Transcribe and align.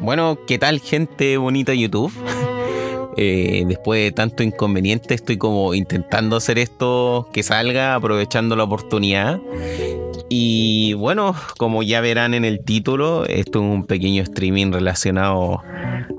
bueno, 0.00 0.38
¿qué 0.46 0.58
tal 0.58 0.80
gente 0.80 1.36
bonita 1.36 1.74
YouTube? 1.74 2.12
Eh, 3.16 3.64
después 3.66 4.02
de 4.02 4.12
tanto 4.12 4.42
inconveniente 4.42 5.14
estoy 5.14 5.36
como 5.36 5.74
intentando 5.74 6.36
hacer 6.36 6.58
esto 6.58 7.28
que 7.32 7.42
salga, 7.42 7.94
aprovechando 7.96 8.56
la 8.56 8.64
oportunidad. 8.64 9.40
Y 10.30 10.94
bueno, 10.94 11.34
como 11.58 11.82
ya 11.82 12.00
verán 12.00 12.34
en 12.34 12.44
el 12.44 12.64
título, 12.64 13.26
esto 13.26 13.58
es 13.58 13.64
un 13.64 13.84
pequeño 13.84 14.22
streaming 14.22 14.72
relacionado 14.72 15.60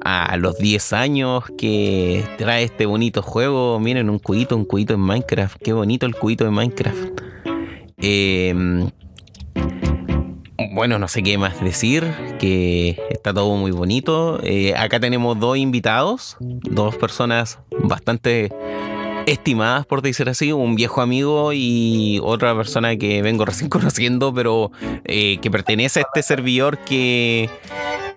a 0.04 0.36
los 0.38 0.58
10 0.58 0.94
años 0.94 1.46
que 1.58 2.24
trae 2.38 2.66
este 2.66 2.86
bonito 2.86 3.22
juego. 3.22 3.80
Miren, 3.80 4.10
un 4.10 4.20
cuito, 4.20 4.56
un 4.56 4.66
cuito 4.66 4.94
en 4.94 5.00
Minecraft. 5.00 5.58
Qué 5.64 5.74
bonito 5.74 6.06
el 6.06 6.16
cuito 6.16 6.44
de 6.44 6.52
Minecraft. 6.52 7.22
Eh, 8.00 8.54
bueno, 10.72 11.00
no 11.00 11.08
sé 11.08 11.24
qué 11.24 11.38
más 11.38 11.62
decir, 11.62 12.12
que 12.40 12.98
está 13.10 13.34
todo 13.34 13.56
muy 13.56 13.72
bonito. 13.72 14.40
Eh, 14.44 14.74
acá 14.76 15.00
tenemos 15.00 15.40
dos 15.40 15.58
invitados, 15.58 16.38
dos 16.40 16.96
personas 16.96 17.60
bastante 17.84 18.50
estimadas, 19.26 19.86
por 19.86 20.02
decir 20.02 20.30
así, 20.30 20.52
un 20.52 20.76
viejo 20.76 21.02
amigo 21.02 21.54
y 21.54 22.20
otra 22.24 22.56
persona 22.56 22.96
que 22.96 23.22
vengo 23.22 23.46
recién 23.46 23.70
conociendo, 23.70 24.34
pero 24.34 24.72
eh, 25.06 25.38
que 25.42 25.52
pertenece 25.52 26.00
a 26.00 26.04
este 26.04 26.24
servidor 26.24 26.78
que, 26.80 27.50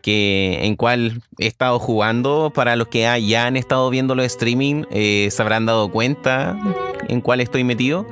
que 0.04 0.58
en 0.66 0.76
cual 0.76 1.22
he 1.38 1.46
estado 1.46 1.78
jugando. 1.78 2.52
Para 2.54 2.76
los 2.76 2.88
que 2.88 3.00
ya 3.26 3.46
han 3.46 3.56
estado 3.56 3.88
viendo 3.88 4.14
los 4.14 4.26
streaming, 4.26 4.84
eh, 4.90 5.28
se 5.30 5.42
habrán 5.42 5.64
dado 5.64 5.90
cuenta 5.90 6.58
en 7.08 7.22
cuál 7.22 7.40
estoy 7.40 7.64
metido. 7.64 8.06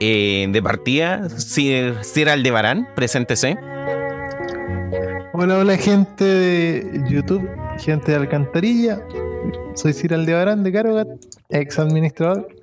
Eh, 0.00 0.46
de 0.50 0.62
partida, 0.62 1.28
Sir, 1.28 1.98
Sir 2.00 2.30
Aldebarán, 2.30 2.88
preséntese. 2.96 3.58
Hola, 5.34 5.58
hola 5.58 5.76
gente 5.76 6.24
de 6.24 7.04
YouTube, 7.10 7.46
gente 7.78 8.12
de 8.12 8.16
Alcantarilla. 8.16 9.02
Soy 9.74 9.92
Sir 9.92 10.14
Aldebarán 10.14 10.64
de 10.64 10.72
Carogat, 10.72 11.08
ex 11.50 11.78
administrador 11.78 12.59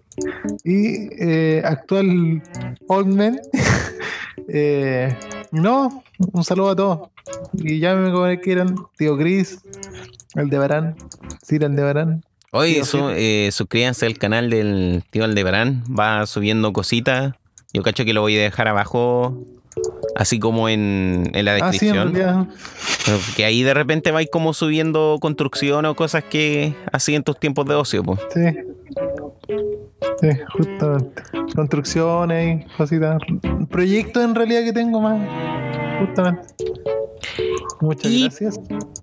y 0.64 1.10
eh, 1.20 1.62
actual 1.64 2.42
Oldman. 2.88 3.40
eh, 4.48 5.16
no, 5.52 6.04
un 6.34 6.44
saludo 6.44 6.70
a 6.70 6.76
todos. 6.76 7.10
Y 7.54 7.80
ya 7.80 7.96
me 7.96 8.40
quieran, 8.40 8.76
tío 8.98 9.18
Chris, 9.18 9.60
Aldebarán, 10.36 10.96
Sir 11.44 11.66
Aldebarán. 11.66 12.24
Oye, 12.52 12.84
su, 12.86 13.10
eh, 13.10 13.50
suscríbanse 13.52 14.06
al 14.06 14.18
canal 14.18 14.50
del 14.50 15.04
tío 15.12 15.26
Aldebarán. 15.26 15.84
Va 15.88 16.26
subiendo 16.26 16.72
cositas. 16.74 17.34
Yo 17.74 17.84
cacho 17.84 18.06
que 18.06 18.14
lo 18.14 18.22
voy 18.22 18.38
a 18.38 18.42
dejar 18.42 18.70
abajo, 18.70 19.46
así 20.16 20.40
como 20.40 20.70
en, 20.70 21.30
en 21.34 21.46
la 21.46 21.54
descripción. 21.54 22.16
Ah, 22.16 22.48
sí, 22.50 23.12
en 23.12 23.20
que 23.36 23.46
ahí 23.46 23.62
de 23.64 23.74
repente 23.74 24.12
vais 24.12 24.30
como 24.32 24.54
subiendo 24.54 25.18
construcción 25.20 25.86
o 25.86 25.96
cosas 25.96 26.24
que 26.24 26.74
así 26.92 27.14
en 27.14 27.24
tus 27.24 27.38
tiempos 27.40 27.66
de 27.66 27.76
ocio. 27.76 28.04
Pues. 28.04 28.20
Sí. 28.34 28.42
Sí, 30.22 30.30
justamente. 30.54 31.22
Construcciones 31.56 32.66
y 32.66 32.78
cositas. 32.78 33.18
Proyectos 33.70 34.24
en 34.24 34.36
realidad 34.36 34.64
que 34.64 34.74
tengo 34.74 35.02
más. 35.02 35.20
Justamente. 36.00 36.48
Muchas 37.82 38.12
Y 38.12 38.24
gracias. 38.24 38.60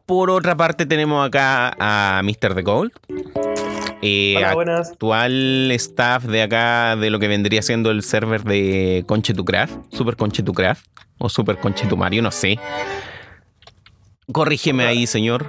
Por 0.06 0.30
otra 0.30 0.56
parte 0.56 0.86
tenemos 0.86 1.24
acá 1.26 1.74
a 1.78 2.20
Mr. 2.22 2.54
The 2.54 2.62
Gold. 2.62 2.92
eh, 4.02 4.34
Hola, 4.36 4.54
buenas. 4.54 4.90
actual 4.90 5.70
staff 5.72 6.24
de 6.24 6.42
acá 6.42 6.96
de 6.96 7.10
lo 7.10 7.18
que 7.18 7.28
vendría 7.28 7.62
siendo 7.62 7.90
el 7.90 8.02
server 8.02 8.42
de 8.42 9.04
Conchetucraft, 9.06 9.76
Super 9.90 10.16
Conchetucraft 10.16 10.84
o 11.18 11.28
Super 11.28 11.58
Conchetumario, 11.58 12.22
no 12.22 12.30
sé. 12.30 12.58
Corrígeme 14.32 14.84
ahí, 14.84 15.06
señor. 15.06 15.46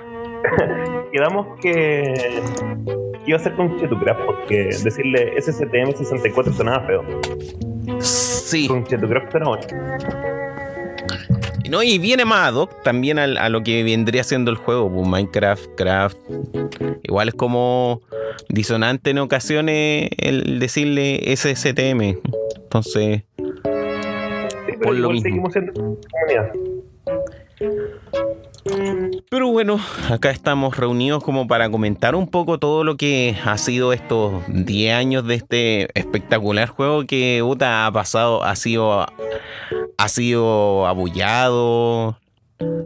Quedamos 1.11 1.47
que 1.61 2.13
iba 3.25 3.37
a 3.37 3.39
ser 3.39 3.53
con 3.53 3.79
Chetucraft 3.79 4.21
porque 4.25 4.65
decirle 4.83 5.35
SSTM64 5.37 6.53
sonaba 6.53 6.85
feo. 6.85 7.03
Sí. 8.01 8.67
Con 8.67 8.83
Chetucraft 8.85 9.35
era 9.35 9.45
bueno. 9.47 9.63
No, 11.69 11.81
y 11.81 11.97
viene 11.97 12.25
más 12.25 12.49
ad 12.49 12.55
hoc 12.55 12.83
también 12.83 13.17
al- 13.17 13.37
a, 13.37 13.49
lo 13.49 13.63
que 13.63 13.83
vendría 13.83 14.23
siendo 14.23 14.51
el 14.51 14.57
juego, 14.57 14.91
pues, 14.91 15.07
Minecraft, 15.07 15.65
Craft. 15.75 16.17
Igual 17.03 17.29
es 17.29 17.33
como 17.33 18.01
disonante 18.49 19.09
en 19.11 19.17
ocasiones 19.17 20.09
el 20.17 20.59
decirle 20.59 21.21
SSTM. 21.35 22.19
Entonces, 22.63 23.23
Sí, 24.67 24.73
pero 24.79 24.79
Por 24.81 24.95
lo 24.95 25.09
mismo. 25.11 25.23
seguimos 25.23 25.53
siendo 25.53 25.73
comunidad. 25.73 26.51
Pero 29.29 29.49
bueno, 29.51 29.79
acá 30.09 30.31
estamos 30.31 30.75
reunidos 30.77 31.23
como 31.23 31.47
para 31.47 31.69
comentar 31.69 32.15
un 32.15 32.27
poco 32.27 32.57
todo 32.57 32.83
lo 32.83 32.97
que 32.97 33.35
ha 33.45 33.57
sido 33.57 33.93
estos 33.93 34.43
10 34.47 34.93
años 34.95 35.27
de 35.27 35.35
este 35.35 35.99
espectacular 35.99 36.69
juego 36.69 37.05
que 37.05 37.43
Uta 37.43 37.85
ha 37.85 37.91
pasado, 37.91 38.43
ha 38.43 38.55
sido, 38.55 39.05
ha 39.97 40.09
sido 40.09 40.87
abullado, 40.87 42.17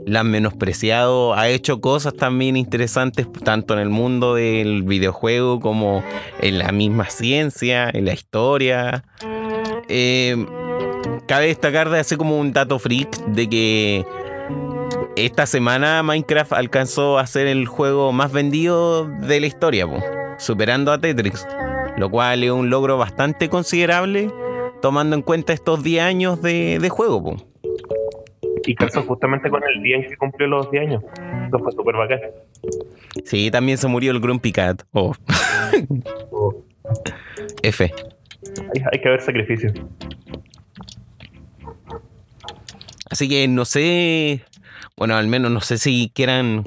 la 0.05 0.21
han 0.21 0.31
menospreciado, 0.31 1.33
ha 1.33 1.47
hecho 1.47 1.79
cosas 1.79 2.13
también 2.13 2.57
interesantes 2.57 3.27
tanto 3.43 3.73
en 3.73 3.79
el 3.79 3.89
mundo 3.89 4.35
del 4.35 4.83
videojuego 4.83 5.61
como 5.61 6.03
en 6.41 6.57
la 6.57 6.73
misma 6.73 7.09
ciencia, 7.09 7.89
en 7.89 8.05
la 8.05 8.13
historia. 8.13 9.05
Eh, 9.87 10.45
cabe 11.27 11.47
destacar 11.47 11.89
de 11.89 11.99
así 11.99 12.17
como 12.17 12.37
un 12.37 12.51
dato 12.51 12.79
freak 12.79 13.17
de 13.27 13.49
que 13.49 14.05
esta 15.15 15.45
semana 15.45 16.01
Minecraft 16.03 16.53
alcanzó 16.53 17.17
a 17.19 17.27
ser 17.27 17.47
el 17.47 17.65
juego 17.67 18.11
más 18.11 18.31
vendido 18.31 19.05
de 19.05 19.39
la 19.39 19.47
historia, 19.47 19.87
po, 19.87 20.01
superando 20.37 20.91
a 20.91 20.99
Tetris, 20.99 21.45
lo 21.97 22.09
cual 22.09 22.43
es 22.43 22.51
un 22.51 22.69
logro 22.69 22.97
bastante 22.97 23.49
considerable 23.49 24.31
tomando 24.81 25.15
en 25.15 25.21
cuenta 25.21 25.51
estos 25.53 25.83
10 25.83 26.03
años 26.03 26.41
de, 26.41 26.79
de 26.79 26.89
juego. 26.89 27.23
po. 27.23 27.37
Y 28.65 28.75
calzó 28.75 29.01
justamente 29.03 29.49
con 29.49 29.61
el 29.63 29.81
día 29.81 29.97
en 29.97 30.03
que 30.07 30.15
cumplió 30.15 30.47
los 30.47 30.69
10 30.71 30.87
años. 30.87 31.03
Eso 31.47 31.59
fue 31.59 31.71
súper 31.71 31.95
bacán. 31.95 32.19
Sí, 33.25 33.49
también 33.51 33.77
se 33.77 33.87
murió 33.87 34.11
el 34.11 34.19
Grumpy 34.19 34.51
Cat. 34.51 34.83
Oh, 34.91 35.13
Oh, 36.31 36.63
F. 37.63 37.83
hay, 37.83 38.83
hay 38.91 39.01
que 39.01 39.07
haber 39.07 39.21
sacrificio. 39.21 39.73
Así 43.09 43.27
que 43.27 43.47
no 43.47 43.65
sé, 43.65 44.41
bueno, 44.99 45.15
al 45.15 45.27
menos 45.27 45.49
no 45.49 45.61
sé 45.61 45.77
si 45.77 46.11
quieran, 46.13 46.65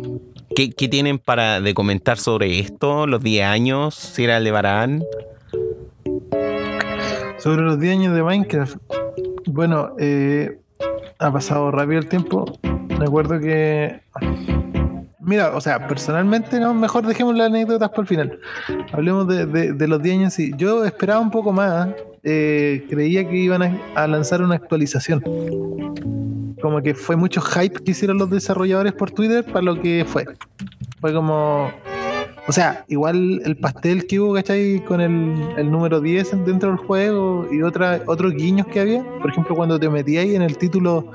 ¿qué, 0.56 0.68
tienen 0.88 1.18
para 1.18 1.60
de 1.60 1.74
comentar 1.74 2.16
sobre 2.16 2.58
esto, 2.58 3.06
los 3.06 3.22
10 3.22 3.44
años, 3.44 3.94
si 3.94 4.24
era 4.24 4.40
Barán? 4.50 5.04
Sobre 7.36 7.60
los 7.60 7.78
10 7.78 7.98
años 7.98 8.14
de 8.14 8.22
Minecraft. 8.22 8.76
Bueno, 9.48 9.90
eh, 9.98 10.58
ha 11.18 11.30
pasado 11.30 11.70
rápido 11.70 11.98
el 12.00 12.08
tiempo. 12.08 12.46
Me 12.98 13.04
acuerdo 13.04 13.38
que. 13.38 14.00
Mira, 15.20 15.54
o 15.54 15.60
sea, 15.60 15.86
personalmente, 15.86 16.58
no, 16.58 16.72
mejor 16.72 17.06
dejemos 17.06 17.36
las 17.36 17.48
anécdotas 17.48 17.90
para 17.90 18.00
el 18.00 18.08
final. 18.08 18.40
Hablemos 18.92 19.28
de, 19.28 19.74
de- 19.74 19.88
los 19.88 20.02
10 20.02 20.16
años. 20.16 20.36
Yo 20.56 20.86
esperaba 20.86 21.20
un 21.20 21.30
poco 21.30 21.52
más. 21.52 21.88
Creía 22.22 23.28
que 23.28 23.36
iban 23.36 23.80
a, 23.94 24.06
lanzar 24.06 24.42
una 24.42 24.54
actualización. 24.54 25.20
Como 26.60 26.80
que 26.82 26.94
fue 26.94 27.16
mucho 27.16 27.40
hype 27.40 27.82
que 27.82 27.90
hicieron 27.90 28.18
los 28.18 28.30
desarrolladores 28.30 28.92
por 28.92 29.10
Twitter 29.10 29.44
para 29.44 29.62
lo 29.62 29.80
que 29.80 30.04
fue. 30.06 30.24
Fue 31.00 31.12
como. 31.12 31.70
O 32.48 32.52
sea, 32.52 32.84
igual 32.88 33.40
el 33.44 33.56
pastel 33.56 34.06
que 34.06 34.18
hubo, 34.18 34.34
¿cachai? 34.34 34.84
Con 34.84 35.00
el, 35.00 35.70
número 35.70 36.00
10 36.00 36.44
dentro 36.44 36.70
del 36.70 36.78
juego 36.78 37.48
y 37.52 37.62
otra, 37.62 38.02
otros 38.06 38.34
guiños 38.34 38.66
que 38.66 38.80
había. 38.80 39.04
Por 39.20 39.30
ejemplo, 39.30 39.54
cuando 39.54 39.78
te 39.78 39.88
metías 39.88 40.24
ahí 40.24 40.34
en 40.34 40.42
el 40.42 40.58
título, 40.58 41.12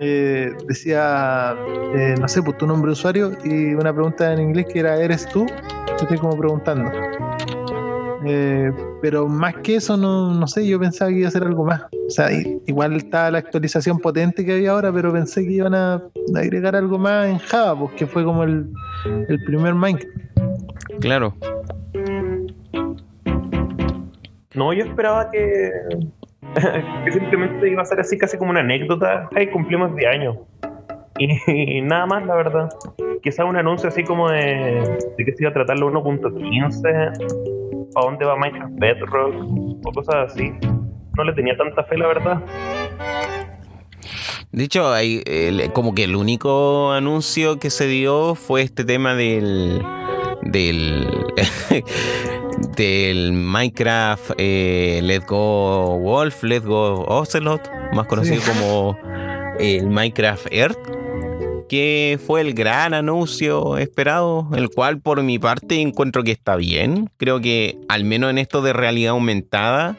eh, 0.00 0.52
decía, 0.66 1.56
eh, 1.94 2.16
no 2.20 2.26
sé, 2.26 2.42
pues 2.42 2.58
tu 2.58 2.66
nombre 2.66 2.90
usuario 2.90 3.32
y 3.44 3.74
una 3.74 3.92
pregunta 3.92 4.32
en 4.32 4.40
inglés 4.40 4.66
que 4.72 4.80
era, 4.80 4.96
¿eres 5.00 5.28
tú? 5.28 5.46
Te 5.46 6.02
estoy 6.02 6.18
como 6.18 6.36
preguntando. 6.36 6.90
Eh, 8.24 8.72
pero 9.00 9.26
más 9.26 9.56
que 9.56 9.76
eso, 9.76 9.96
no, 9.96 10.32
no 10.34 10.46
sé, 10.46 10.66
yo 10.66 10.78
pensaba 10.78 11.10
que 11.10 11.18
iba 11.18 11.28
a 11.28 11.32
ser 11.32 11.44
algo 11.44 11.64
más. 11.64 11.82
O 11.82 12.10
sea, 12.10 12.28
igual 12.66 12.94
estaba 12.94 13.30
la 13.30 13.38
actualización 13.38 13.98
potente 13.98 14.44
que 14.44 14.52
había 14.52 14.72
ahora, 14.72 14.92
pero 14.92 15.12
pensé 15.12 15.44
que 15.44 15.52
iban 15.52 15.74
a 15.74 16.02
agregar 16.34 16.76
algo 16.76 16.98
más 16.98 17.28
en 17.28 17.38
Java, 17.38 17.78
pues 17.78 17.92
que 17.94 18.06
fue 18.06 18.24
como 18.24 18.44
el, 18.44 18.66
el 19.28 19.44
primer 19.44 19.74
Minecraft. 19.74 20.16
Claro. 21.00 21.34
No, 24.54 24.72
yo 24.72 24.84
esperaba 24.84 25.30
que, 25.30 25.70
que 27.04 27.12
simplemente 27.12 27.70
iba 27.70 27.82
a 27.82 27.86
ser 27.86 28.00
así 28.00 28.18
casi 28.18 28.36
como 28.36 28.50
una 28.50 28.60
anécdota. 28.60 29.28
Ay, 29.34 29.48
cumplimos 29.48 29.94
10 29.96 30.10
años. 30.10 30.36
Y, 31.18 31.80
nada 31.82 32.06
más, 32.06 32.26
la 32.26 32.34
verdad. 32.34 32.68
Quizá 33.22 33.44
un 33.44 33.56
anuncio 33.56 33.88
así 33.88 34.04
como 34.04 34.30
de, 34.30 34.98
de 35.16 35.24
que 35.24 35.32
se 35.32 35.44
iba 35.44 35.50
a 35.50 35.54
tratar 35.54 35.78
la 35.78 35.86
1.15, 35.86 37.61
para 37.92 38.06
dónde 38.06 38.24
va 38.24 38.36
Minecraft 38.36 38.74
Bedrock, 38.78 39.34
o 39.84 39.92
cosas 39.92 40.32
así. 40.32 40.52
No 41.16 41.24
le 41.24 41.32
tenía 41.34 41.56
tanta 41.56 41.84
fe, 41.84 41.98
la 41.98 42.06
verdad. 42.06 42.42
De 44.50 44.64
hecho, 44.64 44.92
hay, 44.92 45.22
como 45.72 45.94
que 45.94 46.04
el 46.04 46.14
único 46.14 46.92
anuncio 46.92 47.58
que 47.58 47.70
se 47.70 47.86
dio 47.86 48.34
fue 48.34 48.62
este 48.62 48.84
tema 48.84 49.14
del. 49.14 49.82
del. 50.42 51.08
del 52.76 53.32
Minecraft 53.32 54.32
eh, 54.38 55.00
Let's 55.02 55.26
Go 55.26 55.98
Wolf, 55.98 56.42
Let's 56.42 56.64
Go 56.64 57.04
Ocelot, 57.06 57.70
más 57.92 58.06
conocido 58.06 58.40
como 58.46 58.96
el 59.58 59.88
Minecraft 59.88 60.46
Earth, 60.50 60.78
que 61.72 62.20
fue 62.26 62.42
el 62.42 62.52
gran 62.52 62.92
anuncio 62.92 63.78
esperado, 63.78 64.46
el 64.54 64.68
cual 64.68 65.00
por 65.00 65.22
mi 65.22 65.38
parte 65.38 65.80
encuentro 65.80 66.22
que 66.22 66.30
está 66.30 66.56
bien. 66.56 67.08
Creo 67.16 67.40
que 67.40 67.78
al 67.88 68.04
menos 68.04 68.28
en 68.28 68.36
esto 68.36 68.60
de 68.60 68.74
realidad 68.74 69.12
aumentada 69.12 69.96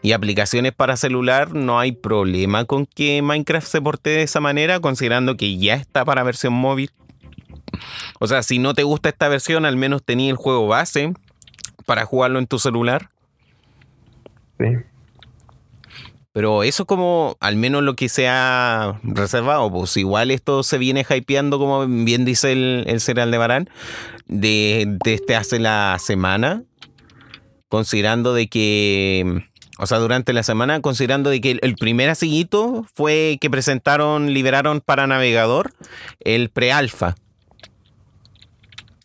y 0.00 0.12
aplicaciones 0.12 0.72
para 0.72 0.96
celular 0.96 1.52
no 1.52 1.78
hay 1.78 1.92
problema 1.92 2.64
con 2.64 2.86
que 2.86 3.20
Minecraft 3.20 3.66
se 3.66 3.82
porte 3.82 4.08
de 4.08 4.22
esa 4.22 4.40
manera, 4.40 4.80
considerando 4.80 5.36
que 5.36 5.58
ya 5.58 5.74
está 5.74 6.06
para 6.06 6.22
versión 6.22 6.54
móvil. 6.54 6.90
O 8.18 8.26
sea, 8.26 8.42
si 8.42 8.58
no 8.58 8.72
te 8.72 8.84
gusta 8.84 9.10
esta 9.10 9.28
versión, 9.28 9.66
al 9.66 9.76
menos 9.76 10.02
tenía 10.02 10.30
el 10.30 10.36
juego 10.38 10.68
base 10.68 11.12
para 11.84 12.06
jugarlo 12.06 12.38
en 12.38 12.46
tu 12.46 12.58
celular. 12.58 13.10
Sí. 14.58 14.68
Pero 16.32 16.62
eso 16.62 16.86
como 16.86 17.36
al 17.40 17.56
menos 17.56 17.82
lo 17.82 17.96
que 17.96 18.08
se 18.08 18.28
ha 18.28 19.00
reservado, 19.02 19.70
pues 19.70 19.96
igual 19.96 20.30
esto 20.30 20.62
se 20.62 20.78
viene 20.78 21.04
hypeando, 21.08 21.58
como 21.58 21.86
bien 21.86 22.24
dice 22.24 22.52
el, 22.52 22.84
el 22.86 23.00
cereal 23.00 23.32
de 23.32 23.38
Barán, 23.38 23.68
de, 24.30 24.98
este 25.04 25.34
hace 25.34 25.58
la 25.58 25.96
semana, 25.98 26.62
considerando 27.68 28.32
de 28.32 28.48
que, 28.48 29.44
o 29.78 29.86
sea, 29.86 29.98
durante 29.98 30.32
la 30.32 30.44
semana, 30.44 30.80
considerando 30.80 31.30
de 31.30 31.40
que 31.40 31.58
el, 31.60 31.74
primer 31.74 32.08
asiguito 32.10 32.86
fue 32.94 33.38
que 33.40 33.50
presentaron, 33.50 34.32
liberaron 34.32 34.80
para 34.80 35.06
navegador 35.06 35.72
el 36.20 36.50
pre-alfa. 36.50 37.16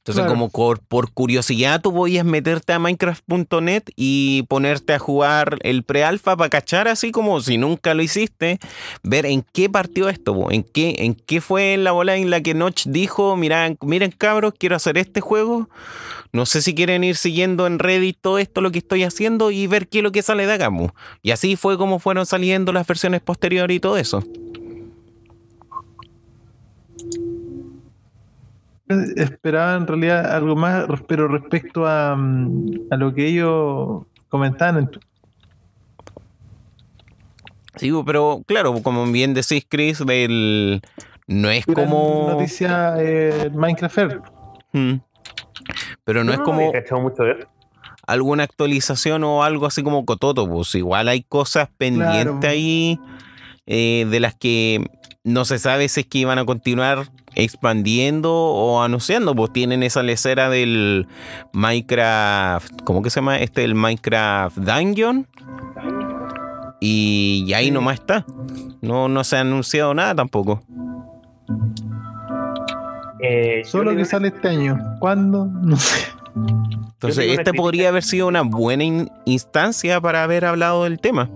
Entonces, 0.07 0.31
como 0.31 0.49
por, 0.49 1.11
curiosidad, 1.13 1.81
tú 1.81 1.91
podías 1.91 2.23
meterte 2.25 2.73
a 2.73 2.77
Minecraft.net 2.77 3.85
y 3.95 4.43
ponerte 4.43 4.93
a 4.93 4.99
jugar 4.99 5.57
el 5.63 5.81
pre-alfa 5.81 6.37
para 6.37 6.51
cachar, 6.51 6.87
así 6.87 7.11
como 7.11 7.41
si 7.41 7.57
nunca 7.57 7.95
lo 7.95 8.03
hiciste, 8.03 8.59
ver 9.01 9.25
en 9.25 9.43
qué 9.51 9.67
partió 9.67 10.07
esto, 10.07 10.51
en 10.51 10.61
qué, 10.61 10.97
en 10.99 11.15
qué 11.15 11.41
fue 11.41 11.75
la 11.77 11.91
bola 11.91 12.17
en 12.17 12.29
la 12.29 12.41
que 12.41 12.53
Notch 12.53 12.85
dijo: 12.85 13.35
miren, 13.35 13.79
miren, 13.81 14.11
cabros, 14.11 14.53
quiero 14.59 14.75
hacer 14.75 14.99
este 14.99 15.21
juego. 15.21 15.69
No 16.31 16.45
sé 16.45 16.61
si 16.61 16.75
quieren 16.75 17.03
ir 17.03 17.15
siguiendo 17.15 17.65
en 17.65 17.79
Reddit 17.79 18.19
todo 18.21 18.37
esto 18.37 18.61
lo 18.61 18.71
que 18.71 18.79
estoy 18.79 19.03
haciendo 19.05 19.49
y 19.49 19.65
ver 19.65 19.87
qué 19.87 19.99
es 19.99 20.03
lo 20.03 20.11
que 20.11 20.21
sale 20.21 20.45
de 20.45 20.53
acá. 20.53 20.69
Y 21.23 21.31
así 21.31 21.55
fue 21.55 21.79
como 21.79 21.97
fueron 21.97 22.27
saliendo 22.27 22.71
las 22.73 22.85
versiones 22.85 23.21
posteriores 23.21 23.75
y 23.75 23.79
todo 23.79 23.97
eso. 23.97 24.23
Esperaba 28.87 29.75
en 29.75 29.87
realidad 29.87 30.33
algo 30.33 30.55
más, 30.55 30.85
pero 31.07 31.27
respecto 31.27 31.87
a, 31.87 32.15
mm, 32.15 32.87
a 32.91 32.97
lo 32.97 33.13
que 33.13 33.27
ellos 33.27 34.03
comentaban. 34.29 34.91
Sí, 37.77 37.91
pero 38.05 38.41
claro, 38.45 38.81
como 38.81 39.05
bien 39.11 39.33
decís, 39.33 39.65
Chris, 39.67 40.01
el, 40.07 40.81
no 41.27 41.49
es 41.49 41.65
como. 41.65 42.27
Noticia 42.31 42.95
eh, 42.99 43.49
Minecraft. 43.53 44.15
Mm. 44.71 44.95
Pero 46.03 46.23
no, 46.23 46.31
es 46.31 46.39
como. 46.39 46.71
Alguna 48.07 48.43
actualización 48.43 49.23
o 49.23 49.43
algo 49.43 49.65
así 49.65 49.81
como 49.81 50.05
Cototo, 50.05 50.47
pues 50.47 50.75
igual 50.75 51.07
hay 51.07 51.23
cosas 51.23 51.69
pendientes 51.75 52.47
ahí 52.47 52.99
eh, 53.65 54.05
de 54.07 54.19
las 54.19 54.35
que 54.35 54.85
no 55.23 55.43
se 55.43 55.57
sabe 55.57 55.89
si 55.89 56.01
es 56.01 56.05
que 56.05 56.19
iban 56.19 56.37
a 56.37 56.45
continuar 56.45 57.07
expandiendo 57.35 58.33
o 58.33 58.81
anunciando, 58.81 59.35
pues 59.35 59.53
tienen 59.53 59.83
esa 59.83 60.03
lecera 60.03 60.49
del 60.49 61.07
Minecraft, 61.53 62.81
¿cómo 62.83 63.01
que 63.01 63.09
se 63.09 63.15
llama? 63.17 63.37
Este, 63.37 63.63
el 63.63 63.75
Minecraft 63.75 64.57
Dungeon. 64.57 65.27
Y, 66.79 67.51
ahí 67.55 67.71
nomás 67.71 67.95
está. 67.99 68.25
No, 68.81 69.07
no 69.07 69.23
se 69.23 69.37
ha 69.37 69.41
anunciado 69.41 69.93
nada 69.93 70.15
tampoco. 70.15 70.61
Eh, 73.19 73.63
Solo 73.65 73.95
que 73.95 74.05
sale 74.05 74.27
este 74.27 74.49
año. 74.49 74.77
¿Cuándo? 74.99 75.45
No 75.45 75.77
sé. 75.77 76.05
Entonces, 76.35 77.37
este 77.39 77.53
podría 77.53 77.89
haber 77.89 78.03
sido 78.03 78.27
una 78.27 78.41
buena 78.41 79.07
instancia 79.25 80.01
para 80.01 80.23
haber 80.23 80.45
hablado 80.45 80.83
del 80.83 80.99
tema. 80.99 81.29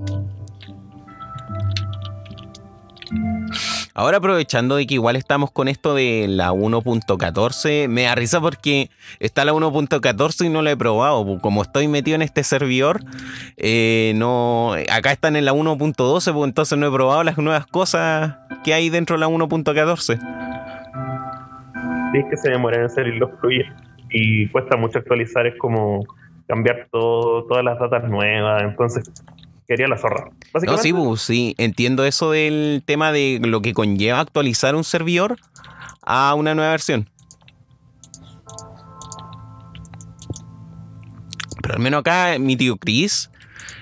Ahora 4.00 4.20
aprovechando 4.20 4.78
de 4.78 4.88
que 4.88 4.94
igual 4.94 5.18
estamos 5.18 5.52
con 5.52 5.68
esto 5.68 5.94
de 5.94 6.28
la 6.30 6.54
1.14, 6.54 7.90
me 7.90 8.04
da 8.04 8.16
risa 8.16 8.40
porque 8.40 8.90
está 9.20 9.44
la 9.44 9.52
1.14 9.52 10.46
y 10.46 10.50
no 10.50 10.62
la 10.62 10.72
he 10.72 10.78
probado. 10.78 11.38
Como 11.42 11.62
estoy 11.62 11.90
metido 11.90 12.16
en 12.16 12.22
este 12.22 12.46
servidor, 12.46 13.02
eh, 13.58 14.14
no, 14.16 14.72
acá 14.90 15.12
están 15.12 15.36
en 15.36 15.44
la 15.44 15.52
1.12, 15.52 16.34
pues 16.34 16.48
entonces 16.48 16.78
no 16.78 16.88
he 16.88 16.92
probado 16.94 17.26
las 17.26 17.38
nuevas 17.38 17.68
cosas 17.68 18.38
que 18.64 18.74
hay 18.74 18.90
dentro 18.90 19.18
de 19.18 19.20
la 19.20 19.28
1.14. 19.28 20.18
Sí, 22.14 22.18
es 22.20 22.26
que 22.30 22.38
se 22.38 22.52
demoran 22.52 22.84
en 22.84 22.90
salir 22.90 23.16
los 23.16 23.32
proyectos 23.32 23.84
y 24.12 24.48
cuesta 24.48 24.78
mucho 24.78 25.00
actualizar, 25.00 25.46
es 25.46 25.58
como 25.58 26.06
cambiar 26.48 26.88
todo, 26.90 27.44
todas 27.48 27.66
las 27.66 27.78
datas 27.78 28.10
nuevas, 28.10 28.64
entonces 28.64 29.12
quería 29.70 29.88
la 29.88 30.00
zorra. 30.00 30.32
No, 30.66 30.78
sí, 30.78 30.92
pues, 30.92 31.22
sí, 31.22 31.54
entiendo 31.60 32.04
eso 32.04 32.32
del 32.32 32.82
tema 32.84 33.12
de 33.12 33.40
lo 33.42 33.62
que 33.62 33.76
conlleva 33.76 34.20
actualizar 34.20 34.76
un 34.76 34.84
servidor 34.84 35.38
a 36.02 36.34
una 36.34 36.56
nueva 36.56 36.72
versión. 36.72 37.08
Pero 41.62 41.76
al 41.76 41.80
menos 41.80 42.00
acá 42.00 42.38
mi 42.40 42.58
tío 42.58 42.78
Chris, 42.78 43.30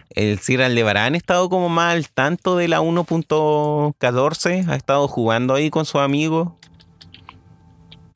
el 0.09 0.39
Sir 0.39 0.61
Aldebarán, 0.61 1.13
ha 1.13 1.17
estado 1.17 1.49
como 1.49 1.69
más 1.69 1.95
al 1.95 2.09
tanto 2.09 2.57
de 2.57 2.67
la 2.67 2.81
1.14, 2.81 4.67
ha 4.67 4.75
estado 4.75 5.07
jugando 5.07 5.53
ahí 5.53 5.69
con 5.69 5.85
su 5.85 5.99
amigo. 5.99 6.57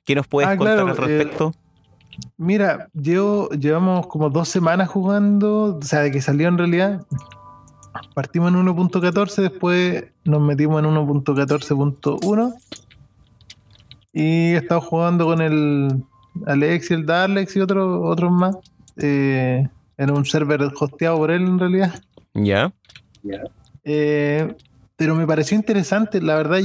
¿Qué 0.04 0.14
nos 0.14 0.28
puedes 0.28 0.50
ah, 0.50 0.58
contar 0.58 0.80
al 0.80 0.90
eh, 0.90 0.94
respecto? 0.94 1.54
mira, 2.38 2.90
yo 2.94 3.48
llevamos 3.50 4.08
como 4.08 4.30
dos 4.30 4.50
semanas 4.50 4.90
jugando, 4.90 5.78
o 5.78 5.82
sea, 5.82 6.02
de 6.02 6.12
que 6.12 6.22
salió 6.22 6.50
en 6.50 6.58
realidad 6.58 7.06
partimos 8.14 8.54
en 8.54 8.66
1.14, 8.66 9.36
después 9.42 10.06
nos 10.24 10.42
metimos 10.42 10.84
en 10.84 10.90
1.14.1 10.90 12.54
y 14.14 14.54
he 14.54 14.58
estado 14.58 14.82
jugando 14.82 15.26
con 15.26 15.42
el 15.42 16.04
Alex 16.46 16.92
y 16.92 16.94
el 16.94 17.06
Darlex 17.06 17.56
y 17.56 17.62
otros 17.62 18.02
otros 18.04 18.32
más 18.32 18.58
eh, 18.98 19.68
en 19.98 20.12
un 20.12 20.26
server 20.26 20.62
hosteado 20.62 21.18
por 21.18 21.32
él 21.32 21.44
en 21.44 21.60
realidad. 21.60 22.02
Ya. 22.34 22.74
Eh, 23.84 24.56
pero 24.96 25.16
me 25.16 25.26
pareció 25.26 25.58
interesante, 25.58 26.22
la 26.22 26.36
verdad. 26.36 26.60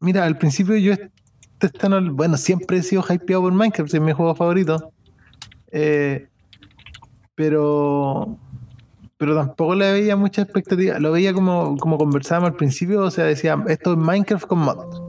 Mira, 0.00 0.24
al 0.24 0.38
principio 0.38 0.76
yo 0.76 0.92
este 0.92 1.88
bueno, 2.12 2.36
siempre 2.36 2.78
he 2.78 2.82
sido 2.82 3.02
hypeado 3.08 3.42
por 3.42 3.52
Minecraft, 3.52 3.94
es 3.94 4.00
mi 4.00 4.12
juego 4.12 4.34
favorito. 4.34 4.92
Eh, 5.72 6.28
pero 7.34 8.38
pero 9.18 9.34
tampoco 9.34 9.74
le 9.74 9.92
veía 9.92 10.16
mucha 10.16 10.42
expectativa. 10.42 10.98
Lo 10.98 11.12
veía 11.12 11.32
como, 11.32 11.76
como 11.78 11.96
conversábamos 11.98 12.50
al 12.50 12.56
principio, 12.56 13.02
o 13.02 13.10
sea, 13.10 13.24
decía, 13.24 13.62
esto 13.68 13.92
es 13.92 13.98
Minecraft 13.98 14.46
con 14.46 14.58
mods. 14.60 15.00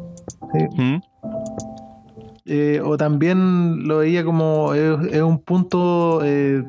Eh, 2.46 2.82
o 2.84 2.96
también 2.96 3.86
lo 3.88 3.98
veía 3.98 4.24
como 4.24 4.74
es, 4.74 5.22
un 5.22 5.40
punto 5.40 6.22
eh, 6.24 6.64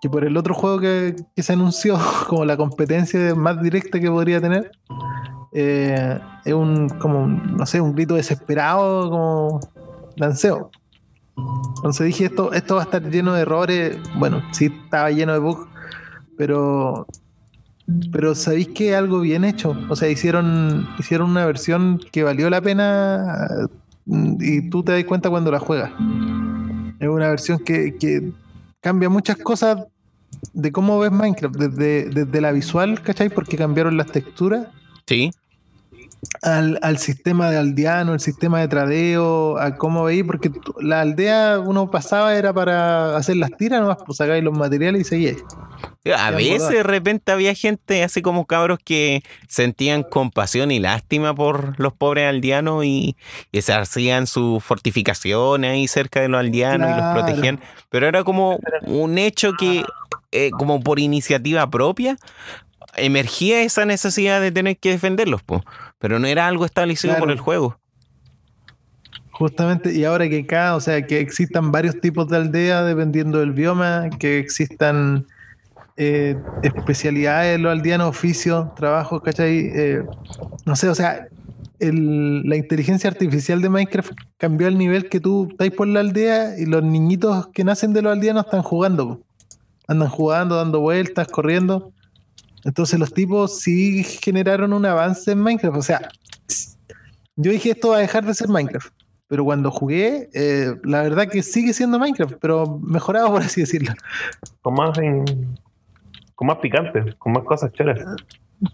que 0.00 0.08
por 0.08 0.24
el 0.24 0.38
otro 0.38 0.54
juego 0.54 0.80
que, 0.80 1.16
se 1.36 1.52
anunció 1.52 1.98
como 2.28 2.46
la 2.46 2.56
competencia 2.56 3.34
más 3.34 3.60
directa 3.60 4.00
que 4.00 4.10
podría 4.10 4.40
tener 4.40 4.70
eh, 5.52 6.18
es 6.46 6.54
un 6.54 6.88
como 6.88 7.26
no 7.26 7.66
sé 7.66 7.82
un 7.82 7.94
grito 7.94 8.14
desesperado 8.14 9.10
como 9.10 9.60
lanceo 10.16 10.70
entonces 11.76 12.06
dije 12.06 12.26
esto 12.26 12.54
esto 12.54 12.76
va 12.76 12.82
a 12.82 12.84
estar 12.84 13.02
lleno 13.02 13.34
de 13.34 13.42
errores 13.42 13.98
bueno 14.18 14.42
sí 14.52 14.72
estaba 14.84 15.10
lleno 15.10 15.34
de 15.34 15.40
bugs 15.40 15.66
pero 16.40 17.06
pero 18.12 18.34
sabéis 18.34 18.68
que 18.68 18.94
algo 18.94 19.20
bien 19.20 19.44
hecho. 19.44 19.76
O 19.90 19.96
sea, 19.96 20.08
hicieron, 20.08 20.88
hicieron 20.98 21.30
una 21.30 21.44
versión 21.44 22.00
que 22.12 22.22
valió 22.22 22.48
la 22.48 22.62
pena 22.62 23.68
mm, 24.06 24.36
y 24.40 24.70
tú 24.70 24.82
te 24.82 24.92
das 24.92 25.04
cuenta 25.04 25.28
cuando 25.28 25.50
la 25.50 25.58
juegas. 25.58 25.90
Es 26.98 27.08
una 27.08 27.28
versión 27.28 27.58
que, 27.58 28.32
cambia 28.80 29.10
muchas 29.10 29.36
cosas 29.36 29.84
de 30.54 30.72
cómo 30.72 30.98
ves 30.98 31.12
Minecraft, 31.12 31.56
desde, 31.56 32.08
desde, 32.08 32.40
la 32.40 32.52
visual, 32.52 33.02
¿cachai? 33.02 33.28
Porque 33.28 33.58
cambiaron 33.58 33.98
las 33.98 34.06
texturas. 34.06 34.68
Sí. 35.06 35.30
Al, 36.42 36.78
al 36.82 36.98
sistema 36.98 37.50
de 37.50 37.58
aldeano, 37.58 38.14
el 38.14 38.20
sistema 38.20 38.60
de 38.60 38.68
tradeo, 38.68 39.58
a 39.58 39.76
cómo 39.76 40.04
veis, 40.04 40.24
porque 40.24 40.50
la 40.80 41.00
aldea 41.00 41.58
uno 41.58 41.90
pasaba 41.90 42.34
era 42.34 42.52
para 42.52 43.16
hacer 43.16 43.36
las 43.36 43.50
tiras, 43.56 43.80
nomás 43.80 43.98
pues 44.04 44.18
sacáis 44.18 44.42
los 44.42 44.56
materiales 44.56 45.02
y 45.02 45.04
seguíais. 45.04 45.44
A 46.16 46.30
veces 46.30 46.68
de 46.68 46.82
repente 46.82 47.30
había 47.30 47.54
gente 47.54 48.02
así 48.02 48.22
como 48.22 48.46
cabros 48.46 48.78
que 48.82 49.22
sentían 49.48 50.02
compasión 50.02 50.70
y 50.70 50.78
lástima 50.78 51.34
por 51.34 51.78
los 51.78 51.92
pobres 51.92 52.28
aldeanos 52.28 52.84
y, 52.84 53.16
y 53.52 53.62
se 53.62 53.72
hacían 53.72 54.26
sus 54.26 54.62
fortificaciones 54.64 55.72
ahí 55.72 55.88
cerca 55.88 56.20
de 56.20 56.28
los 56.28 56.40
aldeanos 56.40 56.90
y 56.90 57.00
los 57.00 57.12
protegían. 57.12 57.60
Pero 57.90 58.06
era 58.06 58.24
como 58.24 58.58
un 58.86 59.18
hecho 59.18 59.52
que, 59.58 59.84
eh, 60.32 60.50
como 60.52 60.80
por 60.80 60.98
iniciativa 60.98 61.68
propia, 61.68 62.16
emergía 62.96 63.62
esa 63.62 63.84
necesidad 63.84 64.40
de 64.40 64.52
tener 64.52 64.78
que 64.78 64.90
defenderlos, 64.90 65.42
po. 65.42 65.64
Pero 66.00 66.18
no 66.18 66.26
era 66.26 66.48
algo 66.48 66.64
establecido 66.64 67.12
por 67.14 67.20
Claro. 67.28 67.32
el 67.34 67.38
juego. 67.38 67.78
Justamente, 69.32 69.94
y 69.94 70.04
ahora 70.04 70.28
que 70.28 70.40
acá, 70.40 70.74
o 70.74 70.80
sea, 70.80 71.06
que 71.06 71.20
existan 71.20 71.70
varios 71.70 71.98
tipos 72.00 72.28
de 72.28 72.36
aldea 72.36 72.82
dependiendo 72.82 73.38
del 73.38 73.52
bioma, 73.52 74.10
que 74.18 74.38
existan 74.38 75.26
eh, 76.02 76.34
especialidades 76.62 77.56
en 77.56 77.62
los 77.62 77.72
aldeanos, 77.72 78.08
oficios, 78.08 78.74
trabajos, 78.74 79.20
¿cachai? 79.22 79.70
Eh, 79.74 80.02
no 80.64 80.74
sé, 80.74 80.88
o 80.88 80.94
sea, 80.94 81.26
el- 81.78 82.42
la 82.48 82.56
inteligencia 82.56 83.10
artificial 83.10 83.60
de 83.60 83.68
Minecraft 83.68 84.12
cambió 84.38 84.66
al 84.66 84.78
nivel 84.78 85.10
que 85.10 85.20
tú 85.20 85.48
estás 85.50 85.68
por 85.70 85.88
la 85.88 86.00
aldea 86.00 86.58
y 86.58 86.64
los 86.64 86.82
niñitos 86.82 87.48
que 87.48 87.64
nacen 87.64 87.92
de 87.92 88.00
los 88.00 88.12
aldeanos 88.12 88.46
están 88.46 88.62
jugando. 88.62 89.20
Andan 89.88 90.08
jugando, 90.08 90.56
dando 90.56 90.80
vueltas, 90.80 91.28
corriendo. 91.28 91.92
Entonces 92.64 92.98
los 92.98 93.12
tipos 93.12 93.60
sí 93.60 94.04
generaron 94.04 94.72
un 94.72 94.84
avance 94.86 95.32
en 95.32 95.40
Minecraft. 95.40 95.76
O 95.76 95.82
sea, 95.82 96.08
yo 97.36 97.50
dije 97.52 97.70
esto 97.70 97.90
va 97.90 97.96
a 97.96 98.00
dejar 98.00 98.24
de 98.24 98.34
ser 98.34 98.48
Minecraft. 98.48 98.92
Pero 99.28 99.44
cuando 99.44 99.70
jugué, 99.70 100.28
eh, 100.34 100.74
la 100.82 101.02
verdad 101.02 101.28
que 101.28 101.42
sigue 101.42 101.72
siendo 101.72 101.98
Minecraft, 102.00 102.34
pero 102.40 102.80
mejorado 102.82 103.28
por 103.30 103.42
así 103.42 103.60
decirlo. 103.60 103.92
Con 104.60 104.74
más, 104.74 104.98
en- 104.98 105.56
con 106.34 106.48
más 106.48 106.56
picante, 106.58 107.14
con 107.18 107.32
más 107.32 107.44
cosas 107.44 107.72
choras. 107.72 108.00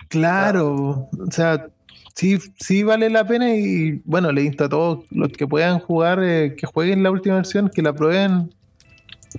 Claro, 0.08 1.08
o 1.18 1.30
sea, 1.30 1.66
sí, 2.14 2.38
sí 2.58 2.82
vale 2.82 3.10
la 3.10 3.26
pena 3.26 3.54
y 3.54 4.00
bueno, 4.04 4.32
le 4.32 4.42
insto 4.44 4.64
a 4.64 4.68
todos 4.68 5.04
los 5.10 5.30
que 5.32 5.46
puedan 5.46 5.78
jugar, 5.78 6.20
eh, 6.22 6.54
que 6.56 6.66
jueguen 6.66 7.02
la 7.02 7.10
última 7.10 7.36
versión, 7.36 7.68
que 7.68 7.82
la 7.82 7.92
prueben. 7.92 8.52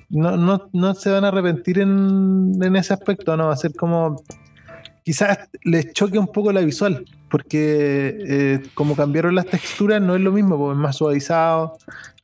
No, 0.09 0.37
no, 0.37 0.69
no 0.73 0.93
se 0.95 1.11
van 1.11 1.25
a 1.25 1.29
arrepentir 1.29 1.79
en, 1.79 2.51
en 2.61 2.75
ese 2.75 2.93
aspecto, 2.93 3.35
no 3.37 3.47
va 3.47 3.53
a 3.53 3.57
ser 3.57 3.73
como... 3.75 4.21
Quizás 5.03 5.37
les 5.63 5.93
choque 5.93 6.19
un 6.19 6.27
poco 6.27 6.51
la 6.51 6.59
visual, 6.59 7.05
porque 7.29 8.17
eh, 8.27 8.61
como 8.73 8.93
cambiaron 8.95 9.35
las 9.35 9.45
texturas 9.45 10.01
no 10.01 10.15
es 10.15 10.21
lo 10.21 10.33
mismo, 10.33 10.57
porque 10.57 10.73
es 10.73 10.79
más 10.79 10.97
suavizado. 10.97 11.77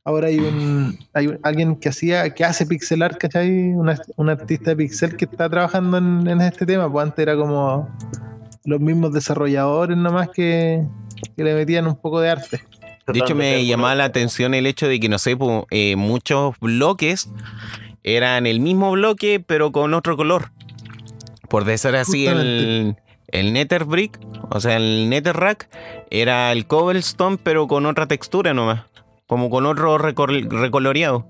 Ahora 0.04 0.26
hay 0.28 0.38
un, 0.38 0.98
hay 1.14 1.34
alguien 1.42 1.76
que 1.76 1.88
hacía, 1.88 2.28
que 2.34 2.44
hace 2.44 2.66
pixel 2.66 3.00
art, 3.02 3.16
¿cachai? 3.16 3.72
Una- 3.72 3.98
Un 4.16 4.28
artista 4.28 4.70
de 4.72 4.76
pixel 4.76 5.16
que 5.16 5.24
está 5.24 5.48
trabajando 5.48 5.96
en, 5.96 6.26
en 6.28 6.42
este 6.42 6.66
tema, 6.66 6.92
pues 6.92 7.04
antes 7.06 7.22
era 7.22 7.34
como 7.36 7.88
los 8.66 8.80
mismos 8.80 9.14
desarrolladores 9.14 9.96
nomás 9.96 10.28
que, 10.28 10.86
que 11.34 11.42
le 11.42 11.54
metían 11.54 11.86
un 11.86 11.96
poco 11.96 12.20
de 12.20 12.28
arte. 12.30 12.60
De 13.06 13.18
hecho, 13.18 13.34
me 13.34 13.64
llamaba 13.66 13.94
la 13.94 14.04
atención 14.04 14.54
el 14.54 14.66
hecho 14.66 14.88
de 14.88 14.98
que, 14.98 15.08
no 15.08 15.18
sé, 15.18 15.36
eh, 15.70 15.96
muchos 15.96 16.54
bloques 16.60 17.28
eran 18.02 18.46
el 18.46 18.60
mismo 18.60 18.90
bloque, 18.92 19.40
pero 19.44 19.72
con 19.72 19.94
otro 19.94 20.16
color. 20.16 20.50
Por 21.48 21.64
decir 21.64 21.94
así, 21.96 22.26
el, 22.26 22.96
el 23.28 23.52
Nether 23.52 23.84
Brick, 23.84 24.18
o 24.50 24.60
sea, 24.60 24.76
el 24.76 25.08
Nether 25.10 25.36
Rack, 25.36 25.68
era 26.10 26.50
el 26.52 26.66
Cobblestone, 26.66 27.38
pero 27.42 27.66
con 27.68 27.86
otra 27.86 28.06
textura 28.06 28.54
nomás. 28.54 28.82
Como 29.26 29.48
con 29.50 29.64
otro 29.66 29.98
recol- 29.98 30.48
recoloreado. 30.50 31.26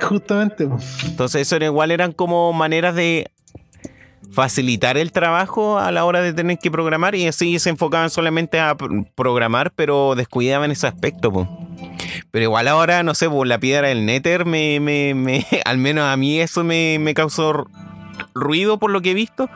Justamente. 0.00 0.68
Entonces, 1.06 1.42
eso 1.42 1.56
era, 1.56 1.66
igual 1.66 1.90
eran 1.90 2.12
como 2.12 2.52
maneras 2.52 2.94
de 2.94 3.30
facilitar 4.34 4.96
el 4.98 5.12
trabajo 5.12 5.78
a 5.78 5.90
la 5.92 6.04
hora 6.04 6.20
de 6.20 6.32
tener 6.32 6.58
que 6.58 6.70
programar 6.70 7.14
y 7.14 7.26
así 7.26 7.58
se 7.58 7.70
enfocaban 7.70 8.10
solamente 8.10 8.58
a 8.60 8.76
pr- 8.76 9.08
programar, 9.14 9.72
pero 9.74 10.14
descuidaban 10.16 10.70
ese 10.70 10.86
aspecto. 10.86 11.32
po. 11.32 11.48
Pero 12.30 12.42
igual 12.44 12.66
ahora, 12.68 13.02
no 13.02 13.14
sé, 13.14 13.30
por 13.30 13.46
la 13.46 13.58
piedra 13.58 13.88
del 13.88 14.04
Nether, 14.04 14.44
me, 14.44 14.80
me, 14.80 15.14
me- 15.14 15.46
al 15.64 15.78
menos 15.78 16.04
a 16.04 16.16
mí 16.16 16.40
eso 16.40 16.64
me, 16.64 17.12
causó 17.14 17.66
ruido 18.34 18.78
por 18.78 18.90
lo 18.90 19.00
que 19.02 19.12
he 19.12 19.14
visto, 19.14 19.48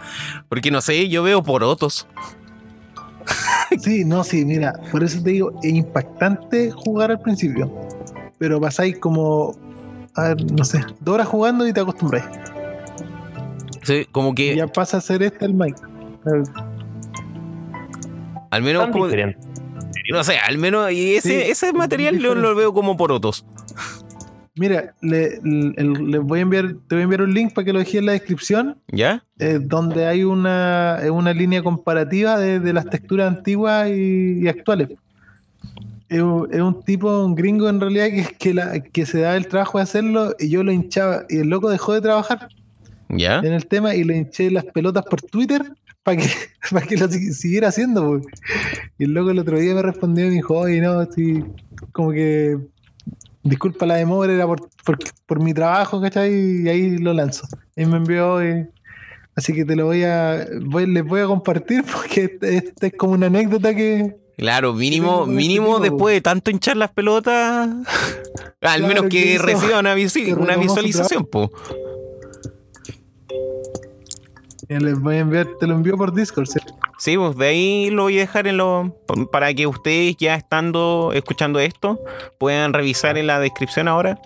porque 0.49 0.71
no 0.71 0.81
sé, 0.81 1.09
yo 1.09 1.23
veo 1.23 1.43
porotos. 1.43 2.07
Sí, 3.81 4.05
no, 4.05 4.25
sí, 4.25 4.45
mira, 4.47 4.73
por 4.91 5.05
eso 5.05 5.23
te 5.23 5.31
digo, 5.31 5.53
es 5.63 5.73
impactante 5.75 6.71
jugar 6.71 7.11
al 7.11 7.21
principio. 7.21 7.71
Pero 8.39 8.59
pasáis 8.61 8.99
como, 8.99 9.55
a 10.15 10.29
ver, 10.29 10.51
no 10.53 10.65
sé, 10.65 10.81
dos 11.01 11.15
horas 11.17 11.29
jugando 11.29 11.67
y 11.69 11.73
te 11.75 11.81
acostumbráis. 11.81 12.25
Sí, 13.89 14.07
como 14.13 14.33
Y 14.33 14.35
que 14.35 14.55
ya 14.57 14.67
pasa 14.67 14.99
a 14.99 15.01
ser 15.01 15.23
este 15.23 15.47
el. 15.47 15.53
Eh, 15.63 16.43
al 18.51 18.63
menos, 18.63 18.89
como- 18.89 19.07
no 19.09 20.25
sé, 20.25 20.37
al 20.39 20.59
menos 20.59 20.93
y 20.93 21.15
ese, 21.17 21.29
Sí, 21.45 21.51
ese 21.51 21.73
material 21.73 22.17
lo, 22.17 22.35
lo 22.35 22.55
veo 22.55 22.75
como 22.75 22.99
porotos. 22.99 23.47
Mira, 24.57 24.93
le, 25.01 25.39
voy 26.21 26.41
a 26.41 26.43
enviar, 26.43 26.75
te 26.87 26.97
voy 26.97 27.01
a 27.01 27.05
enviar 27.05 27.23
un 27.23 27.33
link 27.33 27.55
para 27.55 27.65
que 27.65 27.73
lo 27.73 27.79
dejes 27.79 27.95
en 27.95 28.07
la 28.07 28.13
descripción, 28.13 28.77
¿Ya? 28.89 29.25
eh, 29.39 29.59
donde 29.59 30.07
hay 30.07 30.23
una, 30.25 30.99
eh, 31.03 31.09
una 31.11 31.33
línea 31.33 31.63
comparativa 31.63 32.37
de, 32.39 32.61
de 32.61 32.73
las 32.75 32.91
texturas 32.91 33.29
antiguas 33.37 33.89
y, 33.89 34.41
y 34.43 34.49
actuales. 34.49 34.91
Es, 36.11 36.21
un- 36.21 36.47
es 36.53 36.61
un 36.61 36.83
tipo, 36.83 37.25
un 37.25 37.35
gringo 37.35 37.71
en 37.71 37.81
realidad, 37.81 38.09
que, 38.09 38.37
que, 38.39 38.53
la- 38.53 38.81
que 38.81 39.07
se 39.07 39.21
da 39.21 39.35
el 39.37 39.47
trabajo 39.49 39.79
de 39.79 39.85
hacerlo 39.85 40.35
y 40.39 40.51
yo 40.51 40.63
lo 40.63 40.73
hinchaba. 40.73 41.23
Y 41.31 41.39
el 41.39 41.49
loco 41.49 41.71
dejó 41.71 41.95
de 41.95 42.03
trabajar 42.03 42.49
¿Ya? 43.09 43.39
en 43.39 43.53
el 43.53 43.67
tema 43.67 43.95
y 43.95 44.05
le 44.05 44.17
hinché 44.17 44.51
las 44.51 44.65
pelotas 44.65 45.05
por 45.05 45.23
Twitter 45.23 45.63
para 46.03 46.19
que, 46.19 46.29
para 46.71 46.87
que 46.87 46.97
lo 46.97 47.09
si- 47.09 47.33
siguiera 47.33 47.69
haciendo. 47.69 48.03
po. 48.03 48.27
Y 48.99 49.05
el 49.05 49.13
loco 49.13 49.31
el 49.31 49.39
otro 49.39 49.59
día 49.59 49.75
me 49.75 49.83
respondió 49.83 50.27
y 50.27 50.29
me 50.29 50.35
dijo, 50.35 50.59
oye, 50.59 50.81
no, 50.81 51.05
sí, 51.11 51.45
como 51.93 52.13
que 52.13 52.59
disculpa 53.43 53.87
la 53.87 53.97
demora, 53.97 54.33
era 54.33 54.47
por, 54.47 54.69
por, 54.85 54.99
por 55.27 55.41
mi 55.41 55.55
trabajo, 55.55 56.01
¿cachai? 56.01 56.63
Y 56.63 56.69
ahí 56.69 56.99
lo 56.99 57.13
lanzo. 57.13 57.47
Y 57.77 57.87
me 57.87 57.97
envió, 57.97 58.41
eh, 58.41 58.69
así 59.35 59.53
que 59.53 59.65
te 59.65 59.77
lo 59.77 59.87
voy 59.87 60.05
a, 60.05 60.47
voy, 60.63 60.87
les 60.87 61.05
voy 61.05 61.21
a 61.21 61.27
compartir 61.27 61.85
porque 61.93 62.25
este, 62.25 62.57
este 62.57 62.87
es 62.89 62.93
como 62.95 63.13
una 63.13 63.27
anécdota 63.27 63.75
que... 63.75 64.17
Claro, 64.37 64.73
mínimo, 64.73 65.23
este 65.23 65.33
mínimo 65.33 65.81
después 65.81 66.15
de 66.15 66.21
tanto 66.21 66.53
hinchar 66.53 66.77
las 66.77 66.93
pelotas, 66.93 67.69
al 68.61 68.83
menos 68.85 69.07
que, 69.07 69.37
reciba 69.37 69.81
una, 69.81 69.95
visualización, 69.95 71.27
po. 71.27 71.51
Les 74.69 75.01
voy 75.01 75.17
a 75.17 75.19
enviar, 75.21 75.47
te 75.59 75.67
lo 75.67 75.75
envío 75.75 75.97
por 75.97 76.13
Discord, 76.13 76.47
¿sí? 76.47 76.59
Sí, 76.99 77.17
pues 77.17 77.37
de 77.37 77.47
ahí 77.47 77.91
lo 77.91 78.03
voy 78.05 78.19
a 78.19 78.21
dejar 78.21 78.47
en 78.47 78.57
lo 78.59 78.95
para 79.33 79.55
que 79.55 79.67
ustedes 79.67 80.17
ya 80.19 80.35
estando 80.35 81.13
escuchando 81.15 81.59
esto 81.61 81.99
puedan 82.39 82.73
revisar 82.73 83.17
en 83.17 83.29
la 83.29 83.39
descripción 83.41 83.89
ahora 83.89 84.21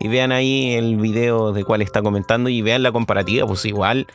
y 0.00 0.08
vean 0.08 0.32
ahí 0.32 0.72
el 0.72 0.96
video 0.96 1.52
de 1.52 1.64
cuál 1.64 1.80
está 1.82 2.02
comentando 2.02 2.48
y 2.48 2.60
vean 2.62 2.82
la 2.82 2.90
comparativa, 2.90 3.46
pues 3.46 3.64
igual 3.66 4.08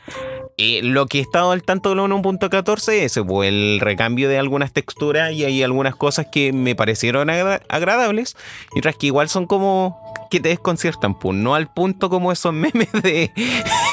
eh, 0.58 0.82
lo 0.84 1.06
que 1.06 1.20
he 1.20 1.22
estado 1.22 1.52
al 1.52 1.62
tanto 1.64 1.92
de 1.92 1.96
la 1.96 2.02
1.14 2.04 2.94
es 3.04 3.20
pues, 3.26 3.48
el 3.48 3.80
recambio 3.80 4.28
de 4.28 4.40
algunas 4.40 4.74
texturas 4.74 5.32
y 5.32 5.46
hay 5.46 5.62
algunas 5.64 5.96
cosas 5.96 6.28
que 6.32 6.52
me 6.52 6.76
parecieron 6.76 7.30
agra- 7.30 7.62
agradables 7.70 8.36
y 8.76 8.80
otras 8.80 8.98
que 8.98 9.06
igual 9.08 9.30
son 9.30 9.46
como 9.46 9.98
que 10.30 10.40
te 10.42 10.50
desconciertan, 10.50 11.18
pues 11.18 11.38
no 11.38 11.56
al 11.56 11.72
punto 11.72 12.10
como 12.10 12.32
esos 12.34 12.52
memes 12.54 12.92
de, 12.92 13.32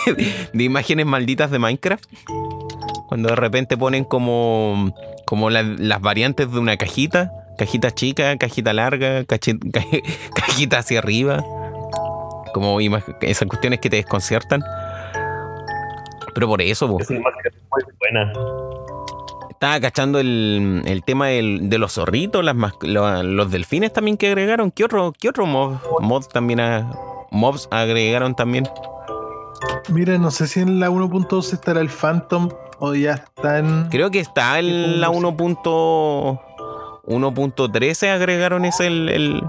de 0.52 0.64
imágenes 0.64 1.06
malditas 1.06 1.50
de 1.50 1.58
Minecraft. 1.58 2.04
Cuando 3.08 3.28
de 3.28 3.36
repente 3.36 3.76
ponen 3.76 4.04
como, 4.04 4.94
como 5.26 5.50
la- 5.50 5.62
las 5.62 6.00
variantes 6.00 6.50
de 6.50 6.58
una 6.58 6.76
cajita. 6.76 7.32
Cajita 7.58 7.92
chica, 7.92 8.36
cajita 8.36 8.72
larga, 8.72 9.22
cachi- 9.22 9.60
ca- 9.72 9.84
cajita 10.34 10.78
hacia 10.78 10.98
arriba. 10.98 11.44
Como 12.52 12.78
esas 12.80 13.48
cuestiones 13.48 13.80
que 13.80 13.90
te 13.90 13.96
desconciertan. 13.96 14.62
Pero 16.34 16.48
por 16.48 16.60
eso, 16.62 16.88
po. 16.88 17.00
Esa 17.00 17.14
imagen 17.14 17.40
es 17.46 17.52
muy 17.70 17.82
buena. 18.00 18.32
estaba 19.50 19.78
cachando 19.80 20.18
el, 20.18 20.82
el 20.84 21.04
tema 21.04 21.28
del- 21.28 21.68
de 21.70 21.78
los 21.78 21.92
zorritos, 21.94 22.44
las 22.44 22.56
mas- 22.56 22.74
lo- 22.82 23.22
los 23.22 23.50
delfines 23.52 23.92
también 23.92 24.16
que 24.16 24.26
agregaron. 24.28 24.70
¿Qué 24.72 24.84
otro, 24.84 25.12
qué 25.18 25.28
otro 25.28 25.46
mob, 25.46 25.78
mod 26.00 26.24
también 26.26 26.58
a- 26.60 26.90
mobs 27.30 27.68
agregaron 27.70 28.34
también? 28.34 28.68
Mira, 29.92 30.18
no 30.18 30.30
sé 30.30 30.46
si 30.46 30.60
en 30.60 30.80
la 30.80 30.90
1.12 30.90 31.52
estará 31.52 31.80
el 31.80 31.88
Phantom 31.88 32.48
o 32.78 32.94
ya 32.94 33.12
está 33.12 33.58
en... 33.58 33.88
Creo 33.90 34.10
que 34.10 34.20
está 34.20 34.58
en 34.58 35.00
la 35.00 35.08
1.1. 35.10 36.40
1.13 37.06 38.08
agregaron 38.08 38.64
ese 38.64 38.86
el, 38.86 39.08
el- 39.10 39.42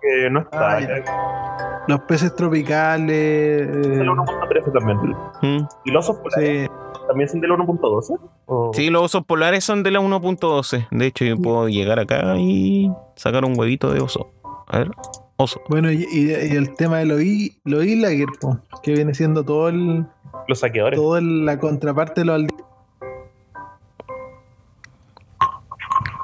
Que 0.00 0.30
no 0.30 0.40
está. 0.40 0.76
Ah, 0.76 0.80
ya. 0.80 1.84
Los 1.88 2.00
peces 2.02 2.34
tropicales. 2.36 3.10
eh, 3.10 3.70
El 4.00 4.08
1.13 4.08 4.72
también. 4.72 4.98
¿Mm? 5.42 5.66
Y 5.84 5.90
los 5.90 6.08
osos 6.08 6.20
polares. 6.22 6.68
sí. 6.68 6.72
también 7.08 7.28
son 7.28 7.40
de 7.40 7.48
la 7.48 7.54
1.12? 7.56 8.18
¿O- 8.46 8.70
Sí, 8.72 8.88
los 8.90 9.02
osos 9.02 9.24
polares 9.26 9.64
son 9.64 9.82
de 9.82 9.90
la 9.90 10.00
1.12. 10.00 10.86
De 10.92 11.06
hecho, 11.06 11.24
yo 11.24 11.36
puedo 11.36 11.68
llegar 11.68 11.98
acá 11.98 12.36
y 12.38 12.90
sacar 13.16 13.44
un 13.44 13.58
huevito 13.58 13.92
de 13.92 14.00
oso. 14.00 14.30
A 14.68 14.78
ver, 14.78 14.90
oso. 15.42 15.60
Bueno, 15.68 15.90
y, 15.90 16.06
y- 16.10 16.30
y 16.30 16.56
el 16.56 16.74
tema 16.76 16.98
de 16.98 17.06
los 17.06 17.20
I- 17.22 17.60
los 17.64 17.84
Illager, 17.84 18.28
po, 18.40 18.58
que 18.82 18.92
viene 18.92 19.14
siendo 19.14 19.44
todo 19.44 19.68
el, 19.68 20.06
Los 20.48 20.60
saqueadores. 20.60 20.98
todo 20.98 21.16
el- 21.18 21.44
la 21.46 21.58
contraparte 21.58 22.20
de 22.22 22.24
los 22.26 22.34
aldeanos. 22.36 22.66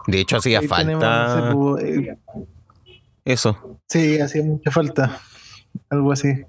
De 0.07 0.21
hecho, 0.21 0.37
hacía 0.37 0.61
Ahí 0.61 0.69
tenemos, 0.69 1.03
falta 1.03 1.41
no 1.41 1.47
sé, 1.49 1.53
po, 1.53 1.79
eh, 1.79 2.19
eso. 3.25 3.79
sí, 3.89 4.21
hacía 4.21 4.45
mucha 4.45 4.71
falta. 4.71 5.19
Algo 5.91 6.13
así. 6.13 6.45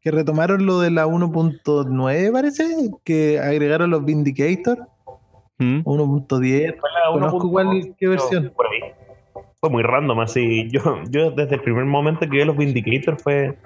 Que 0.00 0.10
retomaron 0.10 0.66
lo 0.66 0.80
de 0.80 0.90
la 0.90 1.06
1.9, 1.06 2.32
parece, 2.32 2.64
que 3.04 3.38
agregaron 3.38 3.90
los 3.90 4.04
Vindicator, 4.04 4.88
¿Mm? 5.58 5.82
1.10. 5.84 6.74
Fue 6.80 6.90
la 6.90 7.12
Conozco 7.12 7.38
1.12, 7.46 7.50
cuál- 7.52 7.94
qué 7.96 8.08
versión. 8.08 8.52
Por 8.56 8.66
ahí. 8.66 8.80
Fue 9.62 9.70
muy 9.70 9.84
random, 9.84 10.18
así. 10.18 10.68
Yo, 10.72 10.80
yo 11.08 11.30
desde 11.30 11.54
el 11.54 11.60
primer 11.60 11.84
momento 11.84 12.18
que 12.22 12.26
vi 12.26 12.44
los 12.44 12.56
Vindicators 12.56 13.22
fue 13.22 13.56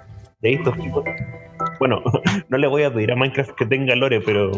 de 0.41 0.53
estos 0.53 0.77
tipos. 0.77 1.03
Bueno, 1.79 2.03
no 2.49 2.57
le 2.59 2.67
voy 2.67 2.83
a 2.83 2.93
pedir 2.93 3.11
a 3.11 3.15
Minecraft 3.15 3.55
que 3.55 3.65
tenga 3.65 3.95
lore, 3.95 4.21
pero 4.21 4.51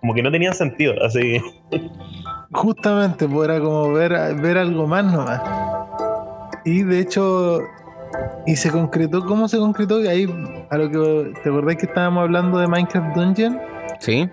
como 0.00 0.14
que 0.14 0.22
no 0.24 0.32
tenía 0.32 0.52
sentido, 0.52 0.94
así. 1.04 1.40
Justamente, 2.50 3.28
pues 3.28 3.48
era 3.48 3.60
como 3.60 3.92
ver, 3.92 4.34
ver 4.42 4.58
algo 4.58 4.88
más 4.88 5.04
nomás. 5.04 5.40
Y 6.64 6.82
de 6.82 6.98
hecho, 6.98 7.60
y 8.44 8.56
se 8.56 8.72
concretó, 8.72 9.24
¿cómo 9.26 9.46
se 9.46 9.58
concretó? 9.58 10.02
Y 10.02 10.08
ahí, 10.08 10.66
a 10.70 10.76
lo 10.76 10.90
que 10.90 11.34
te 11.40 11.50
acordás 11.50 11.76
que 11.76 11.86
estábamos 11.86 12.24
hablando 12.24 12.58
de 12.58 12.66
Minecraft 12.66 13.14
Dungeon, 13.14 13.60
¿Sí? 14.00 14.28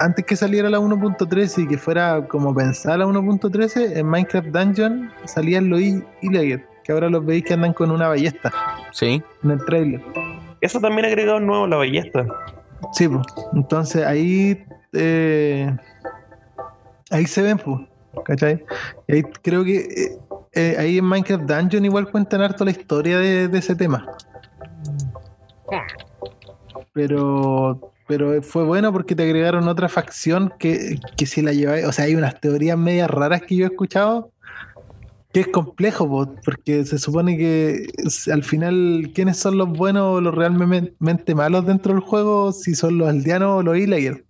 Antes 0.00 0.24
que 0.24 0.36
saliera 0.36 0.68
la 0.70 0.78
1.13 0.78 1.64
y 1.64 1.68
que 1.68 1.78
fuera 1.78 2.26
como 2.28 2.54
pensada 2.54 2.98
la 2.98 3.06
1.13, 3.06 3.96
en 3.96 4.06
Minecraft 4.06 4.48
Dungeon 4.48 5.10
salían 5.24 5.68
los 5.70 5.80
I- 5.80 6.04
Illager, 6.22 6.66
que 6.84 6.92
ahora 6.92 7.08
los 7.10 7.24
veis 7.24 7.44
que 7.44 7.54
andan 7.54 7.72
con 7.72 7.90
una 7.90 8.08
ballesta 8.08 8.52
Sí. 8.92 9.22
en 9.44 9.50
el 9.50 9.64
trailer. 9.64 10.02
Eso 10.60 10.80
también 10.80 11.04
ha 11.04 11.08
agregado 11.08 11.40
nuevo 11.40 11.66
la 11.66 11.76
ballesta. 11.76 12.26
Sí, 12.92 13.08
pues. 13.08 13.26
Entonces 13.54 14.04
ahí. 14.04 14.64
eh, 14.92 15.74
ahí 17.10 17.26
se 17.26 17.42
ven, 17.42 17.58
pues. 17.58 17.80
¿Cachai? 18.24 18.64
Ahí 19.08 19.22
creo 19.42 19.64
que. 19.64 19.76
eh, 19.80 20.18
eh, 20.52 20.76
ahí 20.78 20.98
en 20.98 21.04
Minecraft 21.04 21.44
Dungeon 21.44 21.84
igual 21.84 22.10
cuentan 22.10 22.40
harto 22.40 22.64
la 22.64 22.70
historia 22.70 23.18
de, 23.18 23.48
de 23.48 23.58
ese 23.58 23.74
tema. 23.76 24.06
Pero. 26.92 27.92
Pero 28.08 28.40
fue 28.42 28.64
bueno 28.64 28.92
porque 28.92 29.16
te 29.16 29.24
agregaron 29.24 29.66
otra 29.68 29.88
facción 29.88 30.52
que, 30.58 30.98
que 31.16 31.26
si 31.26 31.42
la 31.42 31.52
lleváis. 31.52 31.84
O 31.86 31.92
sea, 31.92 32.04
hay 32.04 32.14
unas 32.14 32.40
teorías 32.40 32.78
medias 32.78 33.10
raras 33.10 33.42
que 33.42 33.56
yo 33.56 33.64
he 33.66 33.68
escuchado. 33.68 34.30
Que 35.32 35.40
es 35.40 35.48
complejo, 35.48 36.08
po, 36.08 36.34
porque 36.44 36.84
se 36.86 36.98
supone 36.98 37.36
que 37.36 37.88
al 38.32 38.42
final, 38.42 39.10
¿quiénes 39.14 39.36
son 39.36 39.58
los 39.58 39.68
buenos 39.68 40.16
o 40.16 40.20
los 40.20 40.34
realmente 40.34 41.34
malos 41.34 41.66
dentro 41.66 41.92
del 41.92 42.00
juego? 42.00 42.52
Si 42.52 42.74
son 42.74 42.96
los 42.96 43.08
aldeanos 43.08 43.58
o 43.58 43.62
los 43.62 43.76
Illager. 43.76 44.24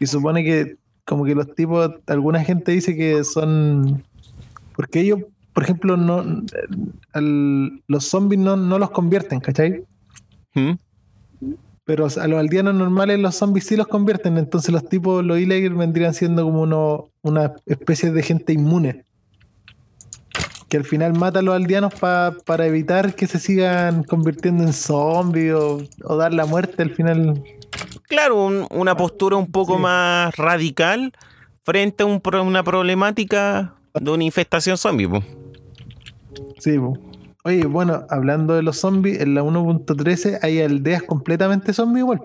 Y 0.00 0.06
supone 0.06 0.42
que, 0.42 0.76
como 1.04 1.24
que 1.24 1.34
los 1.36 1.54
tipos, 1.54 1.90
alguna 2.06 2.42
gente 2.42 2.72
dice 2.72 2.96
que 2.96 3.22
son. 3.22 4.02
Porque 4.74 5.00
ellos, 5.00 5.20
por 5.52 5.62
ejemplo, 5.62 5.96
no 5.96 6.24
al- 7.12 7.82
los 7.86 8.04
zombies 8.06 8.40
no, 8.40 8.56
no 8.56 8.78
los 8.80 8.90
convierten, 8.90 9.38
¿cachai? 9.38 9.84
¿Mm? 10.54 10.72
Pero 11.84 12.06
a 12.06 12.26
los 12.28 12.38
aldeanos 12.38 12.74
normales 12.74 13.18
los 13.18 13.34
zombies 13.34 13.66
sí 13.66 13.76
los 13.76 13.88
convierten. 13.88 14.38
Entonces 14.38 14.70
los 14.72 14.88
tipos, 14.88 15.24
los 15.24 15.38
Illager 15.38 15.72
vendrían 15.74 16.14
siendo 16.14 16.44
como 16.44 16.62
uno, 16.62 17.08
una 17.22 17.54
especie 17.66 18.12
de 18.12 18.22
gente 18.22 18.52
inmune. 18.52 19.04
Que 20.68 20.76
al 20.78 20.84
final 20.84 21.12
mata 21.14 21.40
a 21.40 21.42
los 21.42 21.54
aldeanos 21.54 21.92
pa- 21.94 22.34
para 22.46 22.66
evitar 22.66 23.14
que 23.14 23.26
se 23.26 23.38
sigan 23.38 24.04
convirtiendo 24.04 24.62
en 24.62 24.72
zombies 24.72 25.52
o, 25.54 25.82
o 26.04 26.16
dar 26.16 26.32
la 26.32 26.46
muerte 26.46 26.82
al 26.82 26.90
final. 26.90 27.42
Claro, 28.08 28.44
un- 28.46 28.66
una 28.70 28.96
postura 28.96 29.36
un 29.36 29.50
poco 29.50 29.74
Sí. 29.76 29.82
más 29.82 30.34
radical 30.36 31.12
frente 31.64 32.04
a 32.04 32.06
un 32.06 32.20
una 32.46 32.62
problemática 32.62 33.74
de 33.92 34.10
una 34.10 34.24
infestación 34.24 34.78
zombie. 34.78 35.08
po. 35.08 35.22
Sí, 36.58 36.78
po. 36.78 36.96
Oye, 37.44 37.66
bueno, 37.66 38.06
hablando 38.08 38.54
de 38.54 38.62
los 38.62 38.78
zombies, 38.78 39.20
en 39.20 39.34
la 39.34 39.42
1.13 39.42 40.38
hay 40.42 40.60
aldeas 40.60 41.02
completamente 41.02 41.72
zombies 41.72 42.02
igual. 42.04 42.20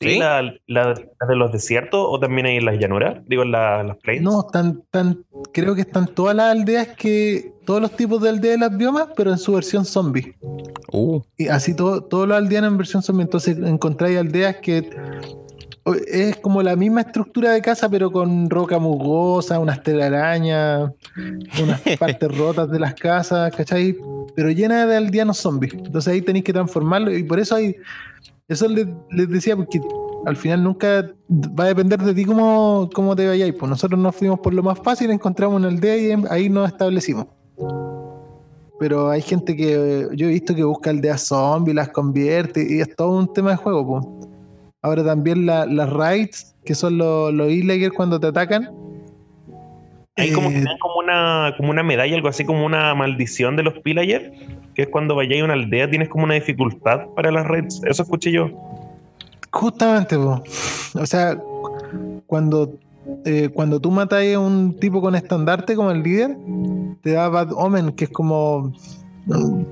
¿Sí? 0.00 0.18
La, 0.18 0.42
la- 0.42 0.94
la 0.94 1.26
de 1.28 1.36
los 1.36 1.50
desiertos 1.52 2.00
o 2.08 2.18
también 2.20 2.46
hay 2.46 2.56
en 2.56 2.64
las 2.64 2.78
llanuras? 2.78 3.22
Digo, 3.26 3.42
en 3.42 3.52
la- 3.52 3.82
las 3.82 3.96
plains. 3.98 4.22
No, 4.22 4.40
están, 4.46 4.80
están, 4.84 5.24
creo 5.52 5.74
que 5.74 5.80
están 5.80 6.06
todas 6.06 6.36
las 6.36 6.50
aldeas 6.50 6.88
que, 6.96 7.52
todos 7.64 7.80
los 7.80 7.92
tipos 7.92 8.20
de 8.20 8.28
aldeas 8.28 8.54
de 8.54 8.68
las 8.68 8.76
biomas, 8.76 9.08
pero 9.16 9.30
en 9.32 9.38
su 9.38 9.52
versión 9.54 9.84
zombie. 9.84 10.34
Uh, 10.92 11.20
Y 11.38 11.48
así 11.48 11.74
todo, 11.74 12.02
todos 12.04 12.28
los 12.28 12.36
aldeanos 12.36 12.70
en 12.72 12.76
versión 12.78 13.02
zombie. 13.02 13.22
Entonces 13.24 13.56
encontráis 13.58 14.18
aldeas 14.18 14.56
que 14.56 14.88
es 16.06 16.36
como 16.36 16.62
la 16.62 16.76
misma 16.76 17.02
estructura 17.02 17.52
de 17.52 17.60
casa, 17.60 17.88
pero 17.88 18.10
con 18.10 18.48
roca 18.48 18.78
musgosa, 18.78 19.58
unas 19.58 19.82
telarañas, 19.82 20.92
unas 21.62 21.80
partes 21.98 22.36
rotas 22.36 22.70
de 22.70 22.78
las 22.78 22.94
casas, 22.94 23.54
¿cachai? 23.54 23.96
Pero 24.34 24.50
llena 24.50 24.86
de 24.86 24.96
aldeanos 24.96 25.38
zombies. 25.38 25.74
Entonces 25.74 26.12
ahí 26.12 26.22
tenéis 26.22 26.44
que 26.44 26.52
transformarlo. 26.52 27.14
Y 27.14 27.22
por 27.22 27.38
eso 27.38 27.56
hay. 27.56 27.76
Eso 28.48 28.68
les, 28.68 28.86
les 29.10 29.28
decía, 29.28 29.56
porque 29.56 29.80
al 30.26 30.36
final 30.36 30.62
nunca 30.62 31.10
va 31.30 31.64
a 31.64 31.68
depender 31.68 32.00
de 32.00 32.14
ti 32.14 32.24
cómo, 32.24 32.88
cómo 32.94 33.14
te 33.14 33.26
vayáis. 33.26 33.54
Pues 33.54 33.68
nosotros 33.68 34.00
nos 34.00 34.16
fuimos 34.16 34.40
por 34.40 34.54
lo 34.54 34.62
más 34.62 34.78
fácil, 34.78 35.10
encontramos 35.10 35.56
una 35.56 35.68
aldea 35.68 35.96
y 35.96 36.24
ahí 36.30 36.48
nos 36.48 36.68
establecimos. 36.68 37.26
Pero 38.78 39.08
hay 39.08 39.22
gente 39.22 39.54
que 39.54 40.08
yo 40.14 40.26
he 40.26 40.30
visto 40.30 40.54
que 40.54 40.64
busca 40.64 40.90
aldeas 40.90 41.26
zombies, 41.26 41.74
las 41.74 41.90
convierte 41.90 42.66
y 42.68 42.80
es 42.80 42.94
todo 42.96 43.16
un 43.16 43.32
tema 43.32 43.50
de 43.50 43.56
juego. 43.56 43.86
po. 43.86 44.33
Ahora 44.84 45.02
también 45.02 45.46
la- 45.46 45.64
las 45.64 45.90
raids, 45.90 46.54
que 46.62 46.74
son 46.74 46.98
los, 46.98 47.32
los 47.32 47.50
Illager 47.50 47.90
cuando 47.90 48.20
te 48.20 48.26
atacan. 48.26 48.68
Hay 50.16 50.30
como 50.30 50.50
que 50.50 50.58
eh, 50.58 50.62
dan 50.62 50.76
como 50.78 50.96
una, 50.96 51.54
como 51.56 51.70
una 51.70 51.82
medalla, 51.82 52.14
algo 52.14 52.28
así 52.28 52.44
como 52.44 52.66
una 52.66 52.94
maldición 52.94 53.56
de 53.56 53.62
los 53.62 53.72
pillagers, 53.78 54.26
que 54.74 54.82
es 54.82 54.88
cuando 54.88 55.14
vayáis 55.16 55.40
a 55.40 55.46
una 55.46 55.54
aldea 55.54 55.88
tienes 55.88 56.10
como 56.10 56.24
una 56.24 56.34
dificultad 56.34 57.06
para 57.16 57.30
las 57.32 57.46
raids. 57.46 57.80
Eso 57.86 58.02
escuché 58.02 58.30
yo. 58.30 58.50
Justamente, 59.50 60.16
po. 60.18 60.42
o 61.00 61.06
sea, 61.06 61.38
cuando, 62.26 62.74
eh, 63.24 63.48
cuando 63.54 63.80
tú 63.80 63.90
matas 63.90 64.22
a 64.34 64.38
un 64.38 64.78
tipo 64.78 65.00
con 65.00 65.14
estandarte 65.14 65.76
como 65.76 65.92
el 65.92 66.02
líder, 66.02 66.36
te 67.02 67.12
da 67.12 67.30
Bad 67.30 67.52
Omen, 67.54 67.92
que 67.92 68.04
es 68.04 68.10
como 68.10 68.70
mm, 69.24 69.62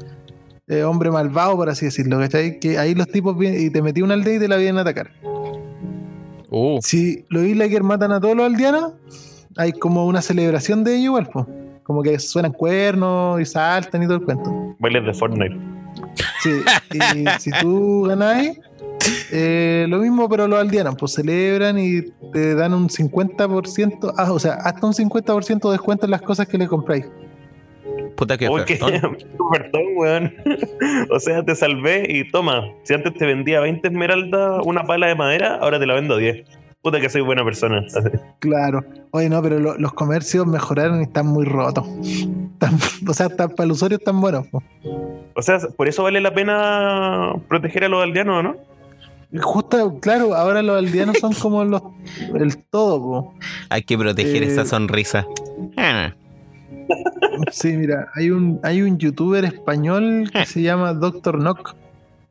eh, 0.68 0.85
hombre 0.85 1.11
malvado, 1.11 1.57
por 1.57 1.68
así 1.68 1.87
decirlo, 1.87 2.18
¿cachai? 2.18 2.59
Que 2.59 2.79
ahí 2.79 2.94
los 2.94 3.09
tipos 3.09 3.37
vienen 3.37 3.61
y 3.61 3.70
te 3.70 3.83
metí 3.83 4.03
una 4.03 4.14
aldea 4.14 4.37
y 4.37 4.38
te 4.38 4.48
la 4.48 4.57
vienen 4.57 4.79
a 4.79 4.83
atacar. 4.83 5.11
uh. 6.51 6.79
Si 6.83 7.25
los 7.29 7.44
Illager 7.44 7.83
matan 7.83 8.12
a 8.12 8.20
todos 8.20 8.37
los 8.37 8.46
aldeanos, 8.46 8.92
hay 9.57 9.72
como 9.72 10.07
una 10.07 10.22
celebración 10.22 10.85
de 10.85 10.96
ello 10.96 11.18
igual, 11.18 11.29
como 11.83 12.03
que 12.03 12.18
suenan 12.18 12.53
cuernos 12.53 13.40
y 13.40 13.44
saltan 13.44 14.03
y 14.03 14.07
todo 14.07 14.16
el 14.16 14.25
cuento. 14.25 14.77
Bailes 14.79 15.05
de 15.05 15.14
Fortnite. 15.14 15.57
Sí, 16.42 16.51
y 16.92 17.40
si 17.40 17.51
tú 17.61 18.03
ganáis, 18.03 18.59
eh, 19.31 19.87
lo 19.88 19.98
mismo, 19.98 20.29
pero 20.29 20.46
los 20.48 20.59
aldeanos, 20.59 20.96
pues 20.98 21.12
celebran 21.12 21.79
y 21.79 22.03
te 22.33 22.55
dan 22.55 22.75
un 22.75 22.88
50%, 22.88 24.14
ah, 24.16 24.33
o 24.33 24.38
sea, 24.38 24.55
hasta 24.55 24.87
un 24.87 24.92
50% 24.94 25.68
de 25.68 25.72
descuento 25.72 26.07
en 26.07 26.11
las 26.11 26.22
cosas 26.22 26.46
que 26.46 26.59
le 26.59 26.66
compráis. 26.66 27.07
Puta 28.16 28.37
que 28.38 28.48
Uy, 28.48 28.62
perdón, 29.53 29.83
weón. 29.96 30.35
o 31.11 31.18
sea, 31.20 31.44
te 31.44 31.55
salvé 31.55 32.07
y 32.09 32.31
toma. 32.31 32.64
Si 32.85 32.94
antes 32.94 33.14
te 33.14 33.27
vendía 33.27 33.61
20 33.61 33.88
esmeraldas 33.88 34.61
una 34.64 34.85
pala 34.85 35.07
de 35.09 35.14
madera, 35.14 35.57
ahora 35.61 35.79
te 35.79 35.87
la 35.87 35.94
vendo 35.94 36.14
a 36.14 36.18
10. 36.18 36.46
Puta 36.83 37.01
que 37.01 37.09
soy 37.09 37.20
buena 37.22 37.44
persona. 37.44 37.85
Claro. 38.40 38.85
Oye, 39.12 39.29
no, 39.29 39.40
pero 39.42 39.59
lo- 39.61 39.77
los 39.79 39.92
comercios 39.92 40.46
mejoraron 40.46 41.01
y 41.01 41.05
están 41.05 41.27
muy 41.27 41.44
rotos. 41.44 41.87
Están- 42.55 42.79
o 43.09 43.14
sea, 43.14 43.27
están- 43.27 43.51
para 43.51 43.64
el 43.66 43.70
usuario 43.72 43.98
están 43.98 44.20
buenos. 44.20 44.46
po. 44.48 44.62
O 45.37 45.42
sea, 45.42 45.59
por 45.77 45.88
eso 45.88 46.03
vale 46.03 46.20
la 46.20 46.35
pena 46.35 47.33
proteger 47.48 47.85
a 47.85 47.88
los 47.88 48.03
aldeanos, 48.03 48.42
¿no? 48.42 48.57
Justo, 49.40 49.98
claro, 50.01 50.35
ahora 50.35 50.61
los 50.61 50.77
aldeanos 50.77 51.16
son 51.18 51.33
como 51.35 51.64
los 51.64 51.83
el 52.35 52.59
todo, 52.64 53.01
po. 53.01 53.35
Hay 53.70 53.83
que 53.83 53.96
proteger 53.96 54.42
Eh, 54.42 54.46
esa 54.48 54.66
sonrisa. 54.66 55.25
Ah, 55.77 56.12
Sí, 57.50 57.76
mira, 57.76 58.09
hay 58.14 58.31
un, 58.31 58.61
hay 58.62 58.83
un 58.83 58.98
youtuber 58.98 59.44
español 59.44 60.31
que 60.33 60.46
se 60.46 60.62
llama 60.62 60.92
Doctor 60.92 61.38
Knock. 61.38 61.74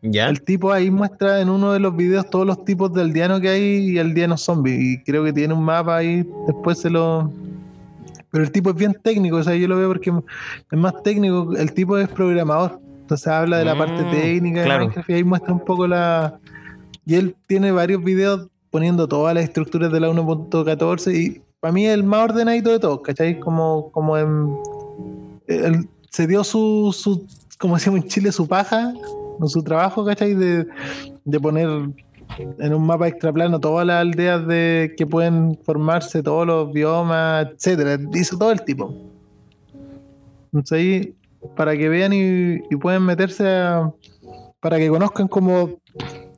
¿Ya? 0.03 0.29
El 0.29 0.41
tipo 0.41 0.71
ahí 0.71 0.89
muestra 0.89 1.41
en 1.41 1.49
uno 1.49 1.73
de 1.73 1.79
los 1.79 1.95
videos 1.95 2.27
todos 2.29 2.45
los 2.45 2.65
tipos 2.65 2.91
de 2.93 3.01
aldeano 3.01 3.39
que 3.39 3.49
hay 3.49 3.63
y 3.91 3.99
aldeano 3.99 4.35
zombie. 4.37 4.75
Y 4.93 5.03
creo 5.03 5.23
que 5.23 5.31
tiene 5.33 5.53
un 5.53 5.63
mapa 5.63 5.97
ahí, 5.97 6.27
después 6.47 6.79
se 6.79 6.89
lo. 6.89 7.31
Pero 8.31 8.43
el 8.43 8.51
tipo 8.51 8.69
es 8.71 8.75
bien 8.75 8.97
técnico, 9.03 9.37
o 9.37 9.43
sea, 9.43 9.55
yo 9.55 9.67
lo 9.67 9.77
veo 9.77 9.89
porque 9.89 10.09
es 10.71 10.79
más 10.79 11.03
técnico. 11.03 11.53
El 11.55 11.73
tipo 11.73 11.97
es 11.97 12.07
programador. 12.07 12.79
Entonces 13.01 13.27
habla 13.27 13.57
de 13.57 13.65
la 13.65 13.77
parte 13.77 14.03
Mm, 14.03 14.11
técnica 14.11 14.59
de 14.61 14.65
claro. 14.65 14.79
Minecraft 14.85 15.09
y 15.09 15.13
ahí 15.13 15.23
muestra 15.23 15.53
un 15.53 15.59
poco 15.65 15.85
la. 15.85 16.39
Y 17.05 17.15
él 17.15 17.35
tiene 17.45 17.71
varios 17.71 18.03
videos 18.03 18.47
poniendo 18.69 19.07
todas 19.07 19.35
las 19.35 19.43
estructuras 19.43 19.91
de 19.91 19.99
la 19.99 20.09
1.14 20.09 21.13
y 21.13 21.41
para 21.61 21.71
mí 21.71 21.85
es 21.85 21.93
el 21.93 22.03
más 22.03 22.25
ordenadito 22.25 22.71
de 22.71 22.79
todos, 22.79 23.01
¿cachai? 23.01 23.39
Como, 23.39 23.89
como 23.91 24.17
en, 24.17 24.57
se 26.09 26.27
dio 26.27 26.43
su, 26.43 26.93
su, 26.93 27.25
como 27.57 27.75
decimos 27.75 28.01
en 28.01 28.07
Chile, 28.09 28.31
su 28.33 28.47
paja, 28.47 28.93
su 29.45 29.63
trabajo, 29.63 30.03
¿cachai? 30.03 30.33
De, 30.33 30.67
de 31.23 31.39
poner 31.39 31.69
en 32.37 32.73
un 32.73 32.85
mapa 32.85 33.07
extraplano 33.07 33.59
todas 33.59 33.85
las 33.85 34.01
aldeas 34.01 34.45
de 34.47 34.93
que 34.97 35.05
pueden 35.05 35.57
formarse, 35.63 36.23
todos 36.23 36.45
los 36.45 36.73
biomas, 36.73 37.47
etcétera. 37.53 37.97
Hizo 38.13 38.37
todo 38.37 38.51
el 38.51 38.63
tipo. 38.63 38.93
Entonces 40.51 41.09
para 41.55 41.75
que 41.75 41.89
vean 41.89 42.13
y, 42.13 42.55
y 42.69 42.75
puedan 42.77 43.03
meterse 43.05 43.47
a, 43.47 43.91
para 44.59 44.77
que 44.77 44.89
conozcan 44.89 45.27
como 45.27 45.79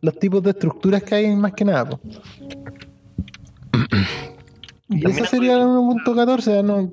los 0.01 0.19
tipos 0.19 0.41
de 0.43 0.51
estructuras 0.51 1.03
que 1.03 1.15
hay 1.15 1.35
más 1.35 1.53
que 1.53 1.65
nada. 1.65 1.99
y 4.95 5.05
esa 5.09 5.25
sería 5.25 5.57
la 5.57 5.65
1.14, 5.65 6.63
no, 6.63 6.89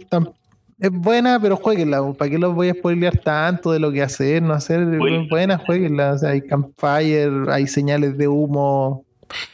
es 0.80 0.90
buena, 0.90 1.38
pero 1.38 1.56
jueguenla. 1.56 2.12
¿para 2.14 2.30
qué 2.30 2.38
los 2.38 2.54
voy 2.54 2.70
a 2.70 2.74
spoilear 2.74 3.18
tanto 3.18 3.72
de 3.72 3.78
lo 3.78 3.92
que 3.92 4.02
hacer, 4.02 4.42
no 4.42 4.54
hacer? 4.54 4.80
Es 4.80 5.28
buena, 5.28 5.58
jueguenla, 5.58 6.14
o 6.14 6.18
sea, 6.18 6.30
hay 6.30 6.40
campfire, 6.40 7.52
hay 7.52 7.66
señales 7.66 8.16
de 8.16 8.28
humo, 8.28 9.04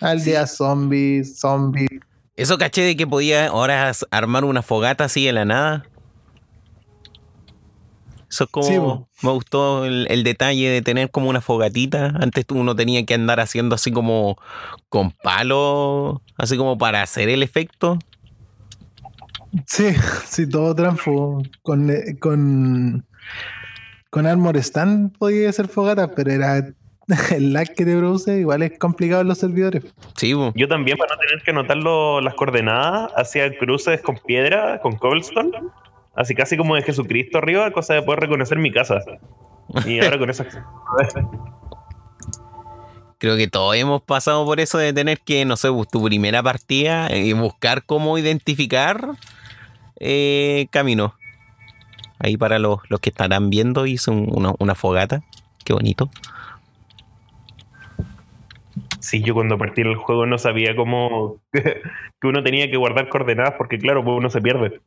aldeas 0.00 0.56
zombies, 0.56 1.40
zombies. 1.40 1.88
Eso 2.36 2.58
caché 2.58 2.82
de 2.82 2.96
que 2.96 3.06
podía 3.06 3.48
ahora 3.48 3.90
armar 4.10 4.44
una 4.44 4.62
fogata 4.62 5.04
así 5.04 5.24
de 5.24 5.32
la 5.32 5.44
nada. 5.44 5.86
Eso 8.30 8.44
es 8.44 8.50
como. 8.50 9.08
Sí, 9.12 9.26
me 9.26 9.32
gustó 9.32 9.84
el, 9.84 10.06
el 10.10 10.22
detalle 10.22 10.68
de 10.68 10.82
tener 10.82 11.10
como 11.10 11.30
una 11.30 11.40
fogatita. 11.40 12.12
Antes 12.20 12.44
uno 12.50 12.76
tenía 12.76 13.04
que 13.04 13.14
andar 13.14 13.40
haciendo 13.40 13.74
así 13.74 13.90
como 13.90 14.36
con 14.88 15.10
palo, 15.10 16.22
así 16.36 16.56
como 16.56 16.78
para 16.78 17.02
hacer 17.02 17.28
el 17.30 17.42
efecto. 17.42 17.98
Sí, 19.66 19.88
sí, 20.26 20.48
todo 20.48 20.74
transfo. 20.74 21.42
Con, 21.62 21.90
eh, 21.90 22.18
con, 22.20 23.06
con 24.10 24.26
Armor 24.26 24.56
Stand 24.58 25.16
podía 25.18 25.48
hacer 25.50 25.68
fogatas, 25.68 26.10
pero 26.14 26.30
era 26.32 26.58
el 27.34 27.52
lag 27.52 27.68
que 27.74 27.84
te 27.84 27.96
produce, 27.96 28.38
igual 28.40 28.62
es 28.62 28.78
complicado 28.78 29.22
en 29.22 29.28
los 29.28 29.38
servidores. 29.38 29.84
Sí, 30.16 30.32
bo. 30.34 30.52
Yo 30.56 30.68
también, 30.68 30.98
para 30.98 31.14
no 31.14 31.20
tener 31.20 31.42
que 31.42 31.50
anotar 31.52 31.76
lo- 31.76 32.20
las 32.20 32.34
coordenadas, 32.34 33.10
hacía 33.16 33.56
cruces 33.58 34.00
con 34.02 34.18
piedra, 34.26 34.80
con 34.80 34.96
cobblestone, 34.96 35.52
así 36.14 36.34
casi 36.34 36.56
como 36.56 36.74
de 36.74 36.82
Jesucristo 36.82 37.38
arriba, 37.38 37.70
cosa 37.70 37.94
de 37.94 38.02
poder 38.02 38.20
reconocer 38.20 38.58
mi 38.58 38.72
casa. 38.72 39.00
Y 39.86 40.00
ahora 40.04 40.18
con 40.18 40.30
eso. 40.30 40.44
Creo 43.18 43.36
que 43.36 43.48
todos 43.48 43.74
hemos 43.76 44.02
pasado 44.02 44.44
por 44.44 44.60
eso 44.60 44.76
de 44.76 44.92
tener 44.92 45.20
que, 45.20 45.44
no 45.46 45.56
sé, 45.56 45.70
bus- 45.70 45.88
tu 45.88 46.04
primera 46.04 46.42
partida 46.42 47.14
y 47.16 47.32
buscar 47.32 47.84
cómo 47.84 48.18
identificar 48.18 49.08
eh, 50.00 50.66
camino. 50.70 51.14
Ahí 52.18 52.36
para 52.36 52.58
los, 52.58 52.80
los 52.88 53.00
que 53.00 53.10
estarán 53.10 53.50
viendo 53.50 53.86
hice 53.86 54.10
un- 54.10 54.54
una, 54.58 54.74
fogata. 54.74 55.22
Qué 55.64 55.72
bonito. 55.72 56.10
Sí, 59.00 59.22
yo 59.22 59.34
cuando 59.34 59.58
partí 59.58 59.82
el 59.82 59.94
juego 59.96 60.26
no 60.26 60.38
sabía 60.38 60.74
cómo 60.74 61.36
que 61.52 62.26
uno 62.26 62.42
tenía 62.42 62.70
que 62.70 62.76
guardar 62.76 63.08
coordenadas 63.08 63.54
porque 63.56 63.78
claro, 63.78 64.02
pues 64.04 64.16
uno 64.16 64.30
se 64.30 64.40
pierde. 64.40 64.80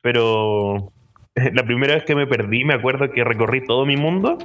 Pero 0.00 0.92
la 1.52 1.64
primera 1.64 1.94
vez 1.94 2.04
que 2.04 2.14
me 2.14 2.26
perdí 2.26 2.64
me 2.64 2.74
acuerdo 2.74 3.10
que 3.10 3.24
recorrí 3.24 3.64
todo 3.64 3.86
mi 3.86 3.96
mundo 3.96 4.38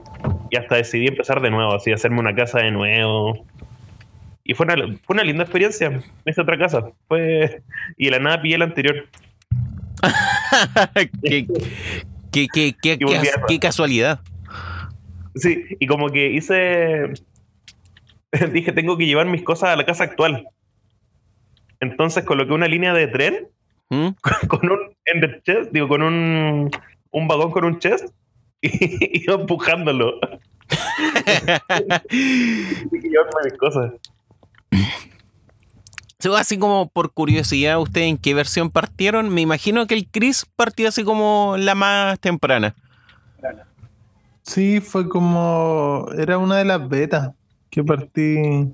y 0.52 0.58
hasta 0.58 0.76
decidí 0.76 1.08
empezar 1.08 1.42
de 1.42 1.50
nuevo, 1.52 1.74
así 1.74 1.92
hacerme 1.92 2.20
una 2.20 2.36
casa 2.36 2.60
de 2.60 2.72
nuevo. 2.72 3.46
Y 4.44 4.54
fue 4.54 4.66
una, 4.68 4.76
fue 5.04 5.16
una 5.16 5.24
linda 5.24 5.44
experiencia 5.44 6.02
esta 6.26 6.44
otra 6.44 6.58
casa. 6.58 6.92
Fue 7.08 7.62
y 7.98 8.06
de 8.06 8.12
la 8.12 8.20
nada 8.20 8.42
pillé 8.42 8.58
la 8.58 8.66
anterior. 8.66 9.08
qué, 11.24 11.48
qué- 12.32 12.48
qué- 12.52 12.76
qué- 12.82 12.98
qué- 13.48 13.60
casualidad. 13.60 14.20
Sí, 15.36 15.66
y 15.80 15.88
como 15.88 16.10
que 16.10 16.32
hice. 16.32 17.14
Dije, 18.54 18.72
tengo 18.72 18.98
que 18.98 19.06
llevar 19.06 19.28
mis 19.28 19.44
cosas 19.44 19.70
a 19.70 19.76
la 19.76 19.86
casa 19.86 20.04
actual. 20.06 20.48
Entonces 21.80 22.24
coloqué 22.24 22.54
una 22.54 22.68
línea 22.68 22.94
de 22.94 23.08
tren 23.08 23.48
¿Mm? 23.90 24.10
con 24.48 24.72
un 24.72 24.80
ender 25.06 25.42
chest, 25.44 25.72
digo, 25.72 25.88
con 25.88 26.02
un, 26.02 26.72
un 27.12 27.28
vagón 27.28 27.52
con 27.52 27.66
un 27.66 27.80
chest 27.80 28.08
y 28.62 29.24
iba 29.24 29.36
empujándolo. 29.36 30.20
Llevarme 32.10 33.42
mis 33.44 33.54
cosas. 33.60 33.92
Sí, 36.32 36.40
Así 36.40 36.58
como 36.58 36.90
por 36.90 37.12
curiosidad, 37.14 37.80
¿ustedes 37.80 38.08
en 38.10 38.18
qué 38.18 38.34
versión 38.34 38.70
partieron? 38.70 39.30
Me 39.34 39.42
imagino 39.42 39.86
que 39.88 39.94
el 39.96 40.08
Chris 40.10 40.46
partió 40.56 40.88
así 40.90 41.04
como 41.04 41.56
la 41.58 41.76
más 41.76 42.20
temprana. 42.20 42.76
Sí, 44.44 44.80
fue 44.80 45.08
como. 45.10 46.08
Era 46.18 46.38
una 46.38 46.58
de 46.58 46.66
las 46.66 46.88
betas 46.88 47.32
que 47.70 47.84
partí. 47.84 48.74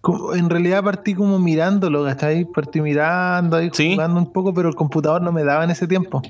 como- 0.00 0.34
en 0.34 0.48
realidad 0.48 0.84
partí 0.84 1.14
como 1.14 1.40
mirándolo, 1.40 2.04
¿cachai? 2.04 2.44
Partí 2.44 2.80
mirando 2.80 3.56
ahí, 3.56 3.70
Sí. 3.72 3.94
jugando 3.94 4.20
un 4.20 4.32
poco, 4.32 4.54
pero 4.54 4.68
el 4.68 4.76
computador 4.76 5.20
no 5.20 5.32
me 5.32 5.42
daba 5.42 5.64
en 5.64 5.70
ese 5.72 5.88
tiempo. 5.88 6.22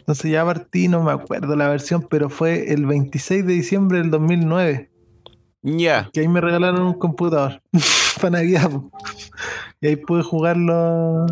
Entonces 0.00 0.30
ya 0.30 0.44
partí, 0.44 0.86
no 0.88 1.02
me 1.02 1.12
acuerdo 1.12 1.56
la 1.56 1.68
versión, 1.68 2.06
pero 2.10 2.28
fue 2.28 2.72
el 2.74 2.84
26 2.84 3.46
de 3.46 3.54
diciembre 3.54 3.98
del 3.98 4.10
2009. 4.10 4.90
Ya. 5.62 6.10
Que 6.12 6.20
ahí 6.20 6.28
me 6.28 6.42
regalaron 6.42 6.82
un 6.82 6.92
computador 6.98 7.62
para 8.18 8.30
Navidad. 8.30 8.70
po. 8.70 8.90
Y 9.80 9.88
ahí 9.88 9.96
pude 9.96 10.22
jugarlo 10.22 11.26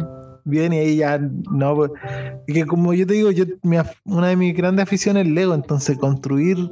bien 0.44 0.72
y 0.72 0.78
ahí 0.78 0.96
ya 0.96 1.18
no. 1.18 1.74
pues, 1.74 1.90
y 2.46 2.52
que 2.52 2.66
como 2.66 2.92
yo 2.92 3.06
te 3.06 3.14
digo, 3.14 3.30
yo 3.30 3.44
mi 3.62 3.76
una 4.04 4.28
de 4.28 4.36
mis 4.36 4.54
grandes 4.54 4.82
aficiones 4.82 5.26
es 5.26 5.32
Lego, 5.32 5.54
entonces 5.54 5.98
construir 5.98 6.70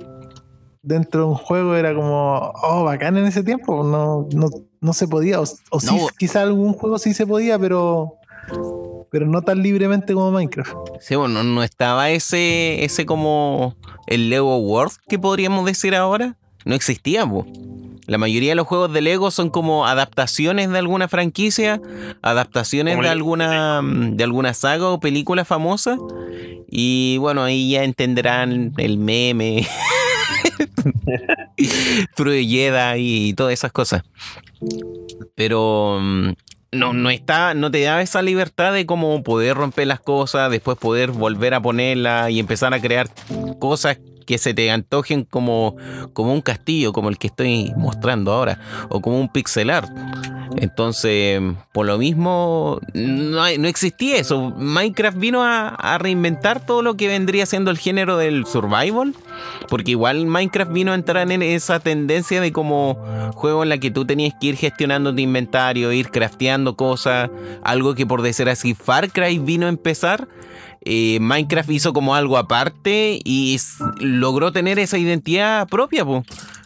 dentro 0.82 1.22
de 1.22 1.26
un 1.28 1.34
juego 1.34 1.76
era 1.76 1.94
como, 1.94 2.52
oh, 2.62 2.84
bacán 2.84 3.16
en 3.16 3.24
ese 3.24 3.42
tiempo. 3.42 3.84
No, 3.84 4.28
no, 4.34 4.48
no 4.80 4.92
se 4.92 5.08
podía. 5.08 5.40
O, 5.40 5.44
o 5.70 5.80
sí, 5.80 5.96
quizá 6.18 6.42
algún 6.42 6.72
juego 6.74 6.98
sí 6.98 7.14
se 7.14 7.26
podía, 7.26 7.58
pero 7.58 8.18
pero 9.10 9.26
no 9.26 9.42
tan 9.42 9.62
libremente 9.62 10.14
como 10.14 10.30
Minecraft. 10.30 10.74
Sí, 11.00 11.14
bueno, 11.14 11.42
no 11.44 11.62
estaba 11.62 12.10
ese, 12.10 12.82
ese 12.82 13.04
como 13.04 13.76
el 14.06 14.30
Lego 14.30 14.58
World 14.58 14.94
que 15.06 15.18
podríamos 15.18 15.66
decir 15.66 15.94
ahora. 15.94 16.36
No 16.64 16.74
existía, 16.74 17.26
po. 17.26 17.46
La 18.06 18.18
mayoría 18.18 18.50
de 18.50 18.54
los 18.56 18.66
juegos 18.66 18.92
de 18.92 19.00
Lego 19.00 19.30
son 19.30 19.50
como 19.50 19.86
adaptaciones 19.86 20.70
de 20.70 20.78
alguna 20.78 21.06
franquicia, 21.08 21.80
adaptaciones 22.20 23.00
de 23.00 23.08
alguna, 23.08 23.80
mm, 23.80 24.16
de 24.16 24.24
alguna 24.24 24.54
saga 24.54 24.88
o 24.88 24.98
película 24.98 25.44
famosa. 25.44 25.98
Y 26.68 27.18
bueno, 27.18 27.44
ahí 27.44 27.70
ya 27.70 27.84
entenderán 27.84 28.72
el 28.76 28.98
meme, 28.98 29.66
True 32.16 32.44
Jedi 32.44 33.28
y 33.28 33.34
todas 33.34 33.52
esas 33.52 33.70
cosas. 33.72 34.02
Pero 35.36 35.98
mm, 36.00 36.32
no, 36.72 36.92
no 36.94 37.10
está, 37.10 37.54
no 37.54 37.70
te 37.70 37.82
da 37.82 38.02
esa 38.02 38.22
libertad 38.22 38.72
de 38.72 38.84
como 38.84 39.22
poder 39.22 39.56
romper 39.56 39.86
las 39.86 40.00
cosas, 40.00 40.50
después 40.50 40.76
poder 40.76 41.12
volver 41.12 41.54
a 41.54 41.60
ponerlas 41.60 42.30
y 42.30 42.40
empezar 42.40 42.74
a 42.74 42.80
crear 42.80 43.08
cosas 43.60 43.98
que 44.24 44.38
se 44.38 44.54
te 44.54 44.70
antojen 44.70 45.24
como, 45.24 45.76
como 46.12 46.32
un 46.32 46.40
castillo, 46.40 46.92
como 46.92 47.08
el 47.08 47.18
que 47.18 47.28
estoy 47.28 47.72
mostrando 47.76 48.32
ahora, 48.32 48.58
o 48.88 49.00
como 49.00 49.20
un 49.20 49.28
pixel 49.28 49.70
art. 49.70 49.90
Entonces, 50.56 51.40
por 51.72 51.86
lo 51.86 51.98
mismo, 51.98 52.78
no, 52.94 53.44
no 53.58 53.68
existía 53.68 54.18
eso. 54.18 54.50
Minecraft 54.50 55.18
vino 55.18 55.42
a, 55.42 55.68
a 55.68 55.98
reinventar 55.98 56.64
todo 56.64 56.82
lo 56.82 56.96
que 56.96 57.08
vendría 57.08 57.46
siendo 57.46 57.70
el 57.70 57.78
género 57.78 58.16
del 58.16 58.46
survival, 58.46 59.14
porque 59.68 59.92
igual 59.92 60.26
Minecraft 60.26 60.72
vino 60.72 60.92
a 60.92 60.94
entrar 60.94 61.30
en 61.30 61.42
esa 61.42 61.80
tendencia 61.80 62.40
de 62.40 62.52
como 62.52 62.98
juego 63.34 63.62
en 63.62 63.68
la 63.68 63.78
que 63.78 63.90
tú 63.90 64.04
tenías 64.04 64.34
que 64.40 64.48
ir 64.48 64.56
gestionando 64.56 65.14
tu 65.14 65.20
inventario, 65.20 65.92
ir 65.92 66.10
crafteando 66.10 66.76
cosas, 66.76 67.30
algo 67.62 67.94
que 67.94 68.06
por 68.06 68.22
decir 68.22 68.48
así 68.48 68.74
Far 68.74 69.10
Cry 69.10 69.38
vino 69.38 69.66
a 69.66 69.68
empezar. 69.68 70.28
Eh, 70.84 71.18
Minecraft 71.20 71.70
hizo 71.70 71.92
como 71.92 72.14
algo 72.14 72.36
aparte 72.38 73.20
y 73.24 73.58
logró 74.00 74.52
tener 74.52 74.78
esa 74.78 74.98
identidad 74.98 75.68
propia, 75.68 76.04
po. 76.04 76.24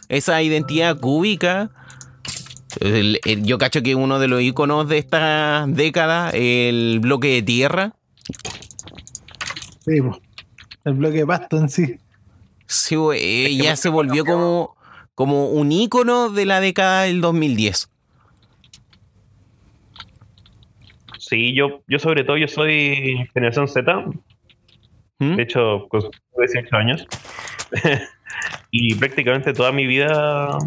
esa 0.09 0.41
identidad 0.41 0.99
cúbica. 0.99 1.69
El- 2.79 3.19
el- 3.25 3.43
yo 3.43 3.57
cacho 3.57 3.81
que 3.81 3.95
uno 3.95 4.19
de 4.19 4.27
los 4.27 4.41
iconos 4.41 4.87
de 4.87 4.97
esta 4.99 5.65
década, 5.67 6.29
el 6.31 6.99
bloque 7.01 7.27
de 7.29 7.41
tierra, 7.41 7.93
Sí, 9.85 10.01
po. 10.01 10.19
el 10.85 10.93
bloque 10.93 11.17
de 11.19 11.25
pasto 11.27 11.57
en 11.57 11.69
sí. 11.69 11.95
sí, 12.65 12.95
eh, 13.15 13.55
ya 13.55 13.75
se 13.75 13.89
volvió 13.89 14.25
como, 14.25 14.75
como 15.15 15.47
un 15.47 15.71
icono 15.71 16.29
de 16.29 16.45
la 16.45 16.59
década 16.59 17.03
del 17.03 17.21
2010. 17.21 17.89
Sí, 21.29 21.53
yo, 21.53 21.81
yo 21.87 21.99
sobre 21.99 22.23
todo, 22.23 22.37
yo 22.37 22.47
soy 22.47 23.27
generación 23.33 23.67
Z, 23.67 24.05
¿Mm? 25.19 25.35
de 25.35 25.43
hecho, 25.43 25.87
con 25.89 26.03
18 26.37 26.75
años. 26.75 27.07
y 28.71 28.95
prácticamente 28.95 29.53
toda 29.53 29.71
mi 29.71 29.85
vida 29.85 30.57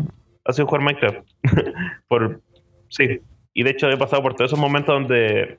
ha 0.45 0.53
sido 0.53 0.67
jugar 0.67 0.83
Minecraft. 0.83 1.27
por, 2.09 2.41
Sí. 2.91 3.21
Y 3.53 3.63
de 3.65 3.71
hecho 3.71 3.91
he 3.91 3.97
pasado 3.97 4.23
por 4.23 4.35
todos 4.35 4.51
esos 4.51 4.61
momentos 4.61 4.95
donde 4.95 5.59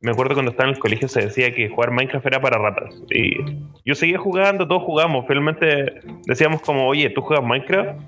me 0.00 0.12
acuerdo 0.12 0.34
cuando 0.34 0.52
estaba 0.52 0.68
en 0.68 0.76
el 0.76 0.80
colegio 0.80 1.08
se 1.08 1.22
decía 1.22 1.52
que 1.52 1.68
jugar 1.68 1.90
Minecraft 1.90 2.26
era 2.26 2.40
para 2.40 2.58
ratas. 2.58 3.02
Y 3.10 3.36
yo 3.84 3.94
seguía 3.94 4.18
jugando, 4.18 4.68
todos 4.68 4.82
jugamos. 4.82 5.26
Finalmente 5.26 6.00
decíamos 6.26 6.60
como, 6.60 6.86
oye, 6.86 7.10
¿tú 7.10 7.22
juegas 7.22 7.44
Minecraft? 7.44 8.00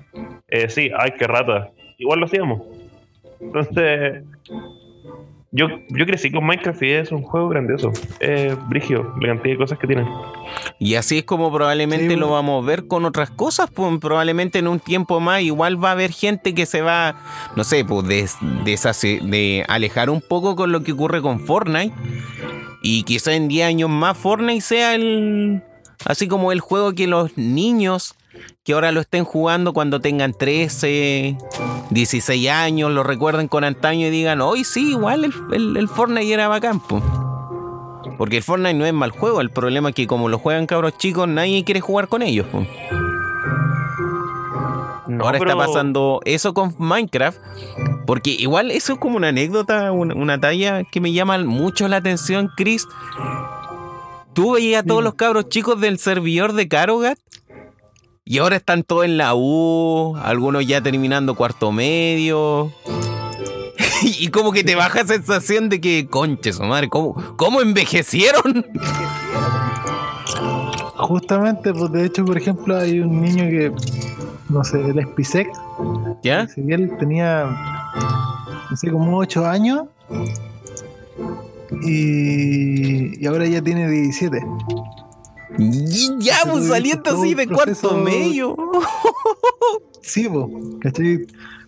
Eh, 0.47 0.69
sí, 0.69 0.89
ay, 0.97 1.11
qué 1.17 1.27
rata. 1.27 1.71
Igual 1.97 2.19
lo 2.19 2.25
hacíamos. 2.27 2.61
Entonces, 3.41 4.23
yo, 5.51 5.67
yo 5.89 6.05
crecí 6.05 6.31
con 6.31 6.45
Minecraft 6.45 6.83
y 6.83 6.91
es 6.91 7.11
un 7.11 7.23
juego 7.23 7.49
grandioso. 7.49 7.91
Es 8.19 8.55
brigio, 8.69 9.15
la 9.19 9.29
cantidad 9.29 9.53
de 9.53 9.57
cosas 9.57 9.79
que 9.79 9.87
tiene. 9.87 10.07
Y 10.77 10.95
así 10.95 11.19
es 11.19 11.23
como 11.23 11.51
probablemente 11.51 12.09
Sí, 12.09 12.15
lo 12.15 12.29
vamos 12.29 12.63
a 12.63 12.67
ver 12.67 12.87
con 12.87 13.05
otras 13.05 13.31
cosas, 13.31 13.69
pues 13.73 13.97
probablemente 13.99 14.59
en 14.59 14.67
un 14.67 14.79
tiempo 14.79 15.19
más 15.19 15.41
igual 15.41 15.83
va 15.83 15.89
a 15.89 15.91
haber 15.93 16.11
gente 16.11 16.53
que 16.53 16.65
se 16.65 16.81
va, 16.81 17.15
no 17.55 17.63
sé, 17.63 17.83
pues 17.83 18.07
de, 18.07 18.29
de 19.21 19.65
alejar 19.67 20.09
un 20.09 20.21
poco 20.21 20.55
con 20.55 20.71
lo 20.71 20.83
que 20.83 20.91
ocurre 20.91 21.21
con 21.21 21.39
Fortnite. 21.39 21.95
Y 22.81 23.03
quizá 23.03 23.33
en 23.33 23.47
10 23.47 23.67
años 23.67 23.89
más 23.89 24.17
Fortnite 24.17 24.61
sea 24.61 24.95
el... 24.95 25.63
Así 26.05 26.27
como 26.29 26.53
el 26.53 26.61
juego 26.61 26.93
que 26.93 27.07
los 27.07 27.37
niños 27.37 28.15
que 28.63 28.73
ahora 28.73 28.91
lo 28.91 29.01
estén 29.01 29.23
jugando 29.25 29.73
cuando 29.73 29.99
tengan 30.01 30.33
13, 30.33 31.37
16 31.89 32.49
años, 32.49 32.91
lo 32.91 33.03
recuerden 33.03 33.47
con 33.47 33.63
antaño 33.63 34.07
y 34.07 34.09
digan, 34.09 34.41
hoy 34.41 34.63
sí, 34.63 34.91
igual 34.91 35.25
el, 35.25 35.33
el, 35.51 35.77
el 35.77 35.87
Fortnite 35.87 36.33
era 36.33 36.47
bacán. 36.47 36.81
Porque 38.17 38.37
el 38.37 38.43
Fortnite 38.43 38.73
no 38.73 38.85
es 38.85 38.93
mal 38.93 39.11
juego, 39.11 39.41
el 39.41 39.49
problema 39.49 39.89
es 39.89 39.95
que 39.95 40.07
como 40.07 40.27
lo 40.29 40.39
juegan 40.39 40.65
cabros 40.67 40.97
chicos, 40.97 41.27
nadie 41.27 41.63
quiere 41.63 41.81
jugar 41.81 42.07
con 42.07 42.21
ellos. 42.21 42.45
po. 42.47 42.65
No, 45.07 45.25
Ahora 45.25 45.39
pero- 45.39 45.51
está 45.51 45.65
pasando 45.65 46.19
eso 46.25 46.53
con 46.53 46.75
Minecraft, 46.77 47.39
porque 48.05 48.29
igual 48.31 48.69
eso 48.71 48.93
es 48.93 48.99
como 48.99 49.17
una 49.17 49.29
anécdota, 49.29 49.91
una, 49.91 50.13
una 50.13 50.39
talla 50.39 50.83
que 50.83 51.01
me 51.01 51.11
llama 51.13 51.37
mucho 51.39 51.87
la 51.87 51.97
atención, 51.97 52.51
Chris. 52.55 52.87
Tú 54.33 54.51
veías 54.53 54.83
a 54.83 54.85
todos 54.85 55.03
los 55.03 55.15
cabros 55.15 55.49
chicos 55.49 55.81
del 55.81 55.97
servidor 55.97 56.53
de 56.53 56.67
Carogat 56.67 57.17
y 58.29 58.37
ahora 58.37 58.57
están 58.57 58.83
todos 58.83 59.05
en 59.05 59.17
la 59.17 59.33
U, 59.33 60.15
algunos 60.21 60.67
ya 60.67 60.81
terminando 60.81 61.33
cuarto 61.33 61.71
medio. 61.71 62.71
Y 64.01 64.29
como 64.29 64.51
que 64.51 64.63
te 64.63 64.75
baja 64.75 65.03
sensación 65.03 65.67
de 65.67 65.81
que, 65.81 66.07
conche 66.07 66.53
su 66.53 66.63
madre, 66.63 66.89
¿cómo, 66.89 67.15
cómo 67.37 67.59
envejecieron? 67.59 68.43
Justamente, 70.95 71.73
pues 71.73 71.91
de 71.91 72.05
hecho, 72.05 72.23
por 72.23 72.37
ejemplo, 72.37 72.77
hay 72.77 72.99
un 72.99 73.19
niño 73.19 73.49
que, 73.49 73.73
no 74.47 74.63
sé, 74.63 74.79
el 74.79 75.03
Spisec, 75.03 75.49
¿Ya? 76.21 76.47
si 76.47 76.61
él 76.71 76.91
tenía, 76.99 77.45
no 78.69 78.77
sé, 78.77 78.91
como 78.91 79.17
8 79.17 79.45
años 79.45 79.85
y, 81.81 83.21
y 83.21 83.25
ahora 83.25 83.47
ya 83.47 83.61
tiene 83.61 83.89
17. 83.89 84.39
Ya, 85.57 86.35
pues 86.49 86.67
saliendo 86.67 87.09
así 87.17 87.33
de 87.33 87.47
cuarto 87.47 87.97
medio. 87.97 88.55
Sí, 90.01 90.27
pues, 90.27 90.45
¿cachai? 90.79 91.27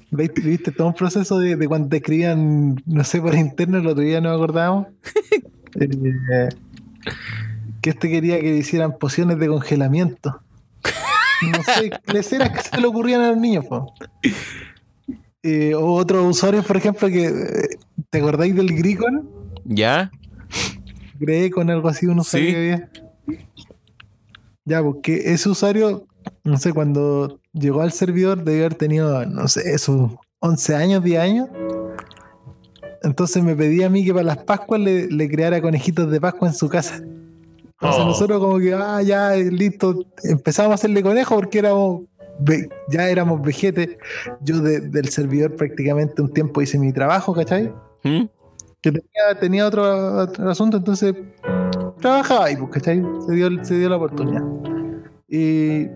Viste, 0.10 0.41
viste 0.41 0.72
todo 0.72 0.88
un 0.88 0.94
proceso 0.96 1.38
de, 1.38 1.56
de 1.56 1.67
cuando 1.67 1.89
te 1.89 1.98
escribían, 1.98 2.82
no 2.88 3.04
sé, 3.04 3.22
por 3.22 3.36
interno, 3.36 3.78
el 3.78 3.86
otro 3.86 4.02
día 4.02 4.20
no 4.20 4.32
acordábamos. 4.32 4.88
eh, 5.80 6.50
que 7.82 7.89
este 7.91 8.10
quería 8.10 8.39
que 8.39 8.52
le 8.52 8.58
hicieran 8.58 8.98
pociones 8.98 9.38
de 9.38 9.48
congelamiento. 9.48 10.41
No 11.52 11.63
sé, 11.63 11.91
leceras 12.13 12.50
que 12.50 12.62
se 12.62 12.82
le 12.82 12.88
ocurrían 12.88 13.22
a 13.22 13.30
los 13.30 13.38
niños, 13.38 13.65
po. 13.65 13.94
Eh, 15.44 15.76
o 15.76 15.94
otros 15.94 16.26
usuarios, 16.26 16.65
por 16.65 16.78
ejemplo, 16.78 17.08
que. 17.10 17.26
eh, 17.26 17.70
¿Te 18.10 18.20
acordáis 18.20 18.56
del 18.56 18.76
Gricon? 18.76 19.30
¿Ya? 19.65 20.10
Creé 21.20 21.52
con 21.52 21.70
algo 21.70 21.89
así, 21.89 22.08
un 22.08 22.20
usuario 22.20 22.50
Sí. 22.50 22.54
que 22.56 22.60
había. 22.60 22.89
Ya, 24.72 24.82
porque 24.82 25.34
ese 25.34 25.50
usuario, 25.50 26.08
no 26.46 26.58
sé, 26.58 26.72
cuando 26.72 27.40
llegó 27.52 27.82
al 27.82 27.92
servidor 27.92 28.44
debió 28.44 28.62
haber 28.62 28.76
tenido, 28.76 29.26
no 29.26 29.48
sé, 29.50 29.78
sus 29.78 30.12
11 30.40 30.76
años, 30.76 31.04
10 31.04 31.20
años. 31.20 31.50
Entonces 33.04 33.44
me 33.44 33.56
pedía 33.56 33.88
a 33.88 33.90
mí 33.90 34.06
que 34.06 34.14
para 34.14 34.24
las 34.24 34.38
Pascuas 34.38 34.80
le, 34.80 35.08
le 35.08 35.30
creara 35.30 35.62
conejitos 35.62 36.10
de 36.10 36.22
Pascua 36.22 36.48
en 36.48 36.54
su 36.54 36.70
casa. 36.70 36.96
Entonces 36.98 38.02
Oh. 38.02 38.06
nosotros 38.06 38.40
como 38.40 38.60
que, 38.60 38.74
ah, 38.74 39.02
ya, 39.02 39.32
listo, 39.36 40.06
empezamos 40.24 40.72
a 40.72 40.76
hacerle 40.76 41.02
conejo 41.02 41.36
porque 41.36 41.60
éramos, 41.60 42.04
ya 42.90 43.10
éramos 43.10 43.42
vejetes. 43.42 43.98
Yo 44.42 44.60
de- 44.62 44.82
del 44.82 45.10
servidor 45.10 45.56
prácticamente 45.56 46.22
un 46.22 46.32
tiempo 46.32 46.62
hice 46.62 46.78
mi 46.80 46.94
trabajo, 46.94 47.34
¿cachai? 47.34 47.74
¿Mm? 48.04 48.26
que 48.84 48.92
tenía, 48.92 49.40
tenía 49.40 49.68
otro, 49.68 49.84
otro 50.24 50.50
asunto, 50.50 50.78
entonces 50.78 51.14
trabajaba 52.02 52.46
ahí, 52.46 52.58
pues, 52.58 52.72
¿cachai? 52.72 53.04
Se 53.26 53.34
dio, 53.34 53.64
se 53.64 53.78
dio 53.78 53.90
la 53.90 53.96
oportunidad. 53.96 54.44
Y 55.30 55.88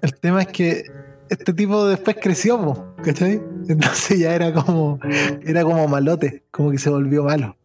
el 0.00 0.14
tema 0.20 0.42
es 0.42 0.48
que 0.48 0.84
este 1.28 1.52
tipo 1.52 1.86
después 1.86 2.16
creció, 2.20 2.58
pues, 2.62 2.78
¿cachai? 3.06 3.42
Entonces 3.68 4.18
ya 4.18 4.34
era 4.34 4.52
como, 4.52 4.98
era 5.44 5.62
como 5.62 5.86
malote, 5.88 6.44
como 6.50 6.70
que 6.70 6.78
se 6.78 6.90
volvió 6.90 7.24
malo. 7.24 7.56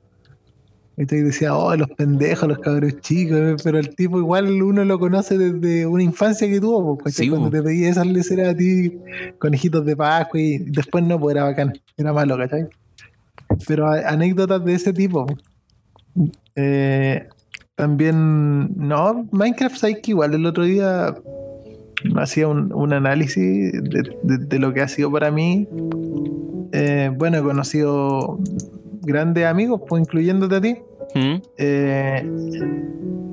Y 0.98 1.06
decía, 1.06 1.56
oh, 1.56 1.74
los 1.78 1.88
pendejos, 1.92 2.50
los 2.50 2.60
cabros 2.60 3.00
chicos, 3.00 3.62
pero 3.64 3.80
el 3.80 3.96
tipo 3.96 4.20
igual 4.20 4.62
uno 4.62 4.84
lo 4.84 5.00
conoce 5.00 5.38
desde 5.38 5.88
una 5.88 6.04
infancia 6.04 6.46
que 6.50 6.60
tuvo, 6.60 6.98
pues, 6.98 7.16
¿cachai? 7.16 7.28
Sí, 7.28 7.30
Cuando 7.30 7.48
po. 7.50 7.56
te 7.56 7.64
pedía 7.64 7.90
esas 7.90 8.06
leceras 8.06 8.50
a 8.50 8.56
ti, 8.58 9.00
conejitos 9.38 9.86
de 9.86 9.96
Pascua 9.96 10.42
y 10.42 10.58
después 10.58 11.06
no, 11.06 11.18
pues 11.18 11.36
era 11.38 11.46
bacán, 11.46 11.72
era 11.96 12.12
malo, 12.12 12.38
¿cachai? 12.38 12.68
Pero 13.66 13.88
anécdotas 13.88 14.64
de 14.66 14.74
ese 14.74 14.92
tipo. 14.92 15.26
Eh, 16.56 17.28
también, 17.76 18.76
no, 18.76 19.26
Minecraft, 19.32 19.76
sabes 19.78 20.00
que 20.04 20.12
igual 20.12 20.34
el 20.34 20.46
otro 20.46 20.64
día 20.64 21.16
hacía 22.18 22.48
un, 22.48 22.74
un 22.74 22.94
análisis 22.94 23.72
de, 23.72 24.04
de- 24.24 24.38
de 24.38 24.60
lo 24.60 24.74
que 24.74 24.82
ha 24.82 24.88
sido 24.88 25.12
para 25.12 25.32
mí. 25.32 25.68
Eh, 26.72 27.12
bueno, 27.18 27.38
he 27.38 27.42
conocido 27.44 28.38
grandes 29.02 29.46
amigos, 29.46 29.82
pues 29.88 30.02
incluyéndote 30.02 30.56
a 30.56 30.62
ti. 30.62 30.76
¿Mm? 31.16 31.36
Eh, 31.58 32.24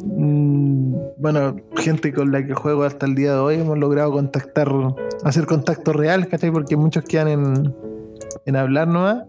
mm, 0.05 0.94
bueno, 1.18 1.57
gente 1.77 2.12
con 2.12 2.31
la 2.33 2.44
que 2.46 2.55
juego 2.55 2.85
hasta 2.85 3.07
el 3.07 3.14
día 3.14 3.33
de 3.35 3.38
hoy 3.38 3.57
hemos 3.57 3.79
logrado 3.79 4.12
contactar, 4.12 4.70
hacer 5.25 5.46
contacto 5.46 5.92
real, 5.92 6.29
¿cachai? 6.29 6.51
Porque 6.51 6.77
muchos 6.77 7.05
quedan 7.05 7.29
en, 7.29 7.75
en 8.46 8.57
hablar 8.57 8.88
nomás. 8.88 9.25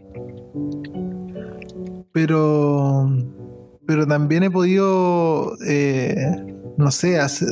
Pero, 2.12 3.10
pero 3.88 4.06
también 4.06 4.43
he 4.43 4.52
podido, 4.52 5.54
eh, 5.65 6.15
no 6.78 6.91
sé, 6.91 7.19
hacer, 7.19 7.47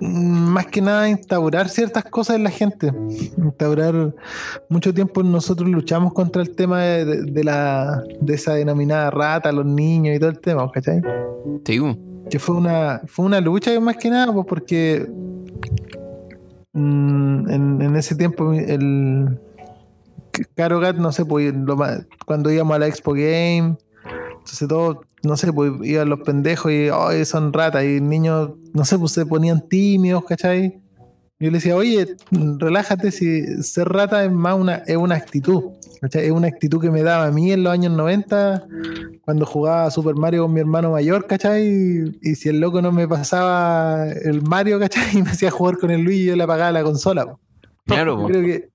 más 0.00 0.66
que 0.66 0.80
nada 0.82 1.08
instaurar 1.08 1.68
ciertas 1.68 2.04
cosas 2.04 2.36
en 2.36 2.44
la 2.44 2.50
gente. 2.50 2.92
Instaurar 3.38 4.14
mucho 4.68 4.92
tiempo 4.92 5.22
nosotros 5.22 5.68
luchamos 5.70 6.12
contra 6.12 6.42
el 6.42 6.54
tema 6.54 6.82
de, 6.82 7.04
de- 7.04 7.22
de 7.22 7.44
la 7.44 8.02
de 8.20 8.34
esa 8.34 8.54
denominada 8.54 9.10
rata, 9.10 9.52
los 9.52 9.64
niños 9.66 10.16
y 10.16 10.18
todo 10.18 10.30
el 10.30 10.40
tema, 10.40 10.70
¿cachai? 10.72 11.00
Sí. 11.64 11.80
Que 12.30 12.38
fue 12.38 12.56
una, 12.56 13.00
fue 13.06 13.24
una 13.26 13.40
lucha 13.40 13.78
más 13.80 13.96
que 13.96 14.10
nada, 14.10 14.32
pues 14.32 14.46
porque 14.48 15.06
mm, 16.72 17.50
en, 17.50 17.82
en 17.82 17.96
ese 17.96 18.14
tiempo 18.16 18.52
el 18.52 19.38
Caro 20.56 20.80
Gat, 20.80 20.96
no 20.96 21.12
sé, 21.12 21.24
pues 21.24 21.54
lo 21.54 21.76
cuando 22.26 22.50
íbamos 22.50 22.74
a 22.74 22.78
la 22.80 22.86
Expo 22.88 23.12
Game, 23.12 23.76
entonces 24.42 24.68
todos, 24.68 24.98
no 25.22 25.36
sé, 25.36 25.52
pues 25.52 25.72
iban 25.82 26.08
los 26.08 26.20
pendejos 26.20 26.72
y 26.72 26.88
"Ay, 26.92 27.24
son 27.24 27.52
ratas, 27.52 27.84
y 27.84 28.00
niños, 28.00 28.50
no 28.74 28.84
sé, 28.84 28.98
pues 28.98 29.12
se 29.12 29.24
ponían 29.24 29.68
tímidos, 29.68 30.24
¿cachai? 30.24 30.80
Yo 31.38 31.50
le 31.50 31.58
decía, 31.58 31.74
oye, 31.74 32.16
relájate, 32.30 33.10
si 33.10 33.62
ser 33.62 33.88
rata 33.88 34.24
es 34.24 34.30
más 34.30 34.56
una, 34.58 34.76
es 34.86 34.96
una 34.96 35.16
actitud. 35.16 35.72
¿cachai? 36.00 36.26
Es 36.26 36.32
una 36.32 36.48
actitud 36.48 36.80
que 36.80 36.90
me 36.90 37.02
daba 37.02 37.26
a 37.26 37.30
mí 37.30 37.52
en 37.52 37.62
los 37.62 37.72
años 37.72 37.92
90, 37.92 38.66
cuando 39.24 39.46
jugaba 39.46 39.90
Super 39.90 40.16
Mario 40.16 40.42
con 40.42 40.52
mi 40.52 40.60
hermano 40.60 40.90
mayor, 40.90 41.26
¿cachai? 41.26 41.66
Y, 41.66 42.18
y 42.22 42.34
si 42.34 42.48
el 42.48 42.60
loco 42.60 42.82
no 42.82 42.90
me 42.92 43.06
pasaba 43.08 44.08
el 44.08 44.42
Mario, 44.42 44.78
¿cachai? 44.78 45.02
Y 45.18 45.22
me 45.22 45.30
hacía 45.30 45.50
jugar 45.50 45.78
con 45.78 45.90
el 45.90 46.02
Luigi 46.02 46.22
y 46.22 46.26
yo 46.26 46.36
le 46.36 46.42
apagaba 46.42 46.72
la 46.72 46.82
consola. 46.82 47.26
po. 47.26 47.40
Claro, 47.86 48.16
po. 48.18 48.26
creo 48.26 48.42
que 48.42 48.68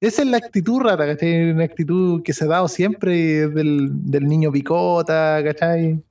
esa 0.00 0.22
es 0.22 0.28
la 0.28 0.38
actitud 0.38 0.80
rata, 0.80 1.06
¿cachai? 1.06 1.50
Una 1.50 1.64
actitud 1.64 2.22
que 2.22 2.32
se 2.32 2.44
ha 2.44 2.48
dado 2.48 2.68
siempre 2.68 3.48
del, 3.48 3.90
del 3.92 4.26
niño 4.26 4.50
picota, 4.50 5.40
¿cachai? 5.44 6.02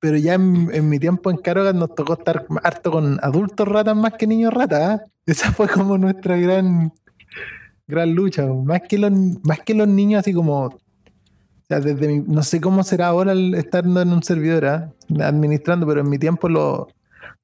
Pero 0.00 0.16
ya 0.16 0.34
en, 0.34 0.88
mi 0.88 0.98
tiempo 0.98 1.30
en 1.30 1.36
Carogas 1.38 1.74
nos 1.74 1.94
tocó 1.94 2.14
estar 2.14 2.46
harto 2.62 2.90
con 2.90 3.18
adultos 3.22 3.66
ratas 3.68 3.96
más 3.96 4.14
que 4.14 4.26
niños 4.26 4.52
ratas. 4.54 4.80
¿ah? 4.82 5.04
Esa 5.26 5.52
fue 5.52 5.68
como 5.68 5.98
nuestra 5.98 6.36
gran 6.36 6.92
gran 7.86 8.14
lucha. 8.14 8.46
Más 8.46 8.80
que 8.88 8.96
los, 8.96 9.12
más 9.42 9.60
que 9.60 9.74
los 9.74 9.88
niños 9.88 10.20
así 10.20 10.32
como... 10.32 10.66
O 10.66 11.66
sea, 11.68 11.80
desde 11.80 12.08
mi- 12.08 12.24
no 12.26 12.42
sé 12.42 12.60
cómo 12.60 12.82
será 12.82 13.08
ahora 13.08 13.32
el 13.32 13.54
estando 13.54 14.00
en 14.02 14.12
un 14.12 14.22
servidor, 14.22 14.66
¿ah? 14.66 14.92
administrando, 15.20 15.86
pero 15.86 16.00
en 16.02 16.08
mi 16.10 16.18
tiempo 16.18 16.48
los, 16.48 16.86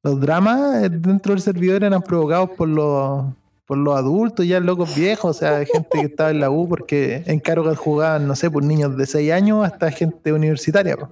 los 0.02 0.20
dramas 0.20 0.82
eh, 0.84 0.90
dentro 0.90 1.32
del 1.34 1.42
servidor 1.42 1.84
eran 1.84 2.02
provocados 2.02 2.50
por 2.50 2.68
los 2.68 3.24
por 3.70 3.78
los 3.78 3.96
adultos, 3.96 4.44
ya 4.48 4.58
locos 4.58 4.96
viejos, 4.96 5.36
o 5.36 5.38
sea, 5.38 5.64
gente 5.64 6.00
que 6.00 6.06
estaba 6.06 6.32
en 6.32 6.40
la 6.40 6.50
U, 6.50 6.68
porque 6.68 7.22
en 7.26 7.38
Carogal 7.38 7.76
jugaban, 7.76 8.26
no 8.26 8.34
sé, 8.34 8.50
por 8.50 8.64
niños 8.64 8.96
de 8.96 9.06
6 9.06 9.30
años 9.30 9.64
hasta 9.64 9.92
gente 9.92 10.32
universitaria. 10.32 10.96
po. 10.96 11.08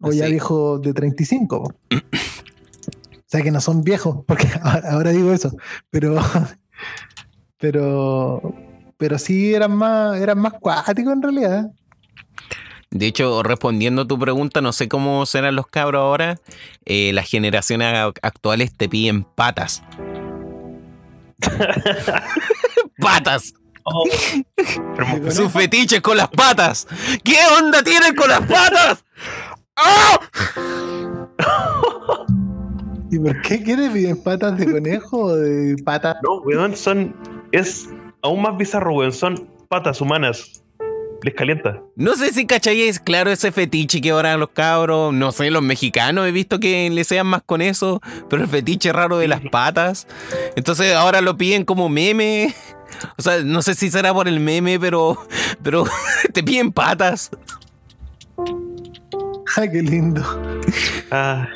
O 0.00 0.12
ya 0.12 0.26
viejos 0.26 0.80
de 0.80 0.94
35. 0.94 1.64
po. 1.64 1.74
o 1.90 3.22
sea, 3.26 3.42
que 3.42 3.50
no 3.50 3.60
son 3.60 3.82
viejos, 3.82 4.24
porque 4.28 4.46
ahora 4.62 5.10
digo 5.10 5.32
eso, 5.32 5.50
pero. 5.90 6.20
Pero. 7.58 8.54
Pero 8.96 9.18
sí 9.18 9.52
eran 9.52 9.74
más, 9.74 10.20
eran 10.20 10.38
más 10.38 10.52
cuáticos 10.52 11.12
en 11.12 11.22
realidad. 11.22 11.72
De 12.90 13.06
hecho, 13.06 13.42
respondiendo 13.42 14.02
a 14.02 14.06
tu 14.06 14.20
pregunta, 14.20 14.60
no 14.60 14.72
sé 14.72 14.88
cómo 14.88 15.26
serán 15.26 15.56
los 15.56 15.66
cabros 15.66 16.00
ahora. 16.00 16.38
eh, 16.84 17.10
las 17.12 17.28
generaciones 17.28 17.92
actuales 18.22 18.72
te 18.76 18.88
piden 18.88 19.24
patas. 19.24 19.82
patas. 22.98 23.54
Oh. 23.84 24.04
Sus 25.30 25.52
fetiches 25.52 26.00
con 26.00 26.16
las 26.16 26.28
patas. 26.28 26.86
¿Qué 27.24 27.36
onda 27.58 27.82
tienen 27.82 28.14
con 28.14 28.28
las 28.28 28.40
patas? 28.40 29.04
¡Ah! 29.76 30.20
¿Y 33.10 33.18
por 33.18 33.40
qué 33.42 33.62
quieres 33.62 33.90
piden 33.90 34.22
patas 34.22 34.56
de 34.58 34.70
conejo 34.70 35.18
o 35.18 35.36
de 35.36 35.76
patas? 35.82 36.16
No, 36.22 36.40
weón, 36.42 36.76
son. 36.76 37.16
Es 37.52 37.88
aún 38.22 38.42
más 38.42 38.56
bizarro, 38.56 38.94
weón. 38.94 39.12
Son 39.12 39.48
patas 39.68 40.00
humanas. 40.00 40.62
Les 41.22 41.34
calienta. 41.34 41.80
No 41.96 42.14
sé 42.14 42.32
si 42.32 42.46
cacháis, 42.46 42.98
claro, 42.98 43.30
ese 43.30 43.52
fetiche 43.52 44.00
que 44.00 44.10
ahora 44.10 44.36
los 44.38 44.50
cabros, 44.50 45.12
no 45.12 45.32
sé, 45.32 45.50
los 45.50 45.62
mexicanos 45.62 46.26
he 46.26 46.32
visto 46.32 46.58
que 46.60 46.88
le 46.88 47.04
sean 47.04 47.26
más 47.26 47.42
con 47.44 47.60
eso, 47.60 48.00
pero 48.30 48.42
el 48.42 48.48
fetiche 48.48 48.90
raro 48.92 49.18
de 49.18 49.28
las 49.28 49.42
patas. 49.50 50.06
Entonces 50.56 50.94
ahora 50.94 51.20
lo 51.20 51.36
piden 51.36 51.64
como 51.64 51.88
meme. 51.88 52.54
O 53.16 53.22
sea, 53.22 53.38
no 53.44 53.62
sé 53.62 53.74
si 53.74 53.88
será 53.88 54.12
por 54.12 54.26
el 54.26 54.40
meme, 54.40 54.78
pero, 54.80 55.16
pero 55.62 55.84
te 56.34 56.42
piden 56.42 56.72
patas. 56.72 57.30
¡Ah, 59.56 59.62
qué 59.70 59.80
lindo! 59.80 60.22
Ah, 61.10 61.48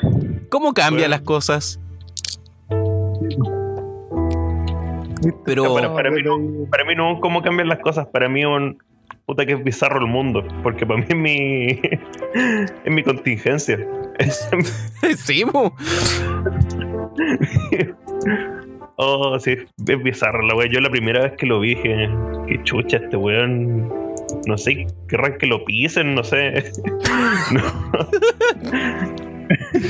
¿Cómo 0.49 0.73
cambian 0.73 1.09
Bueno. 1.09 1.09
las 1.09 1.21
cosas? 1.21 1.79
Pero- 5.45 5.73
para, 5.73 5.93
para 5.93 6.09
mí 6.11 6.21
no, 6.23 6.37
para 6.69 6.85
mí 6.85 6.95
no 6.95 7.19
cómo 7.19 7.41
cambian 7.41 7.67
las 7.67 7.79
cosas. 7.79 8.07
Para 8.07 8.29
mí 8.29 8.45
un. 8.45 8.77
Puta 9.25 9.45
que 9.45 9.53
es 9.53 9.63
bizarro 9.63 9.99
el 9.99 10.07
mundo. 10.07 10.43
Porque 10.63 10.85
para 10.85 10.99
mí 10.99 11.05
es 11.07 11.15
mi. 11.15 11.67
es 12.85 12.91
mi 12.91 13.03
contingencia. 13.03 13.79
sí, 15.17 15.43
oh, 18.97 19.39
sí, 19.39 19.51
es 19.87 20.03
bizarro 20.03 20.41
la 20.41 20.55
wea. 20.55 20.67
Yo 20.69 20.79
la 20.79 20.89
primera 20.89 21.23
vez 21.23 21.33
que 21.33 21.45
lo 21.45 21.59
vi 21.59 21.75
dije, 21.75 22.09
qué 22.47 22.63
chucha 22.63 22.97
este 22.97 23.17
weón. 23.17 23.91
No 24.47 24.57
sé, 24.57 24.87
querrán 25.07 25.37
que 25.37 25.47
lo 25.47 25.63
pisen, 25.65 26.15
no 26.15 26.23
sé. 26.23 26.71
No. 27.51 27.61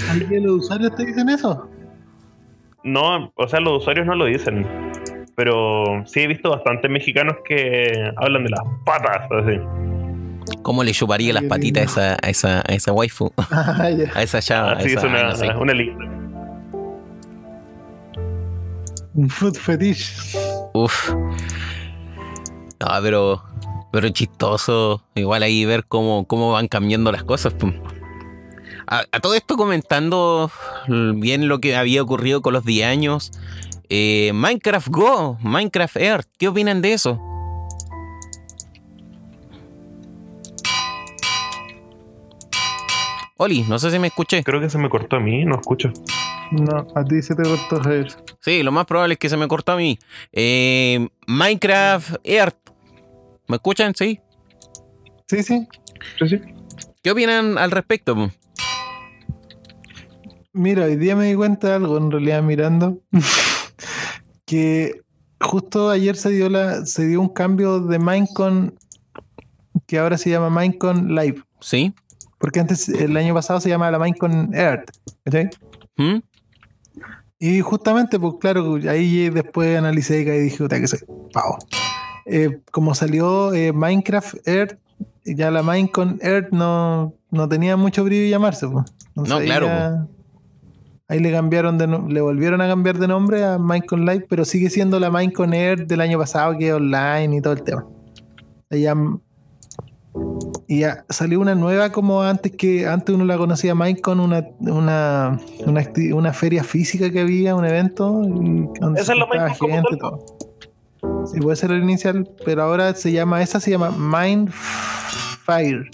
¿Alguien 0.09 0.29
de 0.29 0.41
los 0.41 0.65
usuarios 0.65 0.95
te 0.95 1.05
dicen 1.05 1.29
eso? 1.29 1.69
No, 2.83 3.31
o 3.35 3.47
sea, 3.47 3.59
los 3.59 3.81
usuarios 3.81 4.05
no 4.05 4.15
lo 4.15 4.25
dicen. 4.25 4.65
Pero 5.35 6.03
sí 6.05 6.21
he 6.21 6.27
visto 6.27 6.49
bastantes 6.49 6.89
mexicanos 6.89 7.35
que 7.45 8.11
hablan 8.17 8.43
de 8.45 8.49
las 8.51 8.61
patas. 8.85 9.27
Así. 9.31 9.59
¿Cómo 10.61 10.83
le 10.83 10.91
chuparía 10.93 11.33
las 11.33 11.43
patitas 11.43 11.97
a 11.97 12.13
esa, 12.15 12.17
a 12.21 12.29
esa, 12.29 12.59
a 12.59 12.73
esa 12.73 12.91
waifu? 12.93 13.31
Ah. 13.51 13.87
A 14.15 14.21
esa 14.23 14.41
chava. 14.41 14.71
a 14.71 14.75
Así 14.77 14.89
esa- 14.89 14.99
es 14.99 15.03
una, 15.05 15.23
no 15.23 15.35
sé. 15.35 15.47
una 15.49 15.73
lista. 15.73 16.03
Un 19.13 19.29
food 19.29 19.55
fetish. 19.55 20.35
Uf. 20.73 21.11
No, 22.79 22.87
pero. 23.01 23.43
Pero 23.91 24.09
chistoso. 24.09 25.03
Igual 25.15 25.43
ahí 25.43 25.63
ver 25.65 25.85
cómo, 25.85 26.25
cómo 26.27 26.51
van 26.51 26.67
cambiando 26.67 27.11
las 27.13 27.23
cosas. 27.23 27.55
A, 28.87 29.03
a 29.11 29.19
todo 29.21 29.35
esto 29.35 29.55
comentando 29.55 30.51
bien 30.87 31.47
lo 31.47 31.59
que 31.59 31.75
había 31.77 32.01
ocurrido 32.03 32.41
con 32.41 32.53
los 32.53 32.65
10 32.65 32.87
años. 32.87 33.31
Eh, 33.89 34.31
Minecraft 34.33 34.87
Go, 34.89 35.37
Minecraft 35.41 35.97
Earth, 35.97 36.27
¿qué 36.37 36.47
opinan 36.47 36.81
de 36.81 36.93
eso? 36.93 37.21
Oli, 43.37 43.63
no 43.63 43.77
sé 43.79 43.91
si 43.91 43.99
me 43.99 44.07
escuché. 44.07 44.43
Creo 44.43 44.61
que 44.61 44.69
se 44.69 44.77
me 44.77 44.89
cortó 44.89 45.17
a 45.17 45.19
mí, 45.19 45.43
no 45.43 45.59
escucho. 45.59 45.91
No, 46.51 46.87
a 46.95 47.03
ti 47.03 47.21
se 47.21 47.35
te 47.35 47.43
cortó 47.43 47.81
Javier. 47.81 48.07
Sí, 48.39 48.63
lo 48.63 48.71
más 48.71 48.85
probable 48.85 49.13
es 49.13 49.19
que 49.19 49.29
se 49.29 49.35
me 49.35 49.47
cortó 49.47 49.73
a 49.73 49.77
mí. 49.77 49.99
Eh, 50.31 51.07
Minecraft 51.27 52.15
Earth. 52.23 52.55
¿Me 53.47 53.57
escuchan? 53.57 53.93
Sí. 53.93 54.19
Sí, 55.27 55.43
sí. 55.43 55.67
Sí, 56.19 56.29
sí. 56.29 56.41
¿Qué 57.03 57.11
opinan 57.11 57.57
al 57.57 57.71
respecto? 57.71 58.31
Mira, 60.53 60.85
hoy 60.85 60.95
día 60.95 61.17
me 61.17 61.25
di 61.25 61.35
cuenta 61.35 61.67
de 61.67 61.73
algo, 61.75 61.97
en 61.97 62.09
realidad 62.09 62.41
mirando, 62.41 62.99
que 64.45 65.01
justo 65.41 65.89
ayer 65.89 66.15
se 66.15 66.29
dio 66.29 66.49
la, 66.49 66.85
se 66.85 67.05
dio 67.07 67.19
un 67.21 67.29
cambio 67.29 67.79
de 67.81 67.99
Minecon 67.99 68.75
que 69.85 69.99
ahora 69.99 70.17
se 70.17 70.29
llama 70.29 70.49
Minecon 70.49 71.13
Live, 71.15 71.43
¿Sí? 71.59 71.93
porque 72.37 72.59
antes 72.59 72.87
el 72.89 73.15
año 73.17 73.33
pasado 73.33 73.59
se 73.59 73.69
llamaba 73.69 73.91
la 73.91 73.99
Minecon 73.99 74.53
Earth, 74.53 74.89
¿cachai? 75.23 75.49
¿Mm? 75.97 76.17
Y 77.39 77.59
justamente, 77.61 78.17
pues 78.19 78.35
claro, 78.39 78.75
ahí 78.89 79.29
después 79.29 79.77
analicé 79.77 80.21
y 80.21 80.25
dije, 80.25 80.57
puta 80.57 80.79
que 80.79 80.87
soy 80.87 80.99
pavo. 81.33 81.57
Eh, 82.25 82.61
como 82.71 82.95
salió 82.95 83.53
eh, 83.53 83.71
Minecraft 83.73 84.47
Earth, 84.47 84.79
ya 85.25 85.51
la 85.51 85.61
Minecon 85.61 86.17
Earth 86.21 86.49
no, 86.51 87.13
no 87.31 87.49
tenía 87.49 87.75
mucho 87.77 88.03
brillo 88.03 88.29
llamarse. 88.29 88.67
Pues. 88.67 88.85
Entonces 89.09 89.33
No, 89.33 89.41
claro, 89.41 89.67
ya- 89.67 90.07
Ahí 91.07 91.19
le 91.19 91.31
cambiaron 91.31 91.77
de 91.77 91.85
no- 91.87 92.07
le 92.07 92.19
volvieron 92.19 92.61
a 92.61 92.67
cambiar 92.67 92.97
de 92.97 93.07
nombre 93.07 93.43
a 93.43 93.59
Minecon 93.59 94.05
Live, 94.05 94.25
pero 94.27 94.43
sigue 94.43 94.69
siendo 94.69 94.99
la 94.99 95.11
Minecon 95.11 95.53
Earth 95.53 95.87
del 95.87 96.01
año 96.01 96.17
pasado 96.17 96.57
que 96.57 96.69
es 96.69 96.73
online 96.73 97.37
y 97.37 97.41
todo 97.41 97.53
el 97.53 97.61
tema. 97.63 97.85
Ella, 98.71 98.95
y 100.67 100.79
ya 100.79 101.05
salió 101.09 101.39
una 101.39 101.53
nueva 101.53 101.91
como 101.91 102.23
antes 102.23 102.53
que 102.53 102.87
antes 102.87 103.13
uno 103.13 103.23
la 103.25 103.37
conocía 103.37 103.75
Minecon, 103.75 104.19
una, 104.19 104.47
una, 104.59 105.39
una, 106.13 106.33
feria 106.33 106.63
física 106.63 107.11
que 107.11 107.19
había, 107.19 107.55
un 107.55 107.65
evento. 107.65 108.21
Y 108.23 108.67
donde 108.79 109.01
Esa 109.01 109.13
es 109.13 109.57
como 109.59 109.73
gente, 109.75 109.89
tal. 109.91 109.99
todo. 109.99 110.25
Sí, 111.27 111.39
puede 111.39 111.55
ser 111.55 111.71
el 111.71 111.83
inicial, 111.83 112.27
pero 112.45 112.63
ahora 112.63 112.95
se 112.95 113.11
llama, 113.11 113.43
esa 113.43 113.59
se 113.59 113.69
llama 113.71 113.91
Mindfire. 113.91 115.89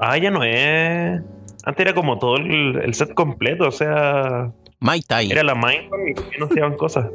Ah, 0.00 0.18
ya 0.18 0.30
no 0.30 0.42
es. 0.42 1.22
Antes 1.66 1.84
era 1.84 1.94
como 1.94 2.18
todo 2.18 2.36
el, 2.36 2.76
el 2.76 2.94
set 2.94 3.12
completo, 3.12 3.66
o 3.66 3.72
sea, 3.72 4.52
Mai 4.78 5.00
Tai. 5.00 5.30
era 5.30 5.42
la 5.42 5.54
Minecon 5.54 6.08
y 6.08 6.14
que 6.14 6.38
no 6.38 6.48
se 6.48 6.60
daban 6.60 6.76
cosas. 6.76 7.06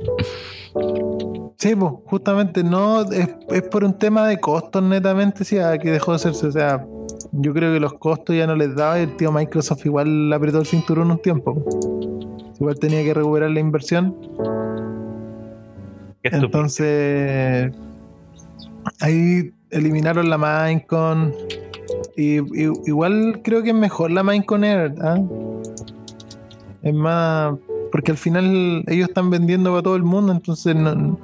Sí, 1.58 1.76
pues, 1.76 1.94
justamente 2.06 2.64
no, 2.64 3.02
es, 3.02 3.30
es 3.50 3.62
por 3.64 3.84
un 3.84 3.98
tema 3.98 4.28
de 4.28 4.40
costos 4.40 4.84
netamente, 4.84 5.46
sí, 5.46 5.58
ah, 5.58 5.78
que 5.78 5.92
dejó 5.92 6.12
de 6.12 6.16
hacerse. 6.18 6.48
O 6.48 6.52
sea, 6.52 6.86
yo 7.32 7.54
creo 7.54 7.74
que 7.74 7.80
los 7.80 7.94
costos 7.94 8.36
ya 8.36 8.46
no 8.46 8.56
les 8.56 8.76
daba 8.76 9.00
y 9.00 9.04
el 9.04 9.16
tío 9.16 9.32
Microsoft 9.32 9.86
igual 9.86 10.34
apretó 10.34 10.60
el 10.60 10.66
cinturón 10.66 11.12
un 11.12 11.22
tiempo. 11.22 11.64
Igual 12.60 12.78
tenía 12.78 13.04
que 13.04 13.14
recuperar 13.14 13.52
la 13.52 13.60
inversión. 13.60 14.18
Entonces, 16.24 17.72
ahí 19.00 19.52
eliminaron 19.70 20.30
la 20.30 20.38
Minecon. 20.38 21.34
Y, 22.18 22.36
igual 22.90 23.42
creo 23.44 23.64
que 23.64 23.70
es 23.70 23.76
mejor 23.76 24.12
la 24.12 24.24
Minecon 24.24 24.64
Air. 24.64 24.96
¿ah? 25.02 25.20
Es 26.84 26.94
más, 26.94 27.56
porque 27.92 28.12
al 28.12 28.18
final 28.18 28.84
ellos 28.88 29.10
están 29.10 29.30
vendiendo 29.30 29.72
para 29.72 29.84
todo 29.84 29.96
el 29.96 30.04
mundo. 30.04 30.32
Entonces, 30.32 30.76
no- 30.76 31.20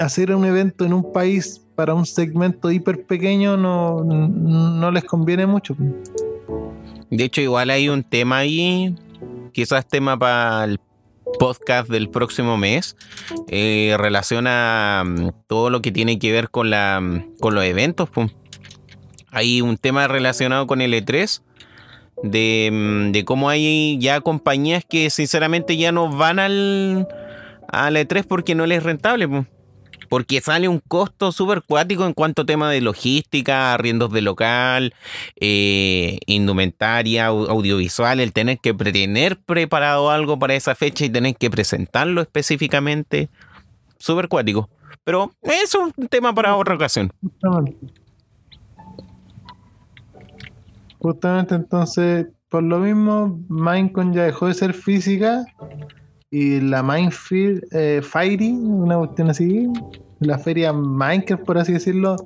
hacer 0.00 0.34
un 0.34 0.44
evento 0.44 0.84
en 0.84 0.92
un 0.92 1.12
país 1.12 1.62
para 1.74 1.94
un 1.94 2.06
segmento 2.06 2.70
hiper 2.70 3.04
pequeño 3.04 3.56
no, 3.56 4.02
no 4.04 4.90
les 4.90 5.04
conviene 5.04 5.46
mucho. 5.46 5.76
De 7.10 7.24
hecho, 7.24 7.40
igual 7.40 7.70
hay 7.70 7.88
un 7.88 8.02
tema 8.02 8.38
ahí, 8.38 8.94
quizás 9.52 9.86
tema 9.86 10.18
para 10.18 10.64
el 10.64 10.80
podcast 11.38 11.88
del 11.88 12.08
próximo 12.08 12.56
mes, 12.56 12.96
eh, 13.48 13.94
relaciona 13.98 15.02
mm, 15.04 15.28
todo 15.46 15.70
lo 15.70 15.82
que 15.82 15.92
tiene 15.92 16.18
que 16.18 16.32
ver 16.32 16.50
con, 16.50 16.70
la, 16.70 17.00
mm, 17.00 17.36
con 17.40 17.54
los 17.54 17.64
eventos. 17.64 18.08
pum. 18.10 18.28
Hay 19.36 19.60
un 19.60 19.76
tema 19.76 20.08
relacionado 20.08 20.66
con 20.66 20.80
el 20.80 20.94
E3, 20.94 21.42
de, 22.22 22.70
mm, 22.72 23.12
de 23.12 23.24
cómo 23.26 23.50
hay 23.50 23.98
ya 24.00 24.22
compañías 24.22 24.82
que 24.88 25.10
sinceramente 25.10 25.76
ya 25.76 25.92
no 25.92 26.10
van 26.10 26.38
al, 26.38 27.06
al 27.68 27.96
E3 27.96 28.24
porque 28.26 28.54
no 28.54 28.64
les 28.64 28.78
es 28.78 28.84
rentable. 28.84 29.28
Porque 30.08 30.40
sale 30.40 30.68
un 30.68 30.78
costo 30.78 31.32
súper 31.32 31.62
cuático 31.62 32.06
en 32.06 32.14
cuanto 32.14 32.42
a 32.42 32.46
tema 32.46 32.70
de 32.70 32.80
logística, 32.80 33.74
arriendos 33.74 34.10
de 34.12 34.22
local, 34.22 34.94
eh, 35.38 36.18
indumentaria, 36.26 37.28
au- 37.28 37.48
audiovisual, 37.50 38.20
el 38.20 38.32
tener 38.32 38.58
que 38.58 38.72
tener 38.72 39.36
preparado 39.36 40.10
algo 40.10 40.38
para 40.38 40.54
esa 40.54 40.74
fecha 40.76 41.04
y 41.04 41.10
tener 41.10 41.34
que 41.36 41.50
presentarlo 41.50 42.22
específicamente. 42.22 43.28
súper 43.98 44.28
cuático. 44.28 44.70
Pero 45.04 45.32
es 45.42 45.74
un 45.74 45.92
tema 46.08 46.32
para 46.34 46.54
otra 46.56 46.74
ocasión. 46.74 47.12
Justamente. 51.06 51.54
Entonces, 51.54 52.26
por 52.48 52.64
lo 52.64 52.80
mismo, 52.80 53.38
Minecon 53.48 54.12
ya 54.12 54.24
dejó 54.24 54.48
de 54.48 54.54
ser 54.54 54.74
física 54.74 55.44
y 56.32 56.60
la 56.60 56.82
Minefield 56.82 57.62
eh, 57.70 58.02
una 58.60 58.98
cuestión 58.98 59.30
así, 59.30 59.68
la 60.18 60.36
feria 60.38 60.72
Minecraft, 60.72 61.44
por 61.44 61.58
así 61.58 61.72
decirlo, 61.74 62.16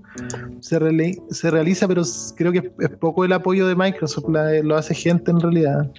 se, 0.60 0.80
reali- 0.80 1.20
se 1.28 1.50
realiza, 1.50 1.86
pero 1.86 2.02
creo 2.36 2.52
que 2.52 2.72
es 2.78 2.88
poco 2.98 3.26
el 3.26 3.32
apoyo 3.34 3.66
de 3.66 3.76
Microsoft, 3.76 4.30
la- 4.30 4.62
lo 4.62 4.76
hace 4.76 4.94
gente 4.94 5.30
en 5.30 5.40
realidad. 5.40 5.92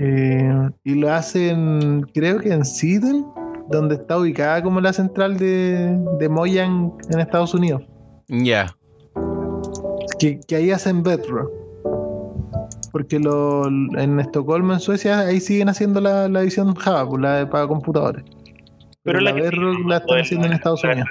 Eh, 0.00 0.70
y 0.84 0.94
lo 0.94 1.12
hacen, 1.12 2.00
creo 2.14 2.38
que 2.40 2.50
en 2.50 2.64
Seattle, 2.64 3.24
donde 3.68 3.96
está 3.96 4.16
ubicada 4.18 4.62
como 4.62 4.80
la 4.80 4.94
central 4.94 5.36
de, 5.36 5.98
de 6.18 6.28
Mojang 6.30 6.92
en 7.10 7.20
Estados 7.20 7.52
Unidos. 7.52 7.82
Ya. 8.28 8.74
Que, 10.18 10.40
que 10.46 10.56
ahí 10.56 10.70
hacen 10.70 11.02
Bedrock. 11.02 11.50
Porque 12.92 13.18
lo, 13.18 13.66
en 13.66 14.18
Estocolmo, 14.20 14.72
en 14.72 14.80
Suecia, 14.80 15.20
ahí 15.20 15.40
siguen 15.40 15.68
haciendo 15.68 16.00
la, 16.00 16.28
la 16.28 16.40
edición 16.40 16.74
Java, 16.74 17.08
pues, 17.08 17.20
la 17.20 17.36
de 17.36 17.46
para 17.46 17.66
computadores. 17.66 18.24
Pero, 19.02 19.20
la, 19.20 19.34
que 19.34 19.42
Bedrock 19.42 19.76
sigue 19.76 19.88
la 19.88 19.96
están 19.98 20.18
haciendo 20.18 20.46
en 20.46 20.52
Estados 20.54 20.84
Unidos. 20.84 21.08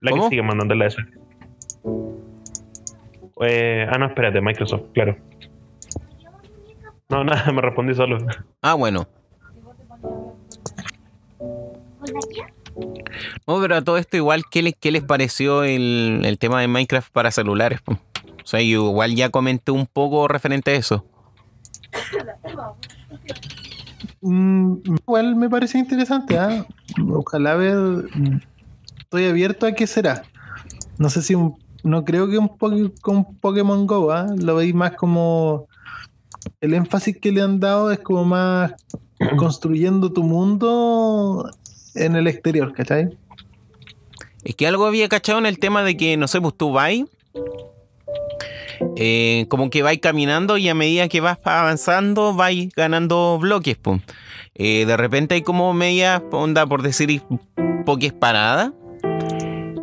La 0.00 0.10
¿Cómo? 0.10 0.24
que 0.24 0.28
sigue 0.30 0.42
mandando 0.42 0.74
la 0.74 0.84
de 0.84 0.90
Suecia. 0.90 1.18
Eh, 3.44 3.86
ah, 3.90 3.98
no, 3.98 4.06
espérate, 4.06 4.40
Microsoft, 4.40 4.84
claro. 4.92 5.16
No, 7.08 7.24
nada, 7.24 7.50
me 7.52 7.60
respondí 7.60 7.94
solo. 7.94 8.18
Ah, 8.60 8.74
bueno. 8.74 9.06
No, 13.46 13.60
pero 13.60 13.76
a 13.76 13.82
todo 13.82 13.96
esto 13.98 14.16
igual, 14.16 14.42
¿qué 14.50 14.62
les, 14.62 14.74
qué 14.78 14.90
les 14.92 15.02
pareció 15.02 15.64
el, 15.64 16.22
el 16.24 16.38
tema 16.38 16.60
de 16.60 16.68
Minecraft 16.68 17.12
para 17.12 17.30
celulares? 17.30 17.80
po? 17.82 17.92
O 17.92 18.46
sea, 18.46 18.60
yo 18.60 18.88
igual 18.90 19.14
ya 19.14 19.30
comenté 19.30 19.70
un 19.72 19.86
poco 19.86 20.26
referente 20.28 20.72
a 20.72 20.74
eso. 20.74 21.04
Mm, 24.20 24.76
igual 24.84 25.36
me 25.36 25.48
parece 25.50 25.78
interesante, 25.78 26.38
¿ah? 26.38 26.66
Ojalá 27.12 27.54
ver. 27.56 28.04
Estoy 29.00 29.26
abierto 29.26 29.66
a 29.66 29.72
qué 29.72 29.86
será. 29.86 30.22
No 30.98 31.10
sé 31.10 31.22
si 31.22 31.34
un- 31.34 31.56
no 31.82 32.04
creo 32.04 32.28
que 32.30 32.38
un, 32.38 32.48
con 32.48 33.16
un 33.16 33.38
Pokémon 33.38 33.86
Go, 33.86 34.12
¿ah? 34.12 34.26
Lo 34.36 34.56
veis 34.56 34.74
más 34.74 34.92
como. 34.92 35.66
El 36.60 36.74
énfasis 36.74 37.18
que 37.20 37.30
le 37.32 37.42
han 37.42 37.60
dado 37.60 37.90
es 37.92 37.98
como 38.00 38.24
más 38.24 38.72
construyendo 39.36 40.12
tu 40.12 40.24
mundo 40.24 41.48
en 41.94 42.16
el 42.16 42.26
exterior, 42.26 42.72
¿cachai? 42.72 43.10
Es 44.44 44.56
que 44.56 44.66
algo 44.66 44.86
había 44.86 45.08
cachado 45.08 45.38
en 45.38 45.46
el 45.46 45.58
tema 45.58 45.82
de 45.82 45.96
que, 45.96 46.16
no 46.16 46.26
sé, 46.26 46.40
pues 46.40 46.54
tú 46.56 46.72
vas, 46.72 46.92
eh, 48.96 49.46
como 49.48 49.70
que 49.70 49.82
vais 49.82 50.00
caminando 50.00 50.56
y 50.56 50.68
a 50.68 50.74
medida 50.74 51.08
que 51.08 51.20
vas 51.20 51.38
avanzando 51.44 52.34
vais 52.34 52.72
ganando 52.74 53.38
bloques. 53.40 53.76
pues. 53.76 54.00
Eh, 54.54 54.84
de 54.84 54.96
repente 54.96 55.34
hay 55.34 55.42
como 55.42 55.72
media 55.72 56.22
onda, 56.30 56.66
por 56.66 56.82
decir, 56.82 57.22
pokés 57.86 58.12
paradas. 58.12 58.72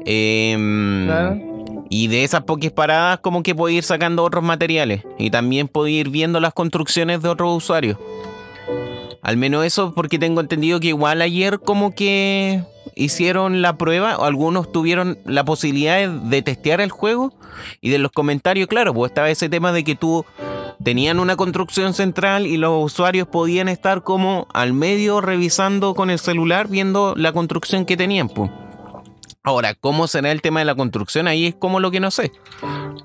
Em, 0.06 1.06
Claro. 1.06 1.50
Y 1.92 2.08
de 2.08 2.24
esas 2.24 2.44
pokés 2.44 2.72
paradas 2.72 3.20
como 3.20 3.42
que 3.42 3.56
puedo 3.56 3.74
ir 3.74 3.84
sacando 3.84 4.24
otros 4.24 4.44
materiales. 4.44 5.04
Y 5.18 5.32
también 5.32 5.68
puedo 5.68 5.88
ir 5.88 6.10
viendo 6.10 6.40
las 6.40 6.54
construcciones 6.54 7.22
de 7.24 7.30
otros 7.30 7.58
usuarios. 7.58 7.98
Al 9.22 9.38
menos 9.38 9.66
eso 9.66 9.94
porque 9.94 10.20
tengo 10.20 10.42
entendido 10.42 10.80
que 10.80 10.88
igual 10.88 11.22
ayer 11.22 11.60
como 11.60 11.94
que 11.94 12.64
hicieron 12.96 13.62
la 13.62 13.78
prueba, 13.78 14.14
algunos 14.14 14.72
tuvieron 14.72 15.20
la 15.26 15.44
posibilidad 15.44 15.98
de, 15.98 16.10
de 16.10 16.42
testear 16.42 16.82
el 16.82 16.92
juego 16.92 17.34
y 17.82 17.90
de 17.90 17.98
los 17.98 18.12
comentarios, 18.12 18.68
claro, 18.68 18.94
pues 18.94 19.12
estaba 19.12 19.30
ese 19.30 19.50
tema 19.50 19.72
de 19.72 19.84
que 19.84 19.96
tú 19.96 20.26
tenían 20.84 21.20
una 21.20 21.36
construcción 21.36 21.94
central 21.94 22.48
y 22.48 22.58
los 22.58 22.84
usuarios 22.84 23.28
podían 23.28 23.68
estar 23.68 24.04
como 24.04 24.48
al 24.54 24.74
medio 24.74 25.22
revisando 25.22 25.94
con 25.94 26.10
el 26.10 26.20
celular 26.20 26.68
viendo 26.68 27.14
la 27.16 27.34
construcción 27.34 27.86
que 27.86 27.98
tenían, 27.98 28.30
pues. 28.30 28.50
Ahora, 29.44 29.74
¿cómo 29.74 30.08
será 30.08 30.32
el 30.32 30.42
tema 30.42 30.60
de 30.60 30.66
la 30.66 30.76
construcción? 30.76 31.28
Ahí 31.28 31.48
es 31.48 31.56
como 31.56 31.80
lo 31.80 31.92
que 31.92 32.00
no 32.00 32.12
sé. 32.12 32.32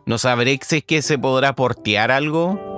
No 0.04 0.18
sabré 0.18 0.58
si 0.62 0.78
es 0.78 0.84
que 0.84 1.00
se 1.00 1.16
podrá 1.16 1.54
portear 1.54 2.10
algo 2.10 2.73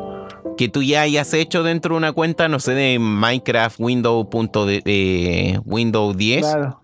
que 0.57 0.69
tú 0.69 0.83
ya 0.83 1.03
hayas 1.03 1.33
hecho 1.35 1.63
dentro 1.63 1.95
de 1.95 1.99
una 1.99 2.13
cuenta, 2.13 2.49
no 2.49 2.59
sé, 2.61 2.73
de 2.73 2.99
Minecraft 2.99 3.79
Windows, 3.79 4.27
punto 4.31 4.67
de, 4.67 5.61
Windows 5.65 6.17
10. 6.17 6.41
Claro. 6.41 6.81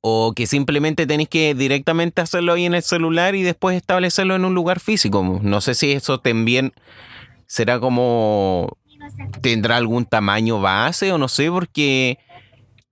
O 0.00 0.32
que 0.34 0.46
simplemente 0.46 1.06
tenéis 1.06 1.28
que 1.28 1.54
directamente 1.54 2.22
hacerlo 2.22 2.54
ahí 2.54 2.64
en 2.64 2.74
el 2.74 2.82
celular 2.82 3.34
y 3.34 3.42
después 3.42 3.76
establecerlo 3.76 4.34
en 4.34 4.46
un 4.46 4.54
lugar 4.54 4.80
físico. 4.80 5.40
No 5.42 5.60
sé 5.60 5.74
si 5.74 5.92
eso 5.92 6.20
también 6.20 6.72
será 7.46 7.78
como... 7.78 8.76
¿Tendrá 9.42 9.76
algún 9.76 10.04
tamaño 10.04 10.60
base 10.60 11.12
o 11.12 11.18
no 11.18 11.28
sé? 11.28 11.50
Porque 11.50 12.18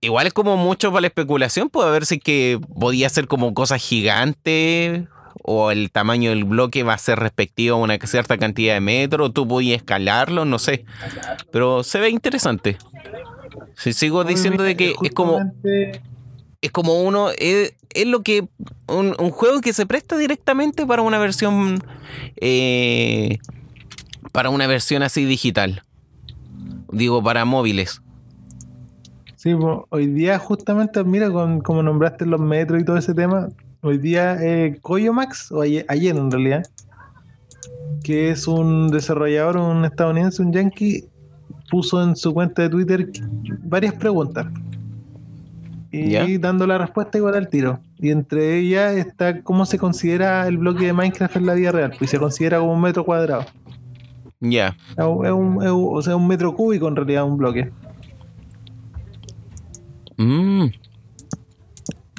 igual 0.01 0.27
es 0.27 0.33
como 0.33 0.57
mucho 0.57 0.91
para 0.91 1.01
la 1.01 1.07
especulación. 1.07 1.69
Puede 1.69 1.97
es 1.97 2.19
que 2.23 2.59
podía 2.79 3.09
ser 3.09 3.27
como 3.27 3.53
cosas 3.53 3.81
gigantes 3.81 5.07
o 5.43 5.71
el 5.71 5.91
tamaño 5.91 6.29
del 6.29 6.43
bloque 6.43 6.83
va 6.83 6.93
a 6.93 6.97
ser 6.97 7.19
respectivo 7.19 7.77
a 7.77 7.79
una 7.79 7.97
cierta 7.97 8.37
cantidad 8.37 8.73
de 8.73 8.81
metros. 8.81 9.33
Tú 9.33 9.47
podías 9.47 9.77
escalarlo, 9.77 10.45
no 10.45 10.59
sé. 10.59 10.85
Pero 11.51 11.83
se 11.83 11.99
ve 11.99 12.09
interesante. 12.09 12.77
Si 13.75 13.93
sigo 13.93 14.23
diciendo 14.23 14.63
de 14.63 14.75
que 14.75 14.93
es 15.01 15.11
como 15.11 15.39
es 16.61 16.71
como 16.71 17.01
uno, 17.01 17.29
es, 17.37 17.73
es 17.93 18.07
lo 18.07 18.21
que, 18.21 18.47
un, 18.87 19.15
un 19.19 19.31
juego 19.31 19.61
que 19.61 19.73
se 19.73 19.85
presta 19.85 20.17
directamente 20.17 20.85
para 20.85 21.01
una 21.01 21.17
versión, 21.17 21.81
eh, 22.37 23.37
para 24.31 24.49
una 24.49 24.67
versión 24.67 25.03
así 25.03 25.25
digital. 25.25 25.83
Digo, 26.91 27.23
para 27.23 27.45
móviles. 27.45 28.01
Sí, 29.35 29.55
hoy 29.89 30.07
día 30.07 30.37
justamente, 30.37 31.03
mira, 31.03 31.31
con, 31.31 31.61
como 31.61 31.81
nombraste 31.81 32.25
los 32.25 32.41
metros 32.41 32.81
y 32.81 32.83
todo 32.83 32.97
ese 32.97 33.13
tema, 33.13 33.47
hoy 33.81 33.97
día 33.97 34.37
eh, 34.41 34.77
Koyomax, 34.81 35.51
o 35.51 35.61
ayer, 35.61 35.85
ayer 35.87 36.15
en 36.15 36.29
realidad, 36.31 36.63
que 38.03 38.31
es 38.31 38.47
un 38.47 38.89
desarrollador, 38.89 39.57
un 39.57 39.85
estadounidense, 39.85 40.41
un 40.41 40.51
yankee, 40.53 41.05
puso 41.69 42.01
en 42.03 42.15
su 42.15 42.33
cuenta 42.33 42.63
de 42.63 42.69
Twitter 42.69 43.09
varias 43.63 43.93
preguntas. 43.93 44.47
Y 45.91 46.37
dando 46.37 46.67
la 46.67 46.77
respuesta 46.77 47.17
igual 47.17 47.33
al 47.35 47.49
tiro. 47.49 47.79
Y 47.97 48.11
entre 48.11 48.59
ellas 48.59 48.95
está 48.95 49.41
cómo 49.41 49.65
se 49.65 49.79
considera 49.79 50.47
el 50.47 50.59
bloque 50.59 50.85
de 50.85 50.93
Minecraft 50.93 51.37
en 51.37 51.45
la 51.47 51.55
vida 51.55 51.71
real. 51.71 51.93
Pues 51.97 52.11
se 52.11 52.19
considera 52.19 52.59
como 52.59 52.73
un 52.73 52.81
metro 52.81 53.03
cuadrado. 53.03 53.45
Ya. 54.39 54.77
Un- 54.97 55.25
es 55.25 55.31
un- 55.31 55.57
o 55.61 56.01
sea, 56.03 56.15
un 56.15 56.27
metro 56.27 56.53
cúbico 56.53 56.87
en 56.87 56.95
realidad 56.95 57.25
un 57.25 57.37
bloque. 57.37 57.71
Mm, 60.17 60.65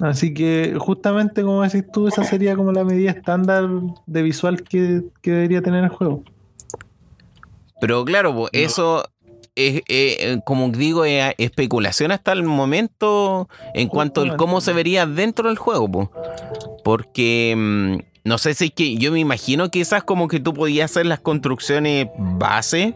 Así 0.01 0.33
que 0.33 0.75
justamente 0.79 1.43
como 1.43 1.63
decís 1.63 1.85
tú, 1.93 2.09
esa 2.09 2.25
sería 2.25 2.57
como 2.57 2.73
la 2.73 2.85
medida 2.85 3.11
estándar 3.11 3.69
de 4.07 4.23
visual 4.23 4.63
que, 4.63 5.03
que 5.21 5.31
debería 5.31 5.63
tener 5.63 5.85
el 5.85 5.91
juego. 5.91 6.23
Pero 7.81 8.05
claro, 8.05 8.35
po, 8.35 8.49
eso 8.53 9.05
es, 9.55 9.83
eh, 9.89 10.41
como 10.45 10.69
digo, 10.71 11.05
es 11.05 11.35
especulación 11.39 12.13
hasta 12.13 12.33
el 12.33 12.45
momento 12.45 13.49
en 13.75 13.89
cuanto 13.89 14.23
al 14.23 14.37
cómo 14.37 14.61
se 14.61 14.73
vería 14.73 15.07
dentro 15.07 15.49
del 15.49 15.59
juego. 15.59 15.91
po. 15.91 16.13
Porque 16.85 17.55
mm, 17.57 17.97
no 18.25 18.39
sé 18.39 18.55
si 18.55 18.67
es 18.67 18.71
que 18.73 18.97
yo 18.97 19.13
me 19.13 19.21
imagino 19.21 19.71
quizás 19.71 20.03
como 20.03 20.29
que 20.29 20.41
tú 20.41 20.55
podías 20.55 20.91
hacer 20.91 21.07
las 21.07 21.21
construcciones 21.21 22.09
base 22.17 22.95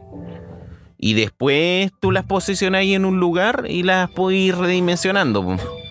y 0.98 1.14
después 1.14 1.90
tú 2.00 2.12
las 2.12 2.24
posicionas 2.24 2.80
ahí 2.80 2.94
en 2.94 3.04
un 3.04 3.20
lugar 3.20 3.64
y 3.68 3.82
las 3.82 4.10
puedes 4.10 4.40
ir 4.40 4.56
redimensionando. 4.56 5.44
po. 5.44 5.83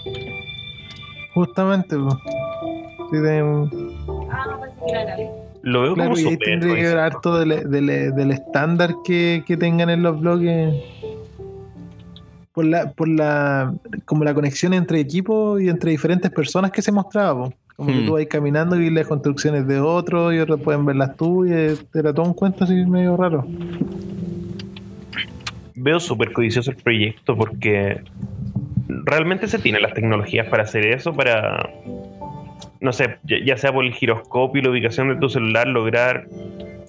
Justamente, 1.34 1.96
po. 1.98 2.18
Sí, 3.12 3.18
de- 3.18 3.42
Lo 5.64 5.82
veo 5.84 5.94
claro, 5.94 6.10
como 6.12 6.18
y 6.22 6.26
ahí 6.28 6.34
super. 6.34 6.48
tendría 6.48 6.76
que 6.76 6.82
ver 6.84 6.98
harto 6.98 7.40
del, 7.40 7.70
del- 7.70 8.14
del 8.16 8.32
estándar 8.32 8.96
que, 9.06 9.44
que 9.46 9.56
tengan 9.58 9.90
en 9.90 10.04
los 10.04 10.20
bloques. 10.20 10.74
Por 12.54 12.66
la, 12.66 12.92
por 12.92 13.08
la, 13.08 13.74
como 14.06 14.24
la 14.24 14.34
conexión 14.36 14.74
entre 14.76 15.00
equipos 15.00 15.60
y 15.62 15.70
entre 15.70 15.90
diferentes 15.92 16.30
personas 16.32 16.72
que 16.72 16.82
se 16.84 16.92
mostraba, 16.92 17.46
po. 17.46 17.54
Como 17.76 17.90
que 17.90 17.96
Hmm. 18.02 18.06
tú 18.06 18.14
vas 18.14 18.26
caminando 18.28 18.80
y 18.80 18.92
las 18.92 19.08
construcciones 19.08 19.66
de 19.66 19.80
otros 19.80 20.32
y 20.36 20.38
otros 20.38 20.62
pueden 20.62 20.86
ver 20.86 20.96
las 20.98 21.16
tuyas. 21.18 21.84
Era 21.96 22.14
todo 22.14 22.28
un 22.28 22.34
cuento 22.36 22.66
así 22.66 22.74
medio 22.86 23.18
raro. 23.18 23.44
Veo 25.76 26.00
súper 26.00 26.32
codicioso 26.32 26.70
el 26.70 26.78
proyecto 26.78 27.36
porque 27.36 28.02
realmente 28.88 29.48
se 29.48 29.60
tienen 29.60 29.82
las 29.82 29.94
tecnologías 29.94 30.48
para 30.48 30.64
hacer 30.64 30.86
eso, 30.88 31.14
para, 31.14 31.70
no 32.80 32.94
sé, 32.94 33.18
ya, 33.24 33.58
sea 33.58 33.72
por 33.72 33.86
el 33.86 33.94
giroscopio 33.94 34.62
y 34.62 34.64
la 34.64 34.72
ubicación 34.72 35.10
de 35.10 35.16
tu 35.16 35.30
celular, 35.30 35.68
lograr 35.68 36.28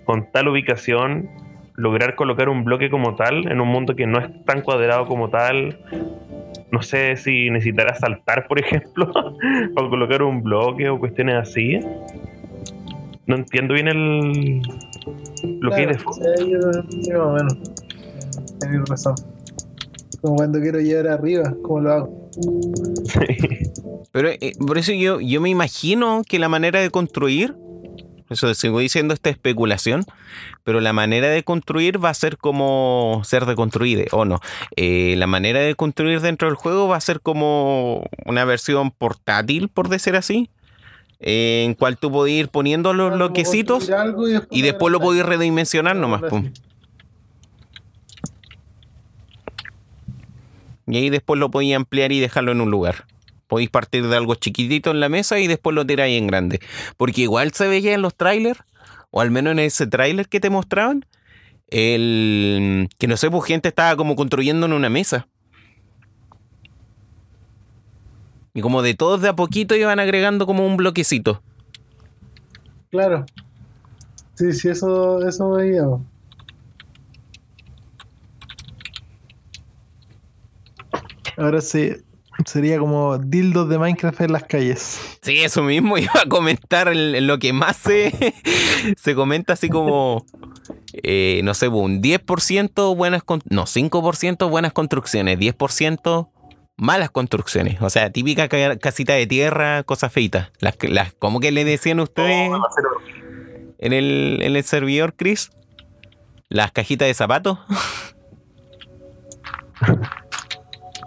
con 0.05 0.31
tal 0.31 0.49
ubicación 0.49 1.29
lograr 1.77 2.15
colocar 2.15 2.49
un 2.49 2.65
bloque 2.65 2.89
como 2.89 3.17
tal 3.17 3.51
en 3.51 3.61
un 3.61 3.69
mundo 3.69 3.97
que 3.97 4.07
no 4.07 4.19
es 4.19 4.45
tan 4.45 4.63
cuadrado 4.63 5.07
como 5.07 5.29
tal. 5.31 5.79
No 6.71 6.83
sé 6.83 7.17
si 7.17 7.51
necesitará 7.51 7.95
saltar, 7.95 8.47
por 8.49 8.59
ejemplo, 8.59 9.13
para 9.75 9.89
colocar 9.89 10.23
un 10.23 10.43
bloque 10.43 10.89
o 10.89 10.99
cuestiones 10.99 11.37
así. 11.37 11.81
No 13.27 13.37
entiendo 13.37 13.75
bien 13.75 13.89
el 13.89 14.63
lo 15.61 15.71
que 15.71 15.77
hay 15.77 15.87
de 15.87 15.99
fondo. 15.99 16.25
Sí, 16.37 16.51
yo, 16.51 16.59
yo, 17.09 17.31
bueno, 17.31 17.49
tenés 18.61 18.89
razón. 18.89 19.15
Como 20.25 20.37
cuando 20.37 20.59
quiero 20.59 20.81
llegar 20.81 21.07
arriba, 21.09 21.55
¿cómo 21.63 21.81
lo 21.81 21.93
hago? 21.93 22.31
Pero 24.11 24.31
eh, 24.31 24.55
por 24.67 24.79
eso 24.79 24.93
yo, 24.93 25.21
yo 25.21 25.43
me 25.43 25.51
imagino 25.51 26.23
que 26.27 26.39
la 26.39 26.49
manera 26.49 26.81
de 26.81 26.89
construir, 26.89 27.55
eso 28.31 28.55
sigo 28.55 28.79
diciendo 28.79 29.13
esta 29.13 29.29
especulación, 29.29 30.07
pero 30.63 30.81
la 30.81 30.95
manera 30.95 31.29
de 31.29 31.43
construir 31.43 32.03
va 32.03 32.09
a 32.09 32.15
ser 32.15 32.39
como 32.39 33.21
ser 33.23 33.45
deconstruida, 33.45 34.05
o 34.13 34.25
no. 34.25 34.41
Eh, 34.77 35.15
la 35.19 35.27
manera 35.27 35.61
de 35.61 35.75
construir 35.75 36.23
dentro 36.23 36.49
del 36.49 36.57
juego 36.57 36.89
va 36.89 36.97
a 36.97 37.01
ser 37.03 37.21
como 37.21 38.05
una 38.25 38.47
versión 38.47 38.93
portátil, 38.93 39.69
por 39.69 39.91
decir 39.91 40.17
así. 40.17 40.49
eh, 41.21 41.65
en 41.67 41.75
cual 41.75 41.99
tú 41.99 42.11
podías 42.11 42.39
ir 42.39 42.49
poniendo 42.49 42.95
los 42.95 43.13
bloquecitos 43.13 43.79
construir 43.91 44.01
algo 44.01 44.27
y 44.27 44.41
y 44.51 44.63
después 44.63 44.91
lo 44.91 45.01
podías 45.01 45.27
redimensionar 45.27 45.97
nomás. 45.97 46.23
Pum. 46.23 46.51
Y 50.87 50.97
ahí 50.97 51.11
después 51.11 51.41
lo 51.41 51.51
podéis 51.51 51.77
ampliar 51.77 52.13
y 52.13 52.21
dejarlo 52.21 52.53
en 52.53 52.61
un 52.61 52.71
lugar. 52.71 53.07
Podéis 53.47 53.71
partir 53.71 54.07
de 54.07 54.17
algo 54.17 54.35
chiquitito 54.35 54.91
en 54.91 55.01
la 55.01 55.09
mesa 55.09 55.39
y 55.39 55.47
después 55.47 55.75
lo 55.75 55.87
tiráis 55.87 56.19
en 56.19 56.27
grande. 56.27 56.61
Porque 56.97 57.23
igual 57.23 57.53
se 57.53 57.69
veía 57.69 57.95
en 57.95 58.03
los 58.03 58.15
trailers, 58.15 58.61
o 59.11 59.21
al 59.21 59.31
menos 59.31 59.53
en 59.53 59.61
ese 59.61 59.87
tráiler 59.87 60.29
que 60.29 60.41
te 60.41 60.51
mostraban, 60.51 61.05
el 61.69 62.89
que 62.99 63.07
no 63.07 63.17
sé, 63.17 63.31
pues 63.31 63.45
gente 63.45 63.69
estaba 63.69 63.97
como 63.97 64.17
construyendo 64.17 64.67
en 64.67 64.73
una 64.73 64.89
mesa. 64.89 65.29
Y 68.55 68.61
como 68.61 68.83
de 68.83 68.95
todos 68.95 69.21
de 69.21 69.29
a 69.29 69.37
poquito 69.37 69.75
iban 69.75 69.99
agregando 69.99 70.47
como 70.47 70.67
un 70.67 70.77
bloquecito. 70.77 71.43
Claro. 72.91 73.27
Sí, 74.35 74.53
sí, 74.53 74.69
eso, 74.69 75.27
eso 75.27 75.51
veía. 75.51 75.85
Ahora 81.37 81.61
sí, 81.61 81.93
sería 82.47 82.79
como 82.79 83.19
dildos 83.19 83.69
de 83.69 83.79
Minecraft 83.79 84.21
en 84.23 84.33
las 84.33 84.45
calles. 84.45 85.01
Sí, 85.23 85.39
eso 85.43 85.63
mismo 85.63 85.99
iba 85.99 86.13
a 86.23 86.29
comentar 86.29 86.89
en, 86.89 87.15
en 87.15 87.27
lo 87.27 87.39
que 87.39 87.53
más 87.53 87.77
se, 87.77 88.35
se 88.97 89.15
comenta 89.15 89.53
así 89.55 89.69
como, 89.69 90.25
eh, 90.93 91.41
no 91.45 91.55
sé, 91.55 91.69
un 91.69 92.01
10% 92.03 92.97
buenas, 92.97 93.23
con- 93.23 93.43
no, 93.49 93.65
5% 93.67 94.49
buenas 94.51 94.73
construcciones, 94.73 95.39
10% 95.39 96.29
malas 96.77 97.11
construcciones. 97.11 97.81
O 97.83 97.91
sea, 97.91 98.11
típica 98.11 98.49
ca- 98.49 98.77
casita 98.79 99.13
de 99.15 99.27
tierra, 99.27 99.83
cosas 99.85 100.13
feitas. 100.13 100.51
Las, 100.61 101.13
¿Cómo 101.19 101.39
que 101.41 101.53
le 101.53 101.65
decían 101.65 102.01
ustedes 102.01 102.51
en 103.79 103.93
el, 103.93 104.41
en 104.43 104.57
el 104.57 104.65
servidor, 104.65 105.15
Chris? 105.17 105.51
Las 106.49 106.73
cajitas 106.73 107.07
de 107.09 107.15
zapatos. 107.15 107.59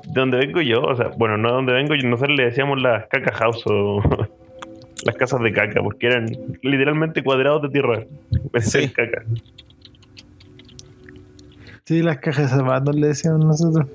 de 0.07 0.19
donde 0.19 0.37
vengo 0.37 0.61
yo, 0.61 0.81
o 0.81 0.95
sea, 0.95 1.09
bueno, 1.17 1.37
no 1.37 1.49
de 1.49 1.55
donde 1.55 1.73
vengo 1.73 1.95
yo, 1.95 2.07
nosotros 2.07 2.37
le 2.37 2.45
decíamos 2.45 2.81
las 2.81 3.07
caca 3.07 3.33
house 3.33 3.63
o 3.65 4.01
las 5.05 5.15
casas 5.15 5.41
de 5.41 5.53
caca, 5.53 5.83
porque 5.83 6.07
eran 6.07 6.25
literalmente 6.61 7.23
cuadrados 7.23 7.61
de 7.63 7.69
tierra. 7.69 8.05
Sí. 8.61 8.89
caca. 8.89 9.23
Sí, 11.85 12.01
las 12.01 12.17
cajas 12.17 12.51
de 12.51 12.57
zapatos 12.57 12.95
le 12.95 13.07
decíamos 13.07 13.45
nosotros. 13.45 13.87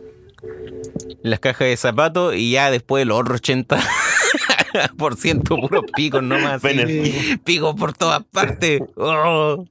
Las 1.23 1.41
cajas 1.41 1.69
de 1.69 1.77
zapatos 1.77 2.35
y 2.35 2.53
ya 2.53 2.71
después 2.71 3.03
el 3.03 3.11
otro 3.11 3.35
80% 3.35 5.43
puros 5.45 5.85
picos 5.95 6.23
nomás. 6.23 6.63
Sí. 6.63 7.39
Picos 7.45 7.75
por 7.75 7.93
todas 7.93 8.25
partes. 8.25 8.81
Oh. 8.97 9.67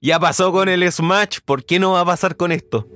Ya 0.00 0.20
pasó 0.20 0.52
con 0.52 0.68
el 0.68 0.90
Smash, 0.90 1.38
¿por 1.44 1.64
qué 1.64 1.78
no 1.78 1.92
va 1.92 2.00
a 2.00 2.04
pasar 2.04 2.36
con 2.36 2.52
esto? 2.52 2.86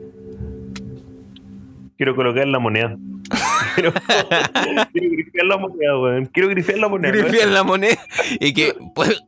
Quiero 1.98 2.14
colocar 2.16 2.46
la 2.46 2.58
moneda. 2.58 2.96
Quiero, 3.74 3.92
quiero 4.92 5.10
grifear 5.10 5.46
la 5.46 5.56
moneda, 5.56 6.00
weón. 6.00 6.26
Quiero 6.26 6.48
grifear 6.48 6.78
la 6.78 6.88
moneda. 6.88 7.12
Grifear 7.12 7.48
la 7.48 7.62
moneda 7.62 7.98
y 8.40 8.52
que 8.52 8.74
pues, 8.94 9.22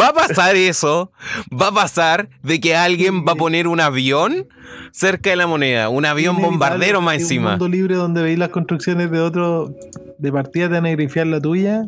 va 0.00 0.08
a 0.08 0.12
pasar 0.12 0.56
eso, 0.56 1.12
va 1.52 1.68
a 1.68 1.72
pasar 1.72 2.28
de 2.42 2.60
que 2.60 2.74
alguien 2.74 3.24
va 3.26 3.32
a 3.32 3.36
poner 3.36 3.68
un 3.68 3.80
avión 3.80 4.48
cerca 4.92 5.30
de 5.30 5.36
la 5.36 5.46
moneda, 5.46 5.88
un 5.88 6.04
avión 6.04 6.40
bombardero 6.40 7.00
más 7.00 7.16
es 7.16 7.20
Un 7.20 7.24
encima. 7.24 7.50
mundo 7.50 7.68
libre 7.68 7.94
donde 7.94 8.22
veis 8.22 8.38
las 8.38 8.48
construcciones 8.48 9.10
de 9.10 9.20
otro 9.20 9.72
de 10.18 10.32
partida 10.32 10.68
te 10.68 10.74
van 10.74 10.86
a 10.86 10.90
grifiar 10.90 11.26
la 11.26 11.40
tuya 11.40 11.84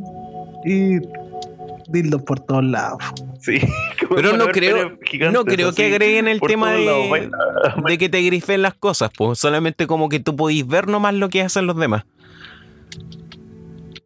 y 0.65 0.99
dildos 1.89 2.23
por 2.23 2.41
todos 2.41 2.65
lados. 2.65 2.99
Sí. 3.41 3.59
como 4.01 4.17
Pero 4.17 4.37
no 4.37 4.49
creo, 4.49 4.99
gigantes 5.05 5.33
no 5.33 5.45
creo 5.45 5.73
que 5.73 5.87
agreguen 5.87 6.29
el 6.29 6.41
tema 6.41 6.73
lados. 6.73 7.11
de, 7.87 7.99
que 7.99 8.09
te 8.09 8.23
grifen 8.23 8.63
las 8.63 8.75
cosas, 8.75 9.11
pues 9.17 9.39
solamente 9.39 9.87
como 9.87 10.09
que 10.09 10.21
tú 10.21 10.37
podís 10.37 10.67
ver 10.67 10.89
nomás 10.89 11.15
lo 11.15 11.29
que 11.29 11.43
hacen 11.43 11.67
los 11.67 11.77
demás. 11.77 12.05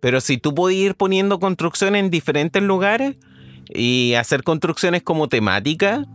Pero 0.00 0.20
si 0.20 0.38
tú 0.38 0.54
podís 0.54 0.78
ir 0.86 0.94
poniendo 0.94 1.38
construcciones 1.38 2.00
en 2.00 2.10
diferentes 2.10 2.62
lugares 2.62 3.16
y 3.68 4.14
hacer 4.14 4.42
construcciones 4.42 5.02
como 5.02 5.28
temáticas, 5.28 6.06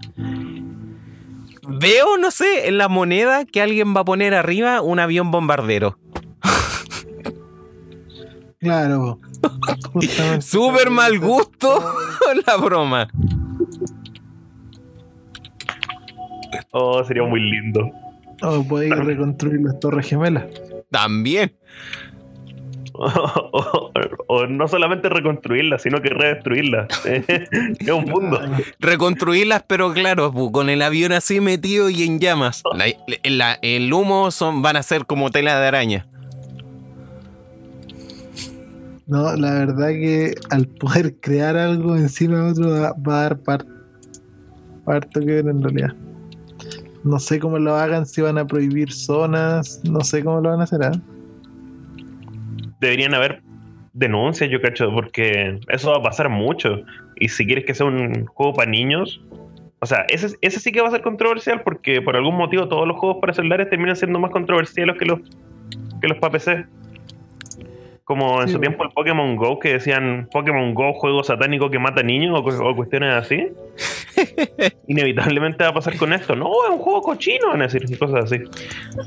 veo, 1.68 2.18
no 2.18 2.32
sé, 2.32 2.68
en 2.68 2.78
la 2.78 2.90
moneda 2.90 3.46
que 3.46 3.62
alguien 3.62 3.96
va 3.96 4.02
a 4.02 4.06
poner 4.06 4.34
arriba 4.34 4.82
un 4.82 5.00
avión 5.00 5.32
bombardero. 5.32 5.98
Claro. 8.60 9.20
Súper 10.40 10.90
mal 10.90 11.18
gusto 11.20 11.80
la 12.48 12.58
broma. 12.58 13.08
Oh, 16.72 17.04
sería 17.04 17.24
muy 17.24 17.40
lindo. 17.42 17.90
O 18.42 18.64
podéis 18.68 18.96
reconstruir 18.96 19.60
las 19.62 19.80
torres 19.80 20.08
gemelas. 20.08 20.46
También. 20.92 21.54
O, 22.94 23.92
o 24.28 24.46
no 24.48 24.68
solamente 24.68 25.10
reconstruirla, 25.10 25.78
sino 25.80 26.02
que 26.02 26.10
redestruirla. 26.10 26.88
es 27.06 27.90
un 27.90 28.06
mundo. 28.06 28.40
reconstruirlas, 28.80 29.64
pero 29.68 29.92
claro, 29.94 30.32
con 30.52 30.70
el 30.70 30.82
avión 30.82 31.12
así 31.12 31.40
metido 31.42 31.90
y 31.90 32.04
en 32.04 32.20
llamas. 32.20 32.64
La- 32.76 32.86
la- 33.24 33.60
el 33.62 33.92
humo 33.92 34.32
son, 34.32 34.62
van 34.62 34.78
a 34.78 34.84
ser 34.84 35.06
como 35.06 35.30
tela 35.32 35.60
de 35.60 35.68
araña. 35.68 36.08
No, 39.08 39.34
la 39.36 39.54
verdad 39.54 39.88
que 39.90 40.36
al 40.50 40.68
poder 40.68 41.16
crear 41.22 41.56
algo 41.56 41.96
encima 41.96 42.40
de 42.40 42.52
otro 42.52 42.70
va, 42.70 43.20
a 43.20 43.22
dar 43.24 43.40
par- 43.40 43.66
harto 44.86 45.20
que 45.22 45.26
ver 45.26 45.48
en 45.48 45.64
realidad. 45.64 45.94
No 47.04 47.18
sé 47.20 47.40
cómo 47.40 47.58
lo 47.58 47.76
hagan, 47.76 48.06
si 48.06 48.22
van 48.22 48.38
a 48.38 48.46
prohibir 48.46 48.92
zonas, 48.92 49.82
no 49.90 50.02
sé 50.02 50.24
cómo 50.24 50.42
lo 50.42 50.50
van 50.50 50.60
a 50.60 50.64
hacer. 50.64 50.84
¿ah? 50.84 50.92
Deberían 52.82 53.14
haber 53.14 53.42
denuncias, 53.94 54.50
yo 54.50 54.62
cacho, 54.62 54.92
porque 54.92 55.60
eso 55.70 55.92
va 55.92 55.98
a 55.98 56.04
pasar 56.04 56.28
mucho. 56.30 56.82
Y 57.16 57.30
si 57.30 57.46
quieres 57.46 57.66
que 57.66 57.74
sea 57.74 57.86
un 57.86 58.26
juego 58.26 58.54
para 58.54 58.70
niños, 58.70 59.22
o 59.80 59.86
sea, 59.86 60.06
ese, 60.10 60.36
ese 60.42 60.60
sí 60.60 60.72
que 60.72 60.82
va 60.82 60.90
a 60.90 60.92
ser 60.92 61.02
controversial 61.02 61.62
porque 61.64 62.02
por 62.02 62.16
algún 62.16 62.36
motivo 62.36 62.68
todos 62.68 62.88
los 62.88 62.98
juegos 62.98 63.20
para 63.22 63.34
celulares 63.34 63.70
terminan 63.70 63.96
siendo 63.96 64.20
más 64.20 64.32
controversiales 64.32 64.98
que 64.98 65.06
los, 65.06 65.20
que 66.02 66.08
los 66.08 66.18
para 66.18 66.34
PC. 66.34 66.66
Como 68.08 68.42
en 68.42 68.48
Sí, 68.48 68.54
su 68.54 68.60
tiempo 68.62 68.86
el 68.86 68.92
Pokémon 68.92 69.36
Go, 69.36 69.60
que 69.60 69.74
decían 69.74 70.30
Pokémon 70.32 70.74
Go, 70.74 70.94
juego 70.94 71.26
satánico 71.26 71.70
que 71.70 71.78
mata 71.78 72.02
niños 72.04 72.40
o, 72.40 72.42
cu- 72.42 72.64
o 72.66 72.74
cuestiones 72.74 73.14
así. 73.14 73.48
Inevitablemente 74.88 75.64
va 75.64 75.72
a 75.72 75.74
pasar 75.74 75.98
con 75.98 76.14
esto. 76.14 76.34
No, 76.36 76.48
es 76.66 76.72
un 76.72 76.78
juego 76.80 77.02
cochino, 77.02 77.50
van 77.50 77.62
a 77.62 77.68
decir 77.68 78.00
cosas 78.00 78.24
así. 78.26 78.38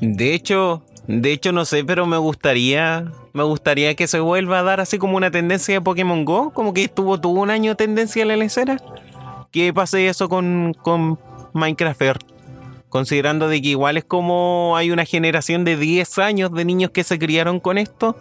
De 0.02 0.34
hecho, 0.34 0.82
de 1.06 1.32
hecho 1.32 1.50
no 1.52 1.64
sé, 1.64 1.82
pero 1.84 2.04
me 2.06 2.18
gustaría, 2.18 3.06
me 3.32 3.42
gustaría 3.42 3.94
que 3.94 4.06
se 4.06 4.20
vuelva 4.20 4.58
a 4.58 4.62
dar 4.62 4.80
así 4.80 4.98
como 4.98 5.16
una 5.16 5.30
tendencia 5.30 5.74
de 5.74 5.80
Pokémon 5.80 6.24
Go, 6.26 6.50
como 6.52 6.74
que 6.74 6.84
estuvo 6.84 7.18
tuvo 7.20 7.40
un 7.40 7.50
año 7.50 7.76
tendencia 7.76 8.20
en 8.22 8.28
la 8.28 8.36
lecera. 8.36 8.76
Que 9.50 9.72
pase 9.72 10.08
eso 10.08 10.28
con, 10.28 10.74
con 10.82 11.18
Minecraft 11.54 12.02
Earth. 12.02 12.22
Considerando 12.90 13.48
de 13.48 13.62
que 13.62 13.68
igual 13.68 13.96
es 13.96 14.04
como 14.04 14.74
hay 14.76 14.90
una 14.90 15.04
generación 15.04 15.64
de 15.64 15.76
10 15.76 16.18
años 16.18 16.52
de 16.52 16.64
niños 16.64 16.90
que 16.90 17.02
se 17.04 17.18
criaron 17.18 17.60
con 17.60 17.78
esto, 17.78 18.16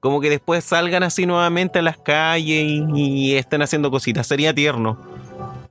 como 0.00 0.20
que 0.20 0.30
después 0.30 0.64
salgan 0.64 1.02
así 1.02 1.26
nuevamente 1.26 1.78
a 1.78 1.82
las 1.82 1.98
calles 1.98 2.82
y, 2.94 3.34
estén 3.36 3.62
haciendo 3.62 3.90
cositas. 3.90 4.26
Sería 4.26 4.54
tierno. 4.54 4.98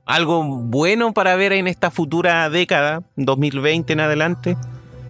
Algo 0.04 0.42
bueno 0.44 1.12
para 1.12 1.34
ver 1.36 1.52
en 1.52 1.66
esta 1.66 1.90
futura 1.90 2.48
década, 2.48 3.02
2020 3.16 3.92
en 3.92 4.00
adelante, 4.00 4.56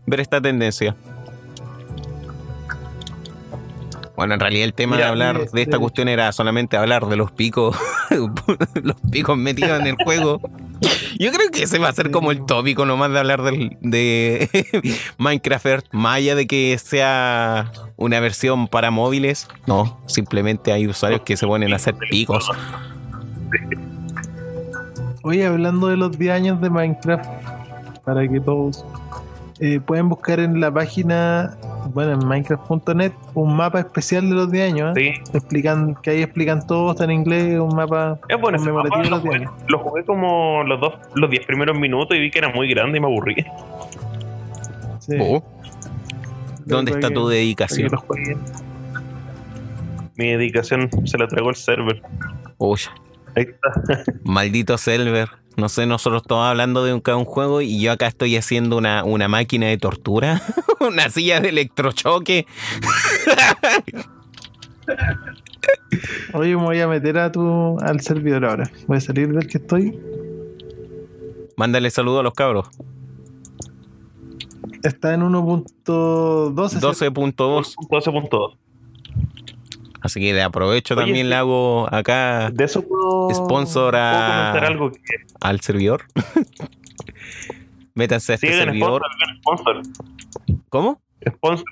ver 0.06 0.20
esta 0.20 0.40
tendencia. 0.40 0.96
Bueno, 4.16 4.34
en 4.34 4.40
realidad 4.40 4.64
el 4.64 4.72
tema 4.74 4.96
de 4.96 5.04
hablar 5.04 5.38
de- 5.38 5.48
de 5.52 5.62
esta 5.62 5.78
cuestión 5.78 6.08
era 6.08 6.32
solamente 6.32 6.76
hablar 6.76 7.06
de 7.06 7.16
los 7.16 7.30
picos, 7.32 7.76
los 8.82 8.96
picos 9.12 9.36
metidos 9.36 9.78
en 9.80 9.86
el 9.88 9.96
juego. 10.02 10.40
Yo 11.18 11.30
creo 11.32 11.50
que 11.50 11.64
ese 11.64 11.78
va 11.78 11.88
a 11.88 11.92
ser 11.92 12.10
como 12.10 12.30
el 12.30 12.44
tópico 12.46 12.84
nomás 12.86 13.10
de 13.12 13.18
hablar 13.18 13.42
del, 13.42 13.76
de 13.80 14.48
Minecraft 15.18 15.66
Earth, 15.66 15.86
más 15.92 16.16
allá 16.16 16.34
de 16.34 16.46
que 16.46 16.78
sea 16.78 17.70
una 17.96 18.20
versión 18.20 18.68
para 18.68 18.90
móviles. 18.90 19.48
No, 19.66 20.00
simplemente 20.06 20.72
hay 20.72 20.86
usuarios 20.86 21.20
que 21.22 21.36
se 21.36 21.46
ponen 21.46 21.72
a 21.72 21.76
hacer 21.76 21.94
picos. 22.10 22.50
Oye, 25.22 25.44
hablando 25.46 25.88
de 25.88 25.96
los 25.96 26.16
10 26.18 26.32
años 26.32 26.60
de 26.60 26.70
Minecraft, 26.70 27.28
para 28.04 28.26
que 28.28 28.40
todos 28.40 28.84
eh, 29.60 29.80
pueden 29.80 30.08
buscar 30.08 30.38
en 30.40 30.60
la 30.60 30.70
página, 30.72 31.56
bueno, 31.94 32.12
en 32.12 32.26
minecraft.net, 32.28 33.12
un 33.34 33.56
mapa 33.56 33.80
especial 33.80 34.28
de 34.28 34.34
los 34.34 34.50
10 34.52 34.72
años. 34.72 34.96
¿eh? 34.96 35.14
Sí. 35.24 35.30
Explican, 35.36 35.94
que 36.02 36.10
ahí 36.10 36.22
explican 36.22 36.66
todo, 36.66 36.90
está 36.92 37.04
en 37.04 37.12
inglés, 37.12 37.58
un 37.58 37.74
mapa 37.74 38.18
Es 38.28 38.38
bueno, 38.40 38.56
ese 38.58 38.66
conmemorativo 38.70 38.96
mapa 38.96 39.04
de 39.04 39.10
lo 39.10 39.16
los 39.16 39.22
10 39.22 39.34
jugué, 39.34 39.36
años. 39.36 39.52
lo 39.68 39.78
jugué 39.78 40.04
como 40.04 40.62
los 40.64 40.80
dos, 40.80 40.94
los 41.14 41.30
10 41.30 41.46
primeros 41.46 41.78
minutos 41.78 42.16
y 42.16 42.20
vi 42.20 42.30
que 42.30 42.38
era 42.40 42.50
muy 42.50 42.68
grande 42.68 42.98
y 42.98 43.00
me 43.00 43.06
aburrí. 43.06 43.36
Sí. 44.98 45.16
Oh, 45.20 45.42
¿Dónde 46.64 46.90
está 46.92 47.08
que- 47.08 47.14
tu 47.14 47.28
dedicación? 47.28 47.90
Mi 50.16 50.32
dedicación 50.32 50.88
se 51.06 51.18
la 51.18 51.28
tragó 51.28 51.50
el 51.50 51.56
server. 51.56 52.02
Uy, 52.58 52.80
Ahí 53.36 53.44
está. 53.44 54.04
maldito 54.24 54.76
server. 54.78 55.28
No 55.56 55.68
sé, 55.70 55.86
nosotros 55.86 56.22
estamos 56.22 56.46
hablando 56.46 56.84
de 56.84 56.92
un, 56.92 57.00
cada 57.00 57.16
un 57.16 57.24
juego 57.24 57.62
y 57.62 57.80
yo 57.80 57.92
acá 57.92 58.06
estoy 58.08 58.36
haciendo 58.36 58.76
una, 58.76 59.04
una 59.04 59.26
máquina 59.26 59.66
de 59.66 59.78
tortura, 59.78 60.42
una 60.80 61.08
silla 61.08 61.40
de 61.40 61.48
electrochoque. 61.48 62.46
Oye, 66.34 66.56
me 66.56 66.62
voy 66.62 66.80
a 66.80 66.88
meter 66.88 67.18
a 67.18 67.32
tu, 67.32 67.78
al 67.80 68.00
servidor 68.00 68.44
ahora. 68.44 68.70
Voy 68.86 68.98
a 68.98 69.00
salir 69.00 69.32
del 69.32 69.46
que 69.46 69.58
estoy. 69.58 69.98
Mándale 71.56 71.90
saludo 71.90 72.20
a 72.20 72.22
los 72.22 72.34
cabros. 72.34 72.68
Está 74.82 75.14
en 75.14 75.22
1.12. 75.22 75.84
12.2. 75.84 77.74
12.2. 77.88 78.56
Así 80.06 80.20
que 80.20 80.32
de 80.34 80.42
aprovecho 80.42 80.94
Oye, 80.94 81.02
también 81.04 81.26
sí. 81.26 81.30
le 81.30 81.34
hago 81.36 81.86
acá 81.92 82.50
De 82.52 82.64
eso 82.64 82.82
puedo, 82.86 83.28
Sponsor 83.34 83.92
puedo 83.92 84.02
a- 84.04 84.48
comentar 84.48 84.64
algo 84.72 84.90
que 84.92 84.98
al 85.40 85.60
servidor. 85.60 86.04
Métanse 87.94 88.32
a 88.32 88.34
este 88.34 88.48
sigan 88.48 88.66
servidor. 88.66 89.02
sponsor, 89.40 89.82
sponsor, 89.84 90.58
¿Cómo? 90.68 91.00
sponsor. 91.28 91.64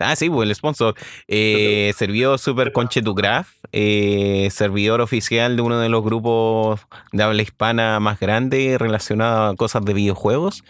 Ah, 0.00 0.14
sí, 0.14 0.30
pues 0.30 0.48
el 0.48 0.54
sponsor. 0.54 0.94
Eh, 1.26 1.92
servidor 1.96 2.38
Super 2.38 2.70
Conchetugraph, 2.72 3.48
eh, 3.72 4.48
servidor 4.52 5.00
oficial 5.00 5.56
de 5.56 5.62
uno 5.62 5.78
de 5.80 5.88
los 5.88 6.04
grupos 6.04 6.80
de 7.12 7.22
habla 7.24 7.42
hispana 7.42 7.98
más 7.98 8.20
grandes 8.20 8.78
relacionado 8.78 9.48
a 9.50 9.56
cosas 9.56 9.84
de 9.84 9.94
videojuegos. 9.94 10.62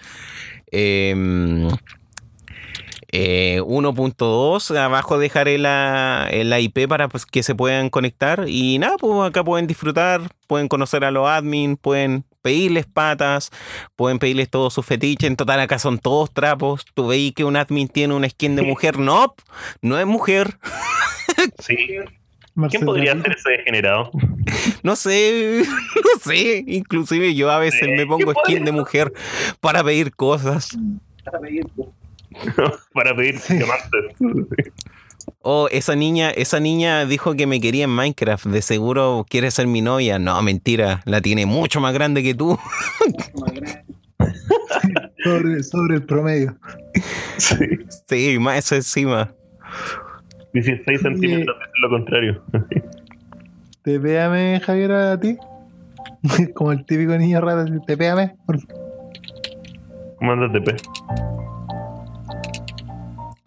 Eh, 0.71 1.69
eh, 3.11 3.61
1.2, 3.63 4.77
abajo 4.77 5.19
dejaré 5.19 5.59
la, 5.59 6.29
la 6.31 6.61
IP 6.61 6.87
para 6.89 7.09
pues, 7.09 7.25
que 7.25 7.43
se 7.43 7.55
puedan 7.55 7.89
conectar. 7.91 8.45
Y 8.49 8.79
nada, 8.79 8.97
pues 8.99 9.29
acá 9.29 9.43
pueden 9.43 9.67
disfrutar, 9.67 10.23
pueden 10.47 10.69
conocer 10.69 11.05
a 11.05 11.11
los 11.11 11.27
admin, 11.27 11.77
pueden 11.77 12.25
pedirles 12.43 12.87
patas, 12.87 13.51
pueden 13.97 14.19
pedirles 14.19 14.51
todos 14.51 14.75
sus 14.75 14.85
fetiches. 14.85 15.29
En 15.29 15.37
total, 15.37 15.61
acá 15.61 15.79
son 15.79 15.99
todos 15.99 16.33
trapos. 16.33 16.85
Tú 16.95 17.09
veis 17.09 17.33
que 17.35 17.45
un 17.45 17.57
admin 17.57 17.89
tiene 17.89 18.15
una 18.15 18.29
skin 18.29 18.57
de 18.57 18.63
mujer. 18.63 18.99
No, 18.99 19.35
no 19.83 19.99
es 19.99 20.07
mujer. 20.07 20.59
Sí. 21.61 21.77
¿Quién 22.69 22.85
podría 22.85 23.13
ser 23.13 23.33
ese 23.33 23.51
degenerado? 23.51 24.11
No 24.83 24.97
sé, 24.97 25.63
no 25.95 26.21
sé. 26.21 26.65
Inclusive 26.67 27.35
yo 27.35 27.51
a 27.51 27.59
veces 27.59 27.89
me 27.89 28.07
pongo 28.07 28.33
skin 28.43 28.65
de 28.65 28.73
mujer 28.73 29.13
para 29.61 29.85
pedir 29.85 30.15
cosas. 30.15 30.77
Para 31.25 31.39
pedir 31.39 31.65
Sí. 33.41 33.55
diamantes. 33.55 34.17
Oh, 35.43 35.69
esa 35.71 35.95
niña, 35.95 36.31
esa 36.31 36.61
niña 36.61 37.05
dijo 37.05 37.35
que 37.35 37.47
me 37.47 37.61
quería 37.61 37.85
en 37.85 37.91
Minecraft. 37.91 38.47
De 38.47 38.63
seguro 38.63 39.27
quiere 39.29 39.51
ser 39.51 39.67
mi 39.67 39.83
novia. 39.83 40.19
No, 40.19 40.41
mentira. 40.43 41.01
La 41.05 41.21
tiene 41.21 41.47
mucho 41.47 41.81
más 41.81 41.95
grande 41.95 42.23
que 42.23 42.35
tú. 42.35 42.59
Sobre, 45.25 45.63
sobre 45.63 45.97
el 45.97 46.05
promedio. 46.05 46.57
Sí. 47.37 47.57
Sí, 48.07 48.39
más 48.39 48.59
eso 48.59 48.77
encima. 48.77 49.35
16 50.53 51.01
centímetros, 51.01 51.57
es 51.61 51.81
lo 51.83 51.91
contrario. 51.91 52.43
Te 53.83 53.99
péame, 54.01 54.61
Javier, 54.61 54.93
a 54.93 55.21
ti. 55.21 55.37
Como 56.55 56.73
el 56.73 56.85
típico 56.85 57.17
niño 57.17 57.41
raro. 57.41 57.65
Te 57.87 57.97
péame. 57.97 58.37
por. 58.47 58.59
Manda 60.21 60.51
TP. 60.51 60.77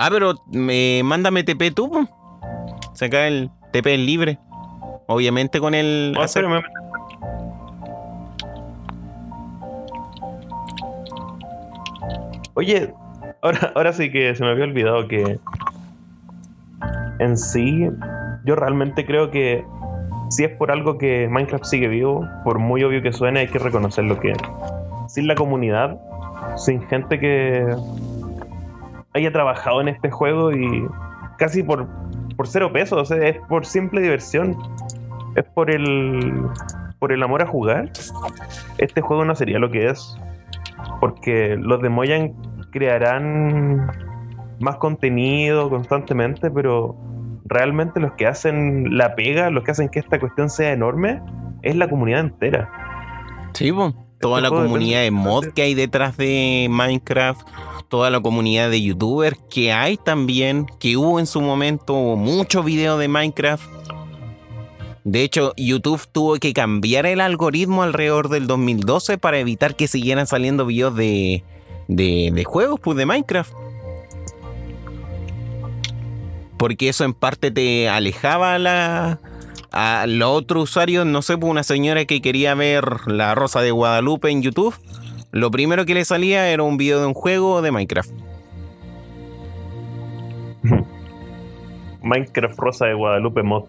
Ah, 0.03 0.09
pero 0.09 0.33
me, 0.51 1.01
mándame 1.03 1.43
TP 1.43 1.69
tú. 1.69 1.91
po. 1.91 2.07
Saca 2.93 3.27
el 3.27 3.51
TP 3.71 3.93
es 3.93 3.99
libre. 3.99 4.39
Obviamente 5.05 5.59
con 5.59 5.75
el. 5.75 6.15
Oh, 6.17 6.23
hacer-. 6.23 6.47
Oye, 12.55 12.91
ahora, 13.43 13.71
ahora 13.75 13.93
sí 13.93 14.11
que 14.11 14.33
se 14.33 14.43
me 14.43 14.49
había 14.49 14.63
olvidado 14.63 15.07
que 15.07 15.39
en 17.19 17.37
sí, 17.37 17.87
yo 18.43 18.55
realmente 18.55 19.05
creo 19.05 19.29
que 19.29 19.63
si 20.31 20.45
es 20.45 20.57
por 20.57 20.71
algo 20.71 20.97
que 20.97 21.27
Minecraft 21.29 21.65
sigue 21.65 21.87
vivo, 21.87 22.27
por 22.43 22.57
muy 22.57 22.83
obvio 22.83 23.03
que 23.03 23.13
suene, 23.13 23.41
hay 23.41 23.47
que 23.49 23.59
reconocer 23.59 24.05
lo 24.05 24.19
que 24.19 24.33
sin 25.07 25.27
la 25.27 25.35
comunidad, 25.35 25.99
sin 26.57 26.81
gente 26.87 27.19
que 27.19 27.67
haya 29.14 29.32
trabajado 29.32 29.82
en 29.82 29.88
este 29.88 30.09
juego 30.09 30.51
y 30.51 30.88
casi 31.38 31.64
por, 31.64 31.88
por 32.36 32.47
cero 32.47 32.72
pesos, 32.72 32.99
o 32.99 33.05
sea, 33.05 33.28
es 33.28 33.38
por 33.47 33.66
simple 33.66 34.01
diversión, 34.01 34.57
es 35.36 35.45
por 35.45 35.72
el 35.72 36.45
por 37.01 37.12
el 37.12 37.24
amor 37.24 37.41
a 37.41 37.47
jugar, 37.47 37.91
este 38.78 39.01
juego 39.01 39.26
no 39.26 39.34
sería 39.34 39.57
lo 39.57 39.72
que 39.72 39.88
es. 39.88 40.16
Porque 40.99 41.57
los 41.59 41.82
de 41.82 41.89
Mojang 41.89 42.34
crearán 42.70 43.91
más 44.59 44.76
contenido 44.78 45.68
constantemente, 45.68 46.51
pero 46.51 46.95
realmente 47.45 47.99
los 47.99 48.12
que 48.14 48.28
hacen 48.28 48.95
la 48.97 49.16
pega, 49.16 49.49
los 49.49 49.64
que 49.64 49.72
hacen 49.72 49.89
que 49.89 49.97
esta 49.97 50.20
cuestión 50.20 50.51
sea 50.51 50.74
enorme, 50.74 51.20
es 51.64 51.76
la 51.76 51.89
comunidad 51.89 52.20
entera. 52.20 52.70
Sí. 53.53 53.72
Toda 53.72 54.38
Este 54.38 54.41
la 54.43 54.49
juego 54.49 54.64
comunidad 54.66 55.01
de 55.01 55.09
mod 55.09 55.47
que 55.47 55.64
hay 55.64 55.74
detrás 55.74 56.18
de 56.18 56.68
Minecraft, 56.70 57.47
toda 57.91 58.09
la 58.09 58.21
comunidad 58.21 58.69
de 58.69 58.81
youtubers 58.81 59.37
que 59.49 59.73
hay 59.73 59.97
también, 59.97 60.65
que 60.79 60.95
hubo 60.95 61.19
en 61.19 61.27
su 61.27 61.41
momento, 61.41 61.93
hubo 61.93 62.15
muchos 62.15 62.63
videos 62.63 62.97
de 62.97 63.09
Minecraft. 63.09 63.69
De 65.03 65.23
hecho, 65.23 65.53
YouTube 65.57 66.01
tuvo 66.09 66.37
que 66.37 66.53
cambiar 66.53 67.05
el 67.05 67.19
algoritmo 67.19 67.83
alrededor 67.83 68.29
del 68.29 68.47
2012 68.47 69.17
para 69.17 69.39
evitar 69.39 69.75
que 69.75 69.89
siguieran 69.89 70.25
saliendo 70.25 70.65
videos 70.65 70.95
de, 70.95 71.43
de, 71.89 72.43
juegos, 72.45 72.79
pues 72.79 72.97
de 72.97 73.05
Minecraft. 73.05 73.51
Porque 76.57 76.87
eso 76.87 77.03
en 77.03 77.13
parte 77.13 77.51
te 77.51 77.89
alejaba 77.89 78.55
a 78.55 78.59
la, 78.59 79.19
a 79.71 80.05
los 80.07 80.29
otros 80.29 80.69
usuarios, 80.69 81.05
no 81.05 81.21
sé, 81.21 81.37
pues 81.37 81.51
una 81.51 81.63
señora 81.63 82.05
que 82.05 82.21
quería 82.21 82.55
ver 82.55 82.85
La 83.07 83.35
Rosa 83.35 83.59
de 83.61 83.71
Guadalupe 83.71 84.29
en 84.29 84.43
YouTube, 84.43 84.75
lo 85.32 85.51
primero 85.51 85.86
que 85.86 85.93
le 85.93 86.05
salía 86.05 86.49
era 86.49 86.63
un 86.63 86.77
video 86.77 86.99
de 86.99 87.07
un 87.07 87.13
juego 87.13 87.61
de 87.61 87.71
Minecraft. 87.71 88.11
Minecraft 92.03 92.57
Rosa 92.57 92.86
de 92.88 92.93
Guadalupe 92.93 93.43
mod. 93.43 93.65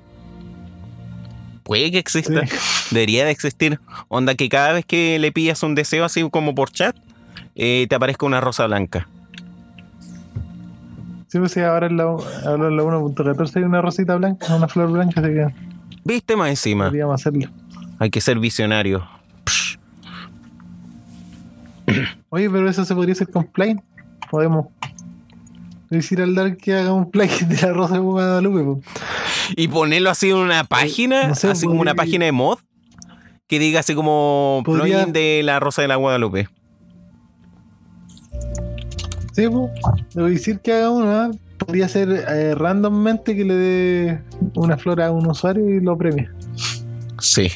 Puede 1.63 1.91
que 1.93 1.99
exista, 1.99 2.43
debería 2.91 3.25
de 3.25 3.31
existir. 3.31 3.79
Onda 4.09 4.35
que 4.35 4.49
cada 4.49 4.73
vez 4.73 4.85
que 4.85 5.19
le 5.19 5.33
pillas 5.33 5.63
un 5.63 5.75
deseo 5.75 6.05
así 6.05 6.29
como 6.29 6.55
por 6.55 6.71
chat, 6.71 6.97
eh, 7.55 7.87
te 7.89 7.95
aparezca 7.95 8.27
una 8.27 8.41
rosa 8.41 8.67
blanca. 8.67 9.09
Sí, 11.29 11.39
pues 11.39 11.53
sí, 11.53 11.61
ahora 11.61 11.87
en 11.87 11.97
la, 11.97 12.03
ahora 12.05 12.69
en 12.69 12.77
la 12.77 12.83
1.14 12.83 13.57
hay 13.57 13.63
una 13.63 13.81
rosita 13.81 14.17
blanca, 14.17 14.55
una 14.55 14.69
flor 14.69 14.91
blanca, 14.91 15.21
así 15.21 15.31
que 15.31 15.47
¿Viste 16.05 16.37
más 16.37 16.51
encima? 16.51 16.87
podríamos 16.87 17.15
hacerlo. 17.15 17.49
Hay 17.99 18.11
que 18.11 18.21
ser 18.21 18.39
visionario. 18.39 19.07
Psh, 19.47 19.79
Oye, 22.31 22.49
pero 22.51 22.69
eso 22.69 22.85
se 22.85 22.95
podría 22.95 23.13
hacer 23.13 23.31
con 23.31 23.45
plugin. 23.45 23.83
Podemos 24.31 24.67
decir 25.91 26.23
al 26.23 26.35
Dark 26.35 26.57
que 26.57 26.75
haga 26.75 26.93
un 26.93 27.11
plugin 27.11 27.49
de 27.49 27.61
la 27.63 27.73
rosa 27.73 27.95
de 27.95 28.01
Guadalupe. 28.01 28.63
po. 28.63 28.81
Y 29.57 29.69
ponerlo 29.69 30.11
así 30.11 30.31
en 30.31 30.37
una 30.37 30.65
página, 30.65 31.29
no 31.29 31.35
sé, 31.35 31.49
así 31.51 31.67
como 31.67 31.81
una 31.81 31.93
podría- 31.93 32.05
página 32.07 32.25
de 32.27 32.33
mod, 32.33 32.59
que 33.47 33.59
diga 33.59 33.81
así 33.81 33.95
como 33.95 34.63
Podría- 34.65 34.97
plugin 34.99 35.13
de 35.13 35.43
la 35.45 35.61
Rosa 35.61 35.83
de 35.83 35.89
la 35.89 35.97
Guadalupe. 35.97 36.49
Sí, 39.33 39.49
pues. 39.49 39.71
Voy 40.15 40.25
a 40.25 40.29
decir 40.29 40.61
que 40.61 40.73
haga 40.73 40.91
una, 40.91 41.31
podría 41.59 41.89
ser 41.89 42.09
eh, 42.11 42.55
randommente 42.55 43.35
que 43.37 43.45
le 43.45 43.55
dé 43.55 44.23
una 44.55 44.77
flor 44.77 45.01
a 45.01 45.11
un 45.11 45.27
usuario 45.27 45.69
y 45.69 45.81
lo 45.81 45.97
premie. 45.97 46.29
Sí. 47.19 47.49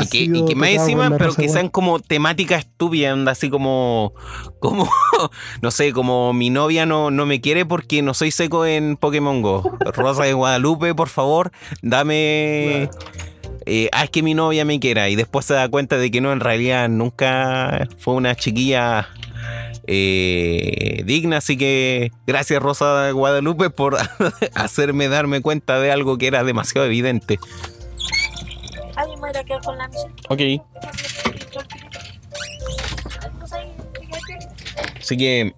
Y 0.00 0.08
que, 0.08 0.18
y 0.38 0.44
que 0.44 0.54
más 0.54 0.70
encima, 0.70 1.16
pero 1.16 1.34
que 1.34 1.48
sean 1.48 1.68
como 1.68 2.00
temáticas 2.00 2.60
estúpidas, 2.60 3.12
onda, 3.12 3.32
así 3.32 3.48
como, 3.50 4.12
como, 4.60 4.90
no 5.62 5.70
sé, 5.70 5.92
como 5.92 6.32
mi 6.32 6.50
novia 6.50 6.86
no, 6.86 7.10
no 7.10 7.26
me 7.26 7.40
quiere 7.40 7.64
porque 7.64 8.02
no 8.02 8.14
soy 8.14 8.30
seco 8.30 8.66
en 8.66 8.96
Pokémon 8.96 9.42
Go. 9.42 9.76
Rosa 9.92 10.24
de 10.24 10.32
Guadalupe, 10.32 10.94
por 10.94 11.08
favor, 11.08 11.52
dame... 11.82 12.90
eh, 13.66 13.88
haz 13.92 14.10
que 14.10 14.22
mi 14.22 14.34
novia 14.34 14.64
me 14.64 14.80
quiera 14.80 15.08
y 15.08 15.16
después 15.16 15.46
se 15.46 15.54
da 15.54 15.68
cuenta 15.68 15.96
de 15.96 16.10
que 16.10 16.20
no, 16.20 16.32
en 16.32 16.40
realidad 16.40 16.88
nunca 16.88 17.88
fue 17.98 18.14
una 18.14 18.34
chiquilla 18.34 19.08
eh, 19.86 21.02
digna, 21.04 21.38
así 21.38 21.56
que 21.56 22.10
gracias 22.26 22.62
Rosa 22.62 23.02
de 23.04 23.12
Guadalupe 23.12 23.70
por 23.70 23.96
hacerme 24.54 25.08
darme 25.08 25.42
cuenta 25.42 25.78
de 25.78 25.92
algo 25.92 26.16
que 26.18 26.26
era 26.26 26.42
demasiado 26.44 26.86
evidente. 26.86 27.38
Me 29.24 29.30
irá 29.30 29.40
a 29.40 29.44
quedar 29.44 29.62
con 29.62 29.78
la 29.78 29.88
misión. 29.88 30.12
Ok. 30.28 30.40
Así 35.00 35.16
que. 35.16 35.52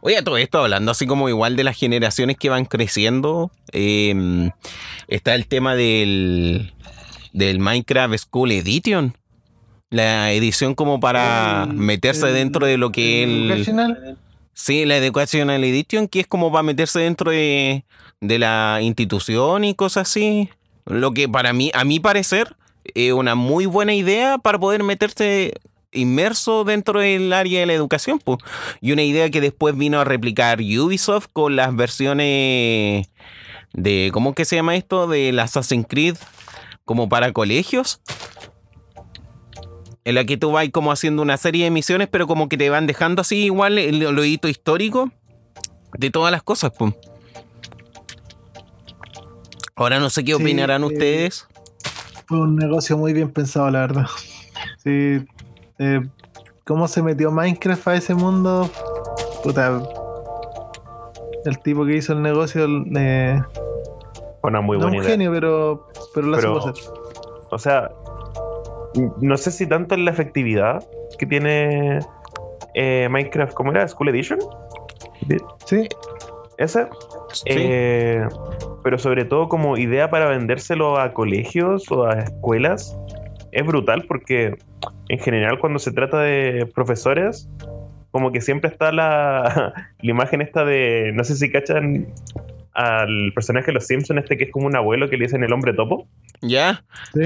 Oye, 0.00 0.22
todo 0.22 0.36
esto 0.36 0.60
hablando 0.62 0.92
así 0.92 1.06
como 1.06 1.28
igual 1.28 1.56
de 1.56 1.64
las 1.64 1.76
generaciones 1.76 2.36
que 2.36 2.48
van 2.50 2.64
creciendo. 2.64 3.50
eh, 3.72 4.50
está 5.08 5.34
el 5.34 5.46
tema 5.46 5.74
del. 5.74 6.72
del 7.32 7.58
Minecraft 7.58 8.16
School 8.18 8.52
Edition. 8.52 9.16
La 9.90 10.32
edición 10.32 10.74
como 10.74 10.98
para 11.00 11.64
El- 11.64 11.74
meterse 11.74 12.28
el- 12.28 12.34
dentro 12.34 12.66
de 12.66 12.78
lo 12.78 12.90
que 12.92 13.22
el 13.24 13.30
el. 13.30 13.50
Educational, 13.52 14.18
Sí, 14.56 14.84
la 14.84 14.96
Educational 14.96 15.64
Edition, 15.64 16.06
que 16.06 16.20
es 16.20 16.26
como 16.28 16.50
para 16.52 16.62
meterse 16.62 17.00
dentro 17.00 17.32
de, 17.32 17.84
de 18.20 18.38
la 18.38 18.78
institución 18.82 19.64
y 19.64 19.74
cosas 19.74 20.08
así. 20.08 20.48
Lo 20.86 21.12
que 21.12 21.28
para 21.28 21.52
mí, 21.52 21.70
a 21.74 21.84
mi 21.84 22.00
parecer, 22.00 22.56
es 22.94 23.12
una 23.12 23.34
muy 23.34 23.66
buena 23.66 23.94
idea 23.94 24.38
para 24.38 24.58
poder 24.58 24.82
meterse 24.82 25.54
inmerso 25.92 26.64
dentro 26.64 27.00
del 27.00 27.32
área 27.32 27.60
de 27.60 27.66
la 27.66 27.72
educación. 27.72 28.18
po. 28.18 28.38
Y 28.80 28.92
una 28.92 29.02
idea 29.02 29.30
que 29.30 29.40
después 29.40 29.76
vino 29.76 30.00
a 30.00 30.04
replicar 30.04 30.60
Ubisoft 30.60 31.28
con 31.32 31.56
las 31.56 31.74
versiones 31.74 33.08
de, 33.72 34.10
¿cómo 34.12 34.34
que 34.34 34.44
se 34.44 34.56
llama 34.56 34.76
esto? 34.76 35.06
Del 35.06 35.38
Assassin's 35.38 35.86
Creed 35.88 36.16
como 36.84 37.08
para 37.08 37.32
colegios. 37.32 38.00
En 40.04 40.16
la 40.16 40.26
que 40.26 40.36
tú 40.36 40.52
vas 40.52 40.68
como 40.68 40.92
haciendo 40.92 41.22
una 41.22 41.38
serie 41.38 41.64
de 41.64 41.70
misiones, 41.70 42.08
pero 42.08 42.26
como 42.26 42.48
que 42.50 42.58
te 42.58 42.68
van 42.68 42.86
dejando 42.86 43.22
así 43.22 43.44
igual 43.44 43.78
el, 43.78 44.02
el 44.02 44.40
histórico 44.42 45.10
de 45.96 46.10
todas 46.10 46.30
las 46.30 46.42
cosas. 46.42 46.72
po. 46.72 46.94
Ahora 49.76 49.98
no 49.98 50.08
sé 50.10 50.22
qué 50.24 50.34
Sí, 50.34 50.42
opinarán 50.42 50.82
eh, 50.82 50.86
ustedes. 50.86 51.48
fue 52.26 52.38
un 52.40 52.56
negocio 52.56 52.96
muy 52.96 53.12
bien 53.12 53.30
pensado, 53.32 53.70
la 53.70 53.80
verdad. 53.80 54.06
Sí, 54.78 55.24
eh, 55.78 56.00
cómo 56.64 56.86
se 56.88 57.02
metió 57.02 57.30
Minecraft 57.30 57.88
a 57.88 57.94
ese 57.96 58.14
mundo, 58.14 58.70
puta. 59.42 59.82
El 61.44 61.58
tipo 61.60 61.84
que 61.84 61.96
hizo 61.96 62.12
el 62.12 62.22
negocio, 62.22 62.66
eh, 62.96 63.42
una 64.42 64.60
muy 64.60 64.78
no 64.78 64.84
buena 64.84 64.96
un 64.98 65.02
idea. 65.02 65.10
genio, 65.10 65.32
pero, 65.32 65.88
pero 66.14 66.26
lo 66.28 66.36
Pero- 66.36 66.60
supo 66.60 66.68
hacer. 66.70 66.84
O 67.50 67.58
sea, 67.58 67.90
no 69.20 69.36
sé 69.36 69.50
si 69.50 69.66
tanto 69.66 69.94
en 69.94 70.04
la 70.04 70.10
efectividad 70.12 70.84
que 71.18 71.26
tiene 71.26 71.98
eh, 72.74 73.08
Minecraft, 73.10 73.52
¿cómo 73.54 73.70
era? 73.72 73.86
School 73.88 74.08
Edition. 74.08 74.38
Sí, 75.66 75.88
Esa. 76.58 76.88
Sí. 77.34 77.44
Eh, 77.48 78.26
pero 78.82 78.98
sobre 78.98 79.24
todo 79.24 79.48
como 79.48 79.76
idea 79.76 80.10
para 80.10 80.28
vendérselo 80.28 80.98
a 80.98 81.12
colegios 81.12 81.90
o 81.90 82.06
a 82.06 82.20
escuelas. 82.20 82.96
Es 83.52 83.64
brutal 83.64 84.04
porque 84.08 84.56
en 85.08 85.18
general 85.18 85.58
cuando 85.58 85.78
se 85.78 85.92
trata 85.92 86.20
de 86.20 86.66
profesores, 86.74 87.48
como 88.10 88.32
que 88.32 88.40
siempre 88.40 88.70
está 88.70 88.92
la, 88.92 89.72
la 90.00 90.10
imagen 90.10 90.40
esta 90.40 90.64
de, 90.64 91.12
no 91.14 91.24
sé 91.24 91.36
si 91.36 91.50
cachan 91.50 92.06
al 92.74 93.32
personaje 93.34 93.66
de 93.66 93.72
los 93.72 93.86
Simpsons, 93.86 94.20
este 94.20 94.36
que 94.36 94.44
es 94.44 94.50
como 94.50 94.66
un 94.66 94.76
abuelo 94.76 95.08
que 95.08 95.16
le 95.16 95.24
dicen 95.24 95.44
el 95.44 95.52
hombre 95.52 95.72
topo. 95.72 96.08
¿Ya? 96.42 96.84
sí. 97.12 97.22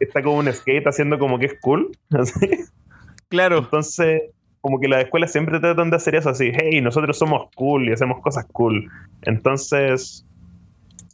Está 0.00 0.22
como 0.22 0.38
un 0.38 0.52
skate 0.52 0.86
haciendo 0.86 1.18
como 1.18 1.38
que 1.38 1.46
es 1.46 1.54
cool. 1.60 1.90
así. 2.18 2.48
Claro. 3.28 3.58
Entonces, 3.58 4.22
como 4.64 4.80
que 4.80 4.88
las 4.88 5.04
escuelas 5.04 5.30
siempre 5.30 5.60
tratan 5.60 5.90
de 5.90 5.96
hacer 5.96 6.14
eso 6.14 6.30
así, 6.30 6.50
hey, 6.54 6.80
nosotros 6.80 7.18
somos 7.18 7.50
cool 7.54 7.86
y 7.86 7.92
hacemos 7.92 8.22
cosas 8.22 8.46
cool. 8.46 8.90
Entonces, 9.20 10.24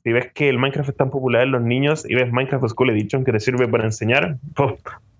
si 0.04 0.12
ves 0.12 0.30
que 0.32 0.48
el 0.48 0.56
Minecraft 0.56 0.90
es 0.90 0.96
tan 0.96 1.10
popular 1.10 1.42
en 1.42 1.50
los 1.50 1.60
niños 1.60 2.08
y 2.08 2.14
ves 2.14 2.30
Minecraft 2.30 2.68
School 2.68 2.90
Edition 2.90 3.24
que 3.24 3.32
te 3.32 3.40
sirve 3.40 3.66
para 3.66 3.82
enseñar, 3.82 4.38
pues, 4.54 4.74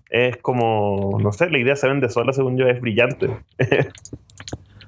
es 0.09 0.37
como, 0.37 1.17
no 1.21 1.33
sé, 1.33 1.49
la 1.49 1.57
idea 1.57 1.75
se 1.75 1.89
vende 1.89 2.07
sola, 2.07 2.31
según 2.31 2.55
yo, 2.55 2.67
es 2.67 2.79
brillante. 2.79 3.37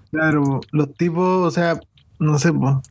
Claro, 0.10 0.62
los 0.72 0.94
tipos, 0.94 1.48
o 1.48 1.50
sea, 1.50 1.80
no 2.20 2.38
sé, 2.38 2.54
po. 2.54 2.84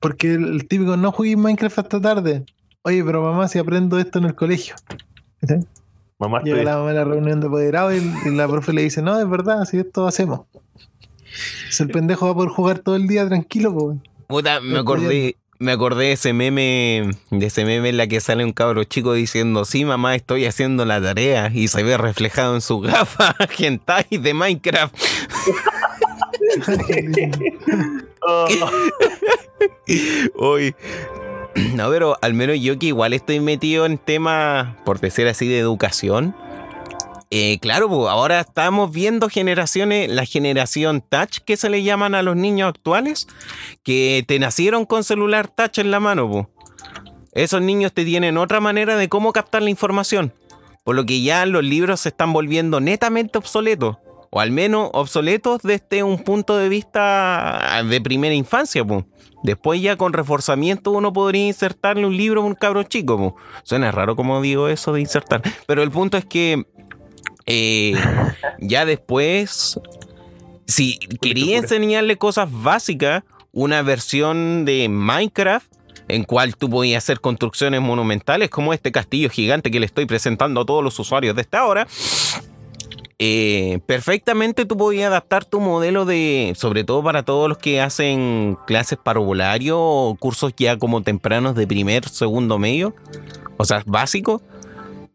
porque 0.00 0.34
el, 0.34 0.44
el 0.48 0.68
típico 0.68 0.98
no 0.98 1.10
jugué 1.12 1.34
Minecraft 1.34 1.78
hasta 1.78 2.00
tarde. 2.00 2.44
Oye, 2.82 3.02
pero 3.02 3.22
mamá, 3.22 3.48
si 3.48 3.58
aprendo 3.58 3.98
esto 3.98 4.18
en 4.18 4.26
el 4.26 4.34
colegio. 4.34 4.74
¿Cachai? 5.40 5.60
Mamá, 6.20 6.42
Llega 6.42 6.58
estoy- 6.58 6.64
la 6.66 6.76
mamá 6.76 6.90
a 6.90 6.92
la 6.92 7.04
reunión 7.04 7.40
de 7.40 7.46
apoderados 7.48 7.94
y, 7.94 8.28
y 8.28 8.30
la 8.36 8.46
profe 8.46 8.72
le 8.72 8.82
dice, 8.82 9.02
no, 9.02 9.18
es 9.18 9.28
verdad, 9.28 9.64
si 9.64 9.78
esto 9.78 10.06
hacemos. 10.06 10.42
Si 11.70 11.82
el 11.82 11.88
pendejo 11.90 12.26
va 12.26 12.32
a 12.32 12.34
poder 12.34 12.50
jugar 12.50 12.78
todo 12.80 12.94
el 12.96 13.06
día 13.08 13.26
tranquilo, 13.26 13.74
pues. 13.74 13.98
Puta, 14.26 14.60
me 14.60 14.78
acordé, 14.78 15.36
me 15.58 15.72
acordé 15.72 16.06
de 16.06 16.12
ese 16.12 16.32
meme, 16.32 17.10
de 17.30 17.46
ese 17.46 17.64
meme 17.64 17.88
en 17.88 17.96
la 17.96 18.06
que 18.06 18.20
sale 18.20 18.44
un 18.44 18.52
cabro 18.52 18.84
chico 18.84 19.12
diciendo, 19.14 19.64
sí 19.64 19.84
mamá, 19.84 20.14
estoy 20.14 20.44
haciendo 20.46 20.84
la 20.84 21.00
tarea, 21.00 21.50
y 21.54 21.68
se 21.68 21.82
ve 21.82 21.96
reflejado 21.96 22.54
en 22.54 22.60
su 22.60 22.80
gafa 22.82 23.34
hentai 23.58 24.06
de 24.10 24.34
Minecraft. 24.34 24.94
Oh, 28.22 28.46
Hoy. 30.36 30.74
No, 31.74 31.90
pero 31.90 32.16
al 32.22 32.34
menos 32.34 32.60
yo 32.60 32.78
que 32.78 32.86
igual 32.86 33.12
estoy 33.12 33.40
metido 33.40 33.86
en 33.86 33.98
temas, 33.98 34.76
por 34.84 35.00
decir 35.00 35.26
así, 35.28 35.48
de 35.48 35.58
educación. 35.58 36.34
eh, 37.30 37.58
claro, 37.60 37.88
pues, 37.88 38.08
ahora 38.08 38.40
estamos 38.40 38.90
viendo 38.92 39.28
generaciones, 39.28 40.08
la 40.10 40.24
generación 40.24 41.00
touch 41.08 41.38
que 41.44 41.56
se 41.56 41.70
le 41.70 41.82
llaman 41.82 42.14
a 42.14 42.22
los 42.22 42.36
niños 42.36 42.68
actuales, 42.68 43.28
que 43.82 44.24
te 44.26 44.38
nacieron 44.38 44.84
con 44.84 45.04
celular 45.04 45.48
touch 45.48 45.78
en 45.78 45.90
la 45.90 46.00
mano. 46.00 46.30
pues. 46.30 46.46
Esos 47.32 47.62
niños 47.62 47.92
te 47.92 48.04
tienen 48.04 48.36
otra 48.36 48.60
manera 48.60 48.96
de 48.96 49.08
cómo 49.08 49.32
captar 49.32 49.62
la 49.62 49.70
información. 49.70 50.32
Por 50.84 50.96
lo 50.96 51.06
que 51.06 51.22
ya 51.22 51.46
los 51.46 51.62
libros 51.62 52.00
se 52.00 52.08
están 52.08 52.32
volviendo 52.32 52.80
netamente 52.80 53.38
obsoletos. 53.38 53.96
O 54.30 54.40
al 54.40 54.50
menos 54.50 54.90
obsoletos 54.92 55.62
desde 55.62 56.02
un 56.02 56.18
punto 56.22 56.56
de 56.56 56.68
vista 56.68 57.82
de 57.88 58.00
primera 58.00 58.34
infancia. 58.34 58.84
pues. 58.84 59.04
Después 59.42 59.80
ya 59.80 59.96
con 59.96 60.12
reforzamiento 60.12 60.90
uno 60.90 61.12
podría 61.12 61.46
insertarle 61.46 62.06
un 62.06 62.16
libro 62.16 62.42
a 62.42 62.44
un 62.44 62.54
cabro 62.54 62.82
chico. 62.82 63.36
Suena 63.62 63.90
raro 63.90 64.16
como 64.16 64.40
digo 64.42 64.68
eso 64.68 64.92
de 64.92 65.00
insertar. 65.00 65.42
Pero 65.66 65.82
el 65.82 65.90
punto 65.90 66.16
es 66.16 66.24
que 66.24 66.64
eh, 67.46 67.94
ya 68.58 68.84
después, 68.84 69.80
si 70.66 70.98
quería 71.20 71.58
enseñarle 71.58 72.16
cosas 72.16 72.48
básicas, 72.50 73.24
una 73.52 73.82
versión 73.82 74.64
de 74.64 74.88
Minecraft 74.88 75.70
en 76.08 76.24
cual 76.24 76.56
tú 76.56 76.68
podías 76.68 77.04
hacer 77.04 77.20
construcciones 77.20 77.80
monumentales 77.80 78.50
como 78.50 78.72
este 78.72 78.92
castillo 78.92 79.30
gigante 79.30 79.70
que 79.70 79.80
le 79.80 79.86
estoy 79.86 80.06
presentando 80.06 80.60
a 80.60 80.66
todos 80.66 80.82
los 80.82 80.98
usuarios 80.98 81.34
de 81.36 81.42
esta 81.42 81.64
hora. 81.64 81.86
Eh, 83.22 83.80
perfectamente 83.84 84.64
tú 84.64 84.78
podías 84.78 85.08
adaptar 85.08 85.44
tu 85.44 85.60
modelo 85.60 86.06
de, 86.06 86.54
sobre 86.56 86.84
todo 86.84 87.02
para 87.02 87.22
todos 87.22 87.50
los 87.50 87.58
que 87.58 87.78
hacen 87.82 88.56
clases 88.66 88.98
parvulario 88.98 89.78
o 89.78 90.14
cursos 90.14 90.54
ya 90.56 90.78
como 90.78 91.02
tempranos 91.02 91.54
de 91.54 91.66
primer, 91.66 92.08
segundo 92.08 92.58
medio, 92.58 92.94
o 93.58 93.64
sea, 93.66 93.82
básico. 93.84 94.40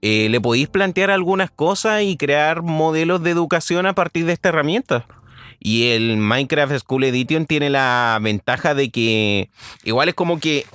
eh, 0.03 0.30
le 0.30 0.39
podéis 0.39 0.68
plantear 0.68 1.10
algunas 1.10 1.49
cosas 1.49 2.03
y 2.03 2.16
crear 2.16 2.62
modelos 2.62 3.24
de 3.24 3.32
educación 3.32 3.88
a 3.88 3.95
partir 3.95 4.28
de 4.28 4.34
esta 4.34 4.49
herramienta. 4.49 5.08
Y 5.60 5.88
el 5.88 6.18
Minecraft 6.18 6.78
School 6.78 7.06
Edition 7.06 7.47
tiene 7.47 7.72
la 7.72 8.20
ventaja 8.22 8.76
de 8.76 8.91
que 8.91 9.49
igual 9.84 10.10
es 10.10 10.14
como 10.14 10.39
que 10.39 10.68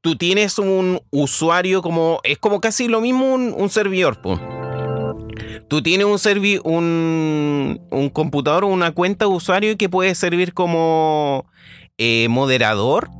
tú 0.00 0.16
tienes 0.16 0.58
un 0.58 1.00
usuario 1.10 1.80
como 1.80 2.18
es 2.24 2.38
como 2.38 2.60
casi 2.60 2.88
lo 2.88 3.00
mismo 3.00 3.32
un, 3.32 3.54
un 3.56 3.70
servidor, 3.70 4.20
po. 4.20 4.40
Tú 5.68 5.82
tienes 5.82 6.06
un, 6.06 6.18
servi 6.18 6.60
un, 6.64 7.80
un 7.90 8.08
computador 8.10 8.64
o 8.64 8.68
una 8.68 8.92
cuenta 8.92 9.24
de 9.24 9.30
usuario 9.30 9.76
que 9.76 9.88
puede 9.88 10.14
servir 10.14 10.52
como 10.54 11.46
eh, 11.98 12.26
moderador, 12.28 13.10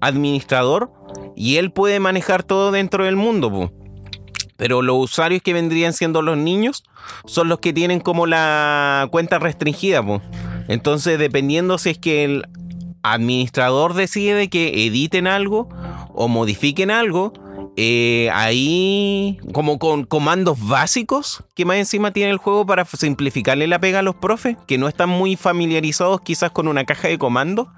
administrador, 0.00 0.92
y 1.36 1.56
él 1.56 1.72
puede 1.72 2.00
manejar 2.00 2.42
todo 2.42 2.72
dentro 2.72 3.04
del 3.04 3.16
mundo. 3.16 3.72
Pero 4.56 4.82
los 4.82 4.96
usuarios 4.96 5.42
que 5.42 5.52
vendrían 5.52 5.92
siendo 5.92 6.22
los 6.22 6.36
niños 6.36 6.84
son 7.24 7.48
los 7.48 7.58
que 7.58 7.72
tienen 7.72 8.00
como 8.00 8.26
la 8.26 9.08
cuenta 9.10 9.38
restringida. 9.38 10.04
Entonces, 10.68 11.18
dependiendo 11.18 11.78
si 11.78 11.90
es 11.90 11.98
que 11.98 12.24
el 12.24 12.44
administrador 13.02 13.94
decide 13.94 14.48
que 14.48 14.86
editen 14.86 15.26
algo 15.26 15.68
o 16.14 16.28
modifiquen 16.28 16.90
algo, 16.90 17.32
eh, 17.76 18.28
ahí 18.34 19.38
como 19.52 19.78
con 19.78 20.04
comandos 20.04 20.66
básicos 20.68 21.42
que 21.54 21.64
más 21.64 21.78
encima 21.78 22.10
tiene 22.10 22.30
el 22.30 22.36
juego 22.36 22.66
para 22.66 22.84
simplificarle 22.84 23.66
la 23.66 23.78
pega 23.78 24.00
a 24.00 24.02
los 24.02 24.14
profes, 24.14 24.56
que 24.66 24.76
no 24.76 24.88
están 24.88 25.08
muy 25.08 25.36
familiarizados 25.36 26.20
quizás 26.20 26.50
con 26.50 26.68
una 26.68 26.84
caja 26.84 27.08
de 27.08 27.18
comandos. 27.18 27.68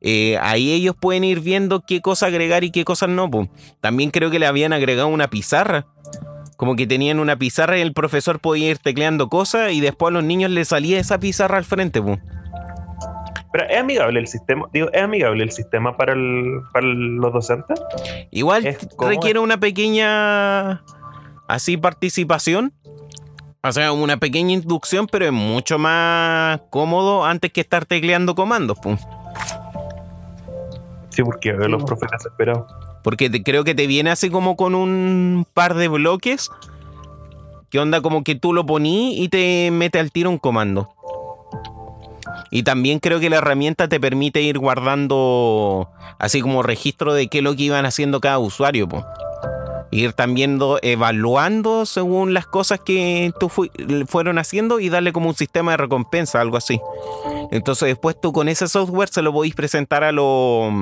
Eh, 0.00 0.38
ahí 0.40 0.72
ellos 0.72 0.94
pueden 0.98 1.24
ir 1.24 1.40
viendo 1.40 1.82
qué 1.86 2.00
cosa 2.00 2.26
agregar 2.26 2.64
y 2.64 2.70
qué 2.70 2.84
cosas 2.84 3.08
no. 3.08 3.30
También 3.80 4.10
creo 4.10 4.30
que 4.30 4.38
le 4.38 4.46
habían 4.46 4.72
agregado 4.72 5.08
una 5.08 5.28
pizarra. 5.28 5.86
Como 6.56 6.74
que 6.74 6.86
tenían 6.86 7.20
una 7.20 7.36
pizarra 7.36 7.78
y 7.78 7.82
el 7.82 7.92
profesor 7.92 8.40
podía 8.40 8.70
ir 8.70 8.78
tecleando 8.78 9.28
cosas 9.28 9.72
y 9.72 9.80
después 9.80 10.10
a 10.10 10.14
los 10.14 10.24
niños 10.24 10.50
les 10.50 10.68
salía 10.68 10.98
esa 10.98 11.18
pizarra 11.18 11.58
al 11.58 11.64
frente. 11.64 12.00
po. 12.00 12.18
Pero 13.56 13.70
es 13.70 13.78
amigable 13.78 14.20
el 14.20 14.26
sistema, 14.26 14.66
digo, 14.70 14.90
es 14.92 15.00
amigable 15.02 15.42
el 15.42 15.50
sistema 15.50 15.96
para, 15.96 16.12
el, 16.12 16.60
para 16.74 16.86
los 16.86 17.32
docentes. 17.32 17.80
Igual 18.30 18.66
Es 18.66 18.86
requiere 18.98 19.38
una 19.38 19.58
pequeña 19.58 20.82
así 21.48 21.78
participación. 21.78 22.74
O 23.62 23.72
sea, 23.72 23.92
una 23.92 24.18
pequeña 24.18 24.52
inducción, 24.52 25.06
pero 25.10 25.24
es 25.24 25.32
mucho 25.32 25.78
más 25.78 26.60
cómodo 26.68 27.24
antes 27.24 27.50
que 27.50 27.62
estar 27.62 27.86
tecleando 27.86 28.34
comandos. 28.34 28.78
po. 28.78 28.98
Sí, 31.08 31.22
porque 31.22 31.52
los 31.54 31.82
profes 31.84 32.10
desesperados. 32.10 32.70
Porque 33.02 33.30
te- 33.30 33.42
creo 33.42 33.64
que 33.64 33.74
te 33.74 33.86
viene 33.86 34.10
así 34.10 34.28
como 34.28 34.56
con 34.56 34.74
un 34.74 35.46
par 35.54 35.72
de 35.74 35.88
bloques. 35.88 36.50
Que 37.70 37.78
onda 37.78 38.02
como 38.02 38.22
que 38.22 38.34
tú 38.34 38.52
lo 38.52 38.66
poní 38.66 39.18
y 39.22 39.28
te 39.30 39.70
mete 39.72 39.98
al 39.98 40.12
tiro 40.12 40.28
un 40.28 40.36
comando. 40.38 40.90
Y 42.50 42.62
también 42.62 42.98
creo 43.00 43.18
que 43.20 43.30
la 43.30 43.36
herramienta 43.38 43.88
te 43.88 43.98
permite 44.00 44.40
ir 44.42 44.58
guardando 44.58 45.90
así 46.18 46.40
como 46.40 46.62
registro 46.62 47.12
de 47.14 47.28
qué 47.28 47.38
es 47.38 47.44
lo 47.44 47.56
que 47.56 47.64
iban 47.64 47.86
haciendo 47.86 48.20
cada 48.20 48.38
usuario. 48.38 48.88
Ir 49.90 50.12
también 50.12 50.58
do- 50.58 50.78
evaluando 50.82 51.86
según 51.86 52.34
las 52.34 52.46
cosas 52.46 52.80
que 52.80 53.32
tú 53.38 53.48
fui- 53.48 53.70
fueron 54.08 54.38
haciendo 54.38 54.80
y 54.80 54.88
darle 54.88 55.12
como 55.12 55.28
un 55.28 55.34
sistema 55.36 55.72
de 55.72 55.76
recompensa, 55.78 56.40
algo 56.40 56.56
así. 56.56 56.80
Entonces 57.52 57.88
después 57.88 58.16
tú 58.20 58.32
con 58.32 58.48
ese 58.48 58.68
software 58.68 59.08
se 59.08 59.22
lo 59.22 59.32
podéis 59.32 59.54
presentar 59.54 60.02
a 60.04 60.12
los 60.12 60.72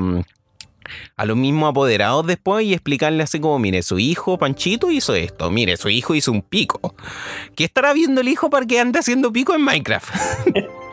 a 1.17 1.25
los 1.25 1.37
mismos 1.37 1.71
apoderados 1.71 2.27
después 2.27 2.65
y 2.67 2.75
explicarle 2.75 3.23
así 3.23 3.41
como, 3.41 3.59
mire, 3.59 3.83
su 3.83 3.99
hijo 3.99 4.37
Panchito 4.37 4.91
hizo 4.91 5.15
esto, 5.15 5.51
mire, 5.51 5.79
su 5.79 5.89
hijo 5.89 6.15
hizo 6.15 6.31
un 6.31 6.43
pico. 6.43 6.95
¿Qué 7.57 7.65
estará 7.65 7.95
viendo 7.95 8.21
el 8.21 8.29
hijo 8.29 8.51
para 8.51 8.67
que 8.67 8.81
ande 8.81 8.99
haciendo 8.99 9.33
pico 9.33 9.55
en 9.55 9.63
Minecraft? 9.63 10.15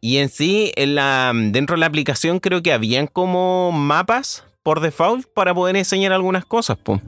y 0.00 0.16
en 0.18 0.28
sí, 0.30 0.72
en 0.76 0.94
la, 0.94 1.32
dentro 1.34 1.76
de 1.76 1.80
la 1.80 1.86
aplicación 1.86 2.40
creo 2.40 2.62
que 2.62 2.72
habían 2.72 3.06
como 3.06 3.70
mapas 3.72 4.44
por 4.62 4.80
default 4.80 5.26
para 5.34 5.54
poder 5.54 5.76
enseñar 5.76 6.12
algunas 6.12 6.44
cosas, 6.44 6.78
po. 6.78 7.00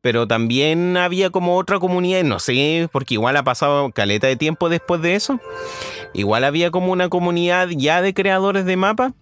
Pero 0.00 0.26
también 0.26 0.96
había 0.96 1.30
como 1.30 1.56
otra 1.56 1.78
comunidad, 1.78 2.24
no 2.24 2.38
sé, 2.38 2.88
porque 2.90 3.14
igual 3.14 3.36
ha 3.36 3.44
pasado 3.44 3.90
caleta 3.92 4.26
de 4.26 4.36
tiempo 4.36 4.68
después 4.68 5.00
de 5.02 5.14
eso. 5.14 5.40
Igual 6.14 6.44
había 6.44 6.70
como 6.70 6.90
una 6.90 7.08
comunidad 7.08 7.68
ya 7.68 8.02
de 8.02 8.12
creadores 8.12 8.64
de 8.64 8.76
mapas 8.76 9.12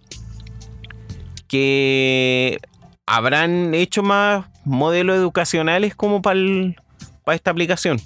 que 1.49 2.59
habrán 3.07 3.75
hecho 3.75 4.03
más 4.03 4.47
modelos 4.65 5.17
educacionales 5.17 5.95
como 5.95 6.23
para 6.23 6.39
esta 7.33 7.51
aplicación. 7.51 7.99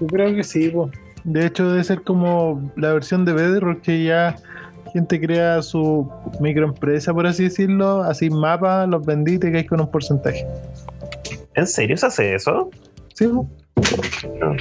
Yo 0.00 0.06
creo 0.08 0.34
que 0.34 0.44
sí, 0.44 0.68
po. 0.68 0.90
De 1.30 1.46
hecho, 1.46 1.68
debe 1.70 1.84
ser 1.84 2.02
como 2.02 2.72
la 2.76 2.92
versión 2.94 3.24
de 3.24 3.32
Bedrock 3.34 3.82
que 3.82 4.02
ya 4.04 4.36
gente 4.94 5.20
crea 5.20 5.60
su 5.62 6.10
microempresa, 6.40 7.12
por 7.12 7.26
así 7.26 7.44
decirlo, 7.44 8.02
así 8.02 8.30
mapa, 8.30 8.86
los 8.86 9.04
vendí 9.04 9.34
y 9.34 9.38
te 9.38 9.52
caes 9.52 9.66
con 9.68 9.80
un 9.80 9.90
porcentaje. 9.90 10.46
¿En 11.54 11.66
serio 11.66 11.96
se 11.98 12.06
hace 12.06 12.34
eso? 12.34 12.70
Sí. 13.14 13.26
No. 13.26 14.56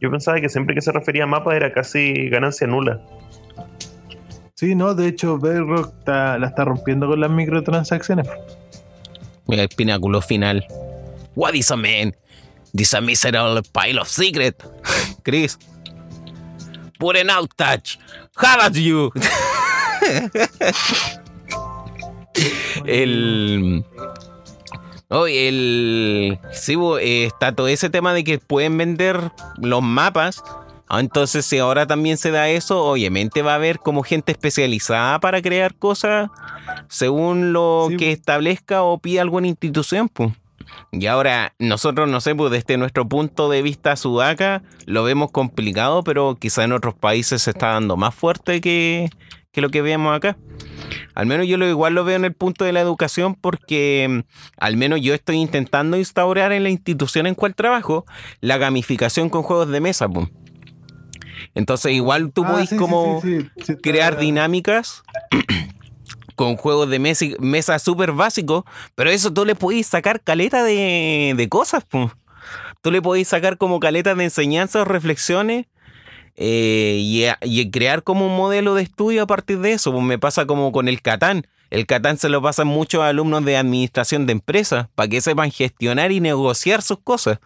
Yo 0.00 0.10
pensaba 0.10 0.40
que 0.40 0.48
siempre 0.48 0.74
que 0.74 0.80
se 0.80 0.90
refería 0.90 1.24
a 1.24 1.26
mapa 1.26 1.54
era 1.54 1.72
casi 1.72 2.28
ganancia 2.28 2.66
nula. 2.66 3.00
sí, 4.54 4.74
no, 4.74 4.94
de 4.94 5.06
hecho, 5.08 5.38
Bedrock 5.38 5.94
está- 5.98 6.38
la 6.38 6.48
está 6.48 6.64
rompiendo 6.64 7.06
con 7.06 7.20
las 7.20 7.30
microtransacciones. 7.30 8.26
Mira 9.46 9.62
el 9.62 9.68
pináculo 9.68 10.20
final. 10.20 10.66
What 11.36 11.54
is 11.54 11.70
a 11.70 11.76
man? 11.76 12.16
This 12.74 12.94
a 12.94 13.00
miserable 13.00 13.62
pile 13.72 14.00
of 14.00 14.08
secret. 14.08 14.56
Chris. 15.22 15.56
Put 17.04 17.18
an 17.18 17.28
out 17.28 17.50
touch. 17.54 17.98
How 18.34 18.62
at 18.62 18.72
you? 18.72 19.12
el. 22.86 23.84
Oye, 25.10 25.48
el. 25.48 26.38
Sí, 26.52 26.76
eh, 27.02 27.26
está 27.26 27.54
todo 27.54 27.68
ese 27.68 27.90
tema 27.90 28.14
de 28.14 28.24
que 28.24 28.38
pueden 28.38 28.78
vender 28.78 29.20
los 29.58 29.82
mapas. 29.82 30.42
Ah, 30.88 31.00
Entonces, 31.00 31.44
si 31.44 31.58
ahora 31.58 31.86
también 31.86 32.16
se 32.16 32.30
da 32.30 32.48
eso, 32.48 32.82
obviamente 32.82 33.42
va 33.42 33.52
a 33.52 33.56
haber 33.56 33.80
como 33.80 34.02
gente 34.02 34.32
especializada 34.32 35.20
para 35.20 35.42
crear 35.42 35.74
cosas 35.74 36.30
según 36.88 37.52
lo 37.52 37.88
Sí, 37.90 37.98
que 37.98 38.12
establezca 38.12 38.82
o 38.82 38.96
pida 38.96 39.20
alguna 39.20 39.48
institución, 39.48 40.08
pues. 40.08 40.32
Y 40.92 41.06
ahora, 41.06 41.54
nosotros, 41.58 42.08
no 42.08 42.20
sé, 42.20 42.34
pues 42.34 42.50
desde 42.50 42.76
nuestro 42.76 43.08
punto 43.08 43.48
de 43.50 43.62
vista 43.62 43.96
sudaca, 43.96 44.62
lo 44.86 45.04
vemos 45.04 45.30
complicado, 45.30 46.02
pero 46.04 46.36
quizá 46.40 46.64
en 46.64 46.72
otros 46.72 46.94
países 46.94 47.42
se 47.42 47.50
está 47.50 47.68
dando 47.72 47.96
más 47.96 48.14
fuerte 48.14 48.60
que, 48.60 49.10
que 49.52 49.60
lo 49.60 49.70
que 49.70 49.82
vemos 49.82 50.16
acá. 50.16 50.36
Al 51.14 51.26
menos 51.26 51.46
yo 51.46 51.56
lo 51.58 51.68
igual 51.68 51.94
lo 51.94 52.04
veo 52.04 52.16
en 52.16 52.24
el 52.24 52.32
punto 52.32 52.64
de 52.64 52.72
la 52.72 52.80
educación 52.80 53.34
porque 53.36 54.06
mm, 54.08 54.20
al 54.58 54.76
menos 54.76 55.00
yo 55.00 55.14
estoy 55.14 55.36
intentando 55.36 55.96
instaurar 55.96 56.52
en 56.52 56.62
la 56.64 56.70
institución 56.70 57.26
en 57.26 57.34
cual 57.34 57.54
trabajo 57.54 58.04
la 58.40 58.58
gamificación 58.58 59.30
con 59.30 59.42
juegos 59.42 59.68
de 59.68 59.80
mesa. 59.80 60.08
pues. 60.08 60.28
Entonces 61.54 61.92
igual 61.92 62.32
tú 62.32 62.44
Ah, 62.44 62.52
podés 62.52 62.70
sí, 62.70 62.76
como 62.76 63.20
sí, 63.22 63.48
sí, 63.64 63.76
crear 63.76 64.18
dinámicas 64.18 65.02
con 66.34 66.56
juegos 66.56 66.90
de 66.90 66.98
mesa, 66.98 67.26
mesa 67.38 67.78
súper 67.78 68.12
básicos, 68.12 68.64
pero 68.94 69.10
eso 69.10 69.32
tú 69.32 69.44
le 69.44 69.54
podés 69.54 69.86
sacar 69.86 70.20
caleta 70.20 70.62
de, 70.64 71.46
cosas. 71.50 71.84
Tú 72.82 72.90
le 72.90 73.00
podés 73.00 73.28
sacar 73.28 73.56
como 73.58 73.80
caleta 73.80 74.14
de 74.14 74.24
enseñanzas 74.24 74.82
o 74.82 74.84
reflexiones 74.84 75.66
eh, 76.36 77.34
y 77.42 77.70
crear 77.70 78.02
como 78.02 78.26
un 78.26 78.36
modelo 78.36 78.74
de 78.74 78.82
estudio 78.82 79.22
a 79.22 79.26
partir 79.26 79.60
de 79.60 79.72
eso. 79.72 79.92
Pues 79.92 80.04
me 80.04 80.18
pasa 80.18 80.46
como 80.46 80.72
con 80.72 80.88
el 80.88 81.00
Catán. 81.00 81.46
El 81.70 81.86
Catán 81.86 82.18
se 82.18 82.28
lo 82.28 82.42
pasan 82.42 82.68
muchos 82.68 83.02
alumnos 83.02 83.44
de 83.44 83.56
administración 83.56 84.26
de 84.26 84.32
empresas 84.32 84.88
para 84.94 85.08
que 85.08 85.20
sepan 85.20 85.50
gestionar 85.50 86.12
y 86.12 86.20
negociar 86.20 86.82
sus 86.82 86.98
cosas. 86.98 87.38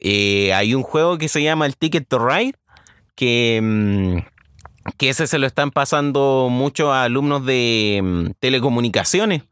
Eh, 0.00 0.52
hay 0.54 0.74
un 0.74 0.82
juego 0.82 1.18
que 1.18 1.28
se 1.28 1.42
llama 1.42 1.66
el 1.66 1.76
Ticket 1.76 2.06
to 2.06 2.18
Ride 2.18 2.54
que, 3.14 3.60
mm, 3.62 4.33
que 4.98 5.08
ese 5.08 5.26
se 5.26 5.38
lo 5.38 5.46
están 5.46 5.70
pasando 5.70 6.48
mucho 6.50 6.92
a 6.92 7.04
alumnos 7.04 7.44
de 7.46 8.00
mm, 8.02 8.26
telecomunicaciones. 8.40 9.42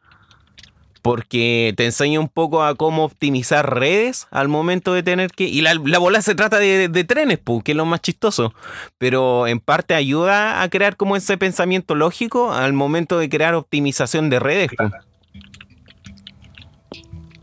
Porque 1.03 1.74
te 1.76 1.85
enseña 1.85 2.20
un 2.20 2.28
poco 2.28 2.62
a 2.62 2.76
cómo 2.76 3.05
optimizar 3.05 3.74
redes 3.74 4.28
al 4.30 4.47
momento 4.47 4.95
de 4.95 5.03
tener 5.03 5.33
que. 5.33 5.45
Y 5.45 5.61
la, 5.61 5.74
la 5.74 5.99
bola 5.99 6.22
se 6.22 6.37
trata 6.37 6.61
de, 6.61 6.89
de 6.89 7.05
trenes, 7.05 7.39
pu, 7.39 7.61
que 7.61 7.72
es 7.72 7.76
lo 7.76 7.85
más 7.85 8.03
chistoso. 8.03 8.55
Pero 8.99 9.49
en 9.49 9.59
parte 9.59 9.95
ayuda 9.95 10.62
a 10.62 10.68
crear 10.68 10.97
como 10.97 11.16
ese 11.16 11.37
pensamiento 11.37 11.97
lógico 11.97 12.53
al 12.53 12.72
momento 12.72 13.18
de 13.18 13.28
crear 13.28 13.55
optimización 13.57 14.30
de 14.30 14.39
redes. 14.39 14.70
pu. 14.78 14.85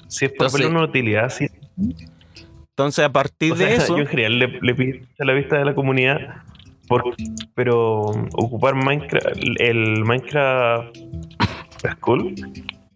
Si 0.07 0.25
es 0.25 0.31
verle 0.39 0.67
una 0.67 0.83
utilidad, 0.83 1.29
sí. 1.29 1.47
Entonces, 2.69 3.03
a 3.03 3.11
partir 3.11 3.53
O 3.53 3.55
sea, 3.57 3.67
de 3.67 3.75
eso. 3.75 3.95
yo 3.97 4.03
en 4.03 4.07
general 4.07 4.39
le, 4.39 4.47
le 4.61 4.73
pido 4.73 4.99
a 5.19 5.25
la 5.25 5.33
vista 5.33 5.57
de 5.57 5.65
la 5.65 5.75
comunidad, 5.75 6.43
por- 6.89 7.15
pero 7.55 8.01
ocupar 8.33 8.75
Minecraft, 8.75 9.37
el 9.59 10.03
Minecraft 10.03 10.97
School 11.97 12.35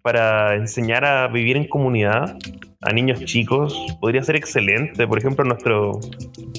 para 0.01 0.55
enseñar 0.55 1.05
a 1.05 1.27
vivir 1.29 1.55
en 1.55 1.65
comunidad 1.69 2.37
a 2.81 2.91
niños 2.91 3.23
chicos 3.23 3.73
podría 4.01 4.21
ser 4.23 4.35
excelente. 4.35 5.07
Por 5.07 5.17
ejemplo, 5.17 5.45
en 5.45 5.49
nuestro, 5.49 5.91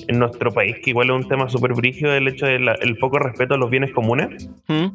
en 0.09 0.19
nuestro 0.19 0.51
país, 0.53 0.77
que 0.83 0.91
igual 0.91 1.11
es 1.11 1.17
un 1.17 1.29
tema 1.29 1.51
súper 1.51 1.75
brígido, 1.75 2.15
el 2.15 2.27
hecho 2.29 2.47
del 2.47 2.67
el 2.81 2.97
poco 2.97 3.19
respeto 3.19 3.53
a 3.55 3.59
los 3.59 3.69
bienes 3.69 3.93
comunes. 3.93 4.49
¿Mm? 4.69 4.87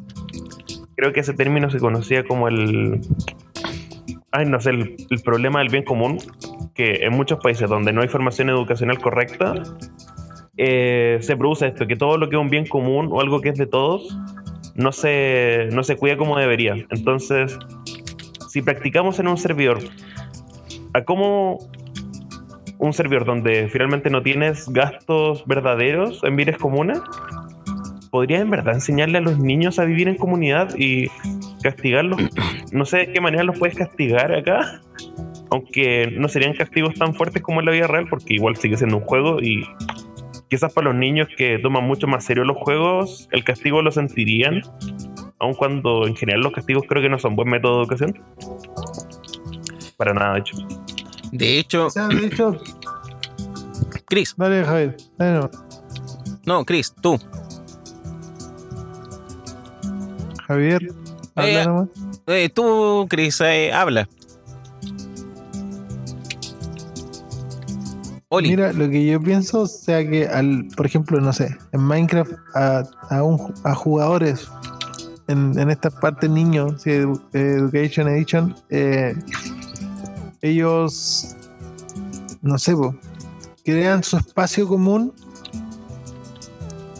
Creo 0.96 1.14
que 1.14 1.20
ese 1.20 1.34
término 1.36 1.70
se 1.70 1.78
conocía 1.78 2.24
como 2.24 2.48
el. 2.48 3.00
Ay, 4.32 4.46
no 4.48 4.60
sé, 4.60 4.72
el, 4.72 4.96
el 5.10 5.22
problema 5.22 5.60
del 5.60 5.70
bien 5.70 5.84
común, 5.84 6.18
que 6.74 7.04
en 7.06 7.14
muchos 7.14 7.40
países 7.40 7.70
donde 7.70 7.94
no 7.94 8.02
hay 8.02 8.08
formación 8.08 8.50
educacional 8.50 8.98
correcta, 9.00 9.54
eh, 10.62 11.20
se 11.22 11.38
produce 11.38 11.68
esto, 11.68 11.88
que 11.88 11.96
todo 11.96 12.18
lo 12.18 12.30
que 12.30 12.36
es 12.36 12.42
un 12.42 12.50
bien 12.50 12.68
común 12.68 13.08
o 13.12 13.22
algo 13.22 13.40
que 13.40 13.48
es 13.48 13.58
de 13.58 13.66
todos, 13.66 14.14
no 14.76 14.92
se, 14.92 15.70
no 15.72 15.86
se 15.86 15.96
cuida 15.96 16.18
como 16.18 16.38
debería. 16.38 16.76
Entonces, 16.90 17.58
si 18.50 18.62
practicamos 18.62 19.20
en 19.20 19.30
un 19.30 19.38
servidor, 19.38 19.80
a 20.94 21.06
cómo 21.06 21.60
un 22.78 22.92
servidor 22.92 23.24
donde 23.24 23.70
finalmente 23.70 24.10
no 24.10 24.22
tienes 24.22 24.68
gastos 24.68 25.46
verdaderos 25.46 26.22
en 26.26 26.36
bienes 26.36 26.58
comunes, 26.58 27.00
podrías 28.12 28.42
en 28.42 28.50
verdad 28.50 28.74
enseñarle 28.74 29.20
a 29.20 29.22
los 29.22 29.40
niños 29.40 29.80
a 29.80 29.86
vivir 29.86 30.10
en 30.10 30.16
comunidad 30.16 30.76
y 30.78 31.08
castigarlos. 31.64 32.20
No 32.74 32.84
sé 32.84 32.98
de 32.98 33.14
qué 33.14 33.22
manera 33.22 33.44
los 33.46 33.58
puedes 33.58 33.78
castigar 33.78 34.36
acá, 34.36 34.82
aunque 35.52 36.14
no 36.18 36.28
serían 36.28 36.54
castigos 36.54 36.96
tan 36.96 37.14
fuertes 37.14 37.42
como 37.42 37.62
en 37.62 37.66
la 37.66 37.72
vida 37.72 37.88
real, 37.88 38.08
porque 38.10 38.34
igual 38.34 38.58
sigue 38.58 38.76
siendo 38.76 38.98
un 38.98 39.04
juego 39.04 39.42
y 39.42 39.64
quizás 40.50 40.74
para 40.74 40.88
los 40.90 40.96
niños 40.96 41.28
que 41.38 41.60
toman 41.60 41.84
mucho 41.84 42.08
más 42.08 42.24
serio 42.26 42.44
los 42.44 42.58
juegos, 42.58 43.28
el 43.32 43.44
castigo 43.44 43.82
lo 43.82 43.92
sentirían, 43.92 44.62
aun 45.40 45.54
cuando 45.54 46.08
en 46.08 46.16
general 46.16 46.42
los 46.42 46.54
castigos 46.54 46.84
creo 46.88 47.02
que 47.02 47.10
no 47.10 47.20
son 47.20 47.36
buen 47.36 47.50
método 47.50 47.78
de 47.78 47.82
educación. 47.84 48.20
Para 49.98 50.14
nada, 50.14 50.34
de 50.36 50.40
hecho. 50.40 50.58
De 51.32 51.60
hecho, 51.60 51.86
O 51.86 51.90
sea, 51.90 52.08
de 52.08 52.26
hecho, 52.28 52.58
Chris, 54.06 54.34
dale, 54.38 54.64
Javier. 54.66 54.98
dale 55.18 55.34
nomás. 55.36 55.52
no, 56.46 56.66
Chris, 56.66 56.94
tú. 57.02 57.20
Javier, 60.48 60.88
habla 61.36 61.62
Eh, 61.62 61.66
nomás. 61.66 61.90
Eh, 62.28 62.50
tú, 62.50 63.06
Chris, 63.10 63.40
eh, 63.42 63.72
habla. 63.72 64.08
Mira, 68.50 68.72
lo 68.74 68.88
que 68.90 69.06
yo 69.06 69.20
pienso, 69.20 69.66
sea 69.66 70.08
que 70.08 70.28
al, 70.28 70.68
por 70.78 70.86
ejemplo, 70.86 71.20
no 71.20 71.34
sé, 71.34 71.58
en 71.72 71.82
Minecraft 71.82 72.32
a, 72.54 72.84
a, 73.10 73.24
un- 73.24 73.54
a 73.64 73.74
jugadores 73.74 74.48
en, 75.28 75.58
en 75.58 75.70
estas 75.72 75.96
partes 75.96 76.30
niños, 76.30 76.82
sí, 76.84 76.92
Edu- 76.92 77.22
Education 77.34 78.08
Edition, 78.08 78.56
eh, 78.70 79.16
ellos, 80.42 81.36
no 82.42 82.58
sé, 82.60 82.76
po, 82.76 82.96
crean 83.66 84.04
su 84.04 84.18
espacio 84.18 84.68
común, 84.68 85.12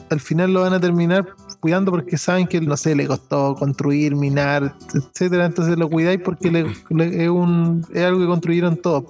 al 0.10 0.20
final 0.20 0.52
lo 0.54 0.62
van 0.62 0.74
a 0.74 0.80
terminar 0.80 1.28
cuidando 1.60 1.92
porque 1.92 2.18
saben 2.18 2.48
que, 2.48 2.60
no 2.62 2.76
sé, 2.78 2.96
le 2.96 3.06
costó 3.06 3.54
construir, 3.56 4.16
minar, 4.16 4.76
etcétera, 4.96 5.46
entonces 5.46 5.78
lo 5.78 5.90
cuidáis 5.90 6.22
porque 6.24 6.50
le- 6.50 7.24
es, 7.24 7.30
un, 7.30 7.86
es 7.94 8.04
algo 8.04 8.20
que 8.20 8.26
construyeron 8.28 8.78
todos. 8.78 9.04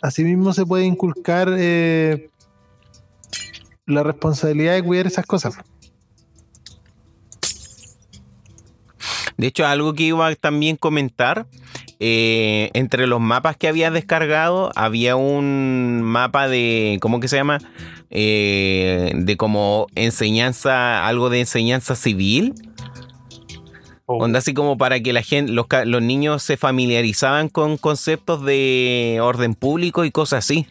Asimismo 0.00 0.52
se 0.52 0.64
puede 0.64 0.84
inculcar 0.84 1.48
eh, 1.58 2.30
la 3.86 4.02
responsabilidad 4.02 4.74
de 4.74 4.82
cuidar 4.82 5.06
esas 5.06 5.26
cosas. 5.26 5.58
De 9.36 9.46
hecho, 9.46 9.66
algo 9.66 9.94
que 9.94 10.04
iba 10.04 10.26
a 10.26 10.34
también 10.34 10.76
comentar, 10.76 11.46
eh, 12.00 12.70
entre 12.74 13.06
los 13.06 13.20
mapas 13.20 13.56
que 13.56 13.68
había 13.68 13.90
descargado, 13.90 14.72
había 14.74 15.16
un 15.16 16.02
mapa 16.02 16.48
de, 16.48 16.98
¿cómo 17.00 17.20
que 17.20 17.28
se 17.28 17.36
llama? 17.36 17.58
Eh, 18.10 19.12
de 19.14 19.36
como 19.36 19.86
enseñanza, 19.94 21.06
algo 21.06 21.30
de 21.30 21.40
enseñanza 21.40 21.94
civil. 21.94 22.54
Onda 24.10 24.38
así 24.38 24.54
como 24.54 24.78
para 24.78 25.00
que 25.00 25.12
la 25.12 25.22
gente, 25.22 25.52
los, 25.52 25.66
los 25.84 26.00
niños 26.00 26.42
se 26.42 26.56
familiarizaban 26.56 27.50
con 27.50 27.76
conceptos 27.76 28.42
de 28.42 29.18
orden 29.20 29.54
público 29.54 30.06
y 30.06 30.10
cosas 30.10 30.46
así. 30.46 30.66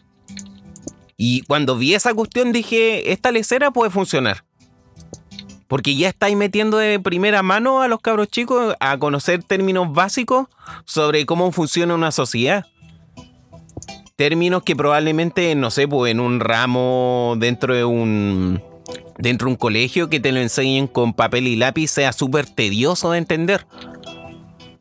Y 1.16 1.42
cuando 1.42 1.76
vi 1.76 1.94
esa 1.94 2.14
cuestión 2.14 2.50
dije, 2.50 3.12
esta 3.12 3.30
lecera 3.30 3.70
puede 3.70 3.92
funcionar. 3.92 4.44
Porque 5.68 5.94
ya 5.94 6.08
estáis 6.08 6.36
metiendo 6.36 6.78
de 6.78 6.98
primera 6.98 7.44
mano 7.44 7.80
a 7.80 7.86
los 7.86 8.00
cabros 8.00 8.26
chicos 8.26 8.74
a 8.80 8.98
conocer 8.98 9.44
términos 9.44 9.92
básicos 9.92 10.48
sobre 10.84 11.24
cómo 11.24 11.52
funciona 11.52 11.94
una 11.94 12.10
sociedad. 12.10 12.66
Términos 14.16 14.64
que 14.64 14.74
probablemente, 14.74 15.54
no 15.54 15.70
sé, 15.70 15.86
pues 15.86 16.10
en 16.10 16.18
un 16.18 16.40
ramo 16.40 17.36
dentro 17.38 17.72
de 17.72 17.84
un 17.84 18.60
dentro 19.18 19.46
de 19.46 19.52
un 19.52 19.56
colegio 19.56 20.08
que 20.08 20.20
te 20.20 20.32
lo 20.32 20.40
enseñen 20.40 20.86
con 20.86 21.12
papel 21.12 21.46
y 21.46 21.56
lápiz 21.56 21.88
sea 21.88 22.12
súper 22.12 22.46
tedioso 22.46 23.12
de 23.12 23.18
entender. 23.18 23.66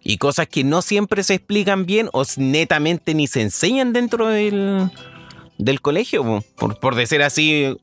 Y 0.03 0.17
cosas 0.17 0.47
que 0.47 0.63
no 0.63 0.81
siempre 0.81 1.23
se 1.23 1.35
explican 1.35 1.85
bien 1.85 2.09
o 2.13 2.23
netamente 2.37 3.13
ni 3.13 3.27
se 3.27 3.41
enseñan 3.41 3.91
dentro 3.91 4.27
del, 4.27 4.89
del 5.57 5.81
colegio. 5.81 6.23
po. 6.23 6.43
Por, 6.55 6.79
por 6.79 6.95
decir 6.95 7.21
así, 7.21 7.77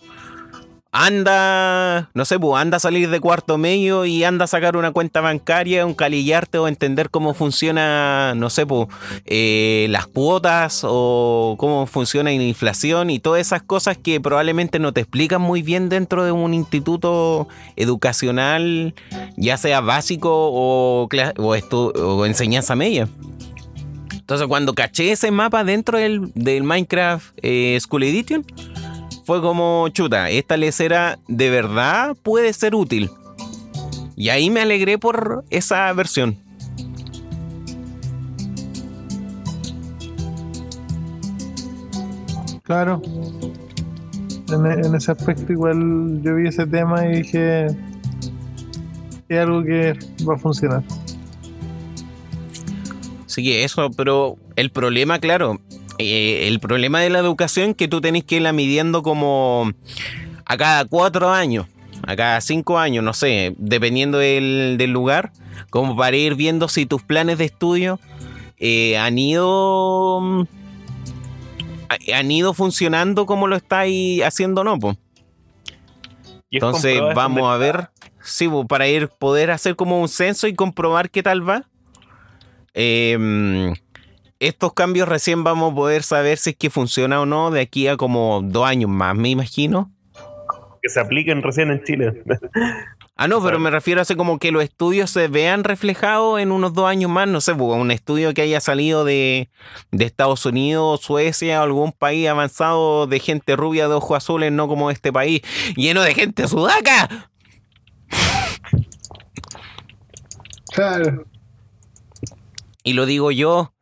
anda, 0.97 2.09
no 2.15 2.25
sé, 2.25 2.39
pues 2.39 2.63
anda 2.63 2.77
a 2.77 2.81
salir 2.81 3.11
de 3.11 3.19
cuarto 3.19 3.59
medio 3.59 4.05
y 4.05 4.23
anda 4.23 4.45
a 4.45 4.49
sacar 4.49 4.77
una 4.77 4.93
cuenta 4.93 5.21
bancaria, 5.21 5.85
un 5.85 5.93
calillarte 5.93 6.59
o 6.59 6.69
entender 6.69 7.11
cómo 7.11 7.35
funciona, 7.35 8.35
no 8.37 8.49
sé, 8.49 8.65
pues 8.65 8.87
eh, 9.27 9.89
las 9.91 10.07
cuotas 10.07 10.83
o 10.85 11.57
cómo 11.59 11.87
funciona 11.87 12.31
la 12.31 12.37
inflación 12.37 13.11
y 13.11 13.19
todas 13.19 13.41
esas 13.41 13.61
cosas 13.61 13.99
que 13.99 14.21
probablemente 14.21 14.79
no 14.79 14.93
te 14.93 15.01
explican 15.01 15.43
muy 15.43 15.63
bien 15.63 15.89
dentro 15.89 16.25
de 16.25 16.31
un 16.31 16.55
instituto 16.55 17.49
educacional, 17.75 18.95
ya 19.37 19.57
sea 19.57 19.81
básico 19.81 20.31
o, 20.33 21.09
o, 21.09 21.57
o 21.77 22.27
enseñanza 22.27 22.77
media. 22.77 23.09
Entonces 24.13 24.47
cuando 24.47 24.75
caché 24.75 25.11
ese 25.11 25.33
mapa 25.33 25.65
dentro 25.65 25.99
del, 25.99 26.31
del 26.37 26.63
Minecraft 26.63 27.37
eh, 27.43 27.77
School 27.81 28.05
Edition, 28.05 28.47
fue 29.25 29.41
como, 29.41 29.89
chuta, 29.89 30.31
esta 30.31 30.57
lecera 30.57 31.19
de 31.29 31.51
verdad 31.51 32.17
puede 32.23 32.53
ser 32.53 32.75
útil. 32.75 33.11
Y 34.17 34.29
ahí 34.29 34.51
me 34.51 34.61
alegré 34.61 34.99
por 34.99 35.45
esa 35.51 35.93
versión. 35.93 36.37
Claro. 42.63 43.03
En, 44.49 44.67
e- 44.67 44.87
en 44.87 44.95
ese 44.95 45.13
aspecto 45.13 45.53
igual 45.53 46.23
yo 46.23 46.37
vi 46.37 46.49
ese 46.49 46.67
tema 46.67 47.07
y 47.07 47.23
dije 47.23 47.67
es 49.29 49.39
algo 49.39 49.63
que 49.65 49.99
va 50.29 50.35
a 50.35 50.39
funcionar. 50.39 50.83
Sí, 53.27 53.53
eso, 53.53 53.91
pero 53.91 54.37
el 54.57 54.71
problema, 54.71 55.19
claro, 55.19 55.61
eh, 55.99 56.49
el 56.49 56.61
problema 56.61 57.01
de 57.01 57.11
la 57.11 57.19
educación 57.21 57.75
que 57.75 57.89
tú 57.89 58.01
tenés 58.01 58.25
que 58.25 58.37
irla 58.37 58.53
midiendo 58.53 59.03
como 59.03 59.71
a 60.45 60.57
cada 60.57 60.85
cuatro 60.85 61.31
años, 61.31 61.67
a 62.07 62.17
cada 62.17 62.41
cinco 62.41 62.79
años, 62.79 63.03
no 63.05 63.13
sé, 63.15 63.55
dependiendo 63.59 64.19
del, 64.19 64.77
del 64.79 64.91
lugar, 64.91 65.33
como 65.71 65.97
para 65.97 66.17
ir 66.17 66.35
viendo 66.35 66.69
si 66.69 66.87
tus 66.87 67.03
planes 67.03 67.39
de 67.39 67.45
estudio 67.47 67.99
eh, 68.59 68.97
han 68.99 69.19
ido 69.19 70.21
mm, 70.21 70.43
ha- 71.89 72.19
han 72.19 72.31
ido 72.31 72.55
funcionando 72.55 73.27
como 73.27 73.47
lo 73.47 73.57
estáis 73.57 74.23
haciendo 74.23 74.61
o 74.63 74.65
no, 74.65 74.79
po. 74.79 74.91
es 74.91 74.97
Entonces 76.51 77.01
vamos 77.15 77.53
a 77.53 77.57
ver, 77.57 77.89
sí, 78.23 78.49
po, 78.49 78.67
para 78.67 78.87
ir 78.89 79.09
poder 79.09 79.51
hacer 79.51 79.77
como 79.77 80.01
un 80.01 80.09
censo 80.09 80.47
y 80.47 80.55
comprobar 80.55 81.11
qué 81.11 81.23
tal 81.23 81.49
va. 81.49 81.65
Eh, 82.75 83.73
estos 84.49 84.73
cambios 84.73 85.09
recién 85.09 85.45
vamos 85.45 85.73
a 85.73 85.75
poder 85.75 86.03
saber 86.03 86.39
si 86.39 86.51
es 86.51 86.57
que 86.57 86.71
funciona 86.71 87.21
o 87.21 87.27
no 87.27 87.51
de 87.51 87.61
aquí 87.61 87.89
a 87.89 87.97
como 87.97 88.43
dos 88.43 88.67
años 88.67 88.91
más, 88.91 89.15
me 89.17 89.31
imagino. 89.31 89.91
que 90.83 90.89
se 90.89 91.01
apliquen 91.01 91.43
recién 91.43 91.71
en 91.71 91.83
Chile. 91.85 92.23
Ah, 93.17 93.29
no, 93.29 93.41
pero 93.41 93.61
me 93.61 93.71
refiero 93.71 94.01
a 94.01 94.03
hacer 94.03 94.17
como 94.17 94.41
que 94.41 94.51
los 94.51 94.65
estudios 94.65 95.09
se 95.09 95.29
vean 95.29 95.63
reflejados 95.63 96.41
en 96.41 96.51
unos 96.51 96.75
dos 96.75 96.87
años 96.89 97.09
más, 97.09 97.29
no 97.29 97.41
sé, 97.41 97.55
pues, 97.55 97.79
un 97.79 97.93
estudio 97.93 98.35
que 98.35 98.43
haya 98.43 98.61
salido 98.61 99.05
de, 99.05 99.51
de 99.93 100.05
Estados 100.05 100.45
Unidos, 100.47 101.03
Suecia 101.03 101.61
o 101.61 101.63
algún 101.63 101.93
país 101.93 102.27
avanzado 102.27 103.07
de 103.07 103.21
gente 103.21 103.55
rubia 103.55 103.87
de 103.87 103.95
ojos 103.95 104.17
azules, 104.17 104.51
no 104.51 104.67
como 104.67 104.91
este 104.91 105.13
país, 105.13 105.43
lleno 105.77 106.03
de 106.03 106.13
gente 106.13 106.49
sudaca. 106.49 107.31
Claro. 110.73 111.25
Y 112.83 112.95
lo 112.95 113.07
digo 113.07 113.31
yo, 113.31 113.74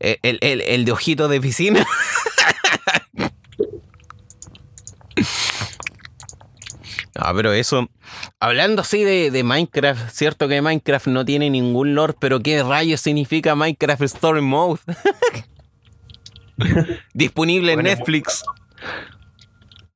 el, 0.00 0.38
el- 0.40 0.60
el 0.62 0.84
de 0.84 0.92
ojito 0.92 1.28
de 1.28 1.40
piscina. 1.40 1.86
Ah, 7.16 7.32
pero 7.34 7.52
eso, 7.52 7.88
hablando 8.40 8.82
así 8.82 9.04
de, 9.04 9.30
de 9.30 9.44
Minecraft, 9.44 10.10
cierto 10.10 10.48
que 10.48 10.60
Minecraft 10.60 11.06
no 11.06 11.24
tiene 11.24 11.48
ningún 11.48 11.94
lore, 11.94 12.14
pero 12.18 12.40
¿qué 12.40 12.60
rayos 12.64 13.00
significa 13.00 13.54
Minecraft 13.54 14.02
Story 14.02 14.40
Mode? 14.40 14.80
Disponible 17.14 17.72
en 17.72 17.76
Bueno, 17.82 17.90
Netflix. 17.90 18.42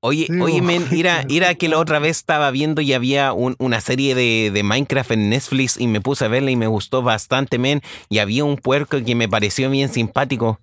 Oye, 0.00 0.26
Sí, 0.26 0.40
oye, 0.40 0.62
men, 0.62 0.84
mira, 0.92 1.24
mira 1.28 1.54
que 1.56 1.68
la 1.68 1.78
otra 1.78 1.98
vez 1.98 2.18
estaba 2.18 2.50
viendo 2.52 2.80
y 2.80 2.92
había 2.92 3.32
un- 3.32 3.56
una 3.58 3.80
serie 3.80 4.14
de, 4.14 4.50
de 4.52 4.62
Minecraft 4.62 5.10
en 5.12 5.30
Netflix 5.30 5.78
y 5.80 5.88
me 5.88 6.00
puse 6.00 6.24
a 6.24 6.28
verla 6.28 6.50
y 6.52 6.56
me 6.56 6.68
gustó 6.68 7.02
bastante, 7.02 7.58
men. 7.58 7.80
Y 8.08 8.18
había 8.18 8.44
un 8.44 8.56
puerco 8.56 8.98
que 9.04 9.14
me 9.16 9.28
pareció 9.28 9.68
bien 9.70 9.88
simpático. 9.88 10.60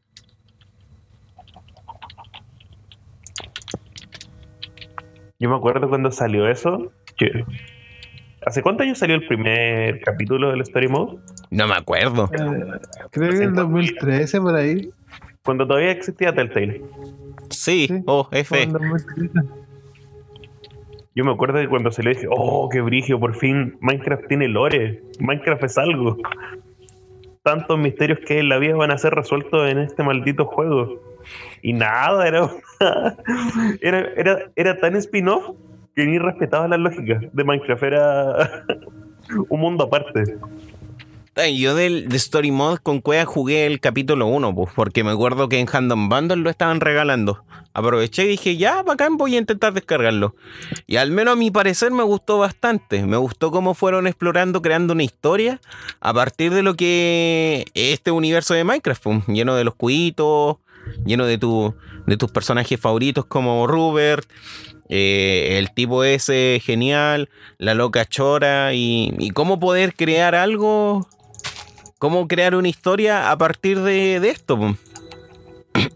Yo 5.40 5.50
me 5.50 5.56
acuerdo 5.56 5.90
cuando 5.90 6.12
salió 6.12 6.48
eso. 6.50 6.92
que- 7.18 7.46
¿Hace 8.46 8.62
cuántos 8.62 8.86
años 8.86 8.98
salió 9.00 9.16
el 9.16 9.26
primer 9.26 10.02
capítulo 10.02 10.52
del 10.52 10.62
Story 10.62 10.88
Mode? 10.90 11.20
No 11.50 11.68
me 11.68 11.76
acuerdo. 11.76 12.30
Eh, 12.34 12.38
creo 13.10 13.32
que 13.32 13.44
en 13.44 13.54
2013 13.54 14.40
por 14.42 14.54
ahí. 14.56 14.90
Cuando 15.46 15.68
todavía 15.68 15.92
existía 15.92 16.34
Telltale. 16.34 16.82
Sí, 17.52 17.88
Sí, 17.88 18.04
oh, 18.08 18.28
F. 18.32 18.68
Yo 21.16 21.24
me 21.24 21.32
acuerdo 21.32 21.60
que 21.60 21.70
cuando 21.70 21.92
se 21.92 22.04
le 22.04 22.10
dije, 22.10 22.28
oh, 22.30 22.68
qué 22.70 22.82
brigio, 22.82 23.20
por 23.20 23.36
fin 23.36 23.78
Minecraft 23.80 24.28
tiene 24.28 24.48
lore. 24.50 25.02
Minecraft 25.20 25.64
es 25.64 25.78
algo. 25.78 26.18
Tantos 27.44 27.78
misterios 27.78 28.20
que 28.26 28.34
hay 28.34 28.40
en 28.40 28.50
la 28.50 28.58
vida 28.58 28.76
van 28.76 28.92
a 28.92 28.98
ser 28.98 29.14
resueltos 29.14 29.70
en 29.70 29.78
este 29.78 30.04
maldito 30.04 30.46
juego. 30.46 31.00
Y 31.62 31.74
nada, 31.74 32.28
era, 32.28 32.50
era, 33.82 34.00
era, 34.18 34.52
era 34.56 34.80
tan 34.80 34.96
spin-off 34.96 35.56
que 35.96 36.06
ni 36.06 36.18
respetaba 36.18 36.68
la 36.68 36.78
lógica 36.78 37.22
de 37.32 37.44
Minecraft. 37.44 37.84
Era 37.84 38.66
un 39.50 39.60
mundo 39.60 39.86
aparte. 39.86 40.38
Yo 41.36 41.76
del 41.76 42.08
de 42.08 42.16
Story 42.16 42.52
Mode 42.52 42.80
con 42.82 43.02
Cueva 43.02 43.26
jugué 43.26 43.66
el 43.66 43.82
capítulo 43.82 44.26
1, 44.28 44.56
pues, 44.56 44.70
porque 44.74 45.04
me 45.04 45.12
acuerdo 45.12 45.50
que 45.50 45.60
en 45.60 45.68
Handom 45.72 46.08
Bundle 46.08 46.38
lo 46.38 46.50
estaban 46.50 46.80
regalando. 46.80 47.44
Aproveché 47.74 48.24
y 48.24 48.30
dije, 48.30 48.56
ya, 48.56 48.84
bacán, 48.84 49.18
voy 49.18 49.36
a 49.36 49.40
intentar 49.40 49.74
descargarlo. 49.74 50.34
Y 50.88 50.96
al 50.96 51.12
menos 51.12 51.34
a 51.34 51.36
mi 51.36 51.52
parecer 51.52 51.92
me 51.92 52.04
gustó 52.04 52.38
bastante. 52.38 53.06
Me 53.06 53.18
gustó 53.18 53.52
cómo 53.52 53.74
fueron 53.74 54.08
explorando, 54.08 54.62
creando 54.62 54.94
una 54.94 55.04
historia 55.04 55.60
a 56.00 56.14
partir 56.14 56.54
de 56.54 56.64
lo 56.64 56.76
que 56.76 57.66
este 57.74 58.12
universo 58.12 58.54
de 58.54 58.64
Minecraft, 58.64 59.04
pues, 59.04 59.28
lleno 59.28 59.56
de 59.56 59.66
los 59.66 59.76
cuitos, 59.76 60.58
lleno 61.06 61.26
de, 61.26 61.38
tu, 61.38 61.76
de 62.08 62.16
tus 62.16 62.32
personajes 62.32 62.80
favoritos 62.80 63.26
como 63.26 63.68
Rubert, 63.68 64.28
eh, 64.88 65.58
el 65.58 65.74
tipo 65.74 66.06
ese 66.06 66.62
genial, 66.64 67.30
la 67.58 67.74
loca 67.74 68.06
chora 68.06 68.74
y 68.74 69.32
cómo 69.34 69.60
poder 69.60 69.96
crear 69.96 70.34
algo, 70.34 71.06
cómo 72.00 72.28
crear 72.28 72.56
una 72.56 72.68
historia 72.68 73.32
a 73.32 73.38
partir 73.38 73.82
de, 73.82 74.20
de 74.20 74.30
esto. 74.30 74.60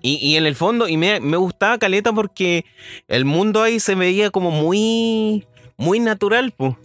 Y, 0.02 0.16
y 0.16 0.36
en 0.36 0.46
el 0.46 0.56
fondo, 0.56 0.90
y 0.90 0.98
me, 0.98 1.22
me 1.22 1.38
gustaba 1.38 1.78
Caleta 1.78 2.12
porque 2.12 2.66
el 3.08 3.24
mundo 3.24 3.62
ahí 3.62 3.80
se 3.80 3.96
veía 3.96 4.30
como 4.30 4.52
muy, 4.52 5.46
muy 5.78 6.02
natural. 6.02 6.52
po. 6.52 6.78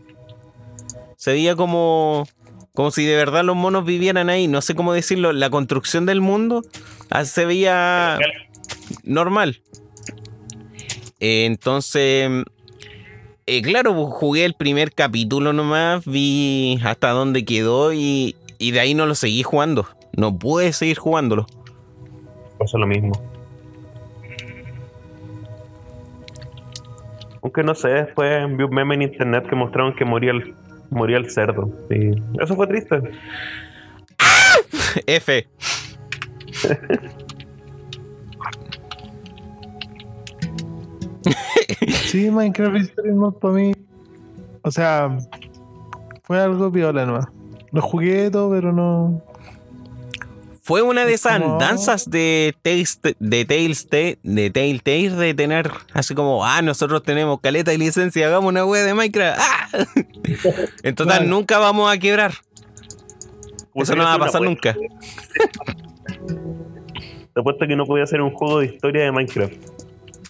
Se 1.16 1.32
veía 1.32 1.56
como, 1.56 2.26
como 2.72 2.90
si 2.92 3.04
de 3.04 3.16
verdad 3.16 3.44
los 3.44 3.56
monos 3.56 3.84
vivieran 3.84 4.30
ahí. 4.30 4.46
No 4.46 4.60
sé 4.60 4.74
cómo 4.74 4.92
decirlo, 4.92 5.32
la 5.32 5.50
construcción 5.50 6.06
del 6.06 6.20
mundo 6.20 6.62
ah, 7.10 7.24
se 7.24 7.44
veía 7.46 8.18
normal. 9.02 9.60
Entonces, 11.20 12.30
eh, 13.46 13.62
claro, 13.62 13.94
pues, 13.94 14.08
jugué 14.14 14.44
el 14.44 14.54
primer 14.54 14.92
capítulo 14.92 15.52
nomás, 15.52 16.04
vi 16.04 16.78
hasta 16.82 17.10
dónde 17.10 17.44
quedó 17.44 17.92
y, 17.92 18.36
y 18.58 18.70
de 18.70 18.80
ahí 18.80 18.94
no 18.94 19.06
lo 19.06 19.14
seguí 19.14 19.42
jugando. 19.42 19.86
No 20.16 20.38
pude 20.38 20.72
seguir 20.72 20.98
jugándolo. 20.98 21.46
Pasa 22.58 22.78
lo 22.78 22.86
mismo. 22.86 23.12
Aunque 27.42 27.62
no 27.62 27.74
sé, 27.74 27.88
después 27.88 28.56
vi 28.56 28.64
un 28.64 28.74
meme 28.74 28.94
en 28.94 29.02
internet 29.02 29.46
que 29.48 29.54
mostraron 29.54 29.94
que 29.94 30.04
moría 30.04 30.30
el, 30.30 30.54
moría 30.90 31.18
el 31.18 31.30
cerdo. 31.30 31.70
Y 31.90 32.12
eso 32.42 32.56
fue 32.56 32.66
triste. 32.66 33.02
F. 35.06 35.46
Sí, 42.04 42.30
Minecraft 42.30 42.76
History 42.76 43.12
Mode 43.12 43.38
para 43.40 43.54
mí. 43.54 43.72
O 44.62 44.70
sea, 44.70 45.18
fue 46.22 46.40
algo 46.40 46.70
viola 46.70 47.04
nomás. 47.04 47.26
Lo 47.74 47.82
jugué 47.82 48.30
todo, 48.30 48.50
pero 48.50 48.72
no. 48.72 49.20
Fue 50.62 50.80
una 50.80 51.04
de 51.04 51.12
Es 51.12 51.20
esas 51.26 51.40
como- 51.42 51.58
danzas 51.58 52.08
de 52.08 52.54
Tales, 52.62 52.98
de 53.18 53.44
Tales, 53.44 53.86
de 54.22 54.50
Telltale 54.50 55.10
de 55.10 55.34
tener 55.34 55.70
así 55.92 56.14
como, 56.14 56.42
ah, 56.46 56.62
nosotros 56.62 57.02
tenemos 57.02 57.38
caleta 57.40 57.74
y 57.74 57.76
licencia, 57.76 58.26
hagamos 58.28 58.48
una 58.48 58.64
wea 58.64 58.82
de 58.84 58.94
Minecraft. 58.94 59.38
¡Ah! 59.42 59.68
En 60.82 60.94
total, 60.94 61.18
Claro. 61.18 61.30
nunca 61.30 61.58
vamos 61.58 61.92
a 61.92 61.98
quebrar. 61.98 62.32
Eso 63.74 63.94
no 63.94 64.04
va 64.04 64.14
a 64.14 64.18
pasar 64.18 64.40
nunca. 64.40 64.74
Te 67.34 67.40
apuesto 67.40 67.66
que 67.66 67.74
no 67.76 67.84
podía 67.84 68.04
hacer 68.04 68.20
un 68.22 68.30
juego 68.30 68.60
de 68.60 68.66
historia 68.66 69.02
de 69.04 69.12
Minecraft. 69.12 69.54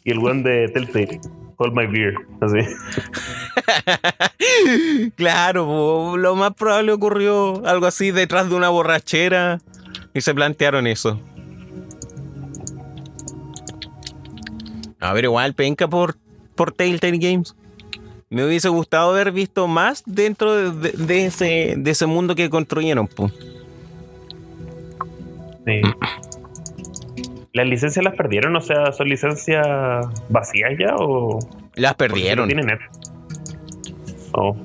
Y 0.05 0.11
el 0.11 0.19
one 0.19 0.43
de 0.43 0.69
Telltale. 0.69 1.21
Hold 1.59 1.75
my 1.75 1.87
beer. 1.87 2.15
Así. 2.41 2.59
Claro, 5.17 5.65
po, 5.67 6.17
lo 6.17 6.35
más 6.37 6.55
probable 6.55 6.93
ocurrió 6.93 7.65
algo 7.67 7.87
así 7.87 8.11
detrás 8.11 8.49
de 8.51 8.57
una 8.57 8.69
borrachera 8.69 9.61
y 10.13 10.21
se 10.21 10.35
plantearon 10.35 10.87
eso. 10.87 11.21
A 15.01 15.13
ver, 15.13 15.25
igual 15.25 15.55
penca 15.55 15.89
por, 15.89 16.17
por 16.55 16.73
Telltale 16.73 17.19
Games. 17.19 17.55
Me 18.31 18.45
hubiese 18.45 18.69
gustado 18.69 19.11
haber 19.13 19.33
visto 19.33 19.67
más 19.67 20.03
dentro 20.07 20.55
de, 20.55 20.91
de- 20.91 21.05
de 21.05 21.27
ese, 21.27 21.75
de 21.77 21.91
ese 21.91 22.07
mundo 22.07 22.35
que 22.35 22.51
construyeron. 22.51 23.07
po. 23.07 23.31
Sí. 25.67 25.81
¿Las 27.55 27.67
licencias 27.69 28.05
las 28.05 28.15
perdieron? 28.15 28.55
O 28.57 28.61
sea, 28.61 28.93
¿son 28.93 29.09
licencias 29.09 29.65
vacías 30.29 30.73
ya 30.79 30.95
o...? 30.99 31.39
Las 31.77 31.95
perdieron. 31.95 32.49
no 32.49 32.55
tienen? 32.55 32.79
Oh. 34.33 34.57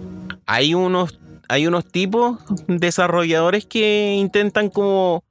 hay 0.47 0.73
unos 0.73 1.19
hay 1.47 1.67
unos 1.67 1.85
tipos 1.85 2.39
desarrolladores 2.67 3.65
que 3.67 4.15
intentan 4.17 4.69
como 4.69 5.23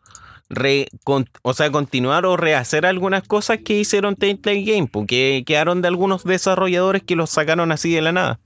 re- 0.48 0.86
con- 1.02 1.28
o 1.42 1.54
sea 1.54 1.70
continuar 1.72 2.24
o 2.24 2.36
rehacer 2.36 2.86
algunas 2.86 3.24
cosas 3.24 3.59
que 3.64 3.74
hicieron 3.78 4.14
Telltale 4.14 4.62
Game 4.62 4.86
porque 4.86 5.42
quedaron 5.44 5.82
de 5.82 5.88
algunos 5.88 6.22
desarrolladores 6.22 7.02
que 7.02 7.16
los 7.16 7.30
sacaron 7.30 7.72
así 7.72 7.92
de 7.92 8.00
la 8.02 8.12
nada 8.12 8.38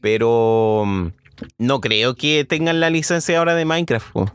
pero 0.00 0.84
mm, 0.86 1.06
no 1.58 1.80
creo 1.80 2.14
que 2.14 2.44
tengan 2.44 2.80
la 2.80 2.90
licencia 2.90 3.38
ahora 3.38 3.54
de 3.54 3.64
Minecraft 3.64 4.12
po. 4.12 4.30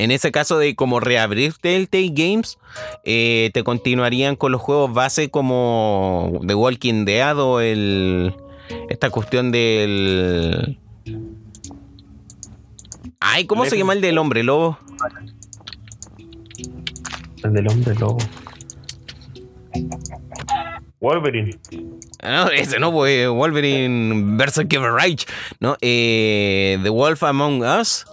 En 0.00 0.10
ese 0.10 0.32
caso 0.32 0.58
de 0.58 0.74
como 0.74 0.98
reabrir 0.98 1.52
Telltale 1.60 2.08
Games, 2.14 2.58
eh, 3.04 3.50
te 3.52 3.62
continuarían 3.62 4.34
con 4.34 4.50
los 4.50 4.58
juegos 4.62 4.94
base 4.94 5.30
como 5.30 6.40
The 6.46 6.54
Walking 6.54 7.04
Dead 7.04 7.38
o 7.38 7.60
el, 7.60 8.34
esta 8.88 9.10
cuestión 9.10 9.52
del... 9.52 10.78
Ay, 13.20 13.44
¿cómo 13.44 13.66
se 13.66 13.76
llama 13.76 13.92
el 13.92 14.00
del 14.00 14.16
hombre 14.16 14.42
lobo? 14.42 14.78
El 17.44 17.52
del 17.52 17.68
hombre 17.68 17.94
lobo. 17.96 18.16
Wolverine. 20.98 21.58
Ah, 22.22 22.46
No, 22.46 22.50
ese 22.50 22.78
no, 22.78 22.90
pues 22.90 23.28
Wolverine 23.28 24.38
vs. 24.38 24.64
Kevin 24.66 24.94
Rage, 24.96 25.26
¿no? 25.60 25.76
Eh, 25.82 26.78
The 26.82 26.88
Wolf 26.88 27.22
Among 27.22 27.60
Us. 27.60 28.06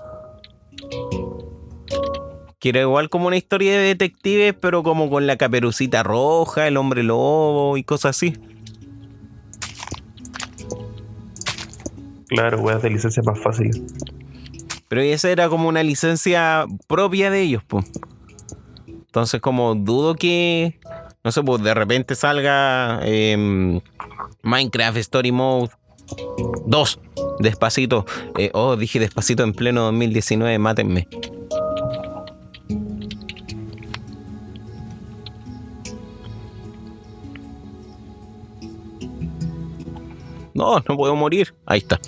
Que 2.59 2.69
era 2.69 2.81
igual 2.81 3.09
como 3.09 3.27
una 3.27 3.37
historia 3.37 3.73
de 3.73 3.79
detectives, 3.79 4.55
pero 4.59 4.81
como 4.83 5.09
con 5.09 5.27
la 5.27 5.37
caperucita 5.37 6.03
roja, 6.03 6.67
el 6.67 6.77
hombre 6.77 7.03
lobo 7.03 7.77
y 7.77 7.83
cosas 7.83 8.17
así. 8.17 8.33
Claro, 12.27 12.59
weas 12.59 12.81
de 12.81 12.89
licencia 12.89 13.23
más 13.23 13.39
fácil. 13.39 13.85
Pero 14.87 15.01
esa 15.01 15.29
era 15.29 15.49
como 15.49 15.67
una 15.67 15.83
licencia 15.83 16.65
propia 16.87 17.29
de 17.29 17.41
ellos, 17.41 17.63
pues. 17.67 17.85
Entonces, 18.87 19.41
como 19.41 19.75
dudo 19.75 20.15
que, 20.15 20.79
no 21.23 21.31
sé, 21.31 21.41
pues 21.43 21.61
de 21.63 21.73
repente 21.73 22.15
salga 22.15 22.99
em, 23.03 23.81
Minecraft 24.43 24.97
Story 24.97 25.31
Mode 25.31 25.71
2, 26.65 26.99
despacito. 27.39 28.05
Eh, 28.37 28.51
oh, 28.53 28.75
dije 28.75 28.99
despacito 28.99 29.43
en 29.43 29.53
pleno 29.53 29.83
2019, 29.83 30.59
mátenme. 30.59 31.07
No, 40.57 40.83
no 40.87 40.97
puedo 40.97 41.15
morir. 41.15 41.53
Ahí 41.67 41.77
está. 41.77 41.99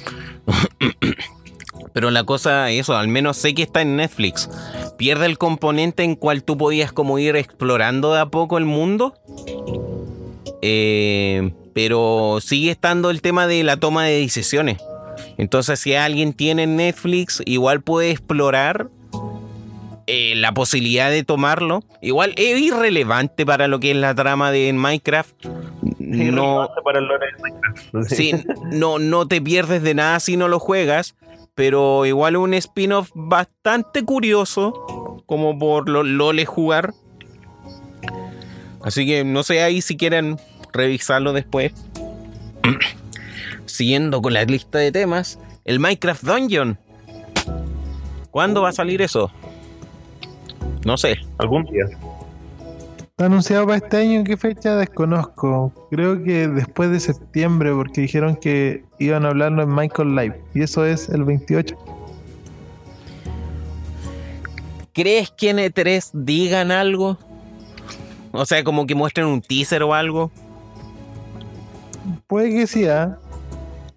Pero 1.94 2.10
la 2.10 2.24
cosa, 2.24 2.72
eso, 2.72 2.98
al 2.98 3.08
menos 3.08 3.38
sé 3.38 3.54
que 3.54 3.62
está 3.62 3.82
en 3.82 3.96
Netflix. 3.96 4.50
Pierde 4.98 5.28
el 5.28 5.38
componente 5.38 6.04
en 6.04 6.16
cual 6.16 6.44
tú 6.44 6.58
podías 6.58 6.92
como 6.92 7.20
ir 7.20 7.36
explorando 7.36 8.12
de 8.14 8.22
a 8.22 8.26
poco 8.26 8.58
el 8.58 8.66
mundo. 8.66 9.14
Eh, 10.64 11.54
pero 11.74 12.40
sigue 12.42 12.72
estando 12.72 13.12
el 13.12 13.22
tema 13.22 13.46
de 13.46 13.64
la 13.64 13.78
toma 13.78 14.06
de 14.06 14.20
decisiones. 14.20 14.80
Entonces, 15.38 15.80
si 15.80 15.94
alguien 15.94 16.34
tiene 16.34 16.66
Netflix, 16.66 17.44
igual 17.46 17.82
puede 17.82 18.10
explorar 18.10 18.90
eh, 20.08 20.34
la 20.36 20.54
posibilidad 20.54 21.12
de 21.12 21.24
tomarlo. 21.24 21.84
Igual 22.02 22.34
es 22.36 22.60
irrelevante 22.60 23.46
para 23.46 23.68
lo 23.68 23.80
que 23.80 23.92
es 23.92 23.98
la 23.98 24.16
trama 24.16 24.52
de 24.52 24.74
Minecraft. 24.74 25.46
No. 26.10 26.70
Sí, 28.08 28.34
no, 28.72 29.00
no 29.00 29.28
te 29.28 29.42
pierdes 29.42 29.84
de 29.84 29.94
nada 29.94 30.20
si 30.20 30.38
no 30.38 30.48
lo 30.48 30.60
juegas, 30.60 31.16
pero 31.56 32.06
igual 32.06 32.36
un 32.36 32.54
spin-off 32.54 33.12
bastante 33.14 34.04
curioso, 34.04 35.22
como 35.26 35.58
por 35.58 35.88
lo 35.90 36.04
lole 36.04 36.46
jugar. 36.46 36.94
Así 38.82 39.06
que 39.06 39.24
no 39.24 39.44
sé 39.44 39.62
ahí 39.62 39.82
si 39.82 39.98
quieren 39.98 40.38
revisarlo 40.72 41.34
después. 41.34 41.74
Siguiendo 43.66 44.22
con 44.22 44.34
la 44.34 44.44
lista 44.46 44.80
de 44.80 44.92
temas, 44.92 45.40
el 45.66 45.80
Minecraft 45.80 46.24
Dungeon. 46.24 46.78
¿Cuándo 48.32 48.62
va 48.62 48.70
a 48.70 48.74
salir 48.74 49.02
eso? 49.02 49.32
No 50.86 50.98
sé. 50.98 51.20
Algún 51.38 51.66
día. 51.66 51.86
Anunciado 53.20 53.66
para 53.66 53.78
este 53.78 53.98
año, 53.98 54.20
¿en 54.20 54.24
qué 54.24 54.38
fecha? 54.38 54.78
Desconozco. 54.78 55.74
Creo 55.92 56.24
que 56.24 56.48
después 56.48 56.90
de 56.90 57.02
septiembre, 57.02 57.74
porque 57.74 58.02
dijeron 58.02 58.38
que 58.38 58.86
iban 58.98 59.26
a 59.26 59.30
hablarlo 59.30 59.62
en 59.62 59.76
Michael 59.76 60.16
Live. 60.16 60.42
Y 60.54 60.62
eso 60.64 60.86
es 60.86 61.10
el 61.10 61.26
28. 61.26 61.78
¿Crees 64.94 65.32
que 65.32 65.50
en 65.50 65.58
E3 65.58 66.12
digan 66.14 66.72
algo? 66.72 67.18
O 68.32 68.46
sea, 68.46 68.64
como 68.64 68.88
que 68.88 68.96
muestren 68.96 69.28
un 69.28 69.42
teaser 69.42 69.84
o 69.84 69.94
algo. 69.94 70.32
Puede 72.28 72.52
que 72.52 72.68
sí, 72.68 72.88
¿ah? 72.88 73.18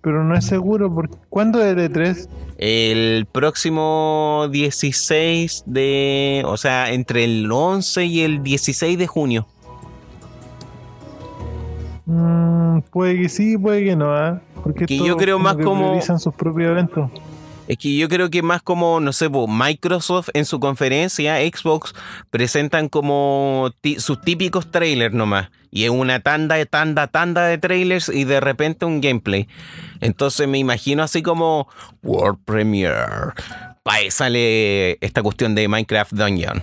pero 0.02 0.24
no 0.24 0.36
es 0.36 0.44
seguro. 0.44 0.92
Porque... 0.92 1.16
¿Cuándo 1.30 1.62
es 1.62 1.76
el 1.76 1.92
E3? 1.92 2.28
El 2.64 3.26
próximo 3.26 4.46
16 4.52 5.64
de. 5.66 6.44
O 6.46 6.56
sea, 6.56 6.92
entre 6.92 7.24
el 7.24 7.50
11 7.50 8.04
y 8.04 8.20
el 8.20 8.44
16 8.44 8.96
de 8.96 9.06
junio. 9.08 9.48
Mm, 12.06 12.80
puede 12.92 13.20
que 13.22 13.28
sí, 13.28 13.58
puede 13.58 13.84
que 13.84 13.96
no, 13.96 14.12
¿ah? 14.14 14.40
Porque 14.62 14.86
Que 14.86 14.96
yo 14.98 15.16
creo 15.16 15.40
más 15.40 15.56
que 15.56 15.64
como- 15.64 15.86
priorizan 15.88 16.20
sus 16.20 16.34
propios 16.34 16.70
eventos. 16.70 17.10
Es 17.68 17.78
que 17.78 17.96
yo 17.96 18.08
creo 18.08 18.28
que 18.28 18.42
más 18.42 18.60
como, 18.60 18.98
no 19.00 19.12
sé, 19.12 19.30
po, 19.30 19.46
Microsoft 19.46 20.28
en 20.34 20.44
su 20.44 20.58
conferencia, 20.60 21.36
Xbox, 21.38 21.94
presentan 22.30 22.88
como 22.88 23.70
sus 23.98 24.20
típicos 24.20 24.70
trailers 24.70 25.14
nomás. 25.14 25.48
Y 25.70 25.84
es 25.84 25.90
una 25.90 26.20
tanda 26.20 26.56
de 26.56 26.66
tanda, 26.66 27.06
tanda 27.06 27.46
de 27.46 27.56
trailers 27.58 28.08
y 28.10 28.24
de 28.24 28.40
repente 28.40 28.84
un 28.84 29.00
gameplay. 29.00 29.48
Entonces 30.00 30.46
me 30.48 30.58
imagino 30.58 31.02
así 31.02 31.22
como 31.22 31.68
World 32.02 32.40
Premiere. 32.44 33.32
Pa' 33.84 33.98
sale 34.10 34.98
esta 35.00 35.22
cuestión 35.22 35.54
de 35.54 35.68
Minecraft 35.68 36.12
Dungeon. 36.12 36.62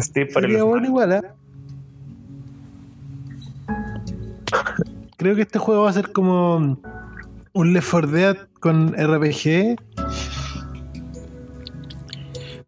Steve 0.00 0.26
para 0.32 0.46
Sería 0.46 0.58
los- 0.60 0.68
bueno 0.68 0.86
igual, 0.86 1.12
¿ah? 1.12 1.22
Creo 5.16 5.36
que 5.36 5.42
este 5.42 5.58
juego 5.58 5.82
va 5.82 5.90
a 5.90 5.92
ser 5.92 6.12
como 6.12 6.78
un 7.52 7.72
Left 7.72 7.90
4 7.90 8.10
Dead 8.10 8.36
con 8.60 8.92
RPG. 8.92 9.76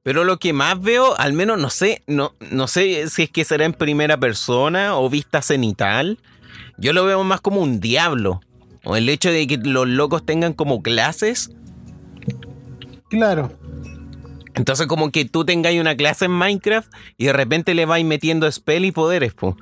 Pero 0.03 0.25
lo 0.25 0.39
que 0.39 0.53
más 0.53 0.81
veo, 0.81 1.19
al 1.19 1.33
menos 1.33 1.59
no 1.59 1.71
sé, 1.71 2.03
no, 2.07 2.35
no 2.51 2.69
sé 2.69 3.09
si 3.09 3.23
es 3.23 3.31
que 3.31 3.45
será 3.45 3.65
en 3.65 3.73
primera 3.73 4.19
persona 4.19 4.99
o 4.99 5.09
vista 5.09 5.41
cenital. 5.41 6.19
Yo 6.77 6.93
lo 6.93 7.05
veo 7.05 7.25
más 7.25 7.41
como 7.41 7.61
un 7.61 7.81
diablo. 7.81 8.41
O 8.85 8.97
el 8.97 9.09
hecho 9.09 9.31
de 9.31 9.47
que 9.47 9.57
los 9.57 9.89
locos 9.89 10.27
tengan 10.27 10.53
como 10.53 10.83
clases. 10.83 11.51
Claro. 13.09 13.51
Entonces 14.55 14.87
como 14.87 15.11
que 15.11 15.25
tú 15.25 15.45
tengáis 15.45 15.81
una 15.81 15.97
clase 15.97 16.27
en 16.27 16.33
Minecraft 16.33 16.93
y 17.17 17.25
de 17.25 17.33
repente 17.33 17.75
le 17.75 17.87
vais 17.87 18.05
metiendo 18.05 18.51
spell 18.51 18.85
y 18.85 18.93
poderes, 18.93 19.33
po. 19.33 19.57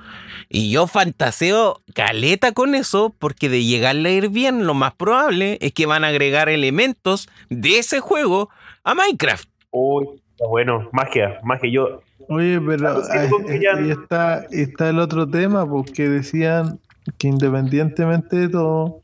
Y 0.55 0.71
yo 0.71 0.87
fantaseo 0.87 1.81
caleta 1.95 2.53
con 2.53 2.75
eso 2.75 3.15
porque 3.19 3.49
de 3.49 3.65
llegarle 3.65 4.11
a 4.11 4.13
ir 4.13 4.29
bien, 4.29 4.67
lo 4.67 4.75
más 4.75 4.93
probable 4.95 5.57
es 5.63 5.73
que 5.73 5.87
van 5.87 6.05
a 6.05 6.09
agregar 6.09 6.51
elementos 6.51 7.27
de 7.49 7.79
ese 7.79 8.01
juego 8.01 8.51
a 8.85 8.95
Minecraft. 8.95 9.49
Uy, 9.71 10.09
está 10.33 10.47
bueno. 10.47 10.91
Magia, 10.93 11.41
magia. 11.43 11.71
Yo. 11.71 12.03
Oye, 12.29 12.61
pero 12.61 12.99
Ah, 12.99 13.03
ah, 13.13 13.29
ya- 13.49 13.81
y 13.81 13.91
está, 13.93 14.47
está 14.51 14.91
el 14.91 14.99
otro 14.99 15.27
tema, 15.27 15.67
porque 15.67 16.09
decían 16.11 16.79
que 17.17 17.29
independientemente 17.29 18.37
de 18.37 18.49
todo, 18.51 19.01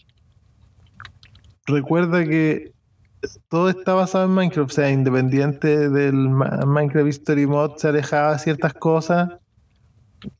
recuerda 1.66 2.24
que 2.24 2.72
todo 3.48 3.68
está 3.70 3.94
basado 3.94 4.26
en 4.26 4.32
Minecraft, 4.32 4.70
o 4.70 4.74
sea, 4.74 4.90
independiente 4.90 5.88
del 5.88 6.14
Minecraft 6.14 7.08
History 7.08 7.46
Mod, 7.46 7.76
se 7.76 7.88
alejaba 7.88 8.32
de 8.34 8.38
ciertas 8.38 8.74
cosas. 8.74 9.30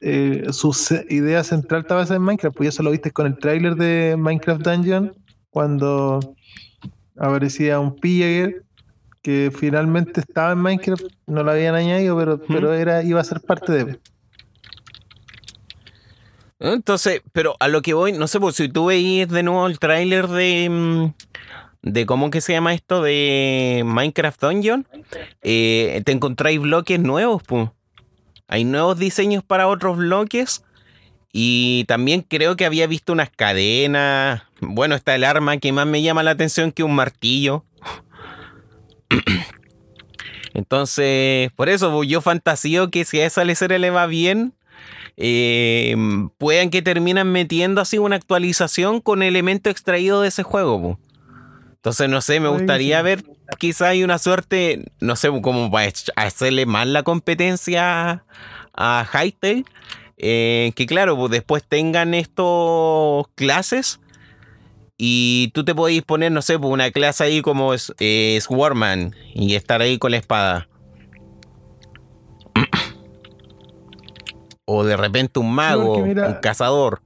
Eh, 0.01 0.47
su 0.51 0.77
idea 1.09 1.45
central 1.45 1.83
está 1.83 1.95
basada 1.95 2.17
en 2.17 2.23
Minecraft, 2.23 2.57
pues 2.57 2.71
eso 2.71 2.83
lo 2.83 2.91
viste 2.91 3.11
con 3.11 3.27
el 3.27 3.39
tráiler 3.39 3.77
de 3.77 4.17
Minecraft 4.19 4.63
Dungeon, 4.63 5.15
cuando 5.51 6.21
aparecía 7.17 7.81
un 7.81 7.97
pillager 7.97 8.65
que 9.23 9.53
finalmente 9.55 10.21
estaba 10.21 10.53
en 10.53 10.59
Minecraft, 10.59 11.05
no 11.27 11.43
lo 11.43 11.51
habían 11.51 11.75
añadido, 11.75 12.17
pero, 12.17 12.41
pero 12.41 12.73
era, 12.73 13.03
iba 13.03 13.21
a 13.21 13.25
ser 13.25 13.41
parte 13.41 13.73
de. 13.73 13.99
Entonces, 16.61 17.23
pero 17.33 17.55
a 17.61 17.69
lo 17.69 17.83
que 17.83 17.95
voy, 17.95 18.13
no 18.13 18.27
sé, 18.27 18.41
pues 18.41 18.57
si 18.57 18.69
tú 18.69 18.87
veis 18.87 19.29
de 19.29 19.43
nuevo 19.43 19.67
el 19.67 19.79
tráiler 19.79 20.27
de, 20.29 20.69
mm, 20.69 21.13
de 21.83 22.07
cómo 22.07 22.31
que 22.31 22.41
se 22.41 22.53
llama 22.53 22.75
esto 22.75 23.03
de 23.03 23.83
Minecraft 23.85 24.41
Dungeon, 24.41 24.87
eh, 25.43 26.03
te 26.05 26.13
encontráis 26.13 26.61
bloques 26.61 26.99
nuevos, 26.99 27.43
pues. 27.47 27.69
Hay 28.49 28.65
nuevos 28.65 28.99
diseños 28.99 29.45
para 29.45 29.69
otros 29.69 29.99
bloques 29.99 30.65
y 31.33 31.85
también 31.87 32.23
creo 32.23 32.57
que 32.57 32.65
había 32.65 32.87
visto 32.87 33.13
unas 33.13 33.31
cadenas. 33.31 34.43
Bueno, 34.61 34.95
está 34.95 35.15
el 35.15 35.25
arma 35.25 35.59
que 35.59 35.71
más 35.73 35.87
me 35.87 36.03
llama 36.03 36.23
la 36.23 36.31
atención 36.33 36.73
que 36.73 36.83
un 36.83 36.95
martillo. 36.95 37.65
Entonces, 40.55 41.53
por 41.53 41.69
eso 41.69 41.93
pues, 41.93 42.09
yo 42.09 42.21
fantasío 42.23 42.91
que 42.91 43.05
si 43.05 43.21
a 43.21 43.27
esa 43.27 43.45
lecera 43.45 43.79
le 43.79 43.91
va 43.91 44.07
bien, 44.07 44.55
eh, 45.19 45.95
puedan 46.39 46.71
que 46.71 46.81
terminan 46.81 47.31
metiendo 47.31 47.81
así 47.81 47.99
una 47.99 48.17
actualización 48.17 49.01
con 49.01 49.23
elementos 49.23 49.71
extraídos 49.71 50.23
de 50.23 50.29
ese 50.29 50.43
juego. 50.43 50.81
po. 50.81 50.99
Entonces, 51.75 52.09
no 52.09 52.21
sé, 52.23 52.41
me 52.41 52.49
gustaría 52.49 53.01
ver, 53.03 53.23
quizá 53.59 53.89
hay 53.89 54.05
una 54.05 54.19
suerte, 54.19 54.85
no 55.01 55.17
sé, 55.17 55.29
como 55.41 55.71
para 55.71 55.91
hacerle 56.17 56.67
más 56.67 56.87
la 56.87 57.03
competencia 57.03 58.25
a 58.75 59.07
Hytale. 59.11 59.65
eh, 60.19 60.73
que 60.75 60.87
claro, 60.87 61.17
pues 61.17 61.31
después 61.31 61.65
tengan 61.67 62.13
estos 62.15 63.27
clases 63.37 64.01
y 64.97 65.51
tú 65.55 65.65
te 65.65 65.75
podéis 65.75 66.03
poner, 66.03 66.33
no 66.33 66.43
sé, 66.43 66.59
pues 66.59 66.73
una 66.73 66.91
clase 66.91 67.23
ahí 67.25 67.41
como 67.41 67.73
es, 67.73 67.95
eh, 68.01 68.39
Swarman 68.43 69.15
y 69.35 69.55
estar 69.55 69.81
ahí 69.81 69.97
con 69.99 70.11
la 70.11 70.17
espada. 70.17 70.69
O 74.71 74.85
de 74.85 74.97
repente 74.99 75.41
un 75.41 75.55
mago, 75.55 76.05
mira- 76.05 76.29
un 76.29 76.35
cazador. 76.43 77.01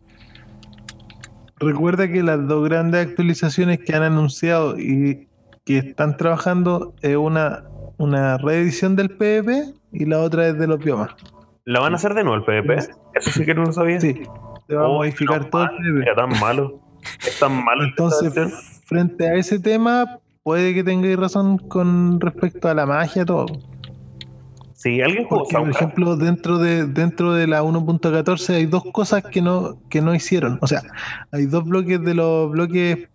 Recuerda 1.59 2.09
que 2.11 2.23
las 2.25 2.49
dos 2.49 2.65
grandes 2.69 3.07
actualizaciones 3.07 3.79
que 3.79 3.95
han 3.95 4.03
anunciado 4.03 4.77
y 4.81 5.29
que 5.65 5.79
están 5.79 6.17
trabajando 6.17 6.95
es 7.03 7.17
una, 7.17 7.65
una 7.99 8.39
reedición 8.39 8.97
del 8.97 9.11
PvP 9.11 9.75
y 9.93 10.05
la 10.07 10.21
otra 10.21 10.49
es 10.49 10.59
de 10.59 10.67
los 10.67 10.79
biomas. 10.79 11.11
¿La 11.65 11.81
van 11.81 11.93
a 11.93 11.97
hacer 11.97 12.15
de 12.15 12.25
nuevo 12.25 12.39
el 12.39 12.45
PvP? 12.45 12.91
Eso 13.15 13.31
sí 13.31 13.45
que 13.45 13.55
no 13.55 13.65
lo 13.65 13.73
sabía. 13.73 14.01
Sí, 14.01 14.23
se 14.67 14.75
va 14.75 14.85
a 14.85 14.89
Oh, 14.89 14.95
modificar 14.95 15.49
todo 15.51 15.65
el 15.65 15.71
PvP. 15.71 16.03
Era 16.03 16.15
tan 16.17 16.41
malo. 16.41 16.81
Es 17.27 17.39
tan 17.39 17.65
malo. 17.65 17.85
Entonces, 17.85 18.83
frente 18.85 19.29
a 19.29 19.35
ese 19.35 19.61
tema, 19.61 20.19
puede 20.43 20.75
que 20.75 20.83
tengáis 20.83 21.17
razón 21.17 21.59
con 21.59 22.21
respecto 22.21 22.69
a 22.69 22.75
la 22.75 22.87
magia, 22.87 23.25
todo. 23.25 23.47
Sí, 24.75 25.01
alguien 25.01 25.25
jugó 25.27 25.45
Porque, 25.45 25.57
por 25.57 25.71
ejemplo, 25.71 26.17
dentro 26.17 26.59
de, 26.59 26.87
dentro 26.87 27.35
de 27.35 27.47
la 27.47 27.63
1.14 27.63 28.55
hay 28.55 28.67
dos 28.67 28.83
cosas 28.93 29.23
que 29.23 29.41
no, 29.41 29.79
que 29.89 30.01
no 30.01 30.13
hicieron. 30.13 30.59
O 30.61 30.67
sea, 30.67 30.83
hay 31.31 31.47
dos 31.47 31.65
bloques 31.65 32.03
de 32.03 32.15
los 32.15 32.51
bloques 32.51 33.09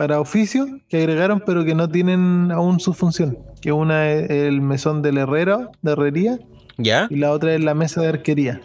para 0.00 0.18
oficio 0.18 0.66
que 0.88 0.96
agregaron, 0.96 1.42
pero 1.44 1.62
que 1.62 1.74
no 1.74 1.86
tienen 1.86 2.50
aún 2.52 2.80
su 2.80 2.94
función. 2.94 3.36
Que 3.60 3.70
una 3.70 4.08
es 4.08 4.30
el 4.30 4.62
mesón 4.62 5.02
del 5.02 5.18
herrero, 5.18 5.72
de 5.82 5.92
herrería, 5.92 6.38
¿Ya? 6.78 7.06
y 7.10 7.16
la 7.16 7.32
otra 7.32 7.54
es 7.54 7.62
la 7.62 7.74
mesa 7.74 8.00
de 8.00 8.08
arquería. 8.08 8.62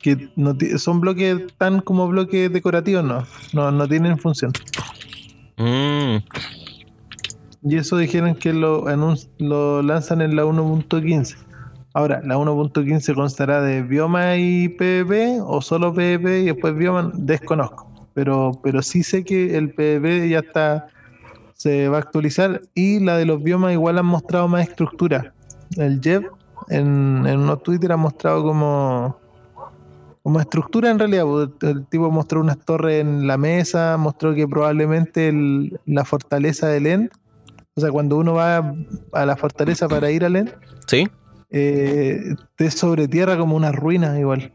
Que 0.00 0.30
no 0.34 0.56
son 0.78 1.00
bloques 1.00 1.38
tan 1.56 1.82
como 1.82 2.08
bloques 2.08 2.52
decorativos, 2.52 3.04
no, 3.04 3.24
no, 3.52 3.70
no 3.70 3.86
tienen 3.86 4.18
función. 4.18 4.50
Mm, 5.56 6.16
Y 7.62 7.76
eso 7.76 7.96
dijeron 7.96 8.34
que 8.34 8.52
lo, 8.52 8.84
lo 9.38 9.82
lanzan 9.82 10.20
en 10.20 10.34
la 10.34 10.44
1.15. 10.44 11.36
Ahora, 11.94 12.22
¿la 12.24 12.36
1.15 12.36 13.14
constará 13.14 13.62
de 13.62 13.82
bioma 13.84 14.34
y 14.36 14.68
PvP 14.68 15.42
o 15.46 15.62
solo 15.62 15.94
PvP 15.94 16.40
y 16.40 16.44
después 16.46 16.74
bioma? 16.74 17.12
Desconozco. 17.14 17.91
Pero, 18.14 18.52
pero 18.62 18.82
sí 18.82 19.02
sé 19.02 19.24
que 19.24 19.56
el 19.56 19.72
PvP 19.72 20.28
ya 20.28 20.40
está, 20.40 20.88
se 21.54 21.88
va 21.88 21.96
a 21.96 22.00
actualizar 22.00 22.62
y 22.74 23.00
la 23.00 23.16
de 23.16 23.24
los 23.24 23.42
biomas 23.42 23.72
igual 23.72 23.98
han 23.98 24.06
mostrado 24.06 24.48
más 24.48 24.68
estructura. 24.68 25.32
El 25.76 26.00
Jeff 26.02 26.24
en, 26.68 27.24
en 27.26 27.40
unos 27.40 27.62
Twitter 27.62 27.92
ha 27.92 27.96
mostrado 27.96 28.42
como 28.42 29.20
como 30.22 30.38
estructura 30.38 30.90
en 30.90 30.98
realidad. 31.00 31.24
pues, 31.24 31.48
El 31.62 31.84
tipo 31.86 32.08
mostró 32.10 32.40
unas 32.40 32.58
torres 32.64 33.00
en 33.00 33.26
la 33.26 33.36
mesa, 33.36 33.96
mostró 33.98 34.34
que 34.34 34.46
probablemente 34.46 35.28
el- 35.28 35.80
la 35.86 36.04
fortaleza 36.04 36.68
del 36.68 36.86
End, 36.86 37.10
o 37.74 37.80
sea, 37.80 37.90
cuando 37.90 38.16
uno 38.18 38.34
va 38.34 38.72
a 39.12 39.26
la 39.26 39.36
fortaleza 39.36 39.88
para 39.88 40.10
ir 40.12 40.24
al 40.24 40.36
End, 40.36 40.54
¿Sí? 40.86 41.08
eh, 41.50 42.34
esté 42.38 42.70
sobre 42.70 43.08
tierra 43.08 43.36
como 43.36 43.56
una 43.56 43.72
ruina 43.72 44.18
igual. 44.20 44.52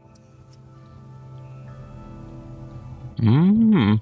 Mm. 3.20 3.96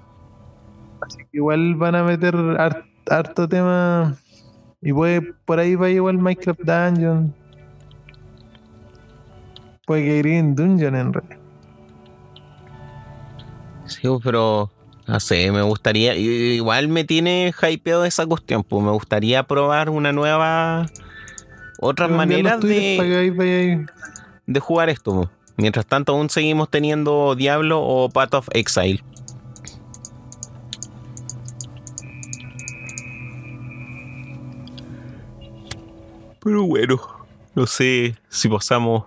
Igual 1.31 1.75
van 1.75 1.95
a 1.95 2.03
meter 2.03 2.35
har- 2.35 2.85
harto 3.09 3.47
tema. 3.47 4.15
Y 4.81 4.93
puede, 4.93 5.33
por 5.45 5.59
ahí 5.59 5.75
va 5.75 5.89
igual 5.89 6.17
Minecraft 6.17 6.61
Dungeon. 6.61 7.33
Puede 9.85 10.03
que 10.03 10.17
Green 10.19 10.55
Dungeon 10.55 10.95
en 10.95 11.13
realidad. 11.13 11.37
Sí, 13.85 14.07
pero 14.23 14.69
no 15.07 15.19
sé, 15.19 15.51
me 15.51 15.61
gustaría. 15.61 16.15
i- 16.15 16.55
Igual 16.55 16.89
me 16.89 17.03
tiene 17.05 17.53
hypeado 17.61 18.03
esa 18.05 18.25
cuestión, 18.25 18.63
pues 18.63 18.83
me 18.83 18.91
gustaría 18.91 19.43
probar 19.43 19.89
una 19.89 20.11
nueva. 20.11 20.85
Otras 21.79 22.09
maneras 22.09 22.59
de, 22.59 22.97
que 22.99 23.15
ahí 23.39 23.85
de 24.45 24.59
jugar 24.59 24.89
esto. 24.89 25.29
Mientras 25.57 25.85
tanto, 25.85 26.13
aún 26.13 26.29
seguimos 26.29 26.69
teniendo 26.69 27.35
Diablo 27.35 27.81
o 27.81 28.09
Path 28.09 28.35
of 28.35 28.49
Exile. 28.53 29.03
Pero 36.43 36.63
bueno, 36.63 37.01
no 37.55 37.67
sé 37.67 38.15
si 38.29 38.47
pasamos 38.47 39.05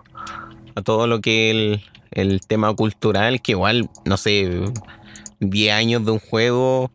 a 0.75 0.81
todo 0.81 1.07
lo 1.07 1.21
que 1.21 1.49
el, 1.49 1.83
el 2.11 2.41
tema 2.41 2.73
cultural, 2.75 3.41
que 3.41 3.53
igual, 3.53 3.89
no 4.05 4.17
sé, 4.17 4.65
10 5.39 5.73
años 5.73 6.05
de 6.05 6.11
un 6.11 6.19
juego 6.19 6.91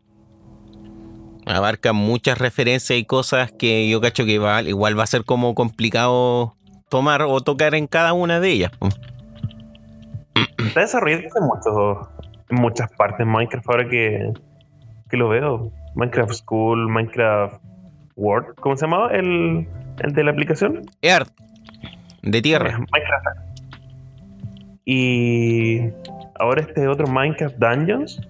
abarca 1.46 1.92
muchas 1.92 2.38
referencias 2.38 2.98
y 2.98 3.04
cosas 3.04 3.52
que 3.52 3.88
yo 3.88 4.00
cacho 4.00 4.24
que 4.24 4.32
igual 4.32 4.98
va 4.98 5.02
a 5.02 5.06
ser 5.06 5.24
como 5.24 5.54
complicado 5.54 6.56
tomar 6.88 7.22
o 7.22 7.40
tocar 7.40 7.74
en 7.74 7.86
cada 7.86 8.12
una 8.12 8.40
de 8.40 8.50
ellas. 8.50 8.72
Está 10.76 10.98
desarrollando 10.98 11.28
en, 11.40 11.44
muchos- 11.46 12.08
en 12.50 12.60
muchas 12.60 12.90
partes 12.92 13.26
Minecraft 13.26 13.66
ahora 13.70 13.88
que, 13.88 14.30
que 15.08 15.16
lo 15.16 15.30
veo. 15.30 15.72
Minecraft 15.94 16.34
School, 16.34 16.86
Minecraft 16.90 17.62
World, 18.14 18.54
¿cómo 18.60 18.76
se 18.76 18.84
llamaba? 18.84 19.10
El, 19.12 19.66
el 20.00 20.12
de 20.12 20.22
la 20.22 20.32
aplicación. 20.32 20.82
Earth, 21.00 21.30
de 22.22 22.42
tierra. 22.42 22.78
Minecraft. 22.92 23.26
Y 24.84 25.80
ahora 26.38 26.60
este 26.60 26.86
otro 26.88 27.06
Minecraft 27.06 27.56
Dungeons 27.56 28.20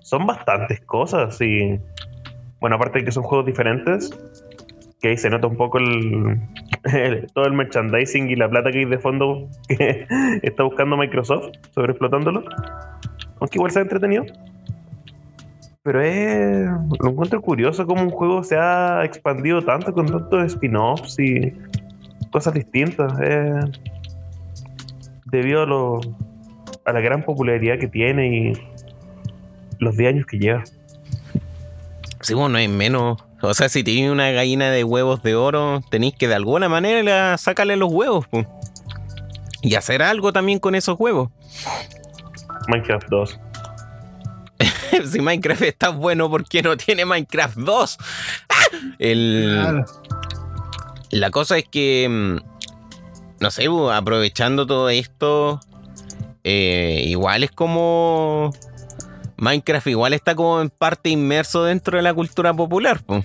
son 0.00 0.26
bastantes 0.26 0.80
cosas 0.82 1.40
y 1.40 1.80
bueno, 2.60 2.76
aparte 2.76 2.98
de 2.98 3.06
que 3.06 3.12
son 3.12 3.22
juegos 3.22 3.46
diferentes, 3.46 4.10
que 5.00 5.08
ahí 5.08 5.16
se 5.16 5.30
nota 5.30 5.46
un 5.46 5.56
poco 5.56 5.78
el, 5.78 6.40
todo 7.34 7.44
el 7.46 7.52
merchandising 7.52 8.30
y 8.30 8.36
la 8.36 8.48
plata 8.48 8.70
que 8.70 8.80
hay 8.80 8.84
de 8.84 8.98
fondo 8.98 9.48
que 9.68 10.06
está 10.42 10.62
buscando 10.62 10.96
Microsoft 10.96 11.52
sobre 11.74 11.92
explotándolo. 11.92 12.44
Aunque 13.40 13.56
igual 13.56 13.70
se 13.70 13.78
ha 13.78 13.82
entretenido. 13.82 14.24
Pero 15.82 16.02
es, 16.02 16.68
lo 17.00 17.10
encuentro 17.10 17.40
curioso 17.40 17.86
cómo 17.86 18.02
un 18.02 18.10
juego 18.10 18.44
se 18.44 18.56
ha 18.56 19.02
expandido 19.04 19.62
tanto 19.62 19.94
con 19.94 20.06
tantos 20.06 20.44
spin-offs 20.52 21.18
y 21.18 21.54
cosas 22.30 22.52
distintas. 22.52 23.14
Debido 25.24 25.62
a, 25.62 25.66
lo, 25.66 26.00
a 26.84 26.92
la 26.92 27.00
gran 27.00 27.22
popularidad 27.22 27.78
que 27.78 27.88
tiene 27.88 28.28
y 28.28 28.52
los 29.78 29.96
10 29.96 30.14
años 30.14 30.26
que 30.26 30.38
lleva. 30.38 30.64
Sí, 32.20 32.34
bueno, 32.34 32.50
no 32.50 32.58
hay 32.58 32.68
menos. 32.68 33.24
O 33.42 33.54
sea, 33.54 33.68
si 33.68 33.82
tienes 33.82 34.10
una 34.10 34.30
gallina 34.30 34.70
de 34.70 34.84
huevos 34.84 35.22
de 35.22 35.34
oro, 35.34 35.82
tenéis 35.90 36.14
que 36.14 36.28
de 36.28 36.34
alguna 36.34 36.68
manera 36.68 37.36
sacarle 37.38 37.76
los 37.76 37.90
huevos. 37.90 38.26
po. 38.26 38.46
Y 39.62 39.74
hacer 39.74 40.02
algo 40.02 40.32
también 40.32 40.58
con 40.58 40.74
esos 40.74 40.98
huevos. 40.98 41.30
Minecraft 42.68 43.08
2. 43.08 43.40
si 45.10 45.20
Minecraft 45.20 45.62
está 45.62 45.90
bueno, 45.90 46.30
¿por 46.30 46.44
qué 46.44 46.62
no 46.62 46.76
tiene 46.76 47.04
Minecraft 47.04 47.56
2? 47.56 47.98
¡Ah! 48.48 48.54
El, 48.98 49.58
Claro. 49.60 49.84
La 51.10 51.30
cosa 51.30 51.58
es 51.58 51.64
que, 51.64 52.06
mm, 52.08 52.36
no 53.40 53.50
sé, 53.50 53.66
aprovechando 53.92 54.66
todo 54.66 54.88
esto, 54.90 55.60
eh, 56.44 57.04
igual 57.06 57.42
es 57.42 57.50
como... 57.50 58.52
Minecraft 59.40 59.86
igual 59.88 60.12
está 60.12 60.34
como 60.34 60.60
en 60.60 60.68
parte 60.68 61.08
inmerso 61.08 61.64
dentro 61.64 61.96
de 61.96 62.02
la 62.02 62.14
cultura 62.14 62.54
popular. 62.54 63.02
po. 63.02 63.22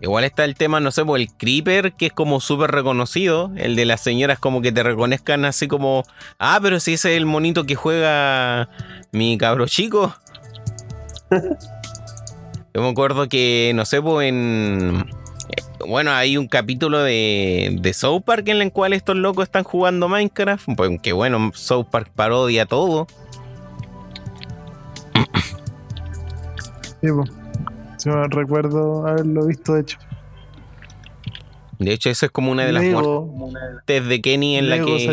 Igual 0.00 0.24
está 0.24 0.44
el 0.44 0.56
tema, 0.56 0.80
no 0.80 0.90
sé, 0.90 1.04
pues 1.04 1.22
el 1.22 1.28
creeper, 1.32 1.92
que 1.92 2.06
es 2.06 2.12
como 2.12 2.40
súper 2.40 2.72
reconocido. 2.72 3.52
El 3.56 3.76
de 3.76 3.84
las 3.84 4.00
señoras 4.00 4.40
como 4.40 4.60
que 4.60 4.72
te 4.72 4.82
reconozcan 4.82 5.44
así 5.44 5.68
como, 5.68 6.02
ah, 6.40 6.58
pero 6.60 6.80
si 6.80 6.94
ese 6.94 7.12
es 7.12 7.18
el 7.18 7.26
monito 7.26 7.64
que 7.64 7.76
juega 7.76 8.68
mi 9.12 9.38
cabro 9.38 9.66
chico. 9.66 10.16
Yo 12.74 12.80
me 12.80 12.88
acuerdo 12.88 13.28
que, 13.28 13.72
no 13.76 13.84
sé, 13.84 14.02
pues 14.02 14.28
en... 14.28 15.08
Bueno, 15.86 16.12
hay 16.12 16.36
un 16.36 16.48
capítulo 16.48 17.02
de, 17.02 17.76
de 17.80 17.92
South 17.92 18.22
Park 18.24 18.48
en 18.48 18.62
el 18.62 18.72
cual 18.72 18.94
estos 18.94 19.16
locos 19.16 19.44
están 19.44 19.64
jugando 19.64 20.08
Minecraft. 20.08 20.66
Pues 20.76 21.00
que 21.00 21.12
bueno, 21.12 21.52
South 21.54 21.86
Park 21.90 22.10
parodia 22.14 22.66
todo. 22.66 23.06
Sí. 27.00 27.08
Sí, 27.98 28.08
me 28.08 28.26
recuerdo 28.28 29.06
haberlo 29.06 29.46
visto, 29.46 29.74
de 29.74 29.80
hecho. 29.82 29.98
De 31.78 31.92
hecho, 31.92 32.10
eso 32.10 32.26
es 32.26 32.32
como 32.32 32.50
una 32.52 32.64
de 32.64 32.72
las 32.72 32.82
Lego, 32.82 33.26
muertes 33.26 34.06
de 34.06 34.20
Kenny 34.20 34.56
en 34.56 34.68
la 34.70 34.76
que... 34.78 35.08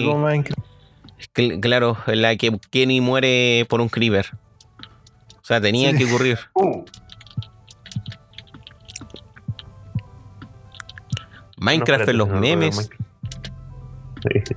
Cl- 1.35 1.59
Claro, 1.59 1.97
en 2.07 2.21
la 2.21 2.35
que 2.35 2.57
Kenny 2.71 3.01
muere 3.01 3.65
por 3.69 3.81
un 3.81 3.89
creeper. 3.89 4.27
O 5.41 5.43
sea, 5.45 5.59
tenía 5.61 5.91
Sí. 5.91 5.97
que 5.97 6.05
ocurrir. 6.05 6.38
Minecraft 11.57 12.05
No, 12.05 12.11
en 12.11 12.17
los 12.17 12.27
no, 12.30 12.35
no, 12.35 12.39
memes. 12.41 12.76
Minecraft. 12.77 14.47
Sí. 14.47 14.55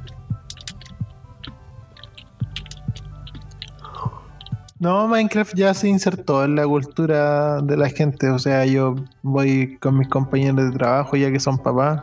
No, 4.83 5.07
Minecraft 5.07 5.55
ya 5.55 5.75
se 5.75 5.87
insertó 5.87 6.45
en 6.45 6.57
la 6.57 6.67
cultura 6.67 7.63
de 7.63 7.77
la 7.77 7.89
gente. 7.89 8.29
O 8.31 8.39
sea, 8.41 8.67
yo 8.67 8.97
voy 9.23 9.77
con 9.77 9.97
mis 9.97 10.09
compañeros 10.09 10.57
de 10.57 10.77
trabajo 10.77 11.17
ya 11.17 11.31
que 11.31 11.39
son 11.39 11.57
papás. 11.57 12.03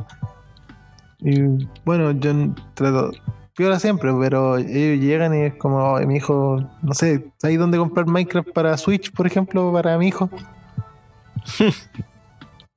Y 1.20 1.68
bueno, 1.84 2.12
yo 2.12 2.32
trato, 2.76 3.12
piola 3.54 3.82
siempre, 3.82 4.14
pero 4.18 4.56
ellos 4.56 5.04
llegan 5.04 5.36
y 5.36 5.42
es 5.48 5.56
como, 5.56 5.98
"Ay, 5.98 6.06
mi 6.06 6.16
hijo, 6.16 6.64
no 6.82 6.94
sé, 6.94 7.30
¿hay 7.44 7.58
dónde 7.58 7.78
comprar 7.78 8.06
Minecraft 8.06 8.52
para 8.54 8.78
Switch, 8.78 9.12
por 9.12 9.28
ejemplo, 9.28 9.74
para 9.74 9.98
mi 9.98 10.08
hijo? 10.08 10.30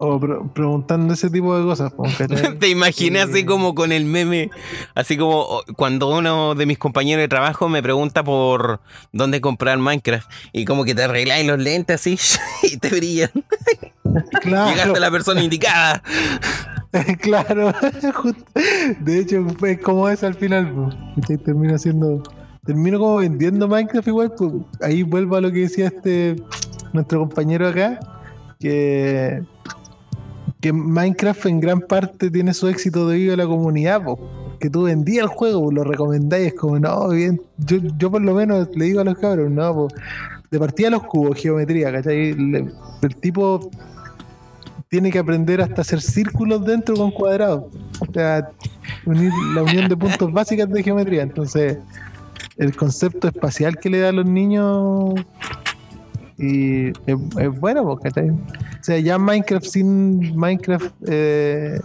o 0.05 0.19
pre- 0.19 0.35
preguntando 0.53 1.15
ese 1.15 1.31
tipo 1.31 1.57
de 1.57 1.63
cosas. 1.65 1.93
Te 2.59 2.69
imaginas 2.69 3.29
así 3.29 3.41
Sí. 3.41 3.45
como 3.47 3.73
con 3.75 3.93
el 3.93 4.05
meme, 4.05 4.51
así 4.97 5.17
como 5.17 5.61
cuando 5.77 6.09
uno 6.11 6.57
de 6.57 6.67
mis 6.67 6.77
compañeros 6.77 7.23
de 7.23 7.29
trabajo 7.29 7.69
me 7.69 7.83
pregunta 7.85 8.25
por 8.25 8.81
dónde 9.13 9.41
comprar 9.41 9.79
Minecraft 9.79 10.29
y 10.53 10.65
como 10.65 10.85
que 10.85 10.97
te 10.97 11.05
arregláis 11.05 11.47
los 11.47 11.59
lentes 11.61 12.01
así 12.01 12.19
y 12.65 12.79
te 12.79 12.89
brillan. 12.89 13.31
Claro. 14.41 14.71
Llegaste 14.71 14.97
a 14.97 15.01
la 15.01 15.11
persona 15.13 15.41
indicada. 15.43 16.03
claro, 17.21 17.73
de 19.01 19.19
hecho 19.21 19.47
es 19.67 19.79
como 19.81 20.09
es 20.09 20.23
al 20.25 20.35
final, 20.35 21.15
termino 21.45 21.75
haciendo, 21.77 22.23
termino 22.67 22.99
como 22.99 23.17
vendiendo 23.17 23.69
Minecraft 23.69 24.09
igual, 24.09 24.33
pues 24.37 24.53
ahí 24.83 25.03
vuelvo 25.05 25.37
a 25.37 25.41
lo 25.41 25.53
que 25.53 25.61
decía 25.61 25.87
este 25.87 26.37
nuestro 26.93 27.21
compañero 27.21 27.69
acá, 27.69 27.99
que, 28.61 29.43
que 30.63 30.73
Minecraft 30.73 31.47
en 31.47 31.61
gran 31.61 31.81
parte 31.81 32.31
tiene 32.31 32.55
su 32.55 32.69
éxito 32.69 33.07
debido 33.09 33.35
a 33.35 33.37
la 33.37 33.47
comunidad, 33.47 34.03
pues, 34.03 34.19
que 34.61 34.71
tú 34.71 34.85
vendías 34.85 35.25
el 35.25 35.29
juego, 35.29 35.71
lo 35.71 35.83
recomendáis, 35.83 36.47
es 36.47 36.55
como, 36.55 36.79
no, 36.79 37.09
bien, 37.09 37.43
yo, 37.59 37.79
yo 37.99 38.11
por 38.11 38.23
lo 38.23 38.33
menos 38.33 38.69
le 38.75 38.85
digo 38.87 39.01
a 39.01 39.05
los 39.05 39.19
cabros, 39.19 39.51
no, 39.51 39.75
pues, 39.75 39.95
de 40.53 40.59
partida 40.59 40.89
los 40.89 41.03
cubos, 41.03 41.37
geometría, 41.37 41.91
¿cachai? 41.91 42.31
El 42.31 43.17
tipo 43.21 43.71
tiene 44.89 45.11
que 45.11 45.19
aprender 45.19 45.63
hasta 45.63 45.81
hacer 45.81 46.01
círculos 46.03 46.65
dentro 46.65 46.95
con 46.95 47.11
cuadrados. 47.11 47.65
O 47.99 48.13
sea, 48.13 48.51
unir 49.07 49.33
la 49.55 49.63
unión 49.63 49.89
de 49.89 49.97
puntos 49.97 50.31
básicas 50.35 50.71
de 50.71 50.83
geometría. 50.83 51.23
Entonces, 51.23 51.79
el 52.59 52.77
concepto 52.77 53.29
espacial 53.29 53.79
que 53.79 53.89
le 53.89 54.01
da 54.01 54.11
a 54.11 54.13
los 54.13 54.27
niños 54.27 55.15
y 56.39 56.89
es, 56.89 57.61
bueno, 57.61 57.85
pues, 57.85 58.01
¿cachai? 58.15 58.31
O 58.31 58.39
sea, 58.81 58.99
ya 58.99 59.19
Minecraft 59.19 59.67
sin 59.67 60.37
Minecraft, 60.37 60.93
eh, 61.07 61.81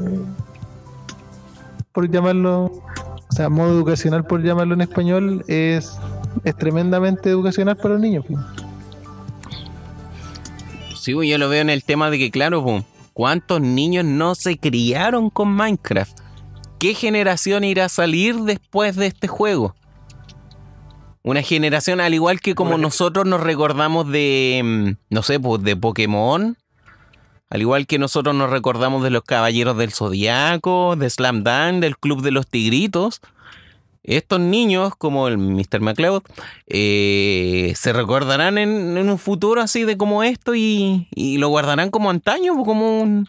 por 1.91 2.10
llamarlo 2.10 2.84
o 3.30 3.36
sea, 3.36 3.49
modo 3.49 3.72
educacional 3.72 4.26
por 4.26 4.41
llamarlo 4.41 4.74
en 4.74 4.82
español, 4.82 5.44
es, 5.48 5.98
es 6.44 6.56
tremendamente 6.56 7.30
educacional 7.30 7.76
para 7.76 7.90
los 7.90 8.02
niños. 8.02 8.26
Sí, 10.95 11.11
yo 11.11 11.38
lo 11.38 11.49
veo 11.49 11.61
en 11.61 11.69
el 11.69 11.84
tema 11.84 12.10
de 12.10 12.18
que, 12.18 12.32
claro, 12.32 12.64
pues, 12.64 12.84
¿cuántos 13.14 13.61
niños 13.61 14.06
no 14.06 14.36
se 14.36 14.57
criaron 14.57 15.30
con 15.30 15.49
Minecraft? 15.49 16.19
¿Qué 16.80 16.94
generación 16.94 17.64
irá 17.64 17.86
a 17.86 17.90
salir 17.90 18.36
después 18.38 18.95
de 18.95 19.07
este 19.07 19.28
juego? 19.28 19.76
Una 21.28 21.41
generación, 21.41 21.99
al 21.99 22.14
igual 22.14 22.40
que 22.40 22.56
como 22.56 22.72
Bueno. 22.72 22.84
nosotros 22.84 23.26
nos 23.26 23.41
recordamos 23.41 24.10
de, 24.10 24.62
mm, 24.64 25.14
no 25.14 25.24
sé, 25.24 25.41
pues 25.41 25.62
de 25.62 25.76
Pokémon, 25.76 26.56
al 27.49 27.62
igual 27.62 27.86
que 27.86 27.99
nosotros 27.99 28.34
nos 28.34 28.49
recordamos 28.49 29.04
de 29.04 29.10
los 29.10 29.24
Caballeros 29.24 29.78
del 29.78 29.91
Zodiaco, 29.91 30.95
de 30.95 31.10
Slam 31.10 31.44
Dunk, 31.44 31.82
del 31.82 31.98
Club 31.98 32.22
de 32.22 32.32
los 32.32 32.48
Tigritos, 32.48 33.20
estos 34.04 34.40
niños, 34.40 34.94
como 34.98 35.28
el 35.28 35.38
Mr. 35.38 35.82
McCloud, 35.82 36.24
eh, 36.66 37.74
se 37.76 37.91
recordarán 37.91 38.58
en, 38.58 38.98
en 38.98 39.10
un 39.10 39.18
futuro 39.18 39.62
así 39.62 39.84
de 39.84 39.98
como 39.98 40.24
esto 40.24 40.56
y, 40.56 41.10
y 41.14 41.40
lo 41.40 41.49
guardarán 41.49 41.90
como 41.91 42.10
antaño, 42.10 42.54
pues, 42.54 42.66
como 42.66 43.02
un, 43.02 43.28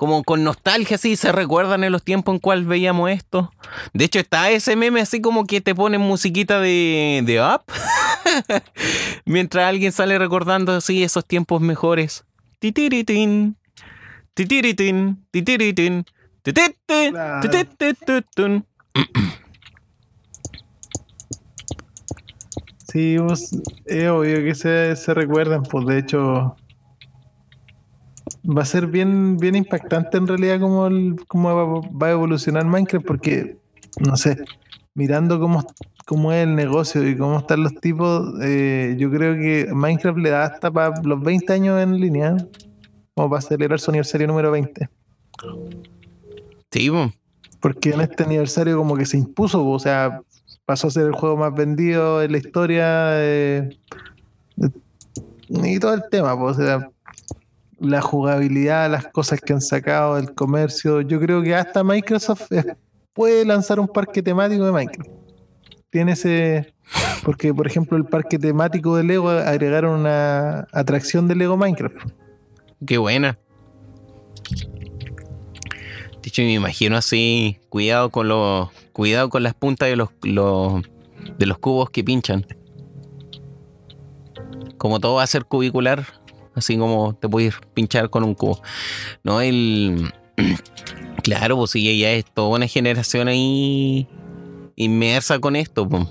como 0.00 0.24
con 0.24 0.42
nostalgia, 0.42 0.94
así 0.94 1.14
se 1.14 1.30
recuerdan 1.30 1.84
en 1.84 1.92
los 1.92 2.02
tiempos 2.02 2.32
en 2.34 2.38
cuales 2.38 2.64
veíamos 2.64 3.10
esto. 3.10 3.52
De 3.92 4.06
hecho, 4.06 4.18
está 4.18 4.50
ese 4.50 4.74
meme 4.74 5.02
así 5.02 5.20
como 5.20 5.44
que 5.44 5.60
te 5.60 5.74
ponen 5.74 6.00
musiquita 6.00 6.58
de, 6.58 7.20
de 7.22 7.42
Up, 7.42 7.64
mientras 9.26 9.66
alguien 9.68 9.92
sale 9.92 10.18
recordando 10.18 10.72
así 10.72 11.02
esos 11.02 11.26
tiempos 11.26 11.60
mejores. 11.60 12.24
Titiritín, 12.60 13.58
tititi, 14.32 14.72
Claro. 17.10 17.40
titititutun. 17.50 18.66
Sí, 22.90 23.18
pues, 23.18 23.50
es 23.84 24.08
obvio 24.08 24.36
que 24.36 24.54
se, 24.54 24.96
se 24.96 25.12
recuerdan, 25.12 25.62
pues 25.64 25.84
de 25.84 25.98
hecho 25.98 26.56
va 28.44 28.62
a 28.62 28.66
ser 28.66 28.86
bien, 28.86 29.36
bien 29.36 29.54
impactante 29.56 30.16
en 30.16 30.26
realidad 30.26 30.60
cómo, 30.60 30.88
cómo 31.28 31.82
va, 31.92 32.06
a 32.06 32.10
evolucionar 32.10 32.64
Minecraft, 32.64 33.06
porque, 33.06 33.58
no 33.98 34.16
sé, 34.16 34.38
mirando 34.94 35.38
cómo, 35.38 35.64
cómo 36.06 36.32
es 36.32 36.46
el 36.46 36.54
negocio 36.54 37.06
y 37.06 37.16
cómo 37.16 37.38
están 37.38 37.62
los 37.62 37.74
tipos, 37.76 38.34
eh, 38.42 38.96
yo 38.98 39.10
creo 39.10 39.34
que 39.34 39.72
Minecraft 39.72 40.18
le 40.18 40.30
da 40.30 40.44
hasta 40.44 40.70
para 40.70 41.00
los 41.02 41.20
20 41.20 41.52
años 41.52 41.80
en 41.80 42.00
línea, 42.00 42.36
como 43.14 43.30
para 43.30 43.42
celebrar 43.42 43.80
su 43.80 43.90
aniversario 43.90 44.26
número 44.26 44.50
20. 44.50 44.88
Sí, 46.70 46.90
po. 46.90 47.10
Porque 47.60 47.90
en 47.90 48.00
este 48.00 48.24
aniversario 48.24 48.78
como 48.78 48.96
que 48.96 49.04
se 49.04 49.18
impuso, 49.18 49.68
o 49.68 49.78
sea, 49.78 50.22
pasó 50.64 50.86
a 50.86 50.90
ser 50.90 51.06
el 51.06 51.12
juego 51.12 51.36
más 51.36 51.54
vendido 51.54 52.22
en 52.22 52.32
la 52.32 52.38
historia 52.38 53.10
eh, 53.20 53.76
y 55.48 55.78
todo 55.78 55.94
el 55.94 56.04
tema, 56.10 56.38
pues, 56.38 56.56
o 56.56 56.62
sea, 56.62 56.90
la 57.80 58.00
jugabilidad, 58.02 58.90
las 58.90 59.06
cosas 59.08 59.40
que 59.40 59.52
han 59.52 59.60
sacado, 59.60 60.18
el 60.18 60.34
comercio, 60.34 61.00
yo 61.00 61.18
creo 61.18 61.42
que 61.42 61.54
hasta 61.54 61.82
Microsoft 61.82 62.48
puede 63.12 63.44
lanzar 63.44 63.80
un 63.80 63.88
parque 63.88 64.22
temático 64.22 64.64
de 64.64 64.72
Minecraft. 64.72 65.10
Tiene 65.90 66.12
ese, 66.12 66.74
porque 67.24 67.52
por 67.52 67.66
ejemplo 67.66 67.96
el 67.96 68.04
parque 68.04 68.38
temático 68.38 68.96
de 68.96 69.04
Lego 69.04 69.30
agregaron 69.30 70.00
una 70.00 70.68
atracción 70.72 71.26
de 71.26 71.34
Lego 71.34 71.56
Minecraft. 71.56 71.96
Qué 72.86 72.98
buena. 72.98 73.38
De 76.22 76.28
hecho, 76.28 76.42
me 76.42 76.52
imagino 76.52 76.96
así, 76.96 77.58
cuidado 77.70 78.10
con 78.10 78.28
los, 78.28 78.68
cuidado 78.92 79.30
con 79.30 79.42
las 79.42 79.54
puntas 79.54 79.88
de 79.88 79.96
los- 79.96 80.10
de 80.20 81.46
los 81.46 81.58
cubos 81.58 81.90
que 81.90 82.04
pinchan. 82.04 82.46
Como 84.76 85.00
todo 85.00 85.14
va 85.14 85.22
a 85.22 85.26
ser 85.26 85.44
cubicular, 85.46 86.04
así 86.54 86.76
como 86.76 87.14
te 87.14 87.28
puedes 87.28 87.54
pinchar 87.74 88.10
con 88.10 88.24
un 88.24 88.34
cubo. 88.34 88.62
No, 89.22 89.40
el 89.40 90.12
claro, 91.22 91.56
pues 91.56 91.72
sí, 91.72 91.98
ya 91.98 92.12
es 92.12 92.24
toda 92.24 92.56
una 92.56 92.66
generación 92.66 93.28
ahí 93.28 94.08
inmersa 94.76 95.38
con 95.38 95.56
esto. 95.56 95.88
pues. 95.88 96.06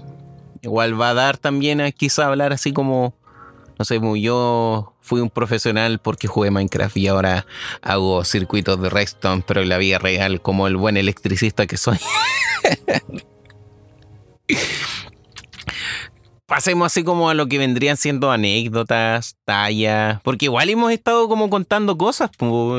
Igual 0.61 0.99
va 0.99 1.11
a 1.11 1.13
dar 1.13 1.37
también 1.37 1.79
a 1.81 1.91
quizá 1.91 2.27
hablar 2.27 2.51
así 2.51 2.73
como 2.73 3.13
no 3.79 3.85
sé, 3.85 3.99
pues, 4.01 4.21
yo 4.21 4.93
fui 4.99 5.21
un 5.21 5.29
profesional 5.29 5.99
porque 5.99 6.27
jugué 6.27 6.51
Minecraft 6.51 6.97
y 6.97 7.07
ahora 7.07 7.45
hago 7.81 8.25
circuitos 8.25 8.79
de 8.81 8.89
redstone, 8.89 9.41
pero 9.47 9.61
en 9.61 9.69
la 9.69 9.77
vida 9.77 9.99
real, 9.99 10.41
como 10.41 10.67
el 10.67 10.75
buen 10.75 10.97
electricista 10.97 11.65
que 11.65 11.77
soy. 11.77 11.97
Pasemos 16.49 16.87
así 16.87 17.03
como 17.03 17.29
a 17.29 17.35
lo 17.35 17.45
que 17.45 17.59
vendrían 17.59 17.95
siendo 17.95 18.31
anécdotas, 18.31 19.37
tallas, 19.45 20.19
porque 20.23 20.45
igual 20.45 20.67
hemos 20.71 20.91
estado 20.91 21.29
como 21.29 21.47
contando 21.47 21.95
cosas, 21.95 22.31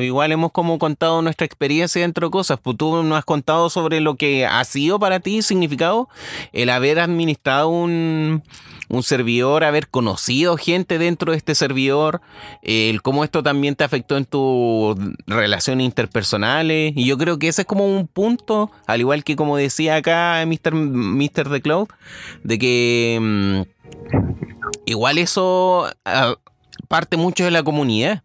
igual 0.03 0.33
hemos 0.33 0.51
como 0.51 0.77
contado 0.81 1.23
nuestra 1.23 1.45
experiencia 1.47 2.03
dentro 2.03 2.27
de 2.27 2.33
cosas, 2.33 2.59
pues 2.61 2.77
tú 2.77 3.01
nos 3.05 3.17
has 3.17 3.25
contado 3.25 3.71
sobre 3.71 4.01
lo 4.01 4.17
que 4.17 4.45
ha 4.45 4.65
sido 4.65 4.99
para 4.99 5.21
ti 5.21 5.43
significado 5.43 6.09
el 6.53 6.69
haber 6.69 6.99
administrado 6.99 7.69
un, 7.69 8.43
un 8.91 9.03
servidor, 9.05 9.65
haber 9.65 9.89
conocido 9.89 10.57
gente 10.57 10.99
dentro 10.99 11.31
de 11.31 11.39
este 11.39 11.55
servidor, 11.55 12.21
el 12.62 13.03
cómo 13.03 13.23
esto 13.23 13.43
también 13.43 13.77
te 13.77 13.85
afectó 13.85 14.17
en 14.17 14.25
tus 14.25 14.97
relaciones 15.27 15.85
interpersonales. 15.87 16.93
Y 16.97 17.07
yo 17.07 17.17
creo 17.17 17.39
que 17.39 17.49
ese 17.49 17.62
es 17.62 17.67
como 17.67 17.87
un 17.87 18.09
punto, 18.09 18.71
al 18.87 19.01
igual 19.01 19.23
que 19.25 19.37
como 19.37 19.57
decía 19.57 19.97
acá 19.97 20.45
Mr. 20.45 21.51
The 21.51 21.62
Cloud, 21.62 21.89
de 22.43 22.59
que 22.59 23.19
mm, 23.21 23.62
igual 24.87 25.19
eso 25.19 25.87
ah, 26.05 26.35
parte 26.89 27.17
mucho 27.17 27.45
de 27.45 27.53
la 27.53 27.62
comunidad. 27.62 28.25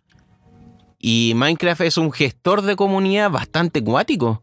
Y 0.97 1.33
Minecraft 1.35 1.81
es 1.81 1.97
un 1.97 2.11
gestor 2.11 2.63
de 2.63 2.75
comunidad 2.75 3.29
bastante 3.29 3.83
cuático. 3.83 4.41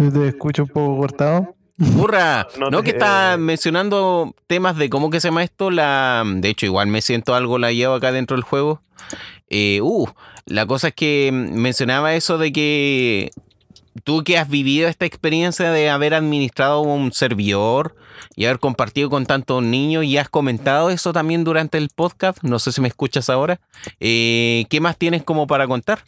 Si 0.00 0.10
te 0.10 0.28
escucho 0.28 0.62
un 0.62 0.68
poco 0.70 0.96
cortado. 0.96 1.54
Burra, 1.76 2.48
No 2.70 2.82
que 2.82 2.90
está 2.90 3.36
mencionando 3.38 4.34
temas 4.46 4.78
de 4.78 4.88
cómo 4.88 5.10
que 5.10 5.20
se 5.20 5.28
llama 5.28 5.44
esto, 5.44 5.70
la 5.70 6.24
de 6.26 6.48
hecho 6.48 6.64
igual 6.64 6.86
me 6.86 7.02
siento 7.02 7.34
algo 7.34 7.58
la 7.58 7.70
llevo 7.70 7.94
acá 7.94 8.10
dentro 8.10 8.34
del 8.34 8.44
juego. 8.44 8.80
Eh, 9.50 9.80
uh, 9.82 10.08
la 10.46 10.64
cosa 10.64 10.88
es 10.88 10.94
que 10.94 11.30
mencionaba 11.32 12.14
eso 12.14 12.38
de 12.38 12.50
que 12.50 13.30
tú 14.02 14.24
que 14.24 14.38
has 14.38 14.48
vivido 14.48 14.88
esta 14.88 15.04
experiencia 15.04 15.70
de 15.70 15.90
haber 15.90 16.14
administrado 16.14 16.80
un 16.80 17.12
servidor 17.12 17.94
y 18.36 18.46
haber 18.46 18.58
compartido 18.58 19.10
con 19.10 19.26
tantos 19.26 19.62
niños 19.62 20.04
y 20.04 20.16
has 20.16 20.30
comentado 20.30 20.88
eso 20.88 21.12
también 21.12 21.44
durante 21.44 21.76
el 21.76 21.90
podcast, 21.94 22.42
no 22.42 22.58
sé 22.58 22.72
si 22.72 22.80
me 22.80 22.88
escuchas 22.88 23.28
ahora, 23.28 23.60
eh, 24.00 24.64
¿qué 24.70 24.80
más 24.80 24.96
tienes 24.96 25.24
como 25.24 25.46
para 25.46 25.66
contar? 25.66 26.04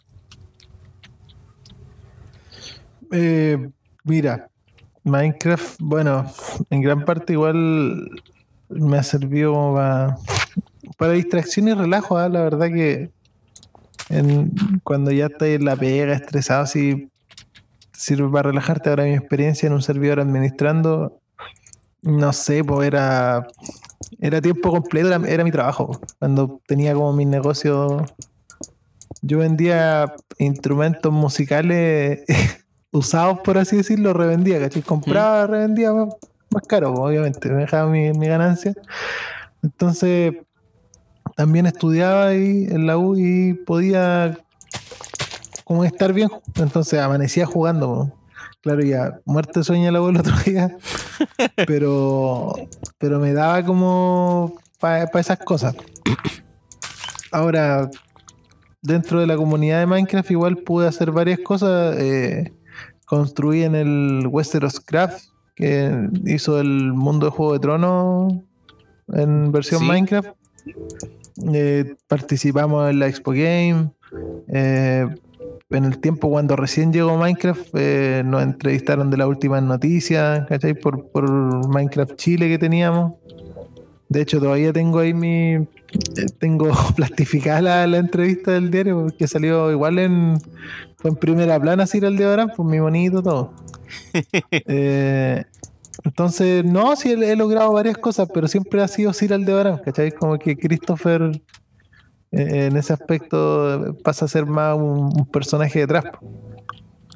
Eh, 3.13 3.69
mira, 4.05 4.49
Minecraft, 5.05 5.77
bueno, 5.81 6.27
en 6.71 6.81
gran 6.81 7.05
parte 7.05 7.33
igual 7.33 8.11
me 8.69 8.99
ha 8.99 9.03
servido 9.03 9.53
como 9.53 9.75
para, 9.75 10.17
para 10.97 11.13
distracción 11.13 11.69
y 11.69 11.75
relajo, 11.75 12.17
¿ah? 12.17 12.29
la 12.29 12.43
verdad 12.43 12.69
que 12.69 13.11
en- 14.09 14.53
cuando 14.85 15.11
ya 15.11 15.27
estás 15.27 15.49
en 15.49 15.65
la 15.65 15.77
pega, 15.77 16.13
estresado, 16.15 16.67
sí 16.67 17.09
sirve 17.93 18.29
para 18.31 18.51
relajarte. 18.51 18.91
Ahora 18.91 19.05
mi 19.05 19.15
experiencia 19.15 19.67
en 19.67 19.73
un 19.75 19.83
servidor 19.83 20.21
administrando, 20.21 21.21
no 22.03 22.33
sé, 22.33 22.65
pues 22.65 22.87
era, 22.87 23.47
era 24.21 24.41
tiempo 24.41 24.71
completo, 24.71 25.09
era, 25.09 25.21
era 25.29 25.45
mi 25.45 25.53
trabajo. 25.53 26.01
Cuando 26.19 26.61
tenía 26.67 26.95
como 26.95 27.13
mi 27.13 27.25
negocio, 27.25 28.05
yo 29.23 29.39
vendía 29.39 30.13
instrumentos 30.39 31.13
musicales 31.13 32.25
usados, 32.93 33.41
por 33.41 33.59
así 33.59 33.77
decirlo, 33.77 34.13
revendía, 34.13 34.61
¿cachai? 34.61 34.83
Compraba, 34.83 35.47
revendía 35.47 35.93
más, 35.93 36.15
más 36.51 36.63
caro, 36.69 36.95
pues, 36.95 37.01
obviamente, 37.01 37.49
me 37.49 37.63
dejaba 37.63 37.91
mi, 37.91 38.13
mi 38.13 38.29
ganancia. 38.29 38.75
Entonces, 39.63 40.35
también 41.37 41.67
estudiaba 41.67 42.27
ahí 42.29 42.67
en 42.71 42.87
la 42.87 42.99
U 42.99 43.17
y 43.17 43.55
podía 43.55 44.39
como 45.65 45.85
estar 45.85 46.13
bien, 46.13 46.29
entonces 46.57 47.01
amanecía 47.01 47.47
jugando. 47.47 47.89
po. 47.89 48.19
Claro, 48.61 48.83
ya 48.83 49.19
muerte 49.25 49.61
de 49.61 49.65
sueño 49.65 49.89
el 49.89 49.97
abuelo 49.97 50.21
otro 50.21 50.35
día, 50.45 50.77
pero, 51.67 52.53
pero 52.99 53.19
me 53.19 53.33
daba 53.33 53.65
como 53.65 54.55
para 54.79 55.05
esas 55.15 55.39
cosas. 55.39 55.75
Ahora, 57.33 57.91
dentro 58.83 59.21
de 59.21 59.27
la 59.27 59.37
comunidad 59.37 59.81
de 59.81 59.87
Minecraft 59.87 60.31
igual 60.31 60.59
pude 60.59 60.87
hacer 60.87 61.11
varias 61.11 61.41
cosas. 61.41 61.97
eh, 61.99 62.53
construí 63.13 63.63
en 63.63 63.75
el 63.75 64.27
Westeros 64.27 64.81
Craft, 64.81 65.25
que 65.55 66.09
hizo 66.25 66.59
el 66.59 66.95
mundo 66.95 67.27
de 67.27 67.33
Juego 67.33 67.53
de 67.53 67.59
Tronos 67.59 68.33
en 69.13 69.53
versión 69.53 69.81
Sí. 69.83 69.87
Minecraft. 69.87 70.31
Eh, 71.53 71.95
participamos 72.09 72.89
en 72.91 72.99
la 73.01 73.09
Expo 73.09 73.33
Game. 73.33 73.91
eh, 74.49 75.07
en 75.69 75.85
el 75.85 75.99
tiempo 75.99 76.31
cuando 76.31 76.57
recién 76.57 76.91
llegó 76.91 77.19
Minecraft, 77.19 77.69
eh, 77.75 78.23
nos 78.25 78.43
entrevistaron 78.43 79.11
de 79.11 79.19
las 79.19 79.27
últimas 79.27 79.63
noticias, 79.63 80.47
¿cachai? 80.49 80.73
Por, 80.73 81.11
por 81.11 81.69
Minecraft 81.69 82.15
Chile 82.17 82.49
que 82.49 82.59
teníamos. 82.59 83.13
De 84.09 84.23
hecho, 84.23 84.41
todavía 84.41 84.73
tengo 84.73 85.01
ahí 85.01 85.13
mi. 85.13 85.67
Eh, 85.93 86.27
Tengo 86.39 86.71
plastificada 86.97 87.61
la, 87.61 87.87
la 87.87 87.99
entrevista 87.99 88.53
del 88.53 88.71
diario 88.71 89.03
porque 89.05 89.27
salió 89.29 89.71
igual 89.71 89.99
en. 89.99 90.39
Fue 90.97 91.11
en 91.11 91.17
primera 91.17 91.59
plana 91.59 91.85
el 91.93 92.17
de 92.17 92.25
Abraham, 92.25 92.51
pues 92.57 92.69
mi 92.69 92.79
bonito 92.79 93.23
todo. 93.23 93.53
Eh, 94.51 95.45
entonces, 96.05 96.65
no, 96.65 96.97
sí 96.97 97.11
he, 97.11 97.33
he 97.33 97.37
logrado 97.37 97.73
varias 97.73 97.99
cosas, 97.99 98.29
pero 98.33 98.49
siempre 98.49 98.83
ha 98.83 98.89
sido 98.89 99.13
Ciro 99.13 99.39
de 99.39 99.53
Abraham, 99.53 99.81
¿cachai? 99.85 100.13
Como 100.13 100.39
que 100.39 100.57
Christopher 100.57 101.31
eh, 102.33 102.67
en 102.67 102.77
ese 102.77 102.93
aspecto 102.93 103.97
pasa 104.03 104.25
a 104.25 104.29
ser 104.29 104.47
más 104.47 104.77
un, 104.77 105.13
un 105.15 105.27
personaje 105.27 105.81
detrás. 105.81 106.05
po. 106.05 106.19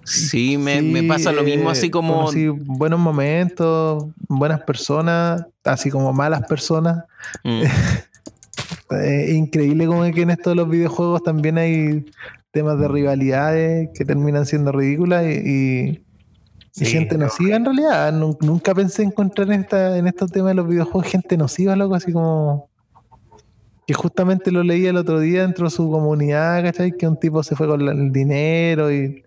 Sí, 0.07 0.57
me, 0.57 0.78
Sí, 0.81 0.86
me 0.93 1.03
pasa 1.03 1.32
lo 1.32 1.43
mismo, 1.43 1.69
así 1.69 1.90
como. 1.90 2.31
buenos 2.65 3.01
momentos, 3.01 4.05
buenas 4.28 4.61
personas, 4.61 5.44
así 5.65 5.90
como 5.90 6.12
malas 6.12 6.43
personas. 6.47 7.05
Mm, 7.43 7.62
Es 8.90 9.30
increíble 9.34 9.86
como 9.86 10.02
que 10.12 10.22
en 10.22 10.30
esto 10.30 10.50
de 10.50 10.56
los 10.56 10.68
videojuegos 10.68 11.22
también 11.22 11.58
hay 11.58 12.04
temas 12.52 12.78
de 12.78 12.88
rivalidades 12.88 13.88
que 13.94 14.04
terminan 14.04 14.46
siendo 14.46 14.70
ridículas 14.72 15.24
y, 15.26 15.28
y- 15.28 15.88
y 16.78 16.84
Sí, 16.84 16.86
gente 16.86 17.16
no. 17.18 17.24
nociva 17.24 17.56
en 17.56 17.64
realidad. 17.64 18.12
Nun- 18.12 18.36
Nunca 18.42 18.74
pensé 18.74 19.02
encontrar 19.02 19.50
en, 19.50 19.60
esta, 19.62 19.96
en 19.98 20.06
estos 20.06 20.30
temas 20.30 20.50
de 20.50 20.54
los 20.56 20.68
videojuegos 20.68 21.10
gente 21.10 21.36
nociva, 21.36 21.74
loco, 21.74 21.94
así 21.94 22.12
como... 22.12 22.68
Que 23.86 23.94
justamente 23.94 24.50
lo 24.52 24.62
leí 24.62 24.84
el 24.86 24.96
otro 24.96 25.20
día 25.20 25.42
dentro 25.42 25.64
de 25.66 25.70
su 25.70 25.90
comunidad, 25.90 26.62
¿cachai? 26.64 26.92
Que 26.92 27.06
un 27.08 27.18
tipo 27.18 27.42
se 27.42 27.54
fue 27.56 27.66
con 27.66 27.80
el 27.88 28.12
dinero 28.12 28.92
y... 28.92 29.22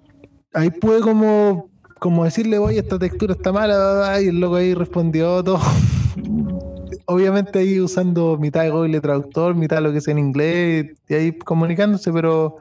ahí 0.52 0.70
pude 0.70 1.00
como, 1.00 1.70
como 1.98 2.24
decirle, 2.24 2.58
oye, 2.58 2.78
esta 2.78 2.98
textura 2.98 3.34
está 3.34 3.52
mala, 3.52 4.20
y 4.20 4.28
el 4.28 4.40
loco 4.40 4.56
ahí 4.56 4.74
respondió 4.74 5.42
todo. 5.42 5.60
Obviamente 7.06 7.60
ahí 7.60 7.80
usando 7.80 8.36
mitad 8.36 8.62
de 8.62 8.70
Google 8.70 9.00
Traductor, 9.00 9.54
mitad 9.54 9.80
lo 9.80 9.92
que 9.92 10.00
sea 10.00 10.12
en 10.12 10.18
inglés, 10.18 10.86
y 11.08 11.14
ahí 11.14 11.32
comunicándose, 11.32 12.12
pero, 12.12 12.58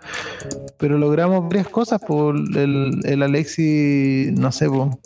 pero 0.77 0.97
logramos 0.97 1.43
varias 1.43 1.67
cosas, 1.67 1.99
por 1.99 2.35
el, 2.35 2.99
el 3.03 3.23
Alexi, 3.23 4.29
no 4.37 4.51
sé, 4.51 4.69
po, 4.69 4.99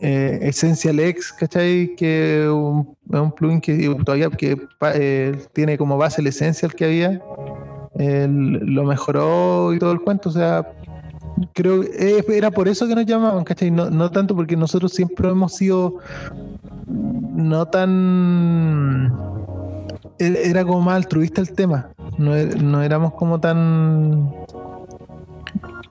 eh, 0.00 0.38
Essential 0.42 0.98
X, 1.00 1.32
¿cachai? 1.32 1.94
Que 1.96 2.44
es 2.44 2.48
un, 2.48 2.96
plugin 3.36 3.60
que 3.60 3.94
todavía 4.04 4.30
que, 4.30 4.56
eh, 4.94 5.36
tiene 5.52 5.76
como 5.76 5.98
base 5.98 6.20
el 6.20 6.28
Essential 6.28 6.74
que 6.74 6.84
había 6.84 7.20
lo 7.98 8.84
mejoró 8.84 9.74
y 9.74 9.78
todo 9.78 9.92
el 9.92 10.00
cuento, 10.00 10.28
o 10.28 10.32
sea, 10.32 10.72
creo 11.52 11.82
que 11.82 12.24
era 12.36 12.50
por 12.50 12.68
eso 12.68 12.86
que 12.86 12.94
nos 12.94 13.06
llamaban, 13.06 13.44
¿cachai? 13.44 13.70
No, 13.70 13.90
no 13.90 14.10
tanto 14.10 14.34
porque 14.34 14.56
nosotros 14.56 14.92
siempre 14.92 15.28
hemos 15.28 15.54
sido 15.54 15.96
no 16.86 17.66
tan... 17.66 19.12
e- 20.18 20.42
Era 20.50 20.64
como 20.64 20.80
más 20.82 20.96
altruista 20.96 21.40
el 21.40 21.52
tema, 21.52 21.90
no, 22.18 22.36
e- 22.36 22.46
no 22.56 22.82
éramos 22.82 23.14
como 23.14 23.40
tan... 23.40 24.30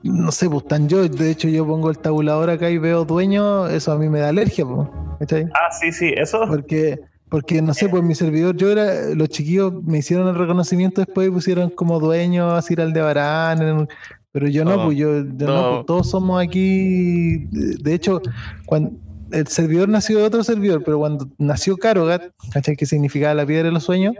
No 0.02 0.32
sé, 0.32 0.50
pues 0.50 0.66
tan 0.66 0.88
yo, 0.88 1.08
de 1.08 1.30
hecho 1.32 1.50
yo 1.50 1.66
pongo 1.68 1.90
el 1.90 1.98
tabulador 2.00 2.50
acá 2.50 2.70
y 2.70 2.78
veo 2.78 3.04
dueño, 3.04 3.68
eso 3.68 3.92
a 3.92 3.98
mí 3.98 4.08
me 4.08 4.20
da 4.20 4.30
alergia, 4.30 4.66
pues, 4.66 4.88
¿cachai? 5.20 5.44
Ah, 5.54 5.72
sí, 5.78 5.92
sí, 5.92 6.14
eso. 6.16 6.40
Porque, 6.48 7.02
porque 7.28 7.62
no 7.62 7.74
sé, 7.74 7.90
pues 7.90 8.02
mi 8.02 8.16
servidor, 8.16 8.56
yo 8.56 8.72
era, 8.72 9.10
los 9.14 9.28
chiquillos 9.28 9.74
me 9.84 9.98
hicieron 9.98 10.30
el 10.30 10.36
reconocimiento 10.36 11.02
después 11.02 11.28
y 11.28 11.32
pusieron 11.32 11.70
como 11.70 12.00
dueño 12.00 12.52
así 12.52 12.76
al 12.80 12.94
de 12.94 13.02
Barán, 13.02 13.62
en- 13.62 13.88
pero 14.31 14.47
yo 14.47 14.64
no, 14.64 14.85
pues 14.85 14.97
yo, 14.97 15.23
yo 15.23 15.47
no, 15.47 15.72
no. 15.72 15.85
todos 15.85 16.10
somos 16.10 16.41
aquí, 16.41 17.47
de 17.51 17.93
hecho, 17.93 18.22
cuando 18.65 18.91
el 19.31 19.47
servidor 19.47 19.89
nació 19.89 20.19
de 20.19 20.26
otro 20.26 20.43
servidor, 20.43 20.84
pero 20.84 20.99
cuando 20.99 21.27
nació 21.38 21.77
Carogat, 21.77 22.31
¿cachai? 22.51 22.76
Que 22.76 22.85
significaba 22.85 23.34
la 23.34 23.45
piedra 23.45 23.65
de 23.65 23.72
los 23.72 23.84
sueños, 23.84 24.15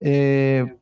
eh, 0.00 0.76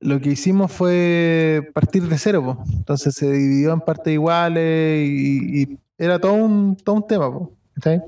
lo 0.00 0.20
que 0.20 0.30
hicimos 0.30 0.72
fue 0.72 1.70
partir 1.74 2.08
de 2.08 2.18
cero, 2.18 2.58
entonces 2.72 3.14
se 3.14 3.30
dividió 3.30 3.72
en 3.72 3.80
partes 3.80 4.12
iguales 4.12 5.08
y, 5.08 5.62
y 5.62 5.78
era 5.98 6.18
todo 6.18 6.34
un, 6.34 6.76
todo 6.76 6.96
un 6.96 7.06
tema, 7.06 7.32
pues, 7.32 7.50
¿cachai? 7.74 8.02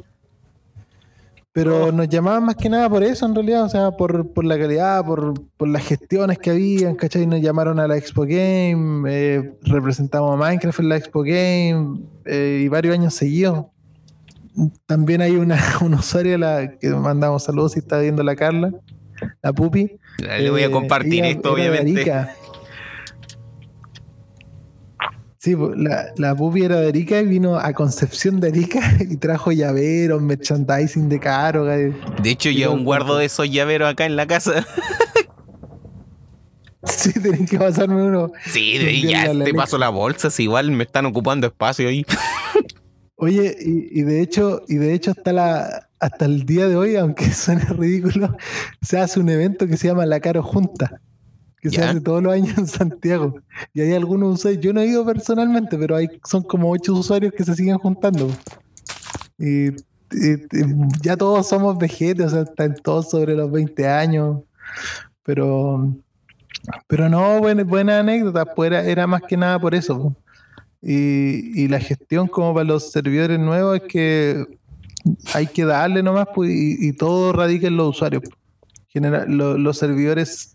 Pero 1.54 1.92
nos 1.92 2.08
llamaban 2.08 2.44
más 2.46 2.56
que 2.56 2.68
nada 2.68 2.90
por 2.90 3.04
eso, 3.04 3.24
en 3.26 3.32
realidad, 3.36 3.62
o 3.62 3.68
sea, 3.68 3.92
por, 3.92 4.32
por 4.32 4.44
la 4.44 4.58
calidad, 4.58 5.04
por, 5.06 5.34
por 5.56 5.68
las 5.68 5.86
gestiones 5.86 6.36
que 6.40 6.50
habían, 6.50 6.96
¿cachai? 6.96 7.28
Nos 7.28 7.40
llamaron 7.40 7.78
a 7.78 7.86
la 7.86 7.96
Expo 7.96 8.22
Game, 8.22 9.08
eh, 9.08 9.52
representamos 9.62 10.34
a 10.34 10.36
Minecraft 10.36 10.80
en 10.80 10.88
la 10.88 10.96
Expo 10.96 11.22
Game 11.22 12.00
eh, 12.24 12.62
y 12.64 12.66
varios 12.68 12.92
años 12.98 13.14
seguidos. 13.14 13.66
También 14.86 15.20
hay 15.20 15.36
una, 15.36 15.56
una 15.80 15.98
usuaria 15.98 16.36
la, 16.38 16.76
que 16.76 16.90
mandamos 16.90 17.44
saludos 17.44 17.74
si 17.74 17.78
está 17.78 18.00
viendo 18.00 18.24
la 18.24 18.34
Carla, 18.34 18.72
la 19.40 19.52
Pupi. 19.52 19.92
Le 20.18 20.50
voy 20.50 20.62
a 20.62 20.66
Eh, 20.66 20.70
compartir 20.72 21.24
ella 21.24 21.36
esto, 21.36 21.52
obviamente. 21.52 21.92
Arica. 22.00 22.34
Sí, 25.44 25.54
la, 25.76 26.06
la 26.16 26.34
pupi 26.34 26.62
era 26.64 26.80
de 26.80 26.88
Arica 26.88 27.20
y 27.20 27.26
vino 27.26 27.58
a 27.58 27.70
Concepción 27.74 28.40
de 28.40 28.48
Arica 28.48 28.80
y 29.10 29.18
trajo 29.18 29.52
llaveros, 29.52 30.22
merchandising 30.22 31.10
de 31.10 31.20
caro. 31.20 31.66
De 31.66 31.92
hecho, 32.24 32.48
yo 32.48 32.70
aún 32.70 32.82
guardo 32.82 33.18
de 33.18 33.26
esos 33.26 33.50
llaveros 33.50 33.90
acá 33.92 34.06
en 34.06 34.16
la 34.16 34.26
casa. 34.26 34.66
Sí, 36.86 37.12
tenés 37.14 37.48
que 37.48 37.58
pasarme 37.58 38.02
uno. 38.02 38.30
Sí, 38.46 38.76
de- 38.76 38.90
Enviarle 39.00 39.38
ya 39.38 39.44
te 39.44 39.54
paso 39.54 39.78
la 39.78 39.88
bolsa, 39.88 40.30
si 40.30 40.42
igual 40.42 40.70
me 40.70 40.84
están 40.84 41.06
ocupando 41.06 41.46
espacio 41.46 41.88
ahí. 41.88 42.04
Oye, 43.16 43.56
y, 43.58 44.00
y 44.00 44.02
de 44.02 44.20
hecho, 44.20 44.60
y 44.68 44.74
de 44.76 44.92
hecho 44.92 45.12
hasta 45.12 45.32
la 45.32 45.88
hasta 45.98 46.26
el 46.26 46.44
día 46.44 46.68
de 46.68 46.76
hoy, 46.76 46.96
aunque 46.96 47.32
suene 47.32 47.64
ridículo, 47.64 48.36
se 48.82 48.98
hace 48.98 49.18
un 49.18 49.30
evento 49.30 49.66
que 49.66 49.78
se 49.78 49.88
llama 49.88 50.04
La 50.04 50.20
Caro 50.20 50.42
Junta, 50.42 51.00
que 51.70 51.76
se 51.76 51.82
hace 51.82 52.00
todos 52.00 52.22
los 52.22 52.32
años 52.32 52.56
en 52.58 52.66
Santiago. 52.66 53.34
Y 53.72 53.80
hay 53.80 53.92
algunos 53.94 54.34
usuarios, 54.38 54.62
yo 54.62 54.72
no 54.72 54.80
he 54.80 54.86
ido 54.86 55.04
personalmente, 55.04 55.76
pero 55.78 55.96
hay, 55.96 56.08
son 56.28 56.42
como 56.42 56.70
ocho 56.70 56.92
usuarios 56.94 57.32
que 57.32 57.44
se 57.44 57.54
siguen 57.54 57.78
juntando. 57.78 58.30
Y, 59.38 59.68
y- 59.68 59.72
y 60.52 60.64
ya 61.02 61.16
todos 61.16 61.48
somos 61.48 61.76
vejetes, 61.78 62.26
o 62.26 62.30
sea, 62.30 62.42
están 62.42 62.74
todos 62.82 63.10
sobre 63.10 63.34
los 63.34 63.50
20 63.50 63.86
años. 63.88 64.42
Pero, 65.22 65.94
pero 66.86 67.08
no, 67.08 67.38
buena, 67.38 67.64
buena 67.64 67.98
anécdota, 68.00 68.44
pues 68.44 68.68
era, 68.68 68.84
era 68.84 69.06
más 69.06 69.22
que 69.22 69.36
nada 69.36 69.58
por 69.58 69.74
eso. 69.74 70.14
Y, 70.82 71.62
y 71.62 71.68
la 71.68 71.80
gestión 71.80 72.28
como 72.28 72.52
para 72.52 72.64
los 72.64 72.92
servidores 72.92 73.38
nuevos 73.40 73.76
es 73.76 73.82
que 73.88 74.44
hay 75.32 75.46
que 75.46 75.64
darle 75.64 76.02
nomás 76.02 76.28
pues, 76.34 76.50
y, 76.50 76.88
y 76.88 76.92
todo 76.92 77.32
radica 77.32 77.66
en 77.68 77.76
los 77.78 77.88
usuarios. 77.96 78.22
General, 78.88 79.24
lo- 79.28 79.56
los 79.58 79.78
servidores, 79.78 80.53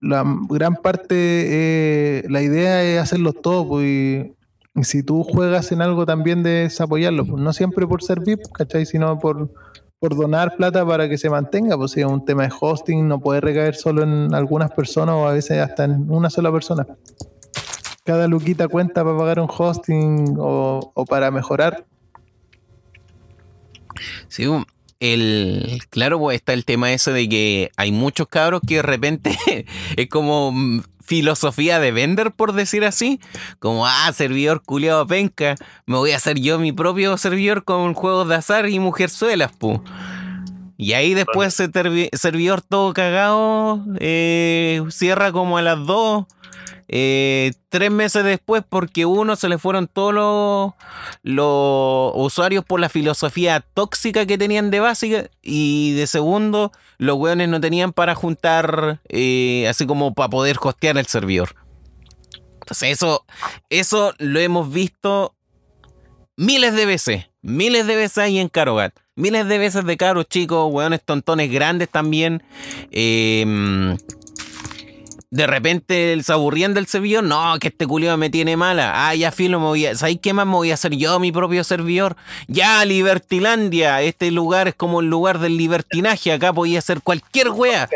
la 0.00 0.24
gran 0.48 0.76
parte, 0.76 1.14
eh, 1.16 2.24
la 2.28 2.42
idea 2.42 2.82
es 2.82 3.00
hacerlos 3.00 3.40
todos. 3.42 3.66
Pues, 3.66 3.84
y, 3.84 4.34
si 4.82 5.02
tú 5.04 5.22
juegas 5.22 5.70
en 5.70 5.82
algo 5.82 6.04
también 6.04 6.42
debes 6.42 6.80
apoyarlo. 6.80 7.24
pues, 7.26 7.42
no 7.42 7.52
siempre 7.52 7.86
por 7.86 8.02
ser 8.02 8.20
VIP, 8.20 8.40
¿cachai? 8.52 8.86
Sino 8.86 9.18
por, 9.18 9.50
por 10.00 10.16
donar 10.16 10.56
plata 10.56 10.84
para 10.84 11.08
que 11.08 11.18
se 11.18 11.30
mantenga. 11.30 11.76
Pues 11.76 11.92
si 11.92 12.00
es 12.00 12.06
un 12.06 12.24
tema 12.24 12.44
de 12.44 12.52
hosting, 12.58 13.06
no 13.06 13.20
puede 13.20 13.40
recaer 13.40 13.76
solo 13.76 14.02
en 14.02 14.34
algunas 14.34 14.72
personas 14.72 15.14
o 15.14 15.28
a 15.28 15.32
veces 15.32 15.60
hasta 15.60 15.84
en 15.84 16.10
una 16.10 16.30
sola 16.30 16.50
persona. 16.50 16.86
Cada 18.04 18.26
luquita 18.26 18.68
cuenta 18.68 19.04
para 19.04 19.16
pagar 19.16 19.40
un 19.40 19.48
hosting 19.48 20.36
o, 20.38 20.92
o 20.94 21.04
para 21.04 21.30
mejorar. 21.30 21.86
Sí, 24.28 24.46
el, 25.12 25.82
claro, 25.90 26.18
pues 26.18 26.36
está 26.36 26.52
el 26.52 26.64
tema 26.64 26.92
ese 26.92 27.12
de 27.12 27.28
que 27.28 27.70
hay 27.76 27.92
muchos 27.92 28.28
cabros 28.28 28.62
que 28.66 28.76
de 28.76 28.82
repente 28.82 29.36
es 29.96 30.08
como 30.08 30.52
mm, 30.52 30.82
filosofía 31.02 31.78
de 31.78 31.92
vender, 31.92 32.32
por 32.32 32.52
decir 32.52 32.84
así. 32.84 33.20
Como, 33.58 33.86
ah, 33.86 34.10
servidor 34.14 34.62
culiado 34.62 35.06
penca, 35.06 35.56
me 35.86 35.96
voy 35.96 36.12
a 36.12 36.16
hacer 36.16 36.38
yo 36.40 36.58
mi 36.58 36.72
propio 36.72 37.16
servidor 37.18 37.64
con 37.64 37.94
juegos 37.94 38.28
de 38.28 38.36
azar 38.36 38.68
y 38.68 38.78
mujerzuelas, 38.78 39.52
pu. 39.52 39.82
Y 40.76 40.94
ahí 40.94 41.14
después 41.14 41.58
ese 41.60 41.70
servidor 42.16 42.60
todo 42.62 42.92
cagado 42.94 43.84
eh, 44.00 44.82
cierra 44.90 45.30
como 45.30 45.56
a 45.56 45.62
las 45.62 45.86
2. 45.86 46.24
Eh, 46.96 47.54
tres 47.70 47.90
meses 47.90 48.22
después 48.22 48.62
porque 48.68 49.04
uno 49.04 49.34
se 49.34 49.48
le 49.48 49.58
fueron 49.58 49.88
todos 49.88 50.14
los, 51.24 52.12
usuarios 52.14 52.64
por 52.64 52.78
la 52.78 52.88
filosofía 52.88 53.64
tóxica 53.74 54.26
que 54.26 54.38
tenían 54.38 54.70
de 54.70 54.78
básica 54.78 55.28
y 55.42 55.94
de 55.94 56.06
segundo 56.06 56.70
los 56.98 57.16
weones 57.16 57.48
no 57.48 57.60
tenían 57.60 57.92
para 57.92 58.14
juntar 58.14 59.00
eh, 59.08 59.66
así 59.68 59.86
como 59.86 60.14
para 60.14 60.28
poder 60.28 60.56
hostear 60.62 60.96
el 60.96 61.06
servidor. 61.06 61.56
Entonces 62.60 62.90
eso, 62.90 63.26
eso 63.70 64.14
lo 64.18 64.38
hemos 64.38 64.72
visto 64.72 65.34
miles 66.36 66.76
de 66.76 66.86
veces, 66.86 67.24
miles 67.42 67.88
de 67.88 67.96
veces 67.96 68.18
ahí 68.18 68.38
en 68.38 68.48
Carogat. 68.48 68.94
Miles 69.16 69.48
de 69.48 69.58
veces 69.58 69.84
de 69.84 69.96
caros 69.96 70.28
chicos, 70.28 70.72
weones 70.72 71.02
tontones 71.04 71.50
grandes 71.50 71.88
también. 71.88 72.44
eh, 72.92 73.96
de 75.34 75.48
repente 75.48 76.16
se 76.22 76.32
aburrían 76.32 76.74
del 76.74 76.86
servidor. 76.86 77.24
No, 77.24 77.58
que 77.58 77.66
este 77.66 77.88
culiao 77.88 78.16
me 78.16 78.30
tiene 78.30 78.56
mala. 78.56 79.08
Ah, 79.08 79.16
ya 79.16 79.32
filo, 79.32 79.58
me 79.58 79.66
voy 79.66 79.84
a. 79.84 79.96
¿Sabéis 79.96 80.20
qué 80.22 80.32
más? 80.32 80.46
Me 80.46 80.52
voy 80.52 80.70
a 80.70 80.74
hacer 80.74 80.94
yo 80.94 81.18
mi 81.18 81.32
propio 81.32 81.64
servidor. 81.64 82.14
Ya, 82.46 82.84
Libertilandia. 82.84 84.00
Este 84.02 84.30
lugar 84.30 84.68
es 84.68 84.76
como 84.76 85.00
el 85.00 85.10
lugar 85.10 85.40
del 85.40 85.56
libertinaje. 85.56 86.30
Acá 86.30 86.52
podía 86.52 86.78
hacer 86.78 87.02
cualquier 87.02 87.48
wea. 87.50 87.88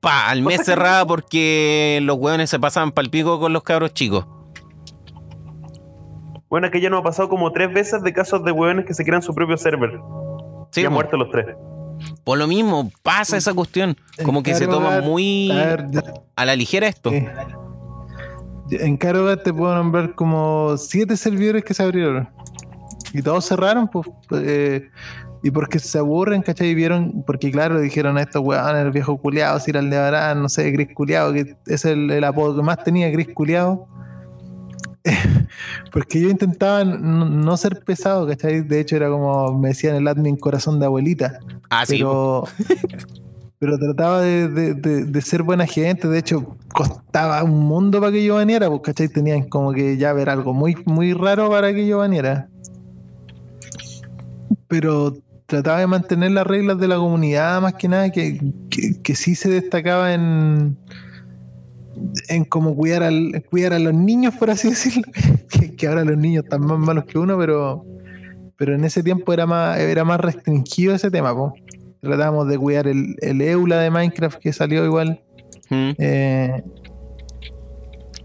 Pa, 0.00 0.30
al 0.30 0.40
mes 0.40 0.64
cerrada 0.64 1.04
porque 1.04 2.00
los 2.02 2.16
weones 2.16 2.48
se 2.48 2.58
pasaban 2.58 2.92
pal 2.92 3.10
pico 3.10 3.38
con 3.38 3.52
los 3.52 3.62
cabros 3.62 3.92
chicos. 3.92 4.24
Bueno, 6.48 6.70
que 6.70 6.80
ya 6.80 6.88
nos 6.88 7.00
ha 7.00 7.04
pasado 7.04 7.28
como 7.28 7.52
tres 7.52 7.74
veces 7.74 8.02
de 8.02 8.14
casos 8.14 8.42
de 8.42 8.52
hueones 8.52 8.86
que 8.86 8.94
se 8.94 9.04
crean 9.04 9.20
su 9.20 9.34
propio 9.34 9.58
server. 9.58 10.00
Sí, 10.70 10.80
y 10.80 10.86
han 10.86 10.94
muerto 10.94 11.18
los 11.18 11.30
tres. 11.30 11.44
Por 12.24 12.38
lo 12.38 12.46
mismo, 12.46 12.90
pasa 13.02 13.36
esa 13.36 13.54
cuestión. 13.54 13.96
Como 14.24 14.42
que 14.42 14.54
se 14.54 14.66
toma 14.66 15.00
muy 15.00 15.50
A 16.36 16.44
la 16.44 16.56
ligera 16.56 16.86
esto. 16.88 17.10
eh, 17.10 17.26
en 18.70 18.96
Carogat 18.96 19.42
te 19.42 19.52
puedo 19.52 19.74
nombrar 19.74 20.14
como 20.14 20.76
siete 20.76 21.16
servidores 21.16 21.64
que 21.64 21.74
se 21.74 21.82
abrieron. 21.82 22.28
Y 23.12 23.22
todos 23.22 23.46
cerraron, 23.46 23.88
pues. 23.88 24.08
eh, 24.32 24.88
y 25.42 25.50
porque 25.50 25.78
se 25.78 25.98
aburren, 25.98 26.40
¿cachai? 26.40 26.68
Y 26.68 26.74
vieron, 26.74 27.22
porque 27.26 27.50
claro, 27.50 27.78
dijeron 27.78 28.16
a 28.16 28.22
estos 28.22 28.42
weones, 28.42 28.82
el 28.82 28.90
viejo 28.90 29.18
culiado, 29.18 29.60
Sir 29.60 29.76
Aldebarán, 29.76 30.40
no 30.40 30.48
sé, 30.48 30.70
Gris 30.70 30.88
culiado, 30.94 31.34
que 31.34 31.54
es 31.66 31.84
el, 31.84 32.10
el 32.10 32.24
apodo 32.24 32.56
que 32.56 32.62
más 32.62 32.82
tenía, 32.82 33.10
Gris 33.10 33.28
culiado. 33.34 33.86
porque 35.92 36.20
yo 36.20 36.28
intentaba 36.30 36.82
no 36.84 37.56
ser 37.56 37.80
pesado, 37.84 38.26
¿cachai? 38.26 38.62
De 38.62 38.80
hecho, 38.80 38.96
era 38.96 39.08
como 39.10 39.58
me 39.58 39.68
decían 39.68 39.96
el 39.96 40.08
admin 40.08 40.36
corazón 40.36 40.80
de 40.80 40.86
abuelita. 40.86 41.38
Ah, 41.70 41.84
sí. 41.86 42.02
po. 42.02 42.48
pero, 42.56 42.96
pero 43.58 43.78
trataba 43.78 44.22
de, 44.22 44.48
de- 44.48 44.74
de- 44.74 45.04
de 45.04 45.20
ser 45.22 45.42
buena 45.42 45.66
gente. 45.66 46.08
De 46.08 46.18
hecho, 46.18 46.56
costaba 46.72 47.42
un 47.44 47.60
mundo 47.66 48.00
para 48.00 48.12
que 48.12 48.24
yo 48.24 48.38
viniera, 48.38 48.68
pues, 48.68 48.80
¿cachai? 48.82 49.08
Tenían 49.08 49.48
como 49.48 49.72
que 49.72 49.96
ya 49.98 50.12
ver 50.12 50.30
algo 50.30 50.54
muy, 50.54 50.76
muy 50.86 51.12
raro 51.12 51.50
para 51.50 51.72
que 51.74 51.86
yo 51.86 52.00
viniera. 52.02 52.48
Pero 54.68 55.14
trataba 55.46 55.78
de 55.80 55.86
mantener 55.86 56.30
las 56.32 56.46
reglas 56.46 56.78
de 56.78 56.88
la 56.88 56.96
comunidad, 56.96 57.60
más 57.60 57.74
que 57.74 57.88
nada, 57.88 58.10
que, 58.10 58.40
que, 58.70 59.00
que 59.02 59.14
sí 59.14 59.34
se 59.34 59.50
destacaba 59.50 60.14
en 60.14 60.76
en 62.28 62.44
cómo 62.44 62.74
cuidar, 62.74 63.02
al, 63.02 63.44
cuidar 63.50 63.72
a 63.72 63.78
los 63.78 63.94
niños, 63.94 64.34
por 64.34 64.50
así 64.50 64.70
decirlo. 64.70 65.04
que, 65.48 65.74
que 65.74 65.86
ahora 65.86 66.04
los 66.04 66.16
niños 66.16 66.44
están 66.44 66.62
más 66.62 66.78
malos 66.78 67.04
que 67.04 67.18
uno, 67.18 67.38
pero, 67.38 67.84
pero 68.56 68.74
en 68.74 68.84
ese 68.84 69.02
tiempo 69.02 69.32
era 69.32 69.46
más, 69.46 69.78
era 69.78 70.04
más 70.04 70.20
restringido 70.20 70.94
ese 70.94 71.10
tema. 71.10 71.34
po. 71.34 71.54
Tratábamos 72.00 72.48
de 72.48 72.58
cuidar 72.58 72.86
el, 72.86 73.16
el 73.20 73.40
EULA 73.40 73.80
de 73.80 73.90
Minecraft 73.90 74.38
que 74.38 74.52
salió 74.52 74.84
igual. 74.84 75.22
Mm. 75.70 75.90
Eh, 75.98 76.62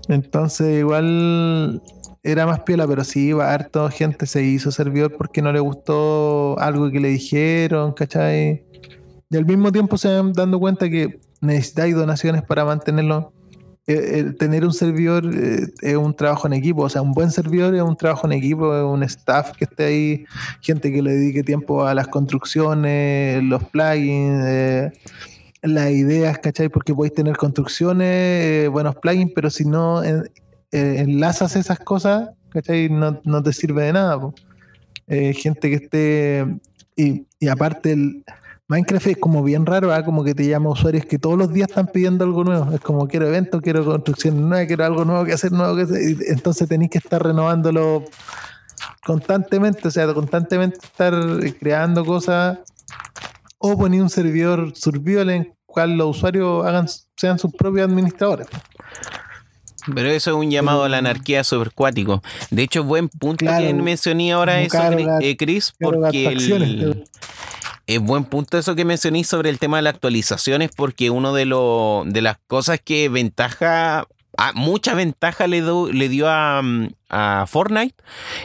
entonces 0.10 0.80
igual 0.80 1.82
era 2.24 2.46
más 2.46 2.62
piola, 2.62 2.88
pero 2.88 3.04
sí 3.04 3.28
iba 3.28 3.54
harto 3.54 3.90
gente 3.90 4.26
se 4.26 4.44
hizo 4.44 4.72
servidor 4.72 5.16
porque 5.18 5.42
no 5.42 5.54
le 5.54 5.60
gustó 5.60 6.60
algo 6.60 6.92
que 6.92 7.00
le 7.00 7.10
dijeron, 7.10 7.94
¿cachai? 7.94 8.66
Y 9.30 9.38
al 9.38 9.46
mismo 9.46 9.72
tiempo 9.72 9.98
se 9.98 10.10
van 10.10 10.34
dando 10.34 10.60
cuenta 10.60 10.90
que 10.90 11.20
necesitáis 11.42 11.96
donaciones 11.96 12.44
para 12.44 12.66
mantenerlo. 12.66 13.32
Eh, 13.92 14.34
tener 14.38 14.66
un 14.66 14.72
servidor 14.72 15.26
eh, 15.34 15.66
es 15.82 15.96
un 15.96 16.16
trabajo 16.16 16.46
en 16.46 16.54
equipo, 16.54 16.84
o 16.84 16.90
sea, 16.90 17.02
un 17.02 17.12
buen 17.12 17.32
servidor 17.32 17.74
es 17.74 17.82
un 17.82 17.98
trabajo 17.98 18.28
en 18.28 18.34
equipo, 18.34 18.78
es 18.78 18.84
un 18.84 19.02
staff 19.02 19.54
que 19.54 19.64
esté 19.64 19.84
ahí, 19.84 20.26
gente 20.62 20.92
que 20.92 21.02
le 21.02 21.14
dedique 21.14 21.42
tiempo 21.42 21.84
a 21.84 21.96
las 21.96 22.08
construcciones, 22.08 23.42
los 23.42 23.64
plugins, 23.64 24.44
eh, 24.46 24.92
las 25.64 25.90
ideas, 25.90 26.38
¿cachai? 26.38 26.70
Porque 26.70 26.94
podéis 26.94 27.16
tener 27.16 27.36
construcciones, 27.36 28.70
buenos 28.70 28.96
plugins, 28.98 29.32
pero 29.34 29.50
si 29.50 29.66
no 29.66 30.04
enlazas 30.72 31.56
esas 31.56 31.80
cosas, 31.80 32.30
¿cachai? 32.50 32.90
No, 32.90 33.20
no 33.24 33.42
te 33.42 33.52
sirve 33.54 33.86
de 33.86 33.94
nada. 33.94 34.20
gente 35.08 35.68
que 35.68 35.76
esté. 35.76 36.46
Y, 36.96 37.26
y 37.40 37.48
aparte, 37.48 37.94
el 37.94 38.24
Minecraft 38.70 39.08
es 39.08 39.18
como 39.18 39.42
bien 39.42 39.66
raro, 39.66 39.92
¿ah? 39.92 40.06
como 40.06 40.24
que 40.24 40.36
te 40.36 40.48
llama 40.48 40.70
usuarios 40.70 41.04
que 41.06 41.18
todos 41.18 41.36
los 41.38 41.52
días 41.52 41.70
están 41.70 41.88
pidiendo 41.88 42.24
algo 42.24 42.44
nuevo. 42.44 42.72
Es 42.72 42.80
como 42.82 43.08
quiero 43.08 43.28
eventos, 43.28 43.62
quiero 43.62 43.84
construcción 43.84 44.48
nueva, 44.48 44.68
quiero 44.68 44.86
algo 44.86 45.06
nuevo 45.06 45.26
que 45.26 45.34
hacer, 45.34 45.52
nuevo 45.52 45.76
que 45.76 45.82
hacer. 45.82 46.00
entonces 46.28 46.70
tenéis 46.70 46.92
que 46.92 47.00
estar 47.00 47.22
renovándolo 47.22 48.06
constantemente, 49.04 49.88
o 49.88 49.92
sea, 49.92 50.14
constantemente 50.14 50.78
estar 50.84 51.14
creando 51.60 52.06
cosas 52.06 52.60
o 53.58 53.76
poner 53.76 54.04
un 54.04 54.10
servidor 54.10 54.72
survival 54.76 55.32
en 55.32 55.56
cual 55.66 55.98
los 55.98 56.18
usuarios 56.18 56.64
hagan, 56.64 56.86
sean 57.18 57.40
sus 57.40 57.52
propios 57.52 57.90
administradores. 57.90 58.48
Pero 59.96 60.10
eso 60.10 60.30
es 60.30 60.36
un 60.36 60.52
llamado 60.52 60.84
a 60.84 60.90
la 60.90 61.00
anarquía 61.00 61.44
supercuático. 61.44 62.22
De 62.52 62.62
hecho, 62.62 62.84
buen 62.84 63.10
punto 63.10 63.46
Claro, 63.46 63.66
que 63.66 63.74
mencioné 63.74 64.32
ahora 64.34 64.62
eso, 64.62 64.78
eh, 65.22 65.36
Chris, 65.38 65.74
porque 65.80 66.28
el- 66.28 67.06
es 67.96 68.00
buen 68.00 68.24
punto 68.24 68.58
eso 68.58 68.76
que 68.76 68.86
mencioné 68.86 69.24
sobre 69.24 69.50
el 69.50 69.58
tema 69.60 69.78
de 69.78 69.84
las 69.84 69.96
actualizaciones, 69.96 70.70
porque 70.76 71.10
uno 71.10 71.34
de, 71.34 71.46
de 72.12 72.22
las 72.22 72.38
cosas 72.48 72.80
que 72.84 73.10
ventaja, 73.10 74.06
a, 74.38 74.54
mucha 74.54 74.94
ventaja 74.94 75.48
le, 75.48 75.62
do- 75.62 75.92
le 75.92 76.08
dio 76.08 76.30
a, 76.30 76.62
mm, 76.62 76.90
a 77.10 77.46
Fortnite, 77.48 77.96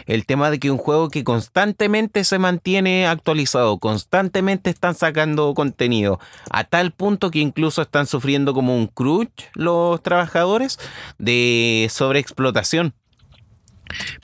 el 0.07 0.25
tema 0.25 0.51
de 0.51 0.59
que 0.59 0.71
un 0.71 0.79
juego 0.79 1.11
que 1.11 1.25
constantemente 1.25 2.25
se 2.25 2.39
mantiene 2.39 3.07
actualizado, 3.07 3.79
constantemente 3.79 4.71
están 4.71 4.95
sacando 4.95 5.53
contenido, 5.53 6.19
a 6.51 6.65
tal 6.65 6.93
punto 6.93 7.31
que 7.31 7.41
incluso 7.41 7.83
están 7.83 8.07
sufriendo 8.07 8.55
como 8.55 8.75
un 8.75 8.87
crunch 8.87 9.51
los 9.55 10.03
trabajadores 10.03 10.79
de 11.19 11.87
sobreexplotación. 11.91 12.95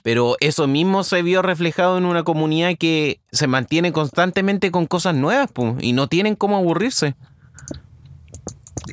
Pero 0.03 0.37
eso 0.41 0.66
mismo 0.66 1.05
se 1.05 1.23
vio 1.23 1.43
reflejado 1.43 1.99
en 1.99 2.05
una 2.05 2.23
comunidad 2.23 2.77
que 2.78 3.20
se 3.31 3.47
mantiene 3.47 3.93
constantemente 3.93 4.70
con 4.70 4.87
cosas 4.87 5.15
nuevas 5.15 5.51
y 5.81 5.93
no 5.93 6.09
tienen 6.09 6.37
cómo 6.37 6.57
aburrirse. 6.57 7.15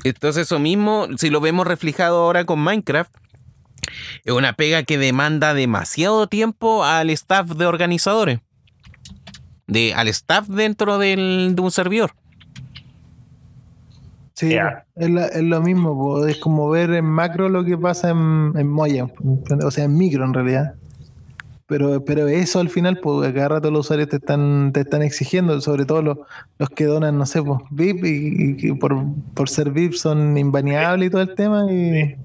Entonces 0.04 0.44
eso 0.48 0.60
mismo, 0.60 1.08
si 1.18 1.30
lo 1.30 1.42
vemos 1.42 1.66
reflejado 1.66 2.18
ahora 2.18 2.46
con 2.46 2.60
Minecraft, 2.60 3.14
es 4.26 4.34
una 4.34 4.54
pega 4.54 4.84
que 4.84 4.98
demanda 4.98 5.54
demasiado 5.54 6.28
tiempo 6.28 6.84
al 6.84 7.10
staff 7.10 7.48
de 7.52 7.66
organizadores. 7.66 8.40
de, 9.68 9.94
al 9.94 10.08
staff 10.08 10.48
dentro 10.48 10.98
del, 10.98 11.54
de 11.56 11.62
un 11.62 11.72
servidor. 11.72 12.14
Sí, 14.38 14.54
es, 14.96 15.10
la- 15.10 15.26
es 15.26 15.42
lo 15.42 15.62
mismo, 15.62 15.98
po, 15.98 16.28
es 16.28 16.38
como 16.38 16.70
ver 16.70 16.92
en 16.92 17.06
macro 17.06 17.50
lo 17.50 17.66
que 17.66 17.76
pasa 17.76 18.12
en, 18.12 18.52
en 18.56 18.68
Moya, 18.70 19.08
o 19.66 19.72
sea, 19.72 19.86
en 19.86 19.98
micro 19.98 20.24
en 20.26 20.34
realidad. 20.36 20.76
Pero, 21.66 22.06
pero 22.06 22.28
eso 22.28 22.60
al 22.60 22.70
final, 22.70 23.00
pues 23.00 23.34
cada 23.34 23.48
rato 23.48 23.72
los 23.72 23.88
usuarios 23.88 24.10
te 24.10 24.18
están, 24.18 24.72
te 24.74 24.82
están 24.82 25.02
exigiendo, 25.02 25.60
sobre 25.60 25.86
todo 25.86 26.04
los, 26.04 26.18
los 26.60 26.70
que 26.70 26.86
donan, 26.86 27.18
no 27.18 27.26
sé, 27.26 27.42
pues, 27.42 27.60
VIP 27.72 28.04
y, 28.06 28.50
y 28.52 28.56
que 28.58 28.76
por, 28.76 28.96
por 29.34 29.50
ser 29.50 29.72
VIP 29.72 29.94
son 29.94 30.38
inbaneables 30.38 31.08
y 31.08 31.10
todo 31.10 31.22
el 31.24 31.34
tema. 31.34 31.66
Y, 31.74 32.16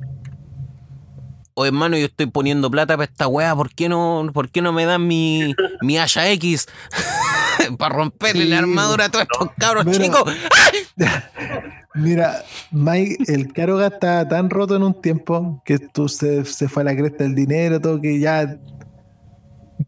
O 1.55 1.64
hermano, 1.64 1.97
yo 1.97 2.05
estoy 2.05 2.26
poniendo 2.26 2.70
plata 2.70 2.94
para 2.94 3.10
esta 3.10 3.26
weá, 3.26 3.56
¿por 3.56 3.70
qué 3.74 3.89
no, 3.89 4.28
por 4.34 4.51
qué 4.51 4.60
no 4.60 4.72
me 4.74 4.84
dan 4.84 5.06
mi, 5.09 5.55
mi 5.80 5.97
Haya 5.97 6.30
X? 6.32 6.68
para 7.79 7.95
romperle 7.97 8.45
Sí, 8.45 8.49
la 8.49 8.59
armadura 8.59 9.07
a 9.07 9.09
todos 9.11 9.27
estos 9.31 9.51
cabros 9.59 9.85
Bueno. 9.85 10.05
chicos. 10.05 10.24
Mira, 11.95 12.43
Mike, 12.70 13.24
el 13.29 13.53
Caroga 13.53 13.89
estaba 13.89 14.27
tan 14.27 14.49
roto 14.49 14.77
en 14.77 14.83
un 14.83 15.01
tiempo 15.01 15.62
que 15.65 15.79
tú 15.79 16.09
se, 16.09 16.45
se 16.47 16.69
fue 16.69 16.83
a 16.83 16.87
la 16.87 16.97
cresta 16.97 17.24
del 17.24 17.35
dinero, 17.35 17.81
todo 17.81 18.01
que 18.01 18.19
ya 18.19 18.59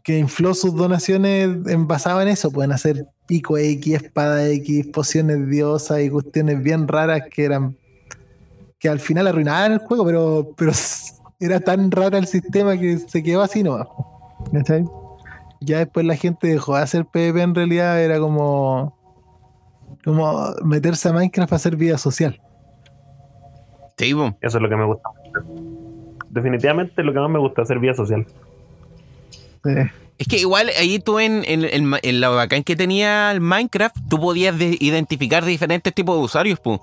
que 0.03 0.19
infló 0.19 0.53
sus 0.53 0.75
donaciones 0.75 1.49
en, 1.67 1.87
basado 1.89 2.21
en 2.21 2.29
eso, 2.29 2.51
pueden 2.51 2.73
hacer 2.73 3.07
pico 3.27 3.57
X, 3.57 3.95
espada 3.95 4.47
X, 4.49 4.87
pociones 4.89 5.49
diosas 5.49 6.03
y 6.03 6.11
cuestiones 6.11 6.63
bien 6.63 6.87
raras 6.89 7.23
que 7.31 7.45
eran 7.45 7.77
que 8.79 8.91
al 8.91 9.01
final 9.01 9.27
arruinaban 9.27 9.73
el 9.73 9.79
juego, 9.79 10.05
pero, 10.05 10.53
pero 10.59 10.73
era 11.41 11.59
tan 11.61 11.91
raro 11.91 12.19
el 12.19 12.27
sistema 12.27 12.79
que 12.79 12.99
se 12.99 13.23
quedó 13.23 13.43
así 13.43 13.63
nomás. 13.63 13.87
¿cachai? 14.53 14.85
Ya 15.65 15.79
después 15.79 16.05
la 16.07 16.17
gente 16.17 16.47
dejó 16.49 16.77
de 16.77 16.83
hacer 16.83 17.05
PvP 17.07 17.41
en 17.43 17.55
realidad, 17.55 18.03
era 18.03 18.19
como 18.19 18.97
como 20.05 20.51
meterse 20.65 21.09
a 21.09 21.13
Minecraft 21.13 21.53
a 21.53 21.57
hacer 21.57 21.77
vida 21.77 21.97
social. 21.99 22.41
Sí, 23.97 24.13
po. 24.15 24.37
Eso 24.41 24.59
es 24.59 24.63
lo 24.63 24.69
que 24.69 24.77
me 24.77 24.85
gusta. 24.85 25.09
Definitivamente 26.31 27.03
lo 27.03 27.13
que 27.13 27.21
más 27.21 27.31
me 27.31 27.39
gusta 27.39 27.63
hacer 27.63 27.79
vida 27.79 27.95
social. 27.95 28.27
Eh, 29.67 29.91
Es 30.19 30.29
que 30.29 30.39
igual 30.39 30.71
ahí 30.79 30.99
tú 30.99 31.19
en, 31.19 31.43
en, 31.47 31.65
en- 31.65 31.95
en 32.03 32.21
la 32.21 32.29
bacán 32.29 32.63
que 32.65 32.77
tenía 32.77 33.31
el 33.33 33.41
Minecraft, 33.41 33.97
tú 34.09 34.21
podías 34.21 34.57
de- 34.59 34.77
identificar 34.81 35.45
diferentes 35.45 35.93
tipos 35.95 36.17
de 36.19 36.23
usuarios, 36.25 36.61
pues. 36.61 36.81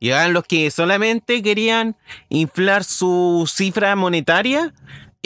Llegaban 0.00 0.32
los 0.32 0.44
que 0.44 0.70
solamente 0.70 1.42
querían 1.42 1.96
inflar 2.28 2.82
su 2.84 3.44
cifra 3.50 3.94
monetaria 3.96 4.72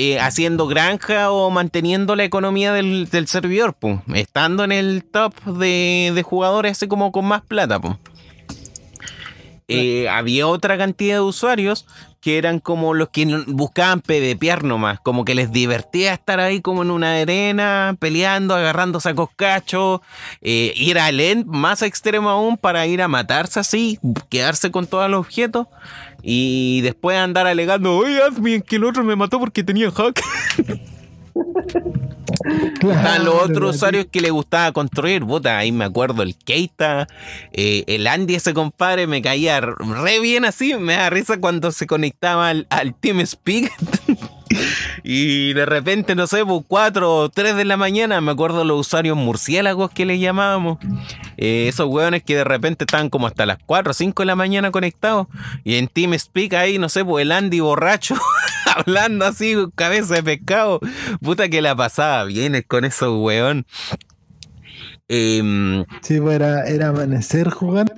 eh, 0.00 0.20
haciendo 0.20 0.68
granja 0.68 1.32
o 1.32 1.50
manteniendo 1.50 2.14
la 2.14 2.22
economía 2.22 2.72
del, 2.72 3.08
del 3.10 3.26
servidor. 3.26 3.76
Estando 4.14 4.62
en 4.62 4.70
el 4.70 5.02
top 5.02 5.34
de, 5.44 6.12
de 6.14 6.22
jugadores 6.22 6.72
así 6.72 6.86
como 6.86 7.10
con 7.10 7.24
más 7.24 7.42
plata. 7.42 7.80
Eh, 9.66 10.08
había 10.08 10.46
otra 10.46 10.78
cantidad 10.78 11.16
de 11.16 11.20
usuarios 11.20 11.84
que 12.20 12.38
eran 12.38 12.60
como 12.60 12.94
los 12.94 13.08
que 13.08 13.26
buscaban 13.48 14.00
PvPear 14.00 14.62
nomás, 14.62 15.00
como 15.00 15.24
que 15.24 15.34
les 15.34 15.50
divertía 15.50 16.14
estar 16.14 16.38
ahí 16.38 16.60
como 16.60 16.82
en 16.82 16.92
una 16.92 17.16
arena, 17.16 17.96
peleando, 17.98 18.54
agarrando 18.54 19.00
sacos 19.00 19.30
cachos, 19.34 20.00
eh, 20.40 20.72
ir 20.76 20.98
al 21.00 21.18
end 21.18 21.46
más 21.46 21.82
extremo 21.82 22.30
aún 22.30 22.56
para 22.56 22.86
ir 22.86 23.02
a 23.02 23.08
matarse 23.08 23.58
así, 23.58 23.98
quedarse 24.28 24.70
con 24.70 24.86
todos 24.86 25.10
los 25.10 25.20
objetos 25.20 25.66
y 26.22 26.80
después 26.82 27.16
andar 27.16 27.46
alegando, 27.46 27.96
oye, 27.96 28.22
Admin, 28.22 28.62
que 28.62 28.76
el 28.76 28.84
otro 28.84 29.04
me 29.04 29.16
mató 29.16 29.38
porque 29.38 29.62
tenía 29.62 29.90
hack. 29.90 30.20
Estaban 32.74 33.24
los 33.24 33.34
claro, 33.34 33.42
otros 33.42 33.76
usuarios 33.76 34.06
que 34.10 34.20
le 34.20 34.30
gustaba 34.30 34.72
construir, 34.72 35.24
puta, 35.24 35.58
ahí 35.58 35.72
me 35.72 35.84
acuerdo 35.84 36.22
el 36.22 36.36
Keita, 36.36 37.08
eh, 37.52 37.84
el 37.86 38.06
Andy, 38.06 38.36
ese 38.36 38.54
compadre, 38.54 39.06
me 39.06 39.22
caía 39.22 39.60
re 39.60 40.20
bien 40.20 40.44
así, 40.44 40.74
me 40.74 40.94
da 40.94 41.10
risa 41.10 41.38
cuando 41.40 41.72
se 41.72 41.86
conectaba 41.86 42.48
al, 42.48 42.66
al 42.70 42.94
TeamSpeak. 42.94 43.72
y 45.10 45.54
de 45.54 45.64
repente, 45.64 46.14
no 46.14 46.26
sé, 46.26 46.44
pues 46.44 46.60
4 46.68 47.16
o 47.16 47.28
3 47.30 47.56
de 47.56 47.64
la 47.64 47.78
mañana, 47.78 48.20
me 48.20 48.30
acuerdo 48.30 48.62
los 48.62 48.80
usuarios 48.80 49.16
murciélagos 49.16 49.90
que 49.90 50.04
les 50.04 50.20
llamábamos. 50.20 50.76
Eh, 51.38 51.64
esos 51.66 51.86
hueones 51.88 52.22
que 52.22 52.36
de 52.36 52.44
repente 52.44 52.84
estaban 52.84 53.08
como 53.08 53.26
hasta 53.26 53.46
las 53.46 53.56
4 53.64 53.90
o 53.90 53.94
5 53.94 54.20
de 54.20 54.26
la 54.26 54.36
mañana 54.36 54.70
conectados. 54.70 55.26
Y 55.64 55.76
en 55.76 55.88
TeamSpeak 55.88 56.52
ahí, 56.52 56.76
no 56.76 56.90
sé, 56.90 57.06
pues 57.06 57.22
el 57.22 57.32
Andy 57.32 57.60
borracho, 57.60 58.16
hablando 58.76 59.24
así, 59.24 59.56
cabeza 59.74 60.16
de 60.16 60.22
pescado. 60.22 60.78
Puta 61.22 61.48
que 61.48 61.62
la 61.62 61.74
pasaba 61.74 62.24
bien 62.24 62.62
con 62.68 62.84
esos 62.84 63.18
weón. 63.18 63.64
Em, 65.08 65.86
Sí, 66.02 66.20
pues 66.20 66.34
era, 66.34 66.64
era 66.64 66.88
amanecer 66.88 67.48
jugando. 67.48 67.94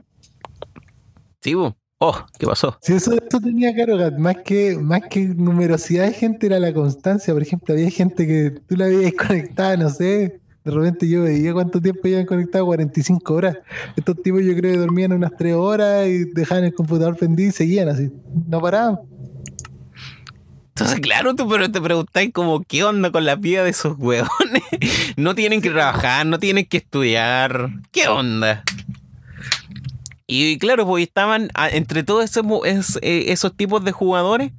sí, 1.41 1.55
bu. 1.55 1.74
Oh, 2.02 2.16
¿qué 2.39 2.47
pasó? 2.47 2.78
Sí, 2.81 2.94
eso, 2.94 3.12
eso 3.12 3.40
tenía 3.40 3.77
Carogat, 3.77 4.16
más 4.16 4.36
que, 4.43 4.78
más 4.78 5.02
que 5.10 5.20
numerosidad 5.20 6.06
de 6.06 6.14
gente 6.14 6.47
era 6.47 6.59
la 6.59 6.72
constancia. 6.72 7.35
Por 7.35 7.43
ejemplo, 7.43 7.74
había 7.74 7.90
gente 7.90 8.27
que 8.27 8.52
tú 8.66 8.74
la 8.74 8.86
veías 8.86 9.12
conectada, 9.18 9.77
no 9.77 9.90
sé. 9.90 10.40
De 10.64 10.70
repente 10.70 11.06
yo 11.06 11.24
veía 11.24 11.52
cuánto 11.52 11.78
tiempo 11.78 12.01
llevan 12.05 12.24
conectado, 12.24 12.64
45 12.64 13.35
horas. 13.35 13.59
Estos 13.97 14.22
tipos 14.22 14.43
yo 14.43 14.56
creo 14.56 14.72
que 14.72 14.78
dormían 14.78 15.12
unas 15.12 15.36
3 15.36 15.55
horas 15.55 16.06
y 16.06 16.24
dejaban 16.24 16.64
el 16.64 16.72
computador 16.72 17.16
prendido 17.18 17.51
y 17.51 17.52
seguían 17.52 17.90
así. 17.90 18.10
No 18.48 18.62
paraban. 18.62 19.01
Entonces, 20.68 21.01
claro, 21.01 21.35
tú 21.35 21.47
pero 21.51 21.70
te 21.70 21.82
preguntáis 21.82 22.32
como 22.32 22.62
qué 22.62 22.82
onda 22.82 23.10
con 23.12 23.27
la 23.27 23.36
vida 23.36 23.62
de 23.62 23.70
esos 23.70 23.94
weones. 23.98 24.31
No 25.18 25.35
tienen 25.35 25.60
que 25.60 25.68
trabajar, 25.68 26.24
no 26.24 26.39
tienen 26.39 26.64
que 26.64 26.78
estudiar. 26.78 27.68
¿Qué 27.93 28.09
onda? 28.09 28.64
Y 30.31 30.59
claro, 30.59 30.86
pues 30.86 31.02
estaban 31.07 31.51
a- 31.55 31.69
entre 31.69 32.02
todos 32.05 32.24
ese 32.24 32.43
mo- 32.43 32.65
es- 32.65 32.98
eh, 33.02 33.27
esos 33.28 33.57
tipos 33.57 33.85
de 33.85 33.93
jugadores. 33.93 34.52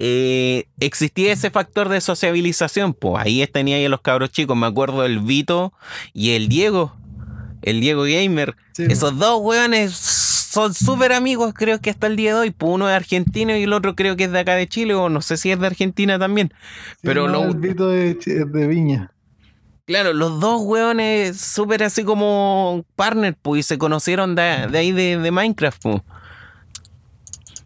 eh, 0.00 0.66
existía 0.78 1.32
ese 1.32 1.50
factor 1.50 1.88
de 1.88 2.00
sociabilización. 2.00 2.94
Pues 2.94 3.16
ahí 3.24 3.44
tenía 3.52 3.74
ahí 3.78 3.84
a 3.86 3.88
los 3.88 4.00
cabros 4.00 4.30
chicos. 4.30 4.56
Me 4.56 4.66
acuerdo 4.66 5.04
el 5.04 5.18
Vito 5.18 5.72
y 6.12 6.30
el 6.30 6.48
Diego. 6.48 6.94
El 7.62 7.80
Diego 7.80 8.02
Gamer. 8.04 8.54
Sí, 8.74 8.84
Esos 8.88 9.18
dos 9.18 9.40
weones 9.42 9.92
son 9.96 10.72
súper 10.72 11.12
amigos, 11.12 11.52
creo 11.52 11.80
que 11.80 11.90
hasta 11.90 12.06
el 12.06 12.14
día 12.14 12.34
de 12.34 12.40
hoy. 12.40 12.50
Pues 12.52 12.72
uno 12.74 12.88
es 12.88 12.94
argentino 12.94 13.56
y 13.56 13.64
el 13.64 13.72
otro 13.72 13.96
creo 13.96 14.14
que 14.14 14.24
es 14.24 14.30
de 14.30 14.38
acá 14.38 14.54
de 14.54 14.68
Chile, 14.68 14.94
o 14.94 15.08
no 15.08 15.20
sé 15.20 15.36
si 15.36 15.50
es 15.50 15.58
de 15.58 15.66
Argentina 15.66 16.16
también. 16.16 16.52
pero 17.02 17.26
no, 17.26 17.44
lo- 17.46 17.50
el 17.50 17.56
Vito 17.56 17.92
Ch- 17.92 18.46
de 18.52 18.66
Viña. 18.68 19.10
Claro, 19.88 20.12
los 20.12 20.38
dos 20.38 20.60
weones 20.66 21.40
súper 21.40 21.82
así 21.82 22.04
como 22.04 22.84
partner, 22.94 23.34
pues, 23.40 23.60
y 23.60 23.62
se 23.62 23.78
conocieron 23.78 24.34
de, 24.34 24.42
ahí 24.42 24.92
de, 24.92 25.30
Minecraft, 25.30 25.80
pues. 25.82 26.02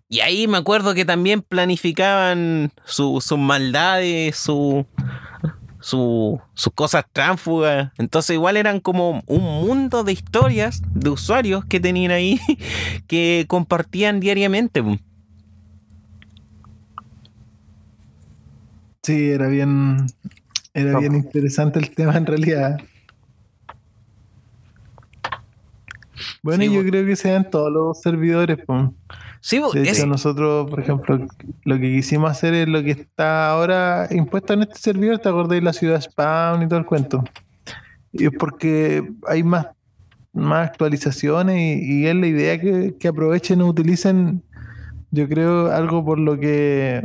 Y 0.09 0.21
ahí 0.21 0.47
me 0.47 0.59
acuerdo 0.59 0.95
que 0.95 1.05
también 1.05 1.43
planificaban 1.43 2.71
su- 2.85 3.21
sus 3.21 3.39
maldades, 3.41 4.37
su, 4.37 4.87
su- 5.81 6.41
sus 6.55 6.73
cosas 6.73 7.05
tránsfugas. 7.13 7.91
Entonces 7.99 8.35
igual 8.35 8.57
eran 8.57 8.79
como 8.79 9.25
un 9.27 9.41
mundo 9.43 10.05
de 10.05 10.13
historias 10.13 10.81
de 10.95 11.11
usuarios 11.11 11.65
que 11.65 11.81
tenían 11.81 12.13
ahí 12.13 12.39
que 13.09 13.47
compartían 13.49 14.21
diariamente. 14.21 14.81
pues. 14.81 15.01
Sí, 19.03 19.31
era 19.31 19.49
bien, 19.49 20.07
era 20.75 20.99
bien 20.99 21.15
interesante 21.15 21.79
el 21.79 21.91
tema 21.95 22.17
en 22.17 22.27
realidad. 22.27 22.79
Bueno, 26.43 26.63
Sí, 26.65 26.71
y 26.71 26.75
yo 26.75 26.85
creo 26.85 27.07
que 27.07 27.17
sean 27.17 27.49
todos 27.51 27.73
los 27.73 28.01
servidores. 28.01 28.59
pues. 28.67 28.85
Sí, 29.41 29.59
pues, 29.61 29.73
De 29.75 29.83
es- 29.91 29.99
hecho, 29.99 30.07
nosotros, 30.07 30.69
por 30.71 30.81
ejemplo, 30.81 31.27
lo 31.65 31.75
que 31.77 31.93
quisimos 31.97 32.31
hacer 32.31 32.55
es 32.55 32.69
lo 32.69 32.83
que 32.83 32.93
está 32.93 33.51
ahora 33.51 34.07
impuesto 34.11 34.53
en 34.53 34.63
este 34.63 34.79
servidor, 34.79 35.19
¿te 35.19 35.29
acordás 35.29 35.51
de 35.51 35.63
la 35.63 35.73
ciudad 35.73 36.01
spawn 36.01 36.63
y 36.63 36.69
todo 36.69 36.79
el 36.79 36.87
cuento? 36.87 37.25
Y 38.13 38.27
es 38.27 38.31
porque 38.39 39.11
hay 39.27 39.43
más, 39.43 39.67
más 40.33 40.69
actualizaciones 40.69 41.57
y, 41.59 42.03
y 42.03 42.07
es 42.07 42.15
la 42.15 42.27
idea 42.27 42.61
que, 42.61 42.95
que 42.99 43.09
aprovechen 43.09 43.61
o 43.63 43.67
utilicen, 43.69 44.43
yo 45.11 45.29
creo, 45.29 45.73
algo 45.73 46.05
por 46.05 46.19
lo 46.19 46.39
que 46.39 47.03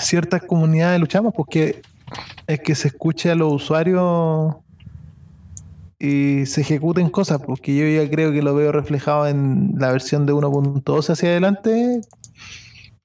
ciertas 0.00 0.42
comunidades 0.42 0.98
luchamos, 1.00 1.34
porque 1.36 1.82
es 2.46 2.60
que 2.60 2.74
se 2.74 2.88
escuche 2.88 3.30
a 3.30 3.34
los 3.34 3.52
usuarios 3.52 4.56
y 5.98 6.46
se 6.46 6.62
ejecuten 6.62 7.10
cosas, 7.10 7.40
porque 7.46 7.76
yo 7.76 7.86
ya 7.86 8.10
creo 8.10 8.32
que 8.32 8.42
lo 8.42 8.54
veo 8.54 8.72
reflejado 8.72 9.28
en 9.28 9.74
la 9.78 9.92
versión 9.92 10.26
de 10.26 10.32
1.12 10.32 11.10
hacia 11.10 11.28
adelante, 11.28 12.00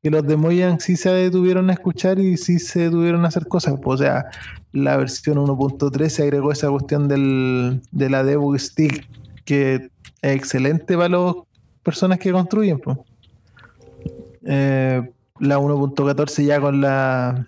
que 0.02 0.10
los 0.10 0.26
de 0.26 0.36
Mojang 0.36 0.80
sí 0.80 0.96
se 0.96 1.12
detuvieron 1.12 1.70
a 1.70 1.74
escuchar 1.74 2.18
y 2.18 2.38
sí 2.38 2.58
se 2.58 2.82
detuvieron 2.82 3.24
a 3.24 3.28
hacer 3.28 3.48
cosas. 3.48 3.76
pues, 3.84 4.02
O 4.02 4.04
sea, 4.04 4.26
la 4.72 4.98
versión 4.98 5.38
1.3 5.38 6.10
se 6.10 6.24
agregó 6.24 6.52
esa 6.52 6.70
cuestión 6.70 7.08
del, 7.08 7.82
de 7.92 8.10
la 8.10 8.24
debug 8.24 8.58
stick, 8.58 9.08
que 9.46 9.76
es 9.76 9.82
excelente 10.22 10.98
para 10.98 11.10
las 11.10 11.36
personas 11.84 12.18
que 12.18 12.32
construyen. 12.32 12.80
pues. 12.80 12.98
Eh, 14.44 15.08
la 15.40 15.60
1.14 15.60 16.46
ya 16.46 16.60
con 16.60 16.82
la 16.82 17.46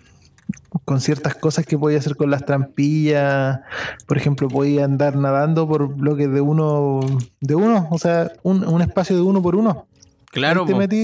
con 0.84 1.00
ciertas 1.00 1.34
cosas 1.34 1.66
que 1.66 1.78
podía 1.78 1.98
hacer 1.98 2.16
con 2.16 2.30
las 2.30 2.44
trampillas. 2.44 3.60
Por 4.06 4.16
ejemplo, 4.16 4.48
podía 4.48 4.84
andar 4.84 5.16
nadando 5.16 5.66
por 5.68 5.94
bloques 5.94 6.30
de 6.32 6.40
uno, 6.40 7.00
de 7.40 7.54
uno, 7.54 7.88
o 7.90 7.98
sea, 7.98 8.32
un, 8.42 8.66
un 8.66 8.82
espacio 8.82 9.16
de 9.16 9.22
uno 9.22 9.42
por 9.42 9.56
uno. 9.56 9.86
Claro, 10.30 10.62
Ahí 10.62 10.68
te 10.68 10.74
metí 10.74 10.96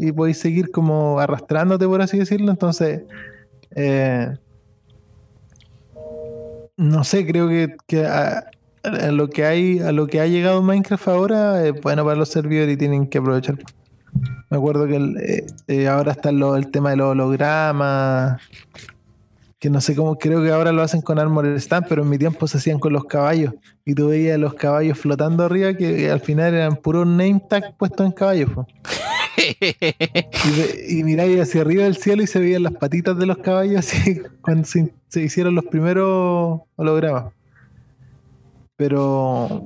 y, 0.00 0.08
y 0.08 0.12
podéis 0.12 0.38
seguir 0.38 0.70
como 0.70 1.20
arrastrándote, 1.20 1.86
por 1.86 2.02
así 2.02 2.18
decirlo. 2.18 2.50
Entonces, 2.50 3.02
eh, 3.74 4.36
no 6.76 7.04
sé, 7.04 7.26
creo 7.26 7.48
que, 7.48 7.76
que 7.86 8.06
a, 8.06 8.50
a 8.82 9.10
lo 9.10 9.28
que 9.28 9.44
hay, 9.44 9.78
a 9.80 9.92
lo 9.92 10.06
que 10.06 10.20
ha 10.20 10.26
llegado 10.26 10.62
Minecraft 10.62 11.08
ahora 11.08 11.66
es 11.66 11.80
bueno 11.80 12.04
para 12.04 12.16
los 12.16 12.28
servidores 12.28 12.74
y 12.74 12.76
tienen 12.76 13.06
que 13.06 13.18
aprovechar. 13.18 13.58
Me 14.50 14.56
acuerdo 14.56 14.86
que 14.86 14.96
eh, 14.96 15.46
eh, 15.68 15.88
ahora 15.88 16.12
está 16.12 16.30
el 16.30 16.70
tema 16.70 16.90
de 16.90 16.96
los 16.96 17.12
hologramas. 17.12 18.40
Que 19.58 19.70
no 19.70 19.80
sé 19.80 19.96
cómo, 19.96 20.16
creo 20.16 20.42
que 20.42 20.50
ahora 20.50 20.70
lo 20.70 20.82
hacen 20.82 21.00
con 21.00 21.18
Armor 21.18 21.46
Stand, 21.58 21.86
pero 21.88 22.02
en 22.02 22.10
mi 22.10 22.18
tiempo 22.18 22.46
se 22.46 22.58
hacían 22.58 22.78
con 22.78 22.92
los 22.92 23.06
caballos. 23.06 23.54
Y 23.84 23.94
tú 23.94 24.08
veías 24.08 24.38
los 24.38 24.54
caballos 24.54 24.98
flotando 24.98 25.44
arriba, 25.44 25.74
que 25.74 26.10
al 26.10 26.20
final 26.20 26.54
eran 26.54 26.76
puros 26.76 27.06
name 27.06 27.42
tag 27.48 27.76
puestos 27.76 28.06
en 28.06 28.12
caballos. 28.12 28.50
Y, 30.88 31.04
y 31.04 31.40
hacia 31.40 31.60
arriba 31.60 31.84
del 31.84 31.96
cielo 31.96 32.22
y 32.22 32.26
se 32.26 32.38
veían 32.38 32.62
las 32.62 32.72
patitas 32.72 33.18
de 33.18 33.26
los 33.26 33.38
caballos 33.38 33.78
así 33.78 34.22
cuando 34.40 34.66
se, 34.66 34.92
se 35.08 35.22
hicieron 35.22 35.54
los 35.54 35.64
primeros 35.64 36.60
hologramas. 36.76 37.32
Pero 38.76 39.62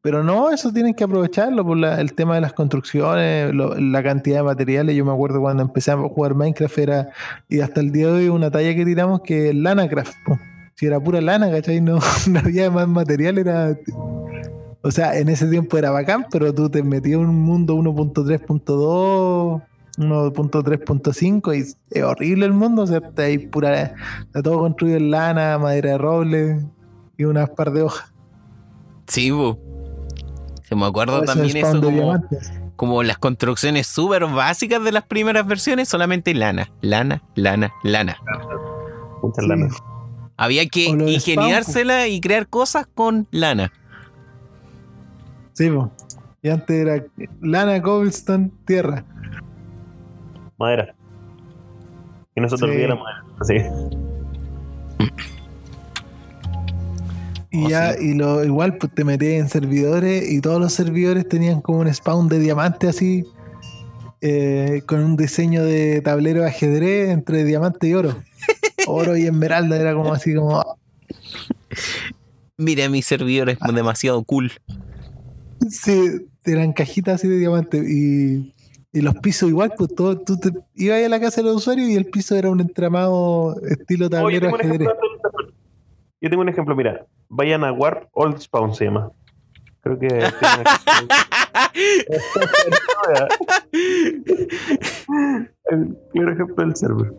pero 0.00 0.22
no, 0.22 0.50
eso 0.50 0.72
tienen 0.72 0.94
que 0.94 1.04
aprovecharlo 1.04 1.64
por 1.64 1.76
el 1.84 2.12
tema 2.14 2.36
de 2.36 2.40
las 2.40 2.52
construcciones, 2.52 3.52
la 3.54 4.02
cantidad 4.02 4.38
de 4.38 4.42
materiales. 4.44 4.94
Yo 4.96 5.04
me 5.04 5.12
acuerdo 5.12 5.40
cuando 5.40 5.62
empecé 5.62 5.90
a 5.90 5.96
jugar 5.96 6.34
Minecraft 6.34 6.78
era, 6.78 7.08
y 7.48 7.60
hasta 7.60 7.80
el 7.80 7.90
día 7.90 8.06
de 8.06 8.12
hoy 8.12 8.28
una 8.28 8.50
talla 8.50 8.74
que 8.74 8.84
tiramos 8.84 9.22
que 9.22 9.48
es 9.48 9.54
Lanacraft. 9.54 10.14
po. 10.24 10.38
Si 10.76 10.86
era 10.86 11.00
pura 11.00 11.20
lana, 11.20 11.50
¿cachai? 11.50 11.80
No, 11.80 11.98
no 12.30 12.38
había 12.38 12.70
más 12.70 12.86
material, 12.86 13.38
era... 13.38 13.76
O 14.82 14.92
sea, 14.92 15.18
en 15.18 15.28
ese 15.28 15.48
tiempo 15.48 15.76
era 15.76 15.90
bacán, 15.90 16.26
pero 16.30 16.54
tú 16.54 16.70
te 16.70 16.84
metías 16.84 17.18
un 17.18 17.34
mundo 17.34 17.74
1.3.2, 17.74 19.60
1.3.5 19.98 21.56
y 21.56 21.74
es 21.90 22.02
horrible 22.04 22.46
el 22.46 22.52
mundo, 22.52 22.82
o 22.82 22.86
sea, 22.86 22.98
está 22.98 23.22
ahí 23.22 23.38
pura... 23.38 23.96
Está 24.26 24.40
todo 24.42 24.60
construido 24.60 24.98
en 24.98 25.10
lana, 25.10 25.58
madera 25.58 25.90
de 25.90 25.98
roble 25.98 26.64
y 27.16 27.24
unas 27.24 27.50
par 27.50 27.72
de 27.72 27.82
hojas. 27.82 28.14
Sí, 29.08 29.32
po. 29.32 29.67
Se 30.68 30.76
me 30.76 30.84
acuerdo 30.84 31.22
también 31.22 31.56
es 31.56 31.66
eso 31.68 31.80
como, 31.80 32.14
como 32.76 33.02
las 33.02 33.16
construcciones 33.18 33.86
súper 33.86 34.26
básicas 34.26 34.84
de 34.84 34.92
las 34.92 35.04
primeras 35.04 35.46
versiones, 35.46 35.88
solamente 35.88 36.34
lana, 36.34 36.70
lana, 36.82 37.22
lana, 37.34 37.72
lana. 37.82 38.16
Muchas 39.22 39.44
Sí. 39.44 39.48
lanas. 39.48 39.72
Había 40.36 40.66
que 40.68 40.84
ingeniársela 40.84 42.06
y 42.06 42.20
crear 42.20 42.46
cosas 42.48 42.86
con 42.94 43.26
lana. 43.30 43.72
Sí, 45.54 45.70
po. 45.70 45.90
Y 46.42 46.50
antes 46.50 46.76
era 46.76 47.04
lana, 47.40 47.82
cobblestone, 47.82 48.50
tierra. 48.66 49.04
Madera. 50.58 50.94
Que 52.34 52.40
no 52.40 52.48
se 52.48 52.56
te 52.56 52.58
Sí. 52.58 52.64
olvide 52.66 52.88
la 52.88 52.94
madera. 52.94 53.24
Así. 53.40 53.54
Y 57.50 57.64
Oh, 57.64 57.68
ya, 57.68 57.94
sí. 57.94 58.10
y 58.10 58.14
lo 58.14 58.44
igual 58.44 58.76
pues 58.76 58.92
te 58.94 59.04
metías 59.04 59.40
en 59.40 59.48
servidores 59.48 60.30
y 60.30 60.40
todos 60.40 60.60
los 60.60 60.72
servidores 60.72 61.26
tenían 61.28 61.60
como 61.62 61.78
un 61.80 61.92
spawn 61.94 62.28
de 62.28 62.38
diamante 62.38 62.88
así, 62.88 63.24
eh, 64.20 64.82
con 64.86 65.02
un 65.02 65.16
diseño 65.16 65.64
de 65.64 66.00
tablero 66.02 66.42
de 66.42 66.48
ajedrez 66.48 67.10
entre 67.10 67.44
diamante 67.44 67.88
y 67.88 67.94
oro. 67.94 68.16
Oro 68.86 69.16
y 69.16 69.26
esmeralda 69.26 69.76
era 69.76 69.92
como 69.94 70.12
así 70.14 70.34
como 70.34 70.62
Mira, 72.56 72.88
mi 72.88 73.02
servidor 73.02 73.50
es 73.50 73.58
demasiado 73.74 74.22
cool. 74.24 74.50
sí, 75.70 76.26
eran 76.44 76.72
cajitas 76.72 77.16
así 77.16 77.28
de 77.28 77.36
diamante 77.38 77.78
y, 77.78 78.54
y 78.92 79.00
los 79.02 79.14
pisos 79.16 79.48
igual, 79.50 79.72
pues 79.76 79.94
todo, 79.94 80.18
tú 80.18 80.38
te, 80.38 80.50
ibas 80.74 81.04
a 81.04 81.08
la 81.08 81.20
casa 81.20 81.40
de 81.42 81.48
los 81.48 81.56
usuarios 81.56 81.88
y 81.88 81.94
el 81.96 82.06
piso 82.06 82.34
era 82.36 82.50
un 82.50 82.60
entramado 82.60 83.60
estilo 83.68 84.08
tablero 84.10 84.48
ajedrez. 84.48 84.88
ejemplo, 84.88 84.92
yo 86.20 86.30
tengo 86.30 86.42
un 86.42 86.48
ejemplo, 86.48 86.74
mira. 86.76 87.06
Vayan 87.28 87.64
a 87.64 87.72
Warp 87.72 88.08
Old 88.12 88.38
Spawn 88.38 88.74
se 88.74 88.86
llama. 88.86 89.10
Creo 89.80 89.98
que. 89.98 90.08
claro 96.14 96.28
ejemplo 96.32 96.64
del 96.64 96.76
server. 96.76 97.12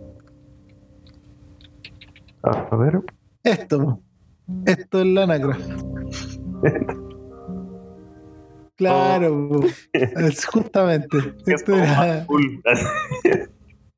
A 2.43 2.75
ver. 2.75 3.01
Esto, 3.43 4.01
esto 4.65 4.99
es 5.01 5.05
Lanacraft. 5.07 5.83
Claro, 8.75 9.59
es 9.93 10.45
justamente. 10.45 11.17
Es 11.45 11.61
Esto 11.61 11.75
era- 11.75 12.25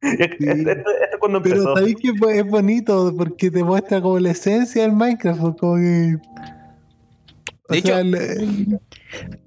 pero 1.43 1.75
sabéis 1.75 1.95
que 1.95 2.09
es 2.09 2.45
bonito 2.45 3.13
porque 3.15 3.51
te 3.51 3.63
muestra 3.63 4.01
como 4.01 4.19
la 4.19 4.31
esencia 4.31 4.81
del 4.81 4.93
Minecraft. 4.93 5.39
pues, 5.39 5.59
Como 5.59 5.75
que, 5.75 6.17
o 7.67 7.73
De 7.73 7.77
hecho, 7.77 7.93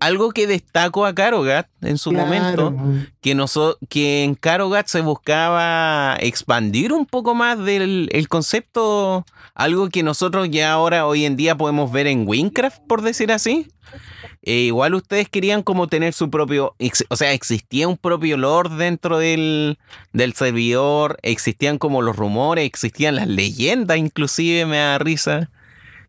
Algo 0.01 0.31
que 0.33 0.47
destaco 0.47 1.07
a 1.07 1.15
Karogat 1.15 1.69
en 1.83 1.97
su 1.99 2.11
claro, 2.11 2.71
momento, 2.73 2.75
que, 3.21 3.35
noso- 3.35 3.79
que 3.89 4.25
en 4.25 4.35
Karogat 4.35 4.87
se 4.89 5.01
buscaba 5.01 6.17
expandir 6.21 6.93
un 6.93 7.07
poco 7.07 7.35
más 7.35 7.59
del 7.59 8.09
el 8.13 8.29
concepto, 8.29 9.25
algo 9.55 9.89
que 9.89 10.03
nosotros 10.03 10.49
ya 10.51 10.73
ahora, 10.73 11.07
hoy 11.07 11.25
en 11.25 11.37
día, 11.37 11.57
podemos 11.57 11.91
ver 11.93 12.07
en 12.07 12.27
Winecraft, 12.29 12.81
por 12.87 13.03
decir 13.03 13.33
así. 13.33 13.69
Eh, 14.43 14.63
igual 14.67 14.95
ustedes 14.95 15.31
querían 15.31 15.63
como 15.63 15.87
tener 15.87 16.13
su 16.13 16.29
propio, 16.29 16.75
o 17.09 17.17
sea, 17.17 17.33
existía 17.33 17.89
un 17.89 17.97
propio 17.97 18.37
lore 18.37 18.69
dentro 18.77 19.17
del, 19.17 19.79
del 20.13 20.35
servidor, 20.35 21.17
existían 21.23 21.79
como 21.79 22.03
los 22.03 22.15
rumores, 22.17 22.67
existían 22.67 23.17
las 23.17 23.27
leyendas, 23.29 23.97
inclusive 23.97 24.67
me 24.67 24.77
da 24.77 24.99
risa. 24.99 25.51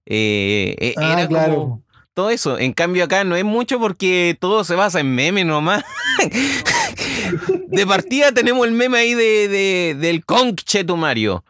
Eh, 0.06 0.76
eh, 0.80 0.94
Ah, 0.98 1.14
era 1.14 1.28
claro. 1.28 1.54
como 1.56 1.82
todo 2.16 2.32
eso. 2.32 2.58
En 2.58 2.74
cambio 2.74 3.04
acá 3.04 3.24
no 3.24 3.36
es 3.36 3.44
mucho 3.46 3.78
porque 3.80 4.36
todo 4.40 4.64
se 4.64 4.74
basa 4.74 5.00
en 5.02 5.14
memes 5.14 5.46
nomás. 5.46 5.84
de 7.68 7.86
partida 7.86 8.32
tenemos 8.32 8.66
el 8.66 8.74
meme 8.74 8.98
ahí 8.98 9.14
de, 9.14 9.48
de- 9.48 9.96
del 10.00 10.26
Concheto 10.26 10.98
Mario. 10.98 11.44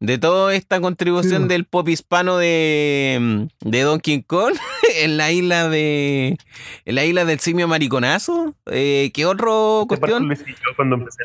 De 0.00 0.18
toda 0.18 0.54
esta 0.54 0.80
contribución 0.80 1.42
Sí. 1.42 1.48
del 1.48 1.64
pop 1.64 1.88
hispano 1.88 2.36
de, 2.36 3.48
de 3.60 3.80
Donkey 3.82 4.22
Kong 4.22 4.54
en 4.96 5.16
la 5.16 5.32
isla 5.32 5.68
de 5.68 6.36
en 6.84 6.94
la 6.94 7.04
isla 7.04 7.24
del 7.24 7.38
simio 7.40 7.68
mariconazo. 7.68 8.54
Eh, 8.66 9.10
¿Qué 9.14 9.24
otro 9.26 9.84
cuestión? 9.88 10.28
cuando 10.76 10.96
empecé. 10.96 11.24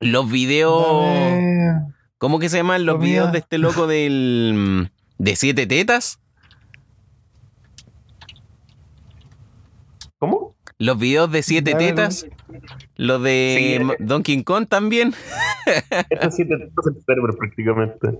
Los 0.00 0.30
videos. 0.30 1.06
¿Cómo 2.18 2.38
que 2.38 2.48
se 2.48 2.58
llaman 2.58 2.84
los 2.86 2.96
Comida. 2.96 3.10
videos 3.10 3.32
de 3.32 3.38
este 3.38 3.58
loco 3.58 3.86
del 3.86 4.90
de 5.18 5.36
siete 5.36 5.66
tetas? 5.66 6.18
¿Cómo? 10.18 10.54
Los 10.84 10.98
videos 10.98 11.32
de 11.32 11.42
siete 11.42 11.74
tetas. 11.74 12.26
Los 12.96 13.22
de 13.22 13.80
Sí, 13.80 14.04
Donkey 14.04 14.44
Kong 14.44 14.66
también. 14.68 15.14
Esto 16.10 16.30
sí 16.30 16.44
te 16.44 16.54
esto 16.54 16.80
es 16.82 16.86
el 16.88 17.02
server 17.06 17.34
prácticamente. 17.38 18.18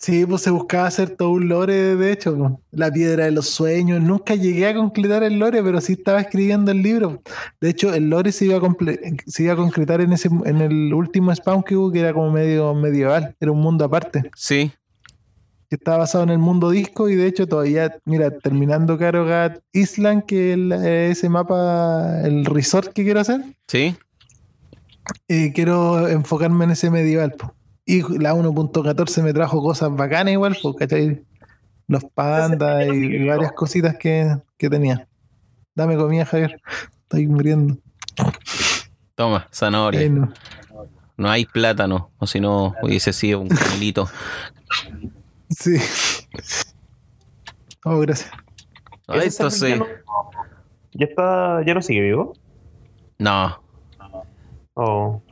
Sí, 0.00 0.24
pues 0.24 0.42
se 0.42 0.50
buscaba 0.50 0.86
hacer 0.86 1.10
todo 1.10 1.30
un 1.30 1.48
lore, 1.48 1.96
de 1.96 2.12
hecho, 2.12 2.60
la 2.70 2.92
piedra 2.92 3.24
de 3.24 3.32
los 3.32 3.48
sueños. 3.48 4.00
Nunca 4.00 4.36
llegué 4.36 4.68
a 4.68 4.74
concretar 4.74 5.24
el 5.24 5.40
lore, 5.40 5.60
pero 5.64 5.80
sí 5.80 5.94
estaba 5.94 6.20
escribiendo 6.20 6.70
el 6.70 6.80
libro. 6.82 7.20
De 7.60 7.70
hecho, 7.70 7.92
el 7.92 8.08
lore 8.08 8.30
se 8.30 8.44
iba 8.44 8.58
a, 8.58 8.76
se 9.26 9.42
iba 9.42 9.54
a 9.54 9.56
concretar 9.56 10.00
en 10.00 10.12
ese 10.12 10.28
en 10.44 10.60
el 10.60 10.94
último 10.94 11.34
spawn 11.34 11.64
que 11.64 11.74
hubo, 11.74 11.90
que 11.90 11.98
era 11.98 12.12
como 12.12 12.30
medio 12.30 12.72
medieval, 12.74 13.34
era 13.40 13.50
un 13.50 13.60
mundo 13.60 13.84
aparte, 13.84 14.30
Sí. 14.36 14.70
Que 15.68 15.76
estaba 15.76 15.98
basado 15.98 16.24
en 16.24 16.30
el 16.30 16.38
mundo 16.38 16.70
disco 16.70 17.08
y 17.08 17.14
de 17.16 17.26
hecho 17.26 17.46
todavía, 17.46 17.94
mira, 18.06 18.30
terminando 18.30 18.96
Karogat 18.98 19.58
Island, 19.72 20.24
que 20.24 20.52
es 20.52 20.58
la- 20.58 20.88
ese 20.88 21.28
mapa, 21.28 22.20
el 22.24 22.44
resort 22.46 22.92
que 22.92 23.04
quiero 23.04 23.20
hacer, 23.20 23.42
Sí. 23.66 23.96
eh, 25.28 25.52
quiero 25.54 26.08
enfocarme 26.08 26.64
en 26.64 26.70
ese 26.72 26.90
medieval. 26.90 27.32
po. 27.32 27.54
Y 27.84 28.02
la 28.18 28.34
1.14 28.34 29.22
me 29.22 29.32
trajo 29.32 29.62
cosas 29.62 29.94
bacanas 29.94 30.32
igual, 30.32 30.56
po, 30.62 30.74
¿cachai? 30.74 31.22
Los 31.86 32.04
pandas 32.04 32.86
y, 32.86 32.90
y 33.16 33.26
varias 33.26 33.52
cositas 33.52 33.96
que, 33.96 34.36
que 34.58 34.68
tenía. 34.68 35.08
Dame 35.74 35.96
comida, 35.96 36.26
Javier. 36.26 36.60
Estoy 37.02 37.26
muriendo. 37.26 37.78
Toma, 39.14 39.48
zanahoria. 39.52 40.10
No 41.16 41.30
hay 41.30 41.46
plátano, 41.46 42.10
o 42.18 42.26
si 42.26 42.40
no 42.40 42.74
hubiese 42.82 43.12
sido 43.12 43.40
un 43.40 43.48
camelito. 43.48 44.08
Sí. 45.50 45.76
Oh, 47.84 47.98
gracias. 48.00 48.30
Ah, 49.06 49.16
Esto 49.18 49.50
server 49.50 49.52
sí. 49.52 49.68
ya 49.68 49.76
no- 49.94 50.02
Ya 50.92 51.06
está. 51.06 51.62
¿Ya 51.64 51.74
no 51.74 51.82
sigue 51.82 52.00
vivo? 52.02 52.32
No. 53.18 53.60
Oh. 54.74 55.22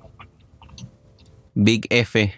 Big 1.54 1.86
F. 1.90 2.32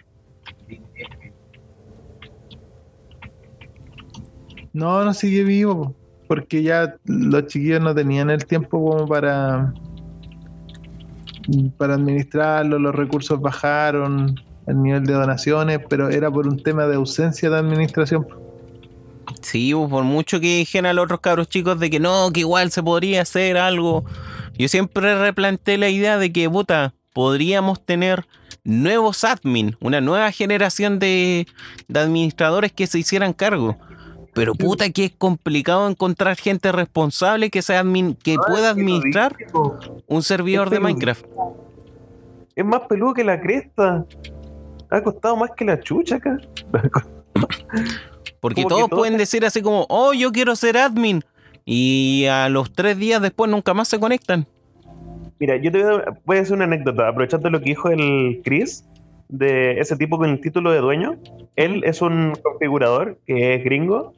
No, 4.73 5.03
no 5.03 5.13
sigue 5.13 5.43
vivo, 5.43 5.75
po, 5.83 5.95
porque 6.27 6.61
ya 6.61 6.95
los 7.05 7.47
chiquillos 7.47 7.81
no 7.81 7.93
tenían 7.95 8.29
el 8.29 8.45
tiempo 8.45 8.79
como 8.91 9.07
para 9.07 9.73
para 11.79 11.95
administrarlo, 11.95 12.77
los 12.77 12.93
recursos 12.93 13.41
bajaron, 13.41 14.35
el 14.69 14.81
nivel 14.81 15.05
de 15.05 15.13
donaciones, 15.13 15.79
pero 15.89 16.09
era 16.09 16.31
por 16.31 16.47
un 16.47 16.61
tema 16.61 16.85
de 16.85 16.95
ausencia 16.95 17.49
de 17.49 17.57
administración. 17.57 18.27
Sí, 19.41 19.73
por 19.73 20.03
mucho 20.03 20.39
que 20.39 20.57
dijeran 20.57 20.95
los 20.95 21.05
otros 21.05 21.19
cabros 21.19 21.49
chicos 21.49 21.79
de 21.79 21.89
que 21.89 21.99
no, 21.99 22.31
que 22.31 22.41
igual 22.41 22.71
se 22.71 22.83
podría 22.83 23.23
hacer 23.23 23.57
algo. 23.57 24.05
Yo 24.57 24.67
siempre 24.67 25.17
replanteé 25.19 25.77
la 25.77 25.89
idea 25.89 26.17
de 26.17 26.31
que, 26.31 26.49
puta, 26.49 26.93
podríamos 27.13 27.83
tener 27.83 28.25
nuevos 28.63 29.23
admin, 29.23 29.75
una 29.79 30.01
nueva 30.01 30.31
generación 30.31 30.99
de, 30.99 31.47
de 31.87 31.99
administradores 31.99 32.71
que 32.71 32.87
se 32.87 32.99
hicieran 32.99 33.33
cargo. 33.33 33.77
Pero 34.33 34.53
puta 34.53 34.89
que 34.91 35.05
es 35.05 35.11
complicado 35.17 35.89
encontrar 35.89 36.37
gente 36.37 36.71
responsable 36.71 37.49
que 37.49 37.61
sea 37.61 37.79
admin, 37.79 38.15
que 38.15 38.35
No, 38.35 38.43
pueda 38.47 38.69
administrar 38.69 39.35
un 40.07 40.23
servidor 40.23 40.69
de. 40.69 40.79
Minecraft. 40.79 41.25
Es 42.55 42.65
más 42.65 42.81
peludo 42.87 43.13
que 43.13 43.23
la 43.23 43.39
cresta. 43.39 44.05
Ha 44.89 45.01
costado 45.01 45.35
más 45.35 45.51
que 45.51 45.65
la 45.65 45.79
chucha 45.79 46.15
acá. 46.15 46.37
Porque 48.39 48.63
todos 48.63 48.89
todos- 48.89 48.99
pueden 48.99 49.17
decir 49.17 49.45
así 49.45 49.61
como, 49.61 49.85
oh, 49.89 50.13
yo 50.13 50.31
quiero 50.31 50.55
ser 50.55 50.77
admin. 50.77 51.23
Y 51.65 52.25
a 52.25 52.49
los 52.49 52.71
tres 52.73 52.97
días 52.97 53.21
después 53.21 53.51
nunca 53.51 53.73
más 53.73 53.87
se 53.87 53.99
conectan. 53.99 54.47
Mira, 55.39 55.55
yo 55.57 55.71
te 55.71 55.83
voy 55.83 55.93
a, 55.93 56.17
voy 56.25 56.37
a 56.37 56.41
hacer 56.41 56.55
una 56.55 56.65
anécdota, 56.65 57.07
aprovechando 57.07 57.49
lo 57.49 57.59
que 57.59 57.65
dijo 57.65 57.89
el 57.89 58.41
Chris, 58.43 58.85
de 59.29 59.79
ese 59.79 59.95
tipo 59.95 60.17
con 60.17 60.29
el 60.29 60.41
título 60.41 60.71
de 60.71 60.79
dueño. 60.79 61.17
Él 61.55 61.83
es 61.85 62.01
un 62.01 62.33
configurador 62.41 63.19
que 63.25 63.55
es 63.55 63.63
gringo 63.63 64.13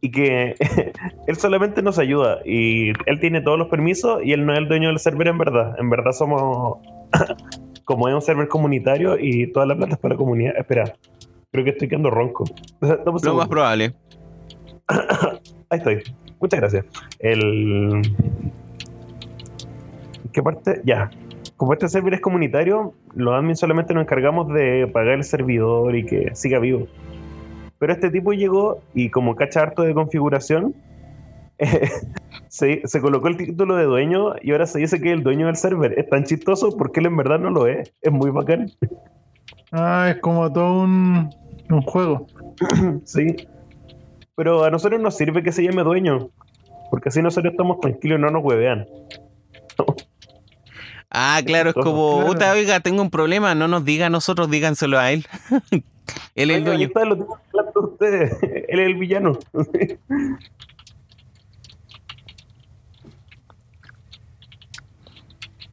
y 0.00 0.10
que 0.10 0.56
él 1.26 1.36
solamente 1.36 1.82
nos 1.82 1.98
ayuda 1.98 2.38
y 2.44 2.88
él 3.06 3.20
tiene 3.20 3.40
todos 3.40 3.58
los 3.58 3.68
permisos 3.68 4.22
y 4.24 4.32
él 4.32 4.44
no 4.44 4.52
es 4.52 4.58
el 4.58 4.68
dueño 4.68 4.88
del 4.88 4.98
server 4.98 5.28
en 5.28 5.38
verdad. 5.38 5.76
En 5.78 5.88
verdad 5.90 6.12
somos, 6.12 6.78
como 7.88 8.06
es 8.06 8.14
un 8.14 8.20
server 8.20 8.48
comunitario 8.48 9.16
y 9.18 9.50
toda 9.50 9.64
la 9.64 9.74
plata 9.74 9.94
es 9.94 9.98
para 9.98 10.12
la 10.12 10.18
comunidad. 10.18 10.54
Espera, 10.58 10.94
creo 11.50 11.64
que 11.64 11.70
estoy 11.70 11.88
quedando 11.88 12.10
ronco. 12.10 12.44
Lo 12.82 13.34
más 13.34 13.48
probable. 13.48 13.94
Ahí 15.70 15.78
estoy. 15.78 16.02
Muchas 16.38 16.60
gracias. 16.60 16.84
El. 17.18 18.02
¿Qué 20.32 20.42
parte? 20.42 20.82
Ya. 20.84 21.08
Como 21.56 21.72
este 21.72 21.88
server 21.88 22.12
es 22.12 22.20
comunitario, 22.20 22.92
los 23.14 23.32
admins 23.32 23.58
solamente 23.58 23.94
nos 23.94 24.02
encargamos 24.02 24.52
de 24.52 24.86
pagar 24.92 25.14
el 25.14 25.24
servidor 25.24 25.96
y 25.96 26.04
que 26.04 26.34
siga 26.34 26.58
vivo. 26.58 26.88
Pero 27.78 27.94
este 27.94 28.10
tipo 28.10 28.34
llegó 28.34 28.82
y 28.92 29.08
como 29.08 29.34
cacha 29.34 29.62
harto 29.62 29.80
de 29.82 29.94
configuración, 29.94 30.74
se, 32.48 32.82
se 32.84 33.00
colocó 33.00 33.28
el 33.28 33.36
título 33.36 33.76
de 33.76 33.84
dueño 33.84 34.34
y 34.42 34.52
ahora 34.52 34.66
se 34.66 34.78
dice 34.78 35.00
que 35.00 35.10
es 35.10 35.18
el 35.18 35.22
dueño 35.22 35.46
del 35.46 35.56
server. 35.56 35.98
Es 35.98 36.08
tan 36.08 36.24
chistoso 36.24 36.76
porque 36.76 37.00
él 37.00 37.06
en 37.06 37.16
verdad 37.16 37.38
no 37.38 37.50
lo 37.50 37.66
es. 37.66 37.92
Es 38.00 38.12
muy 38.12 38.30
bacán. 38.30 38.70
Ah, 39.72 40.08
es 40.14 40.20
como 40.20 40.50
todo 40.52 40.82
un, 40.82 41.30
un 41.70 41.82
juego. 41.82 42.26
Sí. 43.04 43.36
Pero 44.34 44.64
a 44.64 44.70
nosotros 44.70 45.00
nos 45.00 45.16
sirve 45.16 45.42
que 45.42 45.50
se 45.52 45.64
llame 45.64 45.82
dueño. 45.82 46.30
Porque 46.90 47.08
así 47.08 47.20
nosotros 47.22 47.52
estamos 47.52 47.80
tranquilos 47.80 48.18
y 48.18 48.22
no 48.22 48.30
nos 48.30 48.44
huevean. 48.44 48.86
Ah, 51.10 51.40
claro, 51.44 51.70
es 51.70 51.74
como, 51.74 52.18
Claro. 52.18 52.32
puta, 52.32 52.52
oiga, 52.52 52.80
tengo 52.80 53.00
un 53.02 53.10
problema, 53.10 53.54
no 53.54 53.66
nos 53.66 53.84
diga 53.84 54.06
a 54.06 54.10
nosotros, 54.10 54.50
díganselo 54.50 54.98
a 54.98 55.10
él. 55.10 55.26
él 56.34 56.50
es 56.50 56.56
el 56.58 56.64
dueño. 56.64 56.86
está, 56.86 57.04
lo 57.04 57.16
tengo 57.16 57.38
claro 57.50 57.72
de 57.74 57.80
ustedes. 57.80 58.38
Él 58.68 58.80
es 58.80 58.86
el 58.86 58.94
villano. 58.96 59.38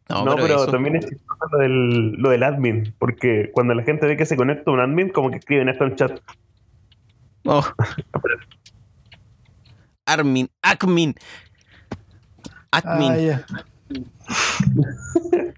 No, 0.10 0.26
No, 0.26 0.36
pero, 0.36 0.48
pero, 0.48 0.64
eso- 0.64 0.72
también 0.72 0.95
es 0.98 1.06
chistoso 1.07 1.48
lo 1.52 1.57
del, 1.60 2.11
lo 2.14 2.30
del 2.30 2.44
admin. 2.44 2.94
Porque 2.99 3.49
cuando 3.53 3.73
la 3.73 3.84
gente 3.84 4.06
ve 4.06 4.18
que 4.18 4.26
se 4.26 4.36
conecta 4.38 4.69
un 4.72 4.80
admin, 4.80 5.10
como 5.10 5.30
que 5.32 5.38
escriben 5.38 5.69
esto 5.69 5.86
en 5.86 5.95
chat. 5.95 6.19
Oh. 7.45 7.65
Armin, 10.06 10.49
Acmin. 10.61 11.15
Admin. 12.72 13.32
Ah. 13.32 13.45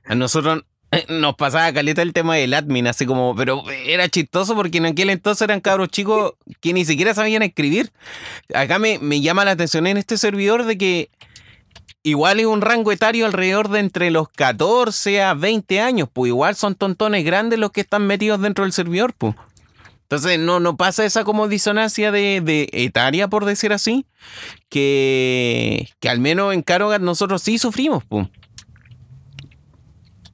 A 0.06 0.15
nosotros 0.15 0.64
eh, 0.91 1.06
nos 1.10 1.36
pasaba 1.36 1.72
caleta 1.74 2.02
el 2.02 2.14
tema 2.14 2.36
del 2.36 2.53
admin, 2.53 2.88
así 2.88 3.06
como, 3.06 3.36
pero 3.36 3.64
era 3.86 4.07
chistoso 4.07 4.56
porque 4.56 4.78
en 4.78 4.86
aquel 4.86 5.10
entonces 5.10 5.41
eran 5.41 5.60
cabros 5.60 5.90
chicos 5.90 6.34
que 6.61 6.72
ni 6.74 6.86
siquiera 6.86 7.14
sabían 7.14 7.44
escribir. 7.44 7.91
Acá 8.53 8.80
me, 8.80 8.99
me 8.99 9.19
llama 9.19 9.44
la 9.44 9.52
atención 9.52 9.86
en 9.88 9.98
este 9.98 10.18
servidor 10.18 10.64
de 10.64 10.78
que 10.78 11.10
igual 12.08 12.40
es 12.40 12.46
un 12.46 12.62
rango 12.62 12.94
etario 12.94 13.26
alrededor 13.26 13.70
de 13.70 13.80
entre 13.80 14.12
los 14.12 14.30
14 14.30 15.22
a 15.22 15.34
20 15.34 15.82
años, 15.82 16.08
pues 16.12 16.30
igual 16.30 16.56
son 16.56 16.76
tontones 16.76 17.26
grandes 17.26 17.60
los 17.60 17.72
que 17.72 17.82
están 17.82 18.08
metidos 18.08 18.42
dentro 18.42 18.64
del 18.64 18.72
servidor, 18.72 19.14
pues. 19.18 19.36
Entonces 20.04 20.40
no, 20.40 20.62
no 20.62 20.78
pasa 20.78 21.04
esa 21.04 21.26
como 21.26 21.50
disonancia 21.50 22.14
de, 22.14 22.40
de 22.40 22.70
etaria, 22.72 23.28
por 23.28 23.44
decir 23.44 23.74
así, 23.74 24.06
que, 24.70 25.90
que 26.00 26.08
al 26.08 26.22
menos 26.22 26.54
en 26.54 26.62
Carogat 26.62 27.02
nosotros 27.02 27.42
sí 27.42 27.58
sufrimos, 27.58 28.06
pues. 28.06 28.28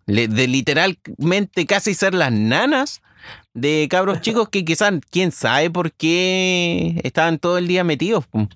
De 0.05 0.47
literalmente 0.47 1.65
casi 1.65 1.95
ser 1.95 2.13
las 2.13 2.31
nanas 2.31 3.01
de 3.53 3.87
cabros 3.89 4.21
chicos 4.21 4.49
que 4.49 4.63
quizás, 4.63 4.93
quién 5.09 5.31
sabe 5.31 5.71
por 5.71 5.91
qué 5.93 6.99
estaban 7.03 7.39
todo 7.39 7.57
el 7.57 7.67
día 7.67 7.83
metidos. 7.83 8.27
pum. 8.27 8.47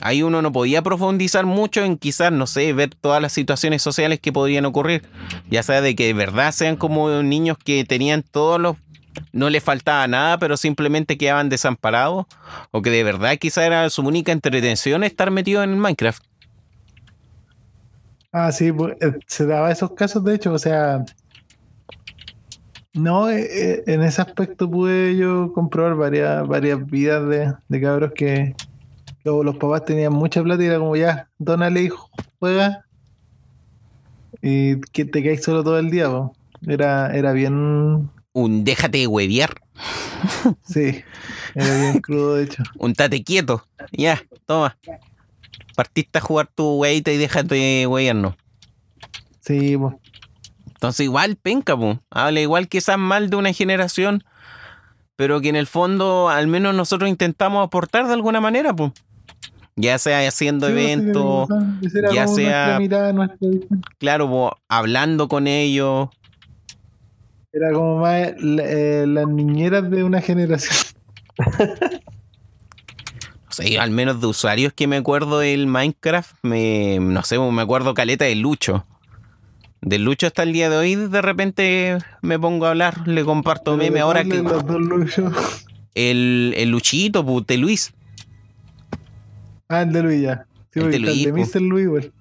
Ahí 0.00 0.22
uno 0.22 0.42
no 0.42 0.52
podía 0.52 0.80
profundizar 0.82 1.44
mucho 1.44 1.84
en 1.84 1.96
quizás, 1.96 2.30
no 2.30 2.46
sé, 2.46 2.72
ver 2.72 2.94
todas 2.94 3.20
las 3.20 3.32
situaciones 3.32 3.82
sociales 3.82 4.20
que 4.20 4.32
podrían 4.32 4.64
ocurrir. 4.64 5.02
Ya 5.50 5.62
sea 5.64 5.80
de 5.80 5.96
que 5.96 6.06
de 6.06 6.14
verdad 6.14 6.52
sean 6.52 6.76
como 6.76 7.22
niños 7.22 7.58
que 7.58 7.84
tenían 7.84 8.22
todos 8.22 8.60
los... 8.60 8.76
No 9.32 9.50
les 9.50 9.64
faltaba 9.64 10.06
nada, 10.06 10.38
pero 10.38 10.56
simplemente 10.56 11.18
quedaban 11.18 11.48
desamparados. 11.48 12.26
O 12.70 12.80
que 12.80 12.90
de 12.90 13.02
verdad 13.02 13.36
quizás 13.38 13.64
era 13.64 13.90
su 13.90 14.02
única 14.02 14.30
entretención 14.30 15.02
estar 15.02 15.32
metido 15.32 15.64
en 15.64 15.76
Minecraft. 15.76 16.22
Ah, 18.30 18.52
sí, 18.52 18.70
pues, 18.70 18.94
eh, 19.00 19.18
se 19.26 19.46
daba 19.46 19.72
esos 19.72 19.92
casos, 19.92 20.22
de 20.22 20.34
hecho, 20.34 20.52
o 20.52 20.58
sea, 20.58 21.04
no, 22.92 23.30
eh, 23.30 23.48
eh, 23.50 23.82
en 23.86 24.02
ese 24.02 24.20
aspecto 24.20 24.70
pude 24.70 25.16
yo 25.16 25.52
comprobar 25.54 25.94
varias, 25.94 26.46
varias 26.46 26.84
vidas 26.86 27.28
de, 27.28 27.54
de 27.68 27.80
cabros 27.80 28.12
que 28.14 28.54
los 29.28 29.56
papás 29.56 29.84
tenían 29.84 30.12
mucha 30.12 30.42
plata 30.42 30.62
y 30.62 30.66
era 30.66 30.78
como 30.78 30.96
ya, 30.96 31.28
dónale 31.38 31.82
hijo, 31.82 32.10
juega 32.38 32.84
y 34.42 34.80
que 34.92 35.04
te 35.04 35.22
caes 35.22 35.42
solo 35.42 35.64
todo 35.64 35.78
el 35.78 35.90
día, 35.90 36.08
po. 36.08 36.34
Era, 36.66 37.14
era 37.14 37.32
bien, 37.32 38.10
Un 38.32 38.64
déjate 38.64 38.98
de 38.98 39.06
huevear. 39.06 39.54
sí, 40.64 41.04
era 41.54 41.80
bien 41.80 42.00
crudo, 42.00 42.34
de 42.34 42.44
hecho. 42.44 42.62
Un 42.78 42.94
tate 42.94 43.22
quieto. 43.22 43.64
Ya, 43.92 44.20
toma. 44.46 44.76
Partiste 45.76 46.18
a 46.18 46.20
jugar 46.20 46.48
tu 46.52 46.78
weita 46.78 47.12
y 47.12 47.16
déjate 47.16 47.54
de 47.54 47.86
huevearnos. 47.86 48.34
Sí, 49.40 49.76
pues. 49.76 49.94
Entonces 50.66 51.04
igual 51.04 51.36
penca, 51.36 51.76
po. 51.76 52.00
Habla 52.10 52.40
igual 52.40 52.68
quizás 52.68 52.98
mal 52.98 53.30
de 53.30 53.36
una 53.36 53.52
generación, 53.52 54.24
pero 55.16 55.40
que 55.40 55.48
en 55.48 55.56
el 55.56 55.66
fondo 55.66 56.28
al 56.28 56.46
menos 56.46 56.74
nosotros 56.74 57.08
intentamos 57.08 57.64
aportar 57.66 58.06
de 58.06 58.14
alguna 58.14 58.40
manera, 58.40 58.74
pues. 58.74 58.92
Ya 59.80 59.96
sea 59.98 60.26
haciendo 60.26 60.66
Sí, 60.66 60.72
pues, 60.72 60.86
sí, 60.86 60.92
eventos, 60.92 61.48
ya 62.12 62.26
sea- 62.26 62.78
claro, 63.98 64.28
po, 64.28 64.56
hablando 64.68 65.28
con 65.28 65.46
ellos. 65.46 66.08
Era 67.52 67.72
como 67.72 67.98
más 68.00 68.32
eh, 68.40 69.04
las 69.06 69.26
niñeras 69.28 69.88
de 69.90 70.02
una 70.04 70.20
generación. 70.20 70.76
No 73.44 73.52
sé, 73.64 73.78
al 73.78 73.90
menos 73.90 74.20
de 74.20 74.26
usuarios 74.26 74.72
que 74.72 74.86
me 74.86 74.96
acuerdo 74.96 75.38
del 75.38 75.66
Minecraft, 75.66 76.34
me, 76.42 76.98
no 77.00 77.22
sé, 77.22 77.38
me 77.38 77.62
acuerdo 77.62 77.94
caleta 77.94 78.24
de 78.26 78.34
Lucho. 78.36 78.84
De 79.80 79.98
Lucho 79.98 80.26
hasta 80.26 80.42
el 80.42 80.52
día 80.52 80.68
de 80.68 80.76
hoy, 80.76 80.94
de 80.96 81.22
repente 81.22 81.98
me 82.20 82.38
pongo 82.38 82.66
a 82.66 82.70
hablar, 82.70 83.08
le 83.08 83.24
comparto 83.24 83.76
meme 83.76 84.00
ahora 84.00 84.22
que 84.24 84.42
Los 84.42 84.66
dos 84.66 84.80
luchos. 84.80 85.32
el, 85.94 86.52
el 86.56 86.68
Luchito, 86.70 87.24
pute 87.24 87.56
Luis. 87.56 87.94
Ah, 89.68 89.82
el 89.82 89.92
de 89.92 90.02
Luis 90.02 90.22
ya. 90.22 90.46
Sí, 90.72 90.80
El 90.80 90.90
de 90.90 90.96
el 90.96 91.24
de 91.24 91.32
Mr. 91.32 91.60
Luis, 91.60 91.84
igual. 91.84 92.12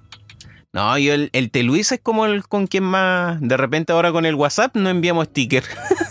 No, 0.74 0.98
yo 0.98 1.14
el, 1.14 1.30
el 1.32 1.66
Luis 1.66 1.92
es 1.92 2.00
como 2.00 2.26
el 2.26 2.48
con 2.48 2.68
quien 2.68 2.84
más. 2.84 3.40
De 3.42 3.58
repente 3.58 3.94
ahora 3.94 4.12
con 4.12 4.26
el 4.26 4.36
WhatsApp 4.36 4.76
no 4.76 4.90
enviamos 4.90 5.28
sticker. 5.28 5.64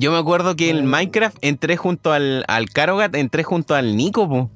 Yo 0.00 0.12
me 0.12 0.18
acuerdo 0.18 0.54
que 0.54 0.70
en 0.70 0.86
Minecraft 0.86 1.38
entré 1.40 1.76
junto 1.76 2.12
al, 2.12 2.44
al 2.46 2.70
Carogat, 2.70 3.16
entré 3.16 3.42
junto 3.42 3.74
al 3.74 3.96
Nico, 3.96 4.28
po. 4.28 4.48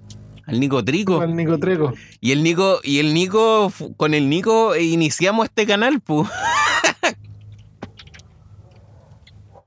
al 0.46 0.60
Nico 0.60 0.84
Trico. 0.84 1.20
Al 1.20 1.34
Nico 1.34 1.58
Treco. 1.58 1.94
Y 2.20 2.30
el 2.30 2.44
Nico, 2.44 2.78
y 2.84 3.00
el 3.00 3.12
Nico, 3.12 3.72
con 3.96 4.14
el 4.14 4.28
Nico 4.30 4.76
iniciamos 4.76 5.46
este 5.46 5.66
canal, 5.66 6.00
pu. 6.00 6.24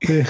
Sí. 0.00 0.22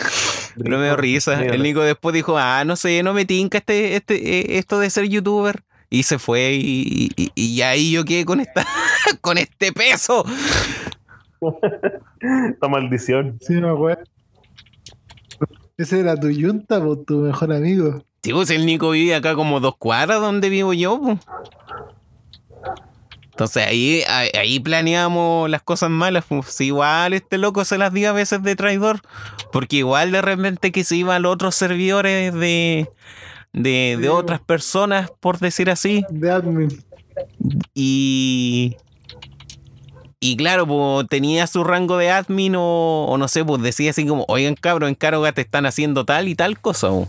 No 0.56 0.78
me 0.78 0.84
dio 0.84 0.96
risa. 0.96 1.42
El 1.44 1.62
Nico 1.62 1.82
después 1.82 2.14
dijo, 2.14 2.36
ah, 2.38 2.64
no 2.64 2.76
sé, 2.76 3.02
no 3.02 3.12
me 3.14 3.24
tinca 3.24 3.58
este, 3.58 3.96
este, 3.96 4.14
eh, 4.40 4.58
esto 4.58 4.78
de 4.78 4.90
ser 4.90 5.06
youtuber. 5.08 5.62
Y 5.90 6.02
se 6.02 6.18
fue 6.18 6.54
y, 6.54 7.10
y- 7.16 7.30
y 7.34 7.62
ahí 7.62 7.92
yo 7.92 8.04
quedé 8.04 8.24
con 8.24 8.40
esta, 8.40 8.66
con 9.20 9.38
este 9.38 9.72
peso. 9.72 10.24
Esta 12.50 12.68
maldición. 12.68 13.38
Sí, 13.40 13.54
me 13.54 13.68
acuerdo. 13.68 14.02
Ese 15.76 16.00
era 16.00 16.18
tu 16.18 16.30
yunta, 16.30 16.82
po, 16.82 16.98
tu 16.98 17.18
mejor 17.18 17.52
amigo. 17.52 18.02
Sí, 18.22 18.32
pues 18.32 18.50
el 18.50 18.64
Nico 18.66 18.90
vive 18.90 19.14
acá 19.14 19.34
como 19.34 19.60
dos 19.60 19.76
cuadras 19.76 20.20
donde 20.20 20.48
vivo 20.48 20.72
yo, 20.72 20.98
pu. 20.98 21.18
Entonces 23.36 23.66
ahí, 23.66 24.02
ahí, 24.08 24.60
planeamos 24.60 25.50
las 25.50 25.60
cosas 25.60 25.90
malas. 25.90 26.24
Pues. 26.26 26.58
Igual 26.62 27.12
este 27.12 27.36
loco 27.36 27.66
se 27.66 27.76
las 27.76 27.92
dio 27.92 28.08
a 28.08 28.12
veces 28.12 28.42
de 28.42 28.56
traidor. 28.56 29.02
Porque 29.52 29.76
igual 29.76 30.10
de 30.10 30.22
repente 30.22 30.72
que 30.72 30.84
se 30.84 30.96
iba 30.96 31.14
a 31.14 31.18
los 31.18 31.34
otros 31.34 31.54
servidores 31.54 32.32
de, 32.32 32.88
de, 33.52 34.08
otras 34.08 34.40
personas, 34.40 35.10
por 35.20 35.38
decir 35.38 35.68
así. 35.68 36.02
De 36.08 36.30
admin. 36.30 36.82
Y. 37.74 38.78
Y 40.18 40.38
claro, 40.38 40.66
pues 40.66 41.06
tenía 41.10 41.46
su 41.46 41.62
rango 41.62 41.98
de 41.98 42.10
admin 42.10 42.54
o, 42.56 43.04
o 43.04 43.18
no 43.18 43.28
sé, 43.28 43.44
pues 43.44 43.60
decía 43.60 43.90
así 43.90 44.06
como, 44.06 44.24
oigan 44.28 44.54
cabros, 44.54 44.88
en 44.88 44.94
Caroga 44.94 45.32
te 45.32 45.42
están 45.42 45.66
haciendo 45.66 46.06
tal 46.06 46.28
y 46.28 46.34
tal 46.34 46.58
cosa. 46.58 46.88
po". 46.88 47.06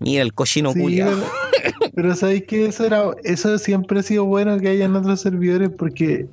Mira 0.00 0.22
el 0.22 0.32
cochino 0.34 0.72
Sí, 0.72 0.80
culiao. 0.80 1.10
pero, 1.10 1.92
pero 1.94 2.14
sabéis 2.16 2.44
que 2.44 2.66
eso 2.66 2.84
era, 2.84 3.04
eso 3.24 3.56
siempre 3.58 4.00
ha 4.00 4.02
sido 4.02 4.24
bueno 4.24 4.58
que 4.58 4.68
haya 4.68 4.84
en 4.86 4.96
otros 4.96 5.20
servidores 5.20 5.70
porque 5.70 6.26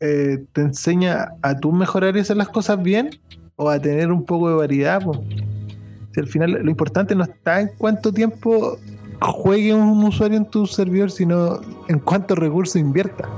eh, 0.00 0.44
te 0.52 0.60
enseña 0.62 1.28
a 1.42 1.56
tú 1.56 1.72
mejorar 1.72 2.16
esas 2.16 2.36
las 2.36 2.48
cosas 2.48 2.82
bien 2.82 3.10
o 3.56 3.68
a 3.70 3.78
tener 3.80 4.10
un 4.10 4.24
poco 4.24 4.48
de 4.48 4.56
variedad. 4.56 5.00
Si 6.14 6.20
al 6.20 6.26
final 6.26 6.52
lo 6.52 6.70
importante 6.70 7.14
no 7.14 7.24
está 7.24 7.60
en 7.60 7.70
cuánto 7.78 8.12
tiempo 8.12 8.78
juegue 9.20 9.72
un 9.72 10.02
usuario 10.04 10.36
en 10.36 10.46
tu 10.46 10.66
servidor, 10.66 11.10
sino 11.10 11.60
en 11.88 11.98
cuánto 12.00 12.34
recurso 12.34 12.78
invierta. 12.78 13.28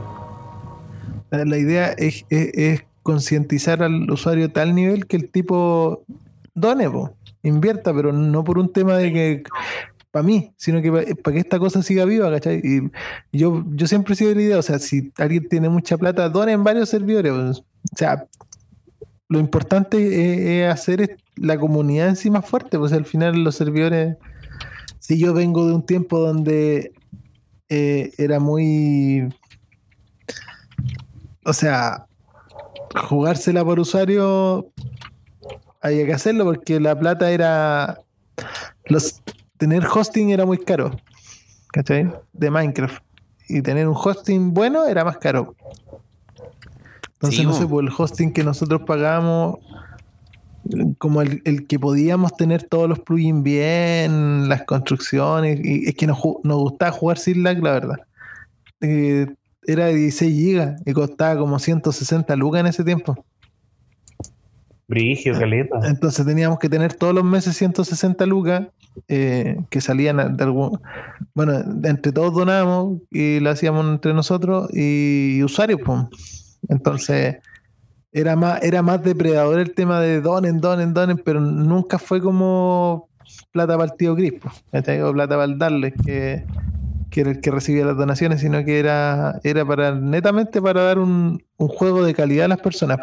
La, 1.31 1.45
la 1.45 1.59
idea 1.59 1.89
es, 1.93 2.25
es- 2.31 2.51
es 2.55 2.85
concientizar 3.03 3.83
al 3.83 4.11
usuario 4.11 4.47
a 4.47 4.49
tal 4.49 4.75
nivel 4.75 5.07
que 5.07 5.17
el 5.17 5.29
tipo 5.29 6.03
done, 6.55 6.89
po, 6.89 7.13
invierta, 7.45 7.95
pero 7.95 8.13
no 8.13 8.43
por 8.43 8.59
un 8.59 8.73
tema 8.73 8.97
de 8.97 9.13
que 9.13 9.43
para 10.11 10.23
mí, 10.23 10.53
sino 10.57 10.81
que 10.81 10.93
para 10.93 11.35
que 11.35 11.41
esta 11.41 11.59
cosa 11.59 11.83
siga 11.83 12.05
viva, 12.05 12.31
¿cachai? 12.31 12.61
Y 12.63 12.91
yo, 13.37 13.65
yo 13.71 13.87
siempre 13.87 14.15
he 14.15 14.17
sido 14.17 14.31
de 14.31 14.37
la 14.37 14.43
idea, 14.43 14.59
o 14.59 14.63
sea, 14.63 14.79
si 14.79 15.13
alguien 15.19 15.49
tiene 15.49 15.69
mucha 15.69 15.97
plata, 15.97 16.29
done 16.29 16.53
en 16.53 16.63
varios 16.65 16.89
servidores. 16.89 17.33
pues. 17.33 17.59
O 17.59 17.97
sea, 17.97 18.27
lo 19.29 19.39
importante 19.41 19.99
es, 19.99 20.39
es 20.41 20.73
hacer 20.73 21.17
la 21.37 21.59
comunidad 21.59 22.09
en 22.09 22.17
sí 22.17 22.31
más 22.31 22.47
fuerte, 22.49 22.79
pues 22.79 22.93
al 22.93 23.05
final 23.05 23.43
los 23.43 23.57
servidores, 23.57 24.17
si 25.01 25.19
yo 25.19 25.35
vengo 25.35 25.67
de 25.67 25.75
un 25.75 25.85
tiempo 25.85 26.21
donde 26.21 26.93
eh, 27.69 28.13
era 28.19 28.39
muy, 28.39 29.29
o 31.45 31.53
sea, 31.53 32.07
jugársela 33.09 33.65
por 33.65 33.81
usuario, 33.81 34.71
había 35.85 36.07
que 36.07 36.15
hacerlo 36.15 36.45
porque 36.47 36.81
la 36.81 36.99
plata 36.99 37.31
era, 37.31 38.01
los, 38.87 39.23
tener 39.59 39.85
hosting 39.87 40.31
era 40.31 40.47
muy 40.47 40.57
caro, 40.57 40.99
¿cachai? 41.73 42.11
De 42.33 42.51
Minecraft. 42.51 43.05
Y 43.51 43.61
tener 43.61 43.87
un 43.87 43.95
hosting 43.95 44.55
bueno 44.55 44.87
era 44.87 45.05
más 45.05 45.19
caro. 45.19 45.55
Entonces, 47.13 47.41
Sí, 47.41 47.45
no 47.45 47.53
sé, 47.53 47.67
por 47.67 47.85
el 47.85 47.91
hosting 47.97 48.33
que 48.33 48.43
nosotros 48.43 48.81
pagamos, 48.87 49.59
como 50.97 51.21
el, 51.21 51.43
el 51.45 51.67
que 51.67 51.79
podíamos 51.79 52.35
tener 52.35 52.63
todos 52.63 52.89
los 52.89 53.01
plugins 53.01 53.43
bien, 53.43 54.49
las 54.49 54.63
construcciones, 54.63 55.61
y 55.63 55.87
es 55.87 55.95
que 55.95 56.07
nos 56.07 56.19
gustaba 56.19 56.93
jugar 56.93 57.19
sin 57.19 57.43
lag, 57.43 57.63
la 57.63 57.73
verdad. 57.73 57.99
Eh, 58.81 59.27
era 59.67 59.87
de 59.87 59.95
16 59.97 60.35
gigas 60.35 60.83
y 60.87 60.93
costaba 60.95 61.39
como 61.39 61.59
160 61.59 62.35
lucas 62.37 62.61
en 62.61 62.67
ese 62.69 62.85
tiempo. 62.85 63.23
Brigio, 64.87 65.39
caleta. 65.39 65.81
Entonces 65.85 66.25
teníamos 66.27 66.59
que 66.59 66.69
tener 66.69 66.95
todos 66.95 67.15
los 67.15 67.25
meses 67.25 67.57
160 67.57 68.27
lucas 68.27 68.69
eh, 69.09 69.57
que 69.71 69.81
salían 69.81 70.37
de 70.37 70.45
algún. 70.45 70.81
Bueno, 71.35 71.55
entre 71.85 72.13
todos 72.13 72.35
donábamos 72.35 73.01
y 73.11 73.41
lo 73.41 73.51
hacíamos 73.51 73.87
entre 73.87 74.13
nosotros 74.15 74.69
y, 74.73 75.43
usuarios, 75.43 75.81
pues. 75.85 76.59
Entonces 76.69 77.37
era 78.13 78.37
más, 78.37 78.63
era 78.63 78.83
más 78.83 79.03
depredador 79.03 79.59
el 79.59 79.75
tema 79.75 80.01
de 80.01 80.21
donen, 80.21 80.61
donen, 80.61 80.95
donen, 80.95 81.19
pero 81.19 81.41
nunca 81.41 81.99
fue 81.99 82.21
como 82.21 83.09
plata 83.51 83.77
para 83.77 83.91
el 83.91 83.97
tío 83.97 84.13
o 84.13 85.13
plata 85.13 85.35
para 85.35 85.45
el 85.45 85.59
darle, 85.59 85.93
que, 85.93 86.45
que 87.11 87.21
era 87.21 87.31
el 87.31 87.41
que 87.41 87.51
recibía 87.51 87.85
las 87.85 87.97
donaciones, 87.97 88.41
sino 88.41 88.65
que 88.65 88.79
era, 88.79 89.41
era 89.45 89.65
para 89.65 89.95
netamente 89.95 90.61
para 90.61 90.83
dar 90.83 90.99
un, 90.99 91.43
juego 91.57 92.05
de 92.05 92.15
calidad 92.15 92.45
a 92.47 92.49
las 92.49 92.61
personas. 92.61 92.99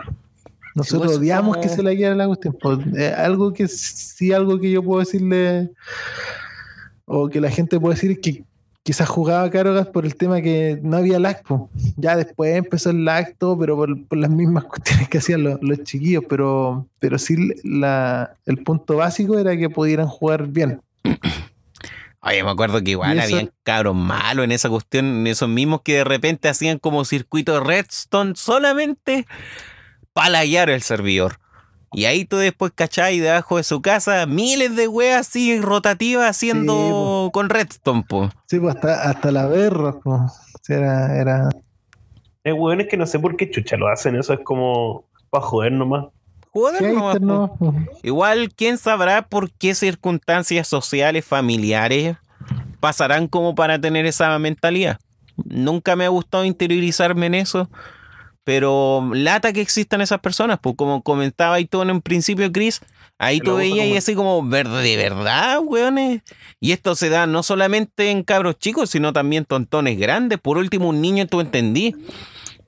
Nosotros 0.75 1.07
pues, 1.07 1.17
odiamos 1.19 1.57
como- 1.57 1.61
que 1.63 1.69
se 1.69 1.83
la 1.83 1.91
quiera 1.95 2.15
la 2.15 2.27
cuestión. 2.27 2.57
pues, 2.61 2.79
eh, 2.97 3.13
algo 3.15 3.53
que 3.53 3.67
sí, 3.67 4.31
algo 4.31 4.59
que 4.59 4.71
yo 4.71 4.83
puedo 4.83 4.99
decirle, 4.99 5.71
o 7.05 7.27
que 7.29 7.41
la 7.41 7.49
gente 7.49 7.79
puede 7.79 7.95
decir 7.95 8.11
es 8.11 8.19
que 8.19 8.43
quizás 8.83 9.07
jugaba 9.09 9.49
Carogas 9.51 9.87
por 9.87 10.05
el 10.05 10.15
tema 10.15 10.41
que 10.41 10.79
no 10.81 10.97
había 10.97 11.19
lag. 11.19 11.43
po. 11.43 11.69
Ya 11.97 12.15
después 12.15 12.55
empezó 12.55 12.89
el 12.89 13.05
lag 13.05 13.35
todo, 13.37 13.57
pero 13.59 13.75
por, 13.75 14.05
por 14.07 14.17
las 14.17 14.29
mismas 14.29 14.63
cuestiones 14.65 15.09
que 15.09 15.17
hacían 15.17 15.43
los, 15.43 15.57
los 15.61 15.83
chiquillos. 15.83 16.23
Pero, 16.29 16.87
pero 16.99 17.17
sí 17.19 17.35
la, 17.63 18.35
el 18.45 18.57
punto 18.63 18.95
básico 18.97 19.37
era 19.37 19.55
que 19.57 19.69
pudieran 19.69 20.07
jugar 20.07 20.47
bien. 20.47 20.81
Oye, 22.23 22.43
me 22.43 22.51
acuerdo 22.51 22.83
que 22.83 22.91
igual 22.91 23.19
habían 23.19 23.51
cabros 23.63 23.95
malos 23.95 24.45
en 24.45 24.51
esa 24.51 24.69
cuestión, 24.69 25.25
esos 25.25 25.49
mismos 25.49 25.81
que 25.81 25.95
de 25.95 26.03
repente 26.03 26.49
hacían 26.49 26.77
como 26.77 27.03
circuito 27.03 27.59
Redstone 27.63 28.33
solamente 28.35 29.25
para 30.13 30.29
laguear 30.29 30.69
el 30.69 30.81
servidor. 30.81 31.37
Y 31.93 32.05
ahí 32.05 32.23
tú 32.23 32.37
después 32.37 32.71
cachai 32.73 33.19
debajo 33.19 33.57
de 33.57 33.63
su 33.63 33.81
casa 33.81 34.25
miles 34.25 34.75
de 34.77 34.87
weas 34.87 35.27
así 35.27 35.59
rotativas 35.59 36.29
haciendo 36.29 37.29
con 37.33 37.49
Redstone, 37.49 38.05
po. 38.07 38.29
Sí, 38.47 38.59
pues 38.59 38.75
hasta, 38.75 39.09
hasta 39.09 39.31
la 39.31 39.47
berra. 39.47 39.99
po. 39.99 40.25
Sí, 40.61 40.73
era, 40.73 41.19
era, 41.19 41.49
Hay 42.45 42.53
hueones 42.53 42.87
que 42.87 42.95
no 42.95 43.05
sé 43.05 43.19
por 43.19 43.35
qué 43.35 43.49
chucha 43.49 43.75
lo 43.75 43.89
hacen. 43.89 44.15
Eso 44.15 44.33
es 44.33 44.39
como 44.43 45.05
para 45.29 45.43
joder 45.43 45.73
nomás. 45.73 46.05
Joder, 46.53 46.93
nomás. 47.21 47.51
Igual, 48.03 48.53
¿quién 48.53 48.77
sabrá 48.77 49.21
por 49.23 49.51
qué 49.51 49.73
circunstancias 49.75 50.67
sociales, 50.67 51.25
familiares 51.25 52.17
pasarán 52.79 53.27
como 53.27 53.53
para 53.55 53.79
tener 53.79 54.05
esa 54.05 54.37
mentalidad? 54.39 54.99
Nunca 55.45 55.95
me 55.95 56.05
ha 56.05 56.09
gustado 56.09 56.43
interiorizarme 56.45 57.25
en 57.27 57.35
eso, 57.35 57.69
pero 58.43 59.09
lata 59.13 59.53
que 59.53 59.61
existan 59.61 60.01
esas 60.01 60.19
personas, 60.19 60.59
pues 60.61 60.75
como 60.75 61.01
comentaba 61.03 61.59
y 61.59 61.65
tú 61.65 61.81
en 61.81 61.91
un 61.91 62.01
principio, 62.01 62.51
Chris, 62.51 62.81
ahí 63.19 63.39
tú 63.39 63.55
veías 63.55 63.85
y 63.87 63.97
así 63.97 64.15
como, 64.15 64.41
"¿Ver- 64.43 64.67
¿de 64.67 64.97
verdad, 64.97 65.59
weones? 65.63 66.21
Y 66.59 66.71
esto 66.71 66.95
se 66.95 67.09
da 67.09 67.27
no 67.27 67.43
solamente 67.43 68.09
en 68.09 68.23
cabros 68.23 68.57
chicos, 68.57 68.89
sino 68.89 69.13
también 69.13 69.45
tontones 69.45 69.97
grandes. 69.99 70.39
Por 70.39 70.57
último, 70.57 70.89
un 70.89 71.01
niño 71.01 71.27
tú 71.27 71.39
entendí. 71.41 71.95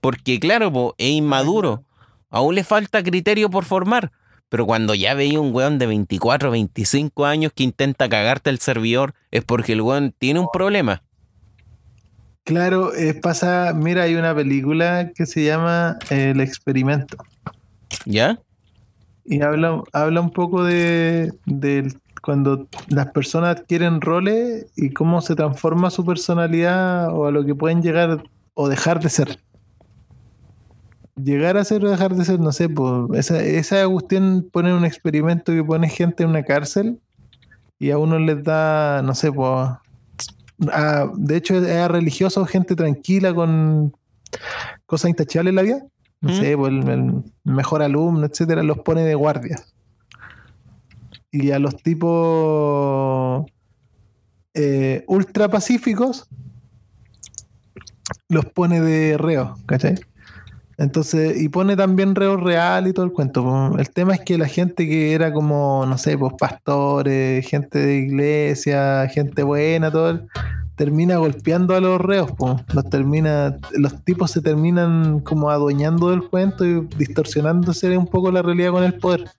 Porque 0.02 0.40
claro, 0.40 0.72
po, 0.72 0.96
es 0.98 1.10
inmaduro. 1.12 1.84
Aún 2.30 2.56
le 2.56 2.64
falta 2.64 3.02
criterio 3.04 3.50
por 3.50 3.64
formar. 3.66 4.12
Pero 4.50 4.66
cuando 4.68 4.94
ya 4.94 5.14
veía 5.16 5.40
un 5.40 5.54
weón 5.56 5.80
de 5.80 5.88
24, 5.88 6.52
25 6.52 7.26
años 7.26 7.52
que 7.56 7.64
intenta 7.64 8.08
cagarte 8.10 8.50
el 8.52 8.60
servidor, 8.60 9.16
es 9.32 9.44
porque 9.44 9.74
el 9.74 9.82
weón 9.82 10.14
tiene 10.18 10.40
un 10.42 10.48
problema. 10.54 11.02
Claro, 12.44 12.94
eh, 12.94 13.14
pasa, 13.14 13.74
mira, 13.74 14.04
hay 14.04 14.16
una 14.16 14.36
película 14.36 15.12
que 15.16 15.26
se 15.26 15.46
llama 15.46 15.98
eh, 16.10 16.32
El 16.32 16.42
Experimento. 16.42 17.18
¿Ya? 18.06 18.38
Y 19.24 19.42
habla, 19.42 19.82
habla 19.94 20.20
un 20.20 20.32
poco 20.32 20.66
de, 20.66 21.32
de 21.46 21.94
cuando 22.22 22.68
las 22.90 23.08
personas 23.12 23.58
adquieren 23.58 24.02
roles 24.02 24.66
y 24.76 24.90
cómo 24.90 25.22
se 25.22 25.36
transforma 25.36 25.90
su 25.90 26.06
personalidad 26.06 27.14
o 27.16 27.28
a 27.28 27.32
lo 27.32 27.46
que 27.46 27.56
pueden 27.56 27.82
llegar 27.82 28.24
o 28.54 28.68
dejar 28.68 29.00
de 29.00 29.10
ser. 29.10 29.40
Llegar 31.16 31.56
a 31.56 31.64
ser 31.64 31.86
o 31.86 31.90
dejar 31.90 32.14
de 32.16 32.26
ser, 32.26 32.42
no 32.42 32.52
sé, 32.52 32.68
pues, 32.68 33.10
esa, 33.14 33.42
esa 33.42 33.88
cuestión 33.88 34.50
pone 34.52 34.74
un 34.74 34.84
experimento 34.84 35.54
que 35.54 35.64
pone 35.64 35.88
gente 35.88 36.24
en 36.24 36.30
una 36.30 36.44
cárcel 36.44 37.00
y 37.80 37.92
a 37.92 37.98
uno 37.98 38.20
les 38.20 38.44
da, 38.44 39.02
no 39.02 39.16
sé, 39.16 39.32
pues, 39.32 39.70
a- 40.72 41.10
de 41.16 41.38
hecho 41.38 41.56
a 41.58 41.88
religiosos, 41.88 42.48
gente 42.50 42.76
tranquila 42.76 43.34
con 43.34 43.96
cosas 44.86 45.10
intachables 45.10 45.52
en 45.52 45.56
la 45.56 45.62
vida 45.62 45.84
no 46.22 46.30
¿Mm? 46.32 46.40
sé, 46.40 46.56
pues 46.58 46.72
el, 46.72 46.88
el 46.90 47.24
mejor 47.44 47.82
alumno, 47.84 48.26
etcétera, 48.26 48.64
los 48.64 48.80
pone 48.80 49.04
de 49.04 49.14
guardia. 49.14 49.58
Y 51.32 51.52
a 51.52 51.60
los 51.60 51.76
tipos 51.84 53.46
eh, 54.54 55.04
ultra 55.08 55.50
pacíficos 55.50 56.28
los 58.30 58.46
pone 58.46 58.80
de 58.80 59.18
reo, 59.18 59.58
¿cachai? 59.66 59.96
Entonces, 60.84 61.42
y 61.42 61.50
pone 61.50 61.76
también 61.76 62.14
reo 62.14 62.38
real 62.38 62.88
y 62.88 62.94
todo 62.94 63.06
el 63.06 63.12
cuento. 63.12 63.74
El 63.78 63.90
tema 63.90 64.14
es 64.14 64.22
que 64.22 64.38
la 64.38 64.48
gente 64.48 64.88
que 64.88 65.14
era 65.14 65.32
como, 65.32 65.86
no 65.86 65.98
sé, 65.98 66.18
pues 66.18 66.34
pastores, 66.38 67.48
gente 67.48 67.80
de 67.80 67.98
iglesia, 67.98 69.08
gente 69.08 69.44
buena, 69.44 69.90
todo, 69.90 70.20
termina 70.76 71.18
golpeando 71.18 71.76
a 71.76 71.80
los 71.80 72.02
reos, 72.02 72.32
po. 72.32 72.60
Los 72.74 72.90
termina, 72.90 73.58
los 73.74 74.04
tipos 74.04 74.32
se 74.32 74.42
terminan 74.42 75.20
como 75.22 75.50
adueñando 75.50 76.10
del 76.10 76.24
cuento 76.24 76.66
y 76.66 76.82
distorsionándose 76.98 77.98
un 77.98 78.08
poco 78.08 78.32
la 78.32 78.42
realidad 78.42 78.72
con 78.72 78.84
el 78.84 78.96
poder. 78.96 79.30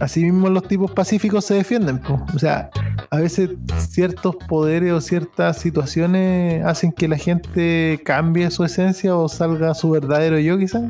Asimismo 0.00 0.48
los 0.48 0.66
tipos 0.66 0.90
pacíficos 0.90 1.44
se 1.44 1.54
defienden, 1.54 1.98
po. 1.98 2.24
O 2.34 2.38
sea, 2.38 2.70
a 3.10 3.16
veces 3.18 3.50
ciertos 3.76 4.36
poderes 4.48 4.92
o 4.92 5.00
ciertas 5.00 5.58
situaciones 5.58 6.64
hacen 6.64 6.92
que 6.92 7.08
la 7.08 7.16
gente 7.16 8.00
cambie 8.04 8.50
su 8.50 8.64
esencia 8.64 9.16
o 9.16 9.28
salga 9.28 9.74
su 9.74 9.90
verdadero 9.90 10.38
yo, 10.38 10.58
quizás. 10.58 10.82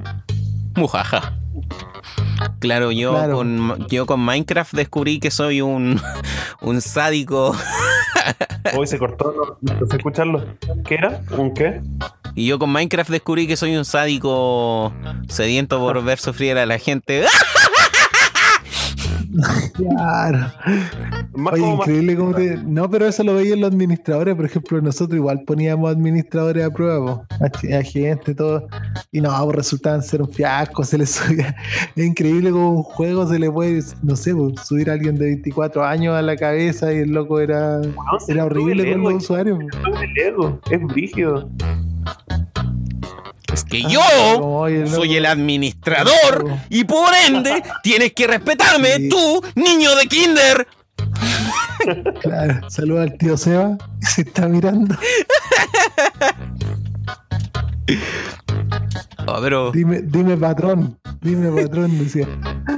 Mujaja. 0.77 1.35
Claro, 2.59 2.93
yo, 2.93 3.13
Claro. 3.13 3.37
Con, 3.37 3.87
yo 3.89 4.07
con 4.07 4.21
Minecraft 4.21 4.75
descubrí 4.75 5.19
que 5.19 5.31
soy 5.31 5.61
un, 5.61 6.01
un 6.61 6.81
sádico. 6.81 7.55
Hoy 8.77 8.87
se 8.87 8.99
cortó, 8.99 9.59
no, 9.61 9.87
escucharlo. 9.91 10.45
¿Qué 10.87 10.95
era? 10.95 11.23
¿Un 11.37 11.55
qué? 11.55 11.81
Y 12.35 12.47
yo 12.47 12.59
con 12.59 12.71
Minecraft 12.71 13.11
descubrí 13.11 13.47
que 13.47 13.57
soy 13.57 13.77
un 13.77 13.85
sádico 13.85 14.93
sediento 15.29 15.79
por 15.79 16.03
ver 16.05 16.19
sufrir 16.19 16.59
a 16.59 16.67
la 16.67 16.79
gente. 16.79 17.25
Claro. 19.75 20.39
Más 21.35 21.55
Oye, 21.55 21.63
como 21.63 21.77
más- 21.77 21.87
increíble 21.89 22.17
cómo 22.17 22.35
te. 22.35 22.57
No, 22.65 22.91
pero 22.91 23.07
eso 23.07 23.23
lo 23.25 23.35
veían 23.35 23.61
los 23.61 23.71
administradores. 23.71 24.35
Por 24.35 24.45
ejemplo, 24.45 24.81
nosotros 24.81 25.17
igual 25.17 25.43
poníamos 25.47 25.91
administradores 25.91 26.65
a 26.65 26.71
prueba, 26.71 27.27
a, 27.41 27.83
gente, 27.83 28.35
todo. 28.35 28.67
Y 29.13 29.21
no, 29.21 29.31
pues 29.45 29.57
resultaban 29.57 30.03
ser 30.03 30.23
un 30.23 30.29
fiasco. 30.29 30.85
Se 30.85 30.99
les 30.99 31.11
subía. 31.11 31.55
Es 31.97 32.05
increíble 32.07 32.51
como 32.51 32.71
un 32.73 32.83
juego 32.83 33.27
se 33.29 33.39
le 33.39 33.51
puede, 33.51 33.83
no 34.03 34.17
sé, 34.17 34.35
pues, 34.35 34.61
subir 34.67 34.91
a 34.91 34.95
alguien 34.95 35.17
de 35.17 35.27
24 35.27 35.85
años 35.85 36.15
a 36.17 36.23
la 36.23 36.37
cabeza 36.37 36.93
y 36.93 36.99
el 36.99 37.11
loco 37.11 37.41
era, 37.41 37.79
No, 37.79 37.95
era 38.29 38.45
horrible 38.45 38.93
con 38.93 39.03
los 39.03 39.15
usuarios. 39.25 39.59
Es 40.71 40.83
brígido. 40.83 41.49
Es 43.61 43.65
que 43.65 43.83
Ah, 43.85 43.89
yo 43.89 44.87
soy 44.89 45.17
el 45.17 45.27
administrador 45.27 46.47
y 46.69 46.85
por 46.85 47.13
ende 47.27 47.63
tienes 47.83 48.13
que 48.13 48.27
respetarme, 48.27 48.97
Sí. 48.97 49.09
tú, 49.09 49.43
niño 49.55 49.95
de 49.97 50.07
kinder. 50.07 50.67
Claro, 52.21 52.69
saluda 52.71 53.03
al 53.05 53.17
tío 53.17 53.39
Seba 53.39 53.79
se 54.01 54.21
está 54.21 54.47
mirando. 54.49 54.95
Oh, 59.27 59.39
pero 59.41 59.71
Dime, 59.73 60.01
dime 60.03 60.37
patrón, 60.37 60.99
dime 61.23 61.51
patrón, 61.63 61.99
decía. 61.99 62.27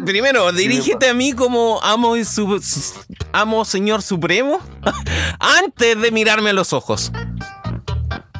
primero, 0.04 0.52
dirígete 0.52 1.08
a 1.08 1.14
mí 1.14 1.32
como 1.32 1.80
amo, 1.82 2.16
y 2.16 2.24
su- 2.24 2.60
su- 2.62 3.00
amo 3.32 3.64
señor 3.64 4.02
supremo 4.02 4.58
antes 5.40 6.00
de 6.00 6.10
mirarme 6.12 6.50
a 6.50 6.52
los 6.52 6.72
ojos. 6.72 7.10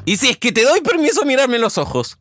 Y 0.05 0.17
si 0.17 0.29
es 0.31 0.37
que 0.37 0.53
te 0.53 0.65
doy 0.65 0.81
permiso 0.81 1.25
mirarme 1.25 1.57
a 1.57 1.61
los 1.61 1.79
ojos. 1.79 2.19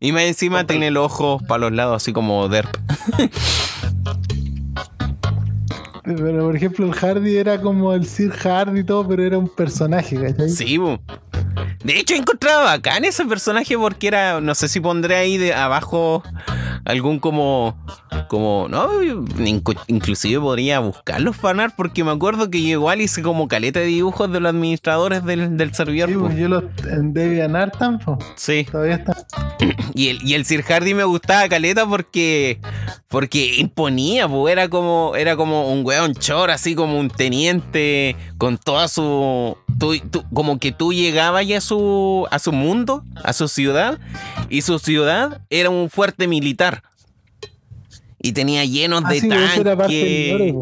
Y 0.00 0.12
más 0.12 0.22
encima 0.22 0.66
tiene 0.66 0.88
el 0.88 0.96
ojo 0.96 1.40
para 1.46 1.60
los 1.60 1.72
lados, 1.72 2.02
así 2.02 2.12
como 2.12 2.48
Derp. 2.48 2.76
Pero 6.04 6.46
por 6.46 6.56
ejemplo 6.56 6.86
el 6.86 6.94
Hardy 6.94 7.36
era 7.36 7.60
como 7.60 7.92
el 7.92 8.06
Sir 8.06 8.32
Hardy 8.32 8.80
y 8.80 8.84
todo, 8.84 9.06
pero 9.06 9.22
era 9.22 9.38
un 9.38 9.48
personaje, 9.48 10.20
¿cachai? 10.20 10.50
Sí, 10.50 10.76
bu. 10.78 10.98
De 11.84 11.98
hecho, 11.98 12.14
encontraba 12.14 12.64
bacán 12.64 13.04
ese 13.04 13.24
personaje 13.24 13.78
porque 13.78 14.08
era, 14.08 14.40
no 14.40 14.54
sé 14.54 14.68
si 14.68 14.80
pondré 14.80 15.16
ahí 15.16 15.38
de 15.38 15.54
abajo 15.54 16.22
algún 16.84 17.18
como, 17.18 17.76
como, 18.28 18.66
no, 18.68 18.88
inclusive 19.86 20.40
podría 20.40 20.80
buscar 20.80 21.20
los 21.20 21.36
fanart 21.36 21.74
porque 21.76 22.04
me 22.04 22.10
acuerdo 22.10 22.50
que 22.50 22.62
yo 22.62 22.68
igual 22.68 23.00
hice 23.00 23.22
como 23.22 23.48
caleta 23.48 23.80
de 23.80 23.86
dibujos 23.86 24.30
de 24.32 24.40
los 24.40 24.50
administradores 24.50 25.24
del, 25.24 25.56
del 25.56 25.74
servidor. 25.74 26.08
Sí, 26.08 26.16
pues 26.16 26.36
yo 26.36 26.48
los 26.48 26.64
en 26.90 27.12
DeviantArt 27.12 27.78
tampo, 27.78 28.18
Sí, 28.36 28.66
todavía 28.70 28.96
está. 28.96 29.26
y 29.94 30.08
el, 30.08 30.18
y 30.22 30.34
el 30.34 30.44
Sir 30.44 30.62
Hardy 30.62 30.94
me 30.94 31.04
gustaba 31.04 31.48
caleta 31.48 31.86
porque, 31.86 32.60
porque 33.08 33.56
imponía, 33.56 34.28
pues 34.28 34.52
era 34.52 34.68
como, 34.68 35.14
era 35.16 35.36
como 35.36 35.72
un 35.72 35.84
weón 35.84 36.14
chor, 36.14 36.50
así 36.50 36.74
como 36.74 36.98
un 36.98 37.08
teniente 37.10 38.16
con 38.38 38.58
toda 38.58 38.88
su, 38.88 39.56
tú- 39.78 39.98
tú- 40.10 40.24
como 40.34 40.58
que 40.58 40.72
tú 40.72 40.92
llegabas 40.92 41.46
ya 41.46 41.58
a 41.58 41.60
su, 41.60 42.26
a 42.30 42.38
su 42.38 42.52
mundo, 42.52 43.04
a 43.22 43.32
su 43.32 43.48
ciudad, 43.48 43.98
y 44.48 44.62
su 44.62 44.78
ciudad 44.78 45.40
era 45.50 45.70
un 45.70 45.90
fuerte 45.90 46.26
militar. 46.26 46.61
Y 48.20 48.32
tenía 48.32 48.64
llenos 48.64 49.02
Ah, 49.04 49.08
de 49.10 49.20
sí, 49.20 49.28
parte 49.28 49.64
del 49.64 49.76
tanques. 49.76 50.54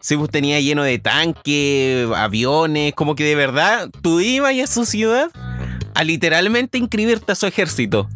Sí, 0.00 0.16
pues 0.16 0.30
tenía 0.30 0.60
lleno 0.60 0.84
de 0.84 0.98
tanques, 1.00 2.08
aviones, 2.14 2.94
como 2.94 3.14
que 3.16 3.24
de 3.24 3.34
verdad 3.34 3.90
tú 4.02 4.20
ibas 4.20 4.54
a 4.58 4.66
su 4.68 4.86
ciudad 4.86 5.28
a 5.94 6.04
literalmente 6.04 6.78
inscribirte 6.78 7.32
a 7.32 7.34
su 7.34 7.46
ejército. 7.46 8.08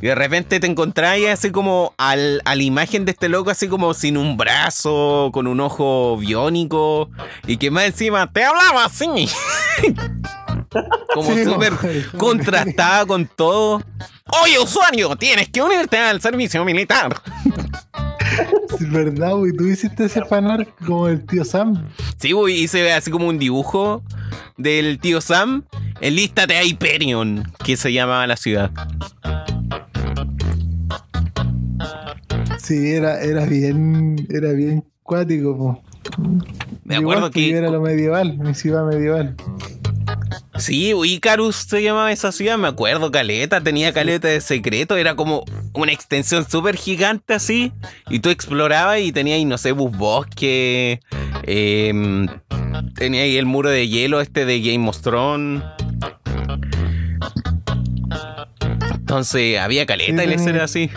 Y 0.00 0.06
de 0.06 0.16
repente 0.16 0.58
te 0.58 0.66
encontrás 0.66 1.16
así 1.32 1.52
como 1.52 1.94
al- 1.96 2.42
a 2.44 2.56
la 2.56 2.62
imagen 2.64 3.04
de 3.04 3.12
este 3.12 3.28
loco, 3.28 3.50
así 3.50 3.68
como 3.68 3.94
sin 3.94 4.16
un 4.16 4.36
brazo, 4.36 5.30
con 5.32 5.46
un 5.46 5.60
ojo 5.60 6.16
biónico, 6.16 7.08
y 7.46 7.56
que 7.56 7.70
más 7.70 7.84
encima 7.84 8.30
te 8.32 8.42
hablaba 8.42 8.86
así. 8.86 9.06
como 11.14 11.34
Sí, 11.34 11.44
súper 11.44 11.72
contrastada 12.16 13.06
con 13.06 13.26
todo. 13.26 13.82
Oye, 14.42 14.58
usuario, 14.58 15.16
tienes 15.16 15.48
que 15.48 15.62
unirte 15.62 15.98
al 15.98 16.20
servicio 16.20 16.64
militar. 16.64 17.20
Sí, 18.78 18.84
Es 18.84 18.90
verdad, 18.90 19.34
güey. 19.34 19.52
Tú 19.52 19.66
hiciste 19.66 20.04
ese 20.06 20.24
fanart 20.24 20.68
como 20.86 21.08
el 21.08 21.24
tío 21.26 21.44
Sam. 21.44 21.88
Sí, 22.18 22.32
güey, 22.32 22.66
ve 22.66 22.92
así 22.92 23.10
como 23.10 23.28
un 23.28 23.38
dibujo 23.38 24.02
del 24.56 24.98
tío 24.98 25.20
Sam. 25.20 25.64
Enlístate 26.00 26.56
a 26.56 26.64
Hyperion, 26.64 27.44
que 27.64 27.76
se 27.76 27.92
llamaba 27.92 28.26
la 28.26 28.36
ciudad. 28.36 28.70
Sí, 32.58 32.94
era, 32.94 33.20
era 33.20 33.44
bien, 33.44 34.26
era 34.30 34.52
bien 34.52 34.84
cuático, 35.02 35.56
po. 35.56 35.82
Me 36.84 36.96
acuerdo 36.96 37.30
pues, 37.30 37.32
que. 37.32 37.56
era 37.56 37.70
lo 37.70 37.80
medieval, 37.80 38.38
mi 38.38 38.54
ciudad 38.54 38.84
medieval. 38.86 39.36
Sí, 40.58 40.92
Icarus 41.04 41.56
se 41.56 41.82
llamaba 41.82 42.12
esa 42.12 42.30
ciudad, 42.30 42.58
me 42.58 42.68
acuerdo, 42.68 43.10
caleta, 43.10 43.62
tenía 43.62 43.92
caleta 43.92 44.28
de 44.28 44.40
secreto, 44.40 44.96
era 44.96 45.16
como 45.16 45.44
una 45.72 45.92
extensión 45.92 46.48
súper 46.48 46.76
gigante 46.76 47.32
así. 47.34 47.72
Y 48.10 48.20
tú 48.20 48.28
explorabas 48.28 49.00
y 49.00 49.12
tenías, 49.12 49.44
no 49.46 49.56
sé, 49.58 49.72
bus 49.72 49.96
bosque. 49.96 51.00
em, 51.44 52.28
tenía 52.94 53.22
ahí 53.22 53.36
el 53.36 53.46
muro 53.46 53.70
de 53.70 53.88
hielo 53.88 54.20
este 54.20 54.44
de 54.44 54.60
Game 54.60 54.88
of 54.88 55.00
Thrones. 55.00 55.62
Entonces 58.94 59.58
había 59.58 59.86
caleta 59.86 60.22
y 60.24 60.28
tenía- 60.28 60.50
era 60.50 60.64
así. 60.64 60.90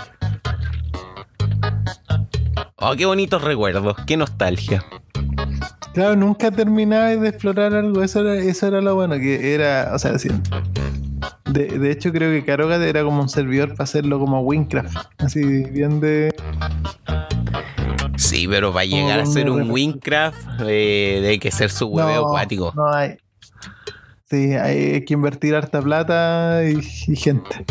Oh, 2.77 2.95
qué 2.95 3.05
bonitos 3.05 3.41
recuerdos, 3.41 3.95
qué 4.05 4.17
nostalgia. 4.17 4.83
Claro, 5.95 6.17
nunca 6.17 6.51
terminabas 6.51 7.21
de 7.21 7.29
explorar 7.29 7.73
algo, 7.73 8.03
eso 8.03 8.19
era, 8.19 8.35
eso 8.35 8.67
era 8.67 8.81
lo 8.81 8.95
bueno, 8.95 9.15
que 9.15 9.53
era, 9.53 9.91
o 9.93 9.97
sea, 9.97 10.19
sí. 10.19 10.27
De, 11.45 11.67
de 11.67 11.89
hecho 11.89 12.11
creo 12.11 12.31
que 12.31 12.43
Caroga 12.43 12.75
era 12.85 13.01
como 13.01 13.21
un 13.21 13.29
servidor 13.29 13.69
para 13.69 13.85
hacerlo 13.85 14.19
como 14.19 14.41
Winecraft, 14.41 14.93
así 15.19 15.41
bien 15.71 16.01
de... 16.01 16.35
Sí, 18.17 18.45
pero 18.45 18.73
para 18.73 18.83
llegar 18.83 19.21
a 19.21 19.23
con 19.23 19.31
ser 19.31 19.49
un 19.49 19.71
Wincraft, 19.71 20.63
eh, 20.67 21.25
hay 21.29 21.39
que 21.39 21.49
ser 21.49 21.71
su 21.71 21.85
hueveo 21.85 22.23
no, 22.23 22.27
acuático. 22.27 22.73
No 22.75 22.93
hay. 22.93 23.15
Sí, 24.29 24.53
hay 24.53 25.05
que 25.05 25.13
invertir 25.13 25.55
harta 25.55 25.81
plata 25.81 26.61
y, 26.65 26.79
y 27.07 27.15
gente. 27.15 27.65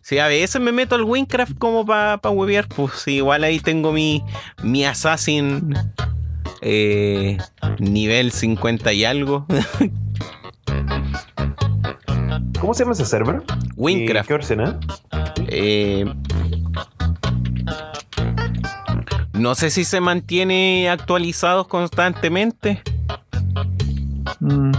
Sí, 0.00 0.18
a 0.18 0.28
veces 0.28 0.58
me 0.58 0.72
meto 0.72 0.94
al 0.94 1.02
Wincraft 1.02 1.58
como 1.58 1.84
para 1.84 2.16
pa 2.16 2.30
huevear, 2.30 2.66
pues 2.66 2.94
sí, 2.94 3.16
igual 3.16 3.44
ahí 3.44 3.60
tengo 3.60 3.92
mi, 3.92 4.24
mi 4.62 4.86
Assassin 4.86 5.74
eh, 6.60 7.38
nivel 7.78 8.32
50 8.32 8.92
y 8.92 9.04
algo. 9.04 9.46
¿Cómo 12.60 12.74
se 12.74 12.82
llama 12.82 12.92
ese 12.92 13.04
server? 13.04 13.42
Wincraft. 13.76 14.24
¿Y 14.24 14.28
¿Qué 14.28 14.34
versión 14.34 14.60
es? 14.60 14.74
Eh, 15.48 16.04
no 19.32 19.54
sé 19.54 19.70
si 19.70 19.84
se 19.84 20.00
mantiene 20.00 20.88
actualizados 20.90 21.68
constantemente. 21.68 22.82
Mm, 24.40 24.72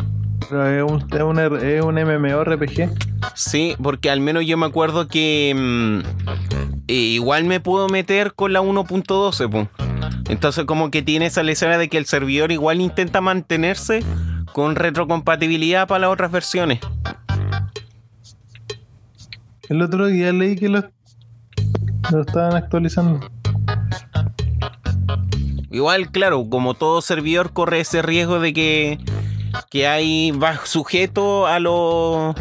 Pero 0.49 0.67
es 0.67 0.83
un, 0.91 1.07
es 1.13 1.21
un, 1.21 1.39
R- 1.39 1.77
es 1.77 1.83
un 1.83 1.95
MMORPG. 1.95 2.89
Sí, 3.35 3.75
porque 3.81 4.09
al 4.09 4.19
menos 4.19 4.45
yo 4.45 4.57
me 4.57 4.65
acuerdo 4.65 5.07
que 5.07 5.53
mm, 5.55 6.58
eh, 6.89 6.93
igual 6.93 7.43
me 7.43 7.59
puedo 7.59 7.87
meter 7.87 8.33
con 8.33 8.51
la 8.51 8.61
1.12, 8.61 9.47
po. 9.47 9.69
Entonces 10.27 10.65
como 10.65 10.89
que 10.89 11.03
tiene 11.03 11.27
esa 11.27 11.43
lecera 11.43 11.77
de 11.77 11.87
que 11.87 11.99
el 11.99 12.07
servidor 12.07 12.51
igual 12.51 12.81
intenta 12.81 13.21
mantenerse 13.21 14.03
con 14.53 14.75
retrocompatibilidad 14.75 15.87
para 15.87 15.99
las 15.99 16.09
otras 16.09 16.31
versiones. 16.31 16.79
El 19.69 19.83
otro 19.83 20.07
día 20.07 20.33
leí 20.33 20.55
que 20.55 20.67
lo, 20.67 20.83
lo 22.09 22.21
estaban 22.21 22.55
actualizando. 22.55 23.19
Igual, 25.69 26.09
claro, 26.09 26.49
como 26.49 26.73
todo 26.73 27.03
servidor 27.03 27.53
corre 27.53 27.81
ese 27.81 28.01
riesgo 28.01 28.39
de 28.39 28.51
que, 28.51 28.97
que 29.69 29.87
hay 29.87 30.31
va 30.31 30.57
sujeto 30.65 31.45
a 31.45 31.59
los 31.59 32.35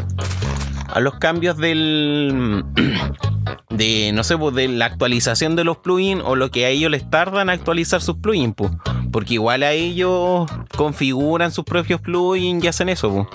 a 0.87 1.01
los 1.01 1.17
cambios 1.17 1.59
del 1.59 2.65
de 3.71 4.13
no 4.13 4.25
sé, 4.25 4.37
pues 4.37 4.55
de 4.55 4.69
la 4.69 4.87
actualización 4.87 5.57
de 5.57 5.65
los 5.65 5.79
plugins 5.79 6.23
o 6.25 6.37
lo 6.37 6.51
que 6.51 6.65
a 6.65 6.69
ellos 6.69 6.91
les 6.91 7.09
tardan 7.09 7.51
a 7.51 7.53
actualizar 7.53 8.01
sus 8.01 8.17
plugins, 8.17 8.55
pues. 8.57 8.71
Porque 9.13 9.35
igual 9.35 9.63
a 9.63 9.73
ellos 9.73 10.51
configuran 10.77 11.53
sus 11.53 11.65
propios 11.65 12.01
plugins 12.01 12.65
y 12.65 12.69
hacen 12.69 12.89
eso, 12.89 13.11
pues. 13.13 13.27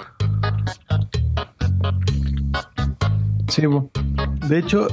Sí, 3.48 3.68
po. 3.68 3.92
de 4.48 4.60
hecho, 4.60 4.88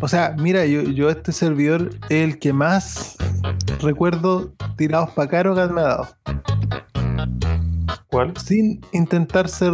o 0.00 0.08
sea, 0.08 0.34
mira, 0.36 0.66
yo, 0.66 0.82
yo 0.82 1.10
este 1.10 1.30
servidor 1.30 1.90
es 2.08 2.24
el 2.24 2.38
que 2.40 2.52
más 2.52 3.16
recuerdo 3.80 4.52
tirados 4.76 5.10
para 5.10 5.28
caro 5.28 5.54
que 5.54 5.72
me 5.72 5.80
ha 5.80 5.84
dado. 5.84 6.08
Sin 8.44 8.80
intentar 8.92 9.48
ser 9.48 9.72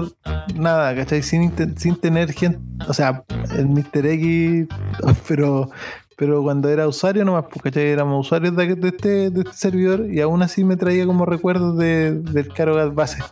nada, 0.55 0.94
¿cachai? 0.94 1.23
Sin, 1.23 1.52
sin 1.77 1.97
tener 1.97 2.32
gente, 2.32 2.60
o 2.86 2.93
sea, 2.93 3.24
el 3.56 3.69
Mr. 3.69 4.06
X, 4.06 4.69
pero 5.28 5.70
pero 6.19 6.43
cuando 6.43 6.69
era 6.69 6.89
usuario 6.89 7.24
nomás, 7.24 7.44
pues, 7.44 7.62
¿cachai? 7.62 7.86
Éramos 7.86 8.27
usuarios 8.27 8.56
de, 8.56 8.77
este, 8.82 9.31
de 9.31 9.40
este 9.40 9.52
servidor 9.52 10.06
y 10.10 10.20
aún 10.20 10.43
así 10.43 10.65
me 10.65 10.77
traía 10.77 11.06
como 11.06 11.24
recuerdos 11.24 11.78
de, 11.78 12.12
del 12.12 12.48
Carogat 12.52 12.93
base. 12.93 13.23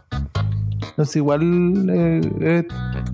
Entonces 0.83 1.17
igual, 1.17 1.91
eh, 1.91 2.21
eh, 2.41 2.65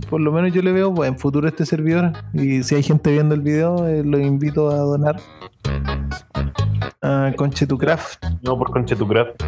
por 0.08 0.20
lo 0.20 0.32
menos 0.32 0.52
yo 0.52 0.62
le 0.62 0.72
veo 0.72 0.92
pues, 0.94 1.08
en 1.08 1.18
futuro 1.18 1.48
este 1.48 1.66
servidor 1.66 2.12
y 2.32 2.62
si 2.62 2.74
hay 2.74 2.82
gente 2.82 3.12
viendo 3.12 3.34
el 3.34 3.40
video, 3.40 3.86
eh, 3.86 4.02
los 4.04 4.20
invito 4.20 4.70
a 4.70 4.76
donar 4.76 5.20
a 7.02 7.32
Conchetucraft. 7.36 8.24
No, 8.42 8.56
por 8.58 8.70
Conchetucraft. 8.70 9.42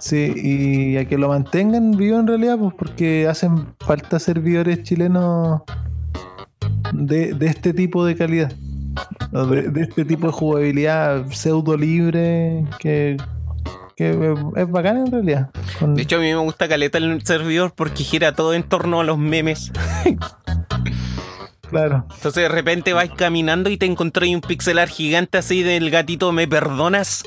Sí, 0.00 0.32
y 0.36 0.96
a 0.96 1.04
que 1.06 1.16
lo 1.16 1.28
mantengan 1.28 1.92
vivo 1.92 2.18
en 2.18 2.26
realidad, 2.26 2.58
pues 2.58 2.74
porque 2.74 3.28
hacen 3.28 3.68
falta 3.80 4.18
servidores 4.18 4.82
chilenos 4.82 5.62
de, 6.92 7.34
de 7.34 7.46
este 7.46 7.72
tipo 7.72 8.04
de 8.04 8.16
calidad. 8.16 8.52
De 9.32 9.82
este 9.82 10.04
tipo 10.04 10.28
de 10.28 10.32
jugabilidad 10.32 11.26
pseudo 11.30 11.76
libre 11.76 12.64
que, 12.78 13.16
que 13.96 14.10
es- 14.56 14.70
bacán 14.70 14.98
en 14.98 15.10
realidad. 15.12 15.50
Con- 15.78 15.94
De 15.94 16.02
hecho, 16.02 16.16
a 16.16 16.20
mí 16.20 16.26
me 16.26 16.36
gusta 16.36 16.68
caleta 16.68 16.98
el 16.98 17.24
servidor 17.24 17.72
porque 17.74 18.04
gira 18.04 18.32
todo 18.34 18.54
en 18.54 18.62
torno 18.64 19.00
a 19.00 19.04
los 19.04 19.18
memes. 19.18 19.72
claro. 21.70 22.06
Entonces 22.14 22.42
de 22.42 22.48
repente 22.48 22.92
vais 22.92 23.10
caminando 23.16 23.70
y 23.70 23.76
te 23.76 23.86
encontrás 23.86 24.28
un 24.30 24.40
pixelar 24.40 24.88
gigante 24.88 25.38
así 25.38 25.62
del 25.62 25.90
gatito 25.90 26.30
¿Me 26.32 26.46
perdonas? 26.46 27.24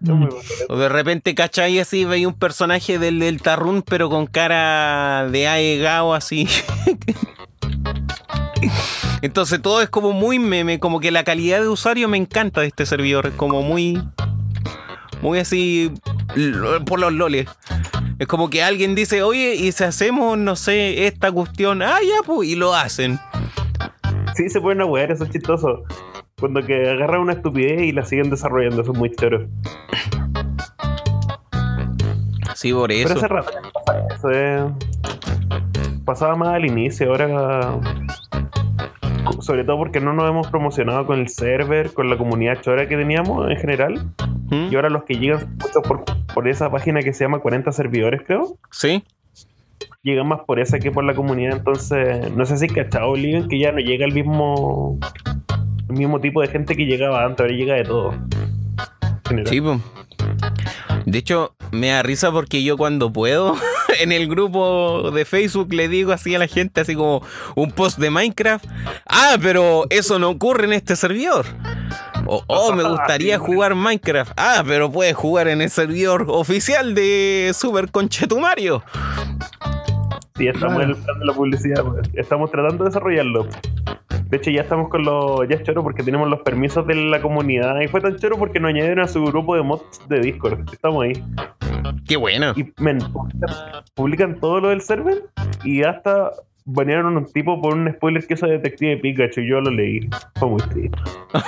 Mm. 0.00 0.28
O 0.70 0.76
de 0.78 0.88
repente 0.88 1.34
cachai 1.34 1.78
así 1.78 2.06
veis 2.06 2.26
un 2.26 2.32
personaje 2.32 2.98
del, 2.98 3.18
del 3.18 3.42
Tarrún 3.42 3.82
pero 3.82 4.08
con 4.08 4.26
cara 4.26 5.28
de 5.30 5.46
aegao 5.46 6.14
así. 6.14 6.48
Entonces 9.22 9.60
todo 9.60 9.82
es 9.82 9.88
como 9.88 10.12
muy 10.12 10.38
meme, 10.38 10.78
como 10.78 11.00
que 11.00 11.10
la 11.10 11.24
calidad 11.24 11.60
de 11.60 11.68
usuario 11.68 12.08
me 12.08 12.16
encanta 12.16 12.60
de 12.60 12.68
este 12.68 12.86
servidor, 12.86 13.26
es 13.26 13.34
como 13.34 13.62
muy 13.62 14.00
muy 15.22 15.38
así 15.38 15.92
por 16.86 17.00
los 17.00 17.12
loles. 17.12 17.46
Es 18.18 18.26
como 18.26 18.50
que 18.50 18.62
alguien 18.62 18.94
dice, 18.94 19.22
oye, 19.22 19.54
y 19.54 19.70
si 19.72 19.84
hacemos, 19.84 20.36
no 20.36 20.56
sé, 20.56 21.06
esta 21.06 21.30
cuestión, 21.30 21.82
ah, 21.82 21.98
ya, 22.02 22.22
pues, 22.26 22.48
y 22.48 22.56
lo 22.56 22.74
hacen. 22.74 23.18
Sí, 24.34 24.48
se 24.48 24.60
pueden 24.60 24.82
wear, 24.82 25.10
eso 25.12 25.24
es 25.24 25.30
chistoso. 25.30 25.84
Cuando 26.38 26.64
que 26.64 26.88
agarran 26.88 27.20
una 27.20 27.32
estupidez 27.34 27.82
y 27.82 27.92
la 27.92 28.04
siguen 28.04 28.30
desarrollando, 28.30 28.82
eso 28.82 28.92
es 28.92 28.98
muy 28.98 29.10
choro. 29.14 29.46
Sí, 32.54 32.72
por 32.72 32.88
Pero 32.88 33.08
eso. 33.08 33.16
hace 33.18 33.28
rato 33.28 33.50
eso, 34.16 34.30
eh. 34.32 34.64
Pasaba 36.04 36.34
más 36.34 36.48
al 36.48 36.64
inicio, 36.66 37.10
ahora. 37.10 37.78
Sobre 39.40 39.64
todo 39.64 39.78
porque 39.78 40.00
no 40.00 40.12
nos 40.12 40.28
hemos 40.28 40.48
promocionado 40.48 41.06
con 41.06 41.18
el 41.18 41.28
server, 41.28 41.92
con 41.92 42.10
la 42.10 42.16
comunidad 42.16 42.60
chora 42.60 42.88
que 42.88 42.96
teníamos 42.96 43.50
en 43.50 43.56
general. 43.56 44.06
¿Mm? 44.50 44.68
Y 44.70 44.74
ahora 44.74 44.90
los 44.90 45.04
que 45.04 45.14
llegan 45.14 45.56
mucho 45.62 45.82
por, 45.82 46.04
por 46.34 46.48
esa 46.48 46.70
página 46.70 47.00
que 47.00 47.12
se 47.12 47.24
llama 47.24 47.38
40 47.40 47.70
servidores, 47.72 48.22
creo. 48.26 48.56
Sí. 48.70 49.04
Llegan 50.02 50.28
más 50.28 50.40
por 50.46 50.60
esa 50.60 50.78
que 50.78 50.90
por 50.90 51.04
la 51.04 51.14
comunidad. 51.14 51.56
Entonces, 51.56 52.34
no 52.34 52.46
sé 52.46 52.56
si 52.56 52.68
cachado, 52.68 53.10
Oliven, 53.10 53.48
que 53.48 53.58
ya 53.58 53.72
no 53.72 53.78
llega 53.78 54.04
el 54.04 54.12
mismo. 54.12 54.98
El 55.88 55.96
mismo 55.96 56.20
tipo 56.20 56.42
de 56.42 56.48
gente 56.48 56.76
que 56.76 56.84
llegaba 56.84 57.24
antes, 57.24 57.40
ahora 57.40 57.54
llega 57.54 57.74
de 57.74 57.84
todo. 57.84 58.12
En 58.12 59.20
general. 59.24 59.48
Sí, 59.48 59.60
po. 59.60 59.80
De 61.08 61.20
hecho, 61.20 61.54
me 61.70 61.88
da 61.88 62.02
risa 62.02 62.30
porque 62.30 62.62
yo 62.62 62.76
cuando 62.76 63.10
puedo, 63.10 63.56
en 64.00 64.12
el 64.12 64.28
grupo 64.28 65.10
de 65.10 65.24
Facebook 65.24 65.72
le 65.72 65.88
digo 65.88 66.12
así 66.12 66.34
a 66.34 66.38
la 66.38 66.46
gente, 66.46 66.82
así 66.82 66.94
como 66.94 67.22
un 67.54 67.72
post 67.72 67.98
de 67.98 68.10
Minecraft. 68.10 68.66
Ah, 69.06 69.38
pero 69.40 69.86
eso 69.88 70.18
no 70.18 70.28
ocurre 70.28 70.66
en 70.66 70.74
este 70.74 70.96
servidor. 70.96 71.46
O, 72.26 72.44
oh, 72.46 72.74
me 72.74 72.82
gustaría 72.82 73.38
jugar 73.38 73.74
Minecraft. 73.74 74.32
Ah, 74.36 74.62
pero 74.66 74.92
puedes 74.92 75.16
jugar 75.16 75.48
en 75.48 75.62
el 75.62 75.70
servidor 75.70 76.26
oficial 76.28 76.94
de 76.94 77.54
Super 77.58 77.90
Conchetumario. 77.90 78.84
Sí, 80.38 80.46
estamos 80.46 80.76
Claro. 80.76 80.92
en 80.92 80.96
el 80.96 81.04
plan 81.04 81.18
de 81.18 81.24
la 81.26 81.32
publicidad, 81.34 81.84
pues. 81.84 82.10
estamos 82.14 82.50
tratando 82.50 82.84
de 82.84 82.90
desarrollarlo. 82.90 83.46
De 84.30 84.36
hecho, 84.36 84.50
ya 84.50 84.60
estamos 84.62 84.88
con 84.88 85.04
los. 85.04 85.48
Ya 85.48 85.56
es 85.56 85.62
choro 85.64 85.82
porque 85.82 86.02
tenemos 86.02 86.28
los 86.28 86.40
permisos 86.40 86.86
de 86.86 86.94
la 86.94 87.20
comunidad. 87.20 87.80
Y 87.80 87.88
fue 87.88 88.00
tan 88.00 88.16
choro 88.16 88.36
porque 88.38 88.60
nos 88.60 88.68
añadieron 88.70 89.00
a 89.00 89.08
su 89.08 89.24
grupo 89.24 89.56
de 89.56 89.62
mods 89.62 89.82
de 90.08 90.20
Discord. 90.20 90.60
Estamos 90.72 91.04
ahí. 91.04 91.12
Qué 92.06 92.16
bueno. 92.16 92.52
Y 92.56 92.70
men, 92.78 92.98
publican, 92.98 93.50
publican 93.94 94.40
todo 94.40 94.60
lo 94.60 94.68
del 94.68 94.80
server. 94.82 95.24
Y 95.64 95.82
hasta 95.82 96.30
banearon 96.66 97.14
a 97.16 97.18
un 97.20 97.32
tipo 97.32 97.60
por 97.62 97.74
un 97.74 97.90
spoiler 97.94 98.26
que 98.26 98.34
hizo 98.34 98.46
de 98.46 98.52
Detective 98.58 98.98
Pikachu. 98.98 99.40
Y 99.40 99.48
yo 99.48 99.60
lo 99.62 99.70
leí. 99.70 100.08
Fue 100.38 100.48
muy 100.50 100.60
triste. 100.60 100.98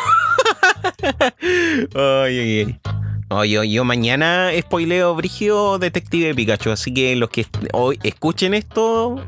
Ay, 1.95 2.39
ay, 2.39 2.65
ay. 2.67 2.81
No, 3.31 3.45
yo, 3.45 3.63
yo 3.63 3.85
mañana 3.85 4.51
spoileo 4.59 5.15
Brigio 5.15 5.79
Detective 5.79 6.35
Pikachu, 6.35 6.71
así 6.71 6.93
que 6.93 7.15
los 7.15 7.31
que 7.31 7.47
hoy 7.73 7.97
escuchen 8.03 8.55
esto, 8.55 9.25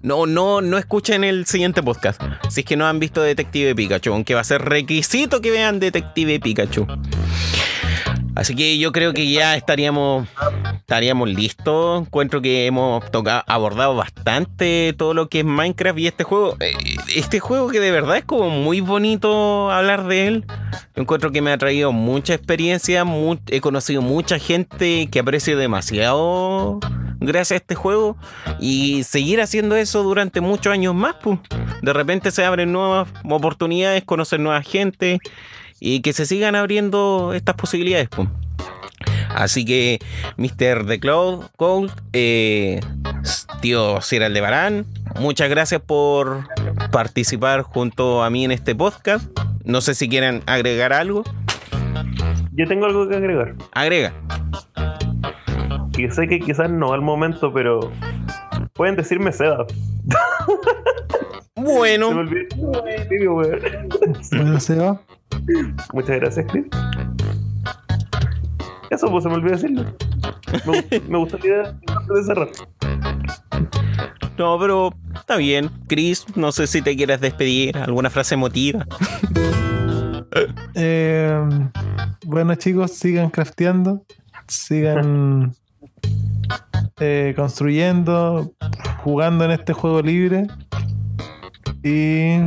no, 0.00 0.24
no, 0.24 0.62
no 0.62 0.78
escuchen 0.78 1.22
el 1.22 1.44
siguiente 1.44 1.82
podcast. 1.82 2.18
Si 2.48 2.60
es 2.60 2.66
que 2.66 2.78
no 2.78 2.86
han 2.86 2.98
visto 2.98 3.20
Detective 3.20 3.74
Pikachu, 3.74 4.10
aunque 4.10 4.34
va 4.34 4.40
a 4.40 4.44
ser 4.44 4.62
requisito 4.62 5.42
que 5.42 5.50
vean 5.50 5.80
Detective 5.80 6.40
Pikachu. 6.40 6.86
Así 8.34 8.54
que 8.54 8.78
yo 8.78 8.92
creo 8.92 9.12
que 9.12 9.30
ya 9.30 9.56
estaríamos, 9.56 10.26
estaríamos 10.76 11.28
listos. 11.28 12.02
Encuentro 12.02 12.40
que 12.40 12.66
hemos 12.66 13.08
tocado, 13.10 13.44
abordado 13.46 13.94
bastante 13.94 14.94
todo 14.96 15.12
lo 15.12 15.28
que 15.28 15.40
es 15.40 15.44
Minecraft 15.44 15.98
y 15.98 16.06
este 16.06 16.24
juego. 16.24 16.56
eh, 16.60 16.72
Este 17.14 17.40
juego 17.40 17.68
que 17.68 17.80
de 17.80 17.90
verdad 17.90 18.16
es 18.16 18.24
como 18.24 18.48
muy 18.48 18.80
bonito 18.80 19.70
hablar 19.70 20.06
de 20.06 20.28
él. 20.28 20.46
Encuentro 20.94 21.30
que 21.30 21.42
me 21.42 21.52
ha 21.52 21.58
traído 21.58 21.92
mucha 21.92 22.34
experiencia. 22.34 23.04
he 23.48 23.60
conocido 23.60 24.00
mucha 24.00 24.38
gente 24.38 25.08
que 25.10 25.18
aprecio 25.18 25.58
demasiado 25.58 26.80
gracias 27.20 27.52
a 27.52 27.56
este 27.56 27.74
juego. 27.74 28.16
Y 28.58 29.04
seguir 29.04 29.42
haciendo 29.42 29.76
eso 29.76 30.02
durante 30.02 30.40
muchos 30.40 30.72
años 30.72 30.94
más. 30.94 31.16
pues. 31.22 31.38
De 31.82 31.92
repente 31.92 32.30
se 32.30 32.44
abren 32.44 32.72
nuevas 32.72 33.08
oportunidades, 33.24 34.04
conocer 34.04 34.40
nueva 34.40 34.62
gente 34.62 35.18
y 35.84 36.00
que 36.00 36.12
se 36.12 36.26
sigan 36.26 36.54
abriendo 36.54 37.32
estas 37.34 37.56
posibilidades. 37.56 38.08
pues. 38.08 38.28
Así 39.34 39.64
que, 39.64 39.98
Mr. 40.36 40.86
The 40.86 41.00
Cloud 41.00 41.46
Gold, 41.58 41.90
eh, 42.12 42.78
tío 43.60 44.00
Sir 44.00 44.22
Aldebarán, 44.22 44.86
muchas 45.18 45.50
gracias 45.50 45.80
por 45.80 46.46
participar 46.92 47.62
junto 47.62 48.22
a 48.22 48.30
mí 48.30 48.44
en 48.44 48.52
este 48.52 48.76
podcast. 48.76 49.26
No 49.64 49.80
sé 49.80 49.96
si 49.96 50.08
quieren 50.08 50.42
agregar 50.46 50.92
algo. 50.92 51.24
Yo 52.52 52.68
tengo 52.68 52.86
algo 52.86 53.08
que 53.08 53.16
agregar. 53.16 53.56
Agrega. 53.72 54.12
Que 55.92 56.10
sé 56.12 56.28
que 56.28 56.38
quizás 56.38 56.70
no 56.70 56.92
al 56.92 57.00
momento, 57.00 57.52
pero. 57.52 57.90
Pueden 58.74 58.94
decirme 58.94 59.32
Seda. 59.32 59.66
Se 61.62 61.68
me 61.68 61.74
Bueno, 61.78 62.08
olvidó. 62.08 62.82
Bueno, 64.32 64.60
Seba. 64.60 65.00
Muchas 65.92 66.16
gracias, 66.20 66.46
Chris. 66.50 66.66
Eso, 68.90 69.10
pues 69.10 69.22
se 69.24 69.28
me 69.30 69.36
olvidó 69.36 69.52
decirlo. 69.52 69.84
Me, 70.66 71.00
me 71.08 71.18
gusta 71.18 71.38
la 71.38 71.46
idea 71.46 71.62
de 72.14 72.24
cerrar. 72.24 72.48
no, 74.36 74.58
pero 74.58 74.92
está 75.14 75.36
bien. 75.36 75.70
Chris, 75.88 76.26
no 76.34 76.52
sé 76.52 76.66
si 76.66 76.82
te 76.82 76.96
quieres 76.96 77.20
despedir. 77.20 77.76
¿Alguna 77.78 78.10
frase 78.10 78.34
emotiva? 78.34 78.86
Eh, 80.74 81.38
bueno, 82.24 82.54
chicos, 82.54 82.92
sigan 82.92 83.28
crafteando, 83.28 84.02
sigan 84.48 85.54
eh, 87.00 87.34
construyendo, 87.36 88.54
jugando 89.04 89.44
en 89.44 89.50
este 89.50 89.74
juego 89.74 90.00
libre 90.00 90.46
y 91.84 92.38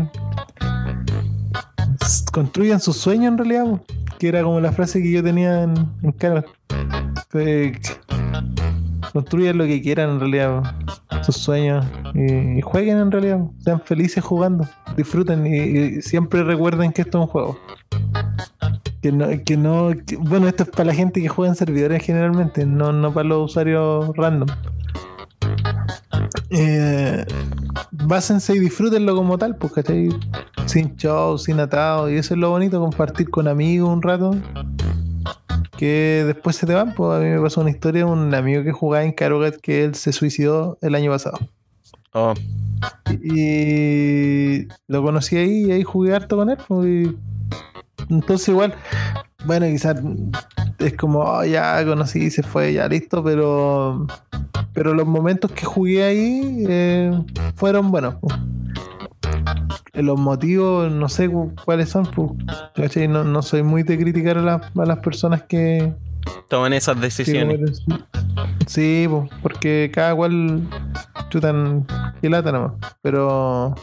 construyan 2.31 2.79
sus 2.79 2.97
sueños 2.97 3.31
en 3.31 3.37
realidad, 3.37 3.81
que 4.19 4.27
era 4.27 4.43
como 4.43 4.59
la 4.59 4.71
frase 4.71 5.01
que 5.01 5.11
yo 5.11 5.23
tenía 5.23 5.63
en, 5.63 5.73
en. 6.03 6.13
Que- 6.13 6.43
Construyan 9.13 9.57
lo 9.57 9.63
que 9.65 9.81
quieran 9.81 10.09
en 10.09 10.19
realidad, 10.19 10.75
sus 11.21 11.37
sueños 11.37 11.85
y, 12.13 12.59
jueguen 12.59 12.97
en 12.97 13.11
realidad, 13.11 13.39
sean 13.63 13.79
felices 13.79 14.21
jugando, 14.21 14.67
disfruten 14.97 15.47
y, 15.47 16.01
siempre 16.01 16.43
recuerden 16.43 16.91
que 16.91 17.03
esto 17.03 17.19
es 17.19 17.21
un 17.21 17.27
juego. 17.27 17.59
Que 19.01 19.13
no, 19.13 19.27
que 19.45 19.55
no, 19.55 19.91
bueno, 20.19 20.49
esto 20.49 20.63
es 20.63 20.69
para 20.69 20.85
la 20.85 20.93
gente 20.93 21.21
que 21.21 21.29
juega 21.29 21.49
en 21.49 21.55
servidores 21.55 22.03
generalmente, 22.03 22.65
no, 22.65 22.91
no 22.91 23.13
para 23.13 23.29
los 23.29 23.51
usuarios 23.51 24.11
random. 24.17 24.49
Eh, 26.49 27.25
básense 27.91 28.55
y 28.55 28.59
disfrútenlo 28.59 29.15
como 29.15 29.37
tal, 29.37 29.55
pues, 29.55 29.73
¿cachai? 29.73 30.09
Sin 30.65 30.95
show, 30.95 31.37
sin 31.37 31.59
atado, 31.59 32.09
y 32.09 32.17
eso 32.17 32.33
es 32.33 32.39
lo 32.39 32.49
bonito, 32.49 32.79
compartir 32.79 33.29
con 33.29 33.47
amigos 33.47 33.89
un 33.89 34.01
rato. 34.01 34.35
Que 35.77 36.23
después 36.25 36.55
se 36.55 36.65
te 36.65 36.73
van, 36.73 36.93
pues 36.93 37.17
a 37.17 37.21
mí 37.21 37.29
me 37.29 37.41
pasó 37.41 37.61
una 37.61 37.69
historia 37.69 38.05
de 38.05 38.11
un 38.11 38.33
amigo 38.33 38.63
que 38.63 38.71
jugaba 38.71 39.03
en 39.03 39.11
Carogat 39.11 39.57
que 39.57 39.83
él 39.83 39.95
se 39.95 40.13
suicidó 40.13 40.77
el 40.81 40.95
año 40.95 41.11
pasado. 41.11 41.37
Oh, 42.13 42.33
Y 43.21 44.67
lo 44.87 45.03
conocí 45.03 45.35
ahí 45.35 45.65
y 45.65 45.71
ahí 45.71 45.83
jugué 45.83 46.15
harto 46.15 46.37
con 46.37 46.49
él. 46.49 46.57
pues, 46.65 46.87
y 46.87 47.17
entonces 48.09 48.49
igual, 48.49 48.73
bueno, 49.45 49.65
quizás 49.67 49.97
es 50.79 50.93
como, 50.97 51.19
"Oh, 51.19 51.43
ya 51.43 51.83
conocí 51.85 52.23
y 52.25 52.29
se 52.31 52.43
fue, 52.43 52.73
ya 52.73 52.87
listo, 52.87 53.23
pero 53.23 54.05
pero 54.73 54.93
los 54.93 55.07
momentos 55.07 55.51
que 55.51 55.65
jugué 55.65 56.03
ahí 56.03 56.65
eh, 56.67 57.11
fueron 57.55 57.91
buenos. 57.91 58.15
pues. 58.21 58.35
Eh, 59.93 60.03
Los 60.03 60.19
motivos, 60.19 60.91
no 60.91 61.07
sé 61.07 61.29
cu- 61.29 61.53
cuáles 61.63 61.89
son, 61.89 62.05
pues. 62.07 62.31
No, 63.09 63.23
no 63.23 63.41
soy 63.41 63.63
muy 63.63 63.83
de 63.83 63.97
criticar 63.97 64.37
a, 64.37 64.41
las- 64.41 64.61
a 64.77 64.85
las 64.85 64.99
personas 64.99 65.43
que, 65.43 65.93
toman 66.49 66.73
esas 66.73 66.99
decisiones. 66.99 67.83
Sí, 68.67 69.07
pues, 69.09 69.29
porque 69.41 69.89
cada 69.93 70.13
cual 70.15 70.61
chutan 71.29 71.85
que 72.21 72.29
lata 72.29 72.51
nomás. 72.51 72.73
Pero, 73.01 73.73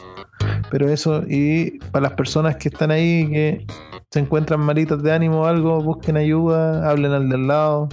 pero 0.70 0.88
eso, 0.90 1.22
y 1.26 1.78
para 1.90 2.02
las 2.08 2.12
personas 2.12 2.56
que 2.56 2.68
están 2.68 2.90
ahí, 2.90 3.26
que 3.30 3.66
se 4.12 4.20
encuentran 4.20 4.60
malitas 4.60 5.02
de 5.02 5.10
ánimo 5.10 5.40
o 5.40 5.44
algo, 5.46 5.80
busquen 5.80 6.18
ayuda, 6.18 6.88
hablen 6.88 7.12
al 7.12 7.30
del 7.30 7.46
lado. 7.46 7.88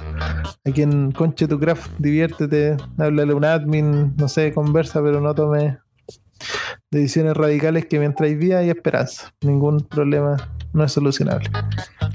Aquí 0.66 0.82
en 0.82 1.12
Conche 1.12 1.48
tu 1.48 1.58
Craft, 1.58 1.91
diviértete, 1.98 2.76
háblale 2.98 3.32
a 3.32 3.36
un 3.36 3.46
admin, 3.46 4.16
no 4.18 4.28
sé, 4.28 4.54
conversa, 4.54 5.02
pero 5.02 5.22
no 5.22 5.34
tome 5.34 5.80
decisiones 6.91 7.38
radicales 7.38 7.86
que 7.86 8.00
mientras 8.00 8.30
hay 8.30 8.36
vida 8.36 8.60
hay 8.60 8.70
esperanza. 8.70 9.34
Ningún 9.41 9.80
problema 9.80 10.36
no 10.74 10.84
es 10.84 10.91
solucionable. 10.91 11.50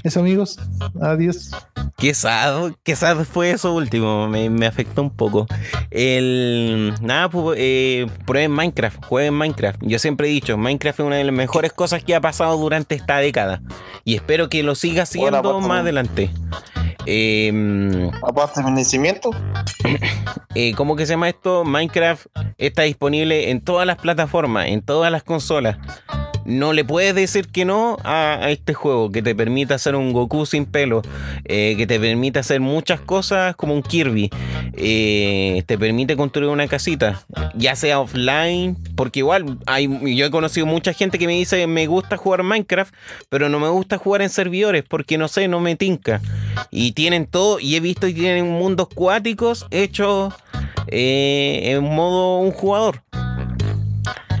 Eso 0.03 0.19
amigos, 0.19 0.59
adiós. 1.01 1.51
Qué 1.97 2.13
sad, 2.13 2.73
qué 2.83 2.95
sad 2.95 3.23
fue 3.23 3.51
eso 3.51 3.73
último, 3.73 4.27
me, 4.27 4.49
me 4.49 4.65
afectó 4.65 5.01
un 5.01 5.09
poco. 5.09 5.47
El 5.89 6.93
nada, 7.01 7.29
pues, 7.29 7.57
eh, 7.59 8.07
prueben 8.25 8.51
Minecraft, 8.51 9.03
jueguen 9.05 9.33
Minecraft. 9.33 9.81
Yo 9.81 9.97
siempre 9.97 10.27
he 10.27 10.31
dicho, 10.31 10.57
Minecraft 10.57 10.99
es 10.99 11.05
una 11.05 11.15
de 11.15 11.23
las 11.23 11.33
mejores 11.33 11.73
cosas 11.73 12.03
que 12.03 12.15
ha 12.15 12.21
pasado 12.21 12.57
durante 12.57 12.95
esta 12.95 13.17
década. 13.17 13.61
Y 14.03 14.15
espero 14.15 14.49
que 14.49 14.61
lo 14.63 14.75
siga 14.75 15.05
siendo 15.05 15.59
más 15.61 15.79
adelante. 15.79 16.29
Eh, 17.07 18.11
Aparte 18.23 18.61
nacimiento, 18.63 19.29
eh, 20.55 20.73
¿Cómo 20.75 20.95
que 20.95 21.05
se 21.05 21.13
llama 21.13 21.29
esto? 21.29 21.63
Minecraft 21.63 22.27
está 22.57 22.83
disponible 22.83 23.51
en 23.51 23.61
todas 23.61 23.85
las 23.85 23.97
plataformas, 23.97 24.67
en 24.67 24.81
todas 24.81 25.11
las 25.11 25.23
consolas. 25.23 25.77
No 26.45 26.73
le 26.73 26.85
puedes 26.85 27.15
decir 27.15 27.47
que 27.47 27.65
no 27.65 27.97
a, 28.03 28.49
este 28.49 28.73
juego 28.73 29.11
que 29.11 29.23
te 29.23 29.33
permite 29.33 29.73
hacer 29.73 29.95
un 29.95 30.13
Goku 30.13 30.45
sin 30.45 30.65
pelo, 30.65 31.01
eh, 31.45 31.73
que 31.75 31.87
te 31.87 31.99
permite 31.99 32.39
hacer 32.39 32.61
muchas 32.61 32.99
cosas 33.01 33.55
como 33.55 33.73
un 33.73 33.81
Kirby, 33.81 34.29
eh, 34.73 35.63
te 35.65 35.77
permite 35.77 36.15
construir 36.15 36.49
una 36.49 36.67
casita, 36.67 37.23
ya 37.55 37.75
sea 37.75 37.99
offline, 37.99 38.77
porque 38.95 39.19
igual 39.19 39.57
hay, 39.65 39.87
yo 40.15 40.25
he 40.25 40.31
conocido 40.31 40.67
mucha 40.67 40.93
gente 40.93 41.17
que 41.17 41.25
me 41.25 41.33
dice 41.33 41.65
me 41.65 41.87
gusta 41.87 42.15
jugar 42.15 42.43
Minecraft, 42.43 42.93
pero 43.29 43.49
no 43.49 43.59
me 43.59 43.69
gusta 43.69 43.97
jugar 43.97 44.21
en 44.21 44.29
servidores 44.29 44.83
porque 44.87 45.17
no 45.17 45.27
sé, 45.27 45.47
no 45.47 45.59
me 45.59 45.75
tinca. 45.75 46.21
Y 46.71 46.91
tienen 46.91 47.25
todo, 47.25 47.59
y 47.59 47.75
he 47.75 47.79
visto 47.79 48.07
que 48.07 48.13
tienen 48.13 48.47
mundos 48.47 48.87
cuáticos 48.93 49.65
hechos 49.71 50.33
eh, 50.87 51.71
en 51.71 51.83
modo 51.83 52.39
un 52.39 52.51
jugador. 52.51 53.01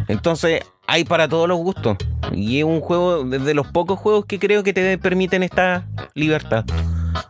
Entonces, 0.07 0.61
hay 0.87 1.03
para 1.03 1.27
todos 1.27 1.47
los 1.47 1.57
gustos. 1.57 1.97
Y 2.33 2.59
es 2.59 2.63
un 2.63 2.81
juego, 2.81 3.23
de 3.23 3.53
los 3.53 3.67
pocos 3.67 3.99
juegos 3.99 4.25
que 4.25 4.39
creo 4.39 4.63
que 4.63 4.73
te 4.73 4.97
permiten 4.97 5.43
esta 5.43 5.87
libertad. 6.13 6.65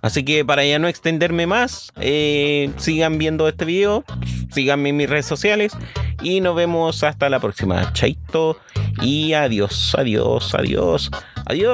Así 0.01 0.23
que 0.23 0.43
para 0.45 0.65
ya 0.65 0.79
no 0.79 0.87
extenderme 0.87 1.47
más, 1.47 1.91
eh, 1.99 2.71
sigan 2.77 3.17
viendo 3.17 3.47
este 3.47 3.65
video, 3.65 4.03
síganme 4.51 4.89
en 4.89 4.97
mis 4.97 5.09
redes 5.09 5.25
sociales 5.25 5.73
y 6.21 6.41
nos 6.41 6.55
vemos 6.55 7.03
hasta 7.03 7.29
la 7.29 7.39
próxima. 7.39 7.91
Chaito 7.93 8.57
y 9.01 9.33
adiós, 9.33 9.95
adiós, 9.97 10.55
adiós, 10.55 11.11
adiós. 11.45 11.73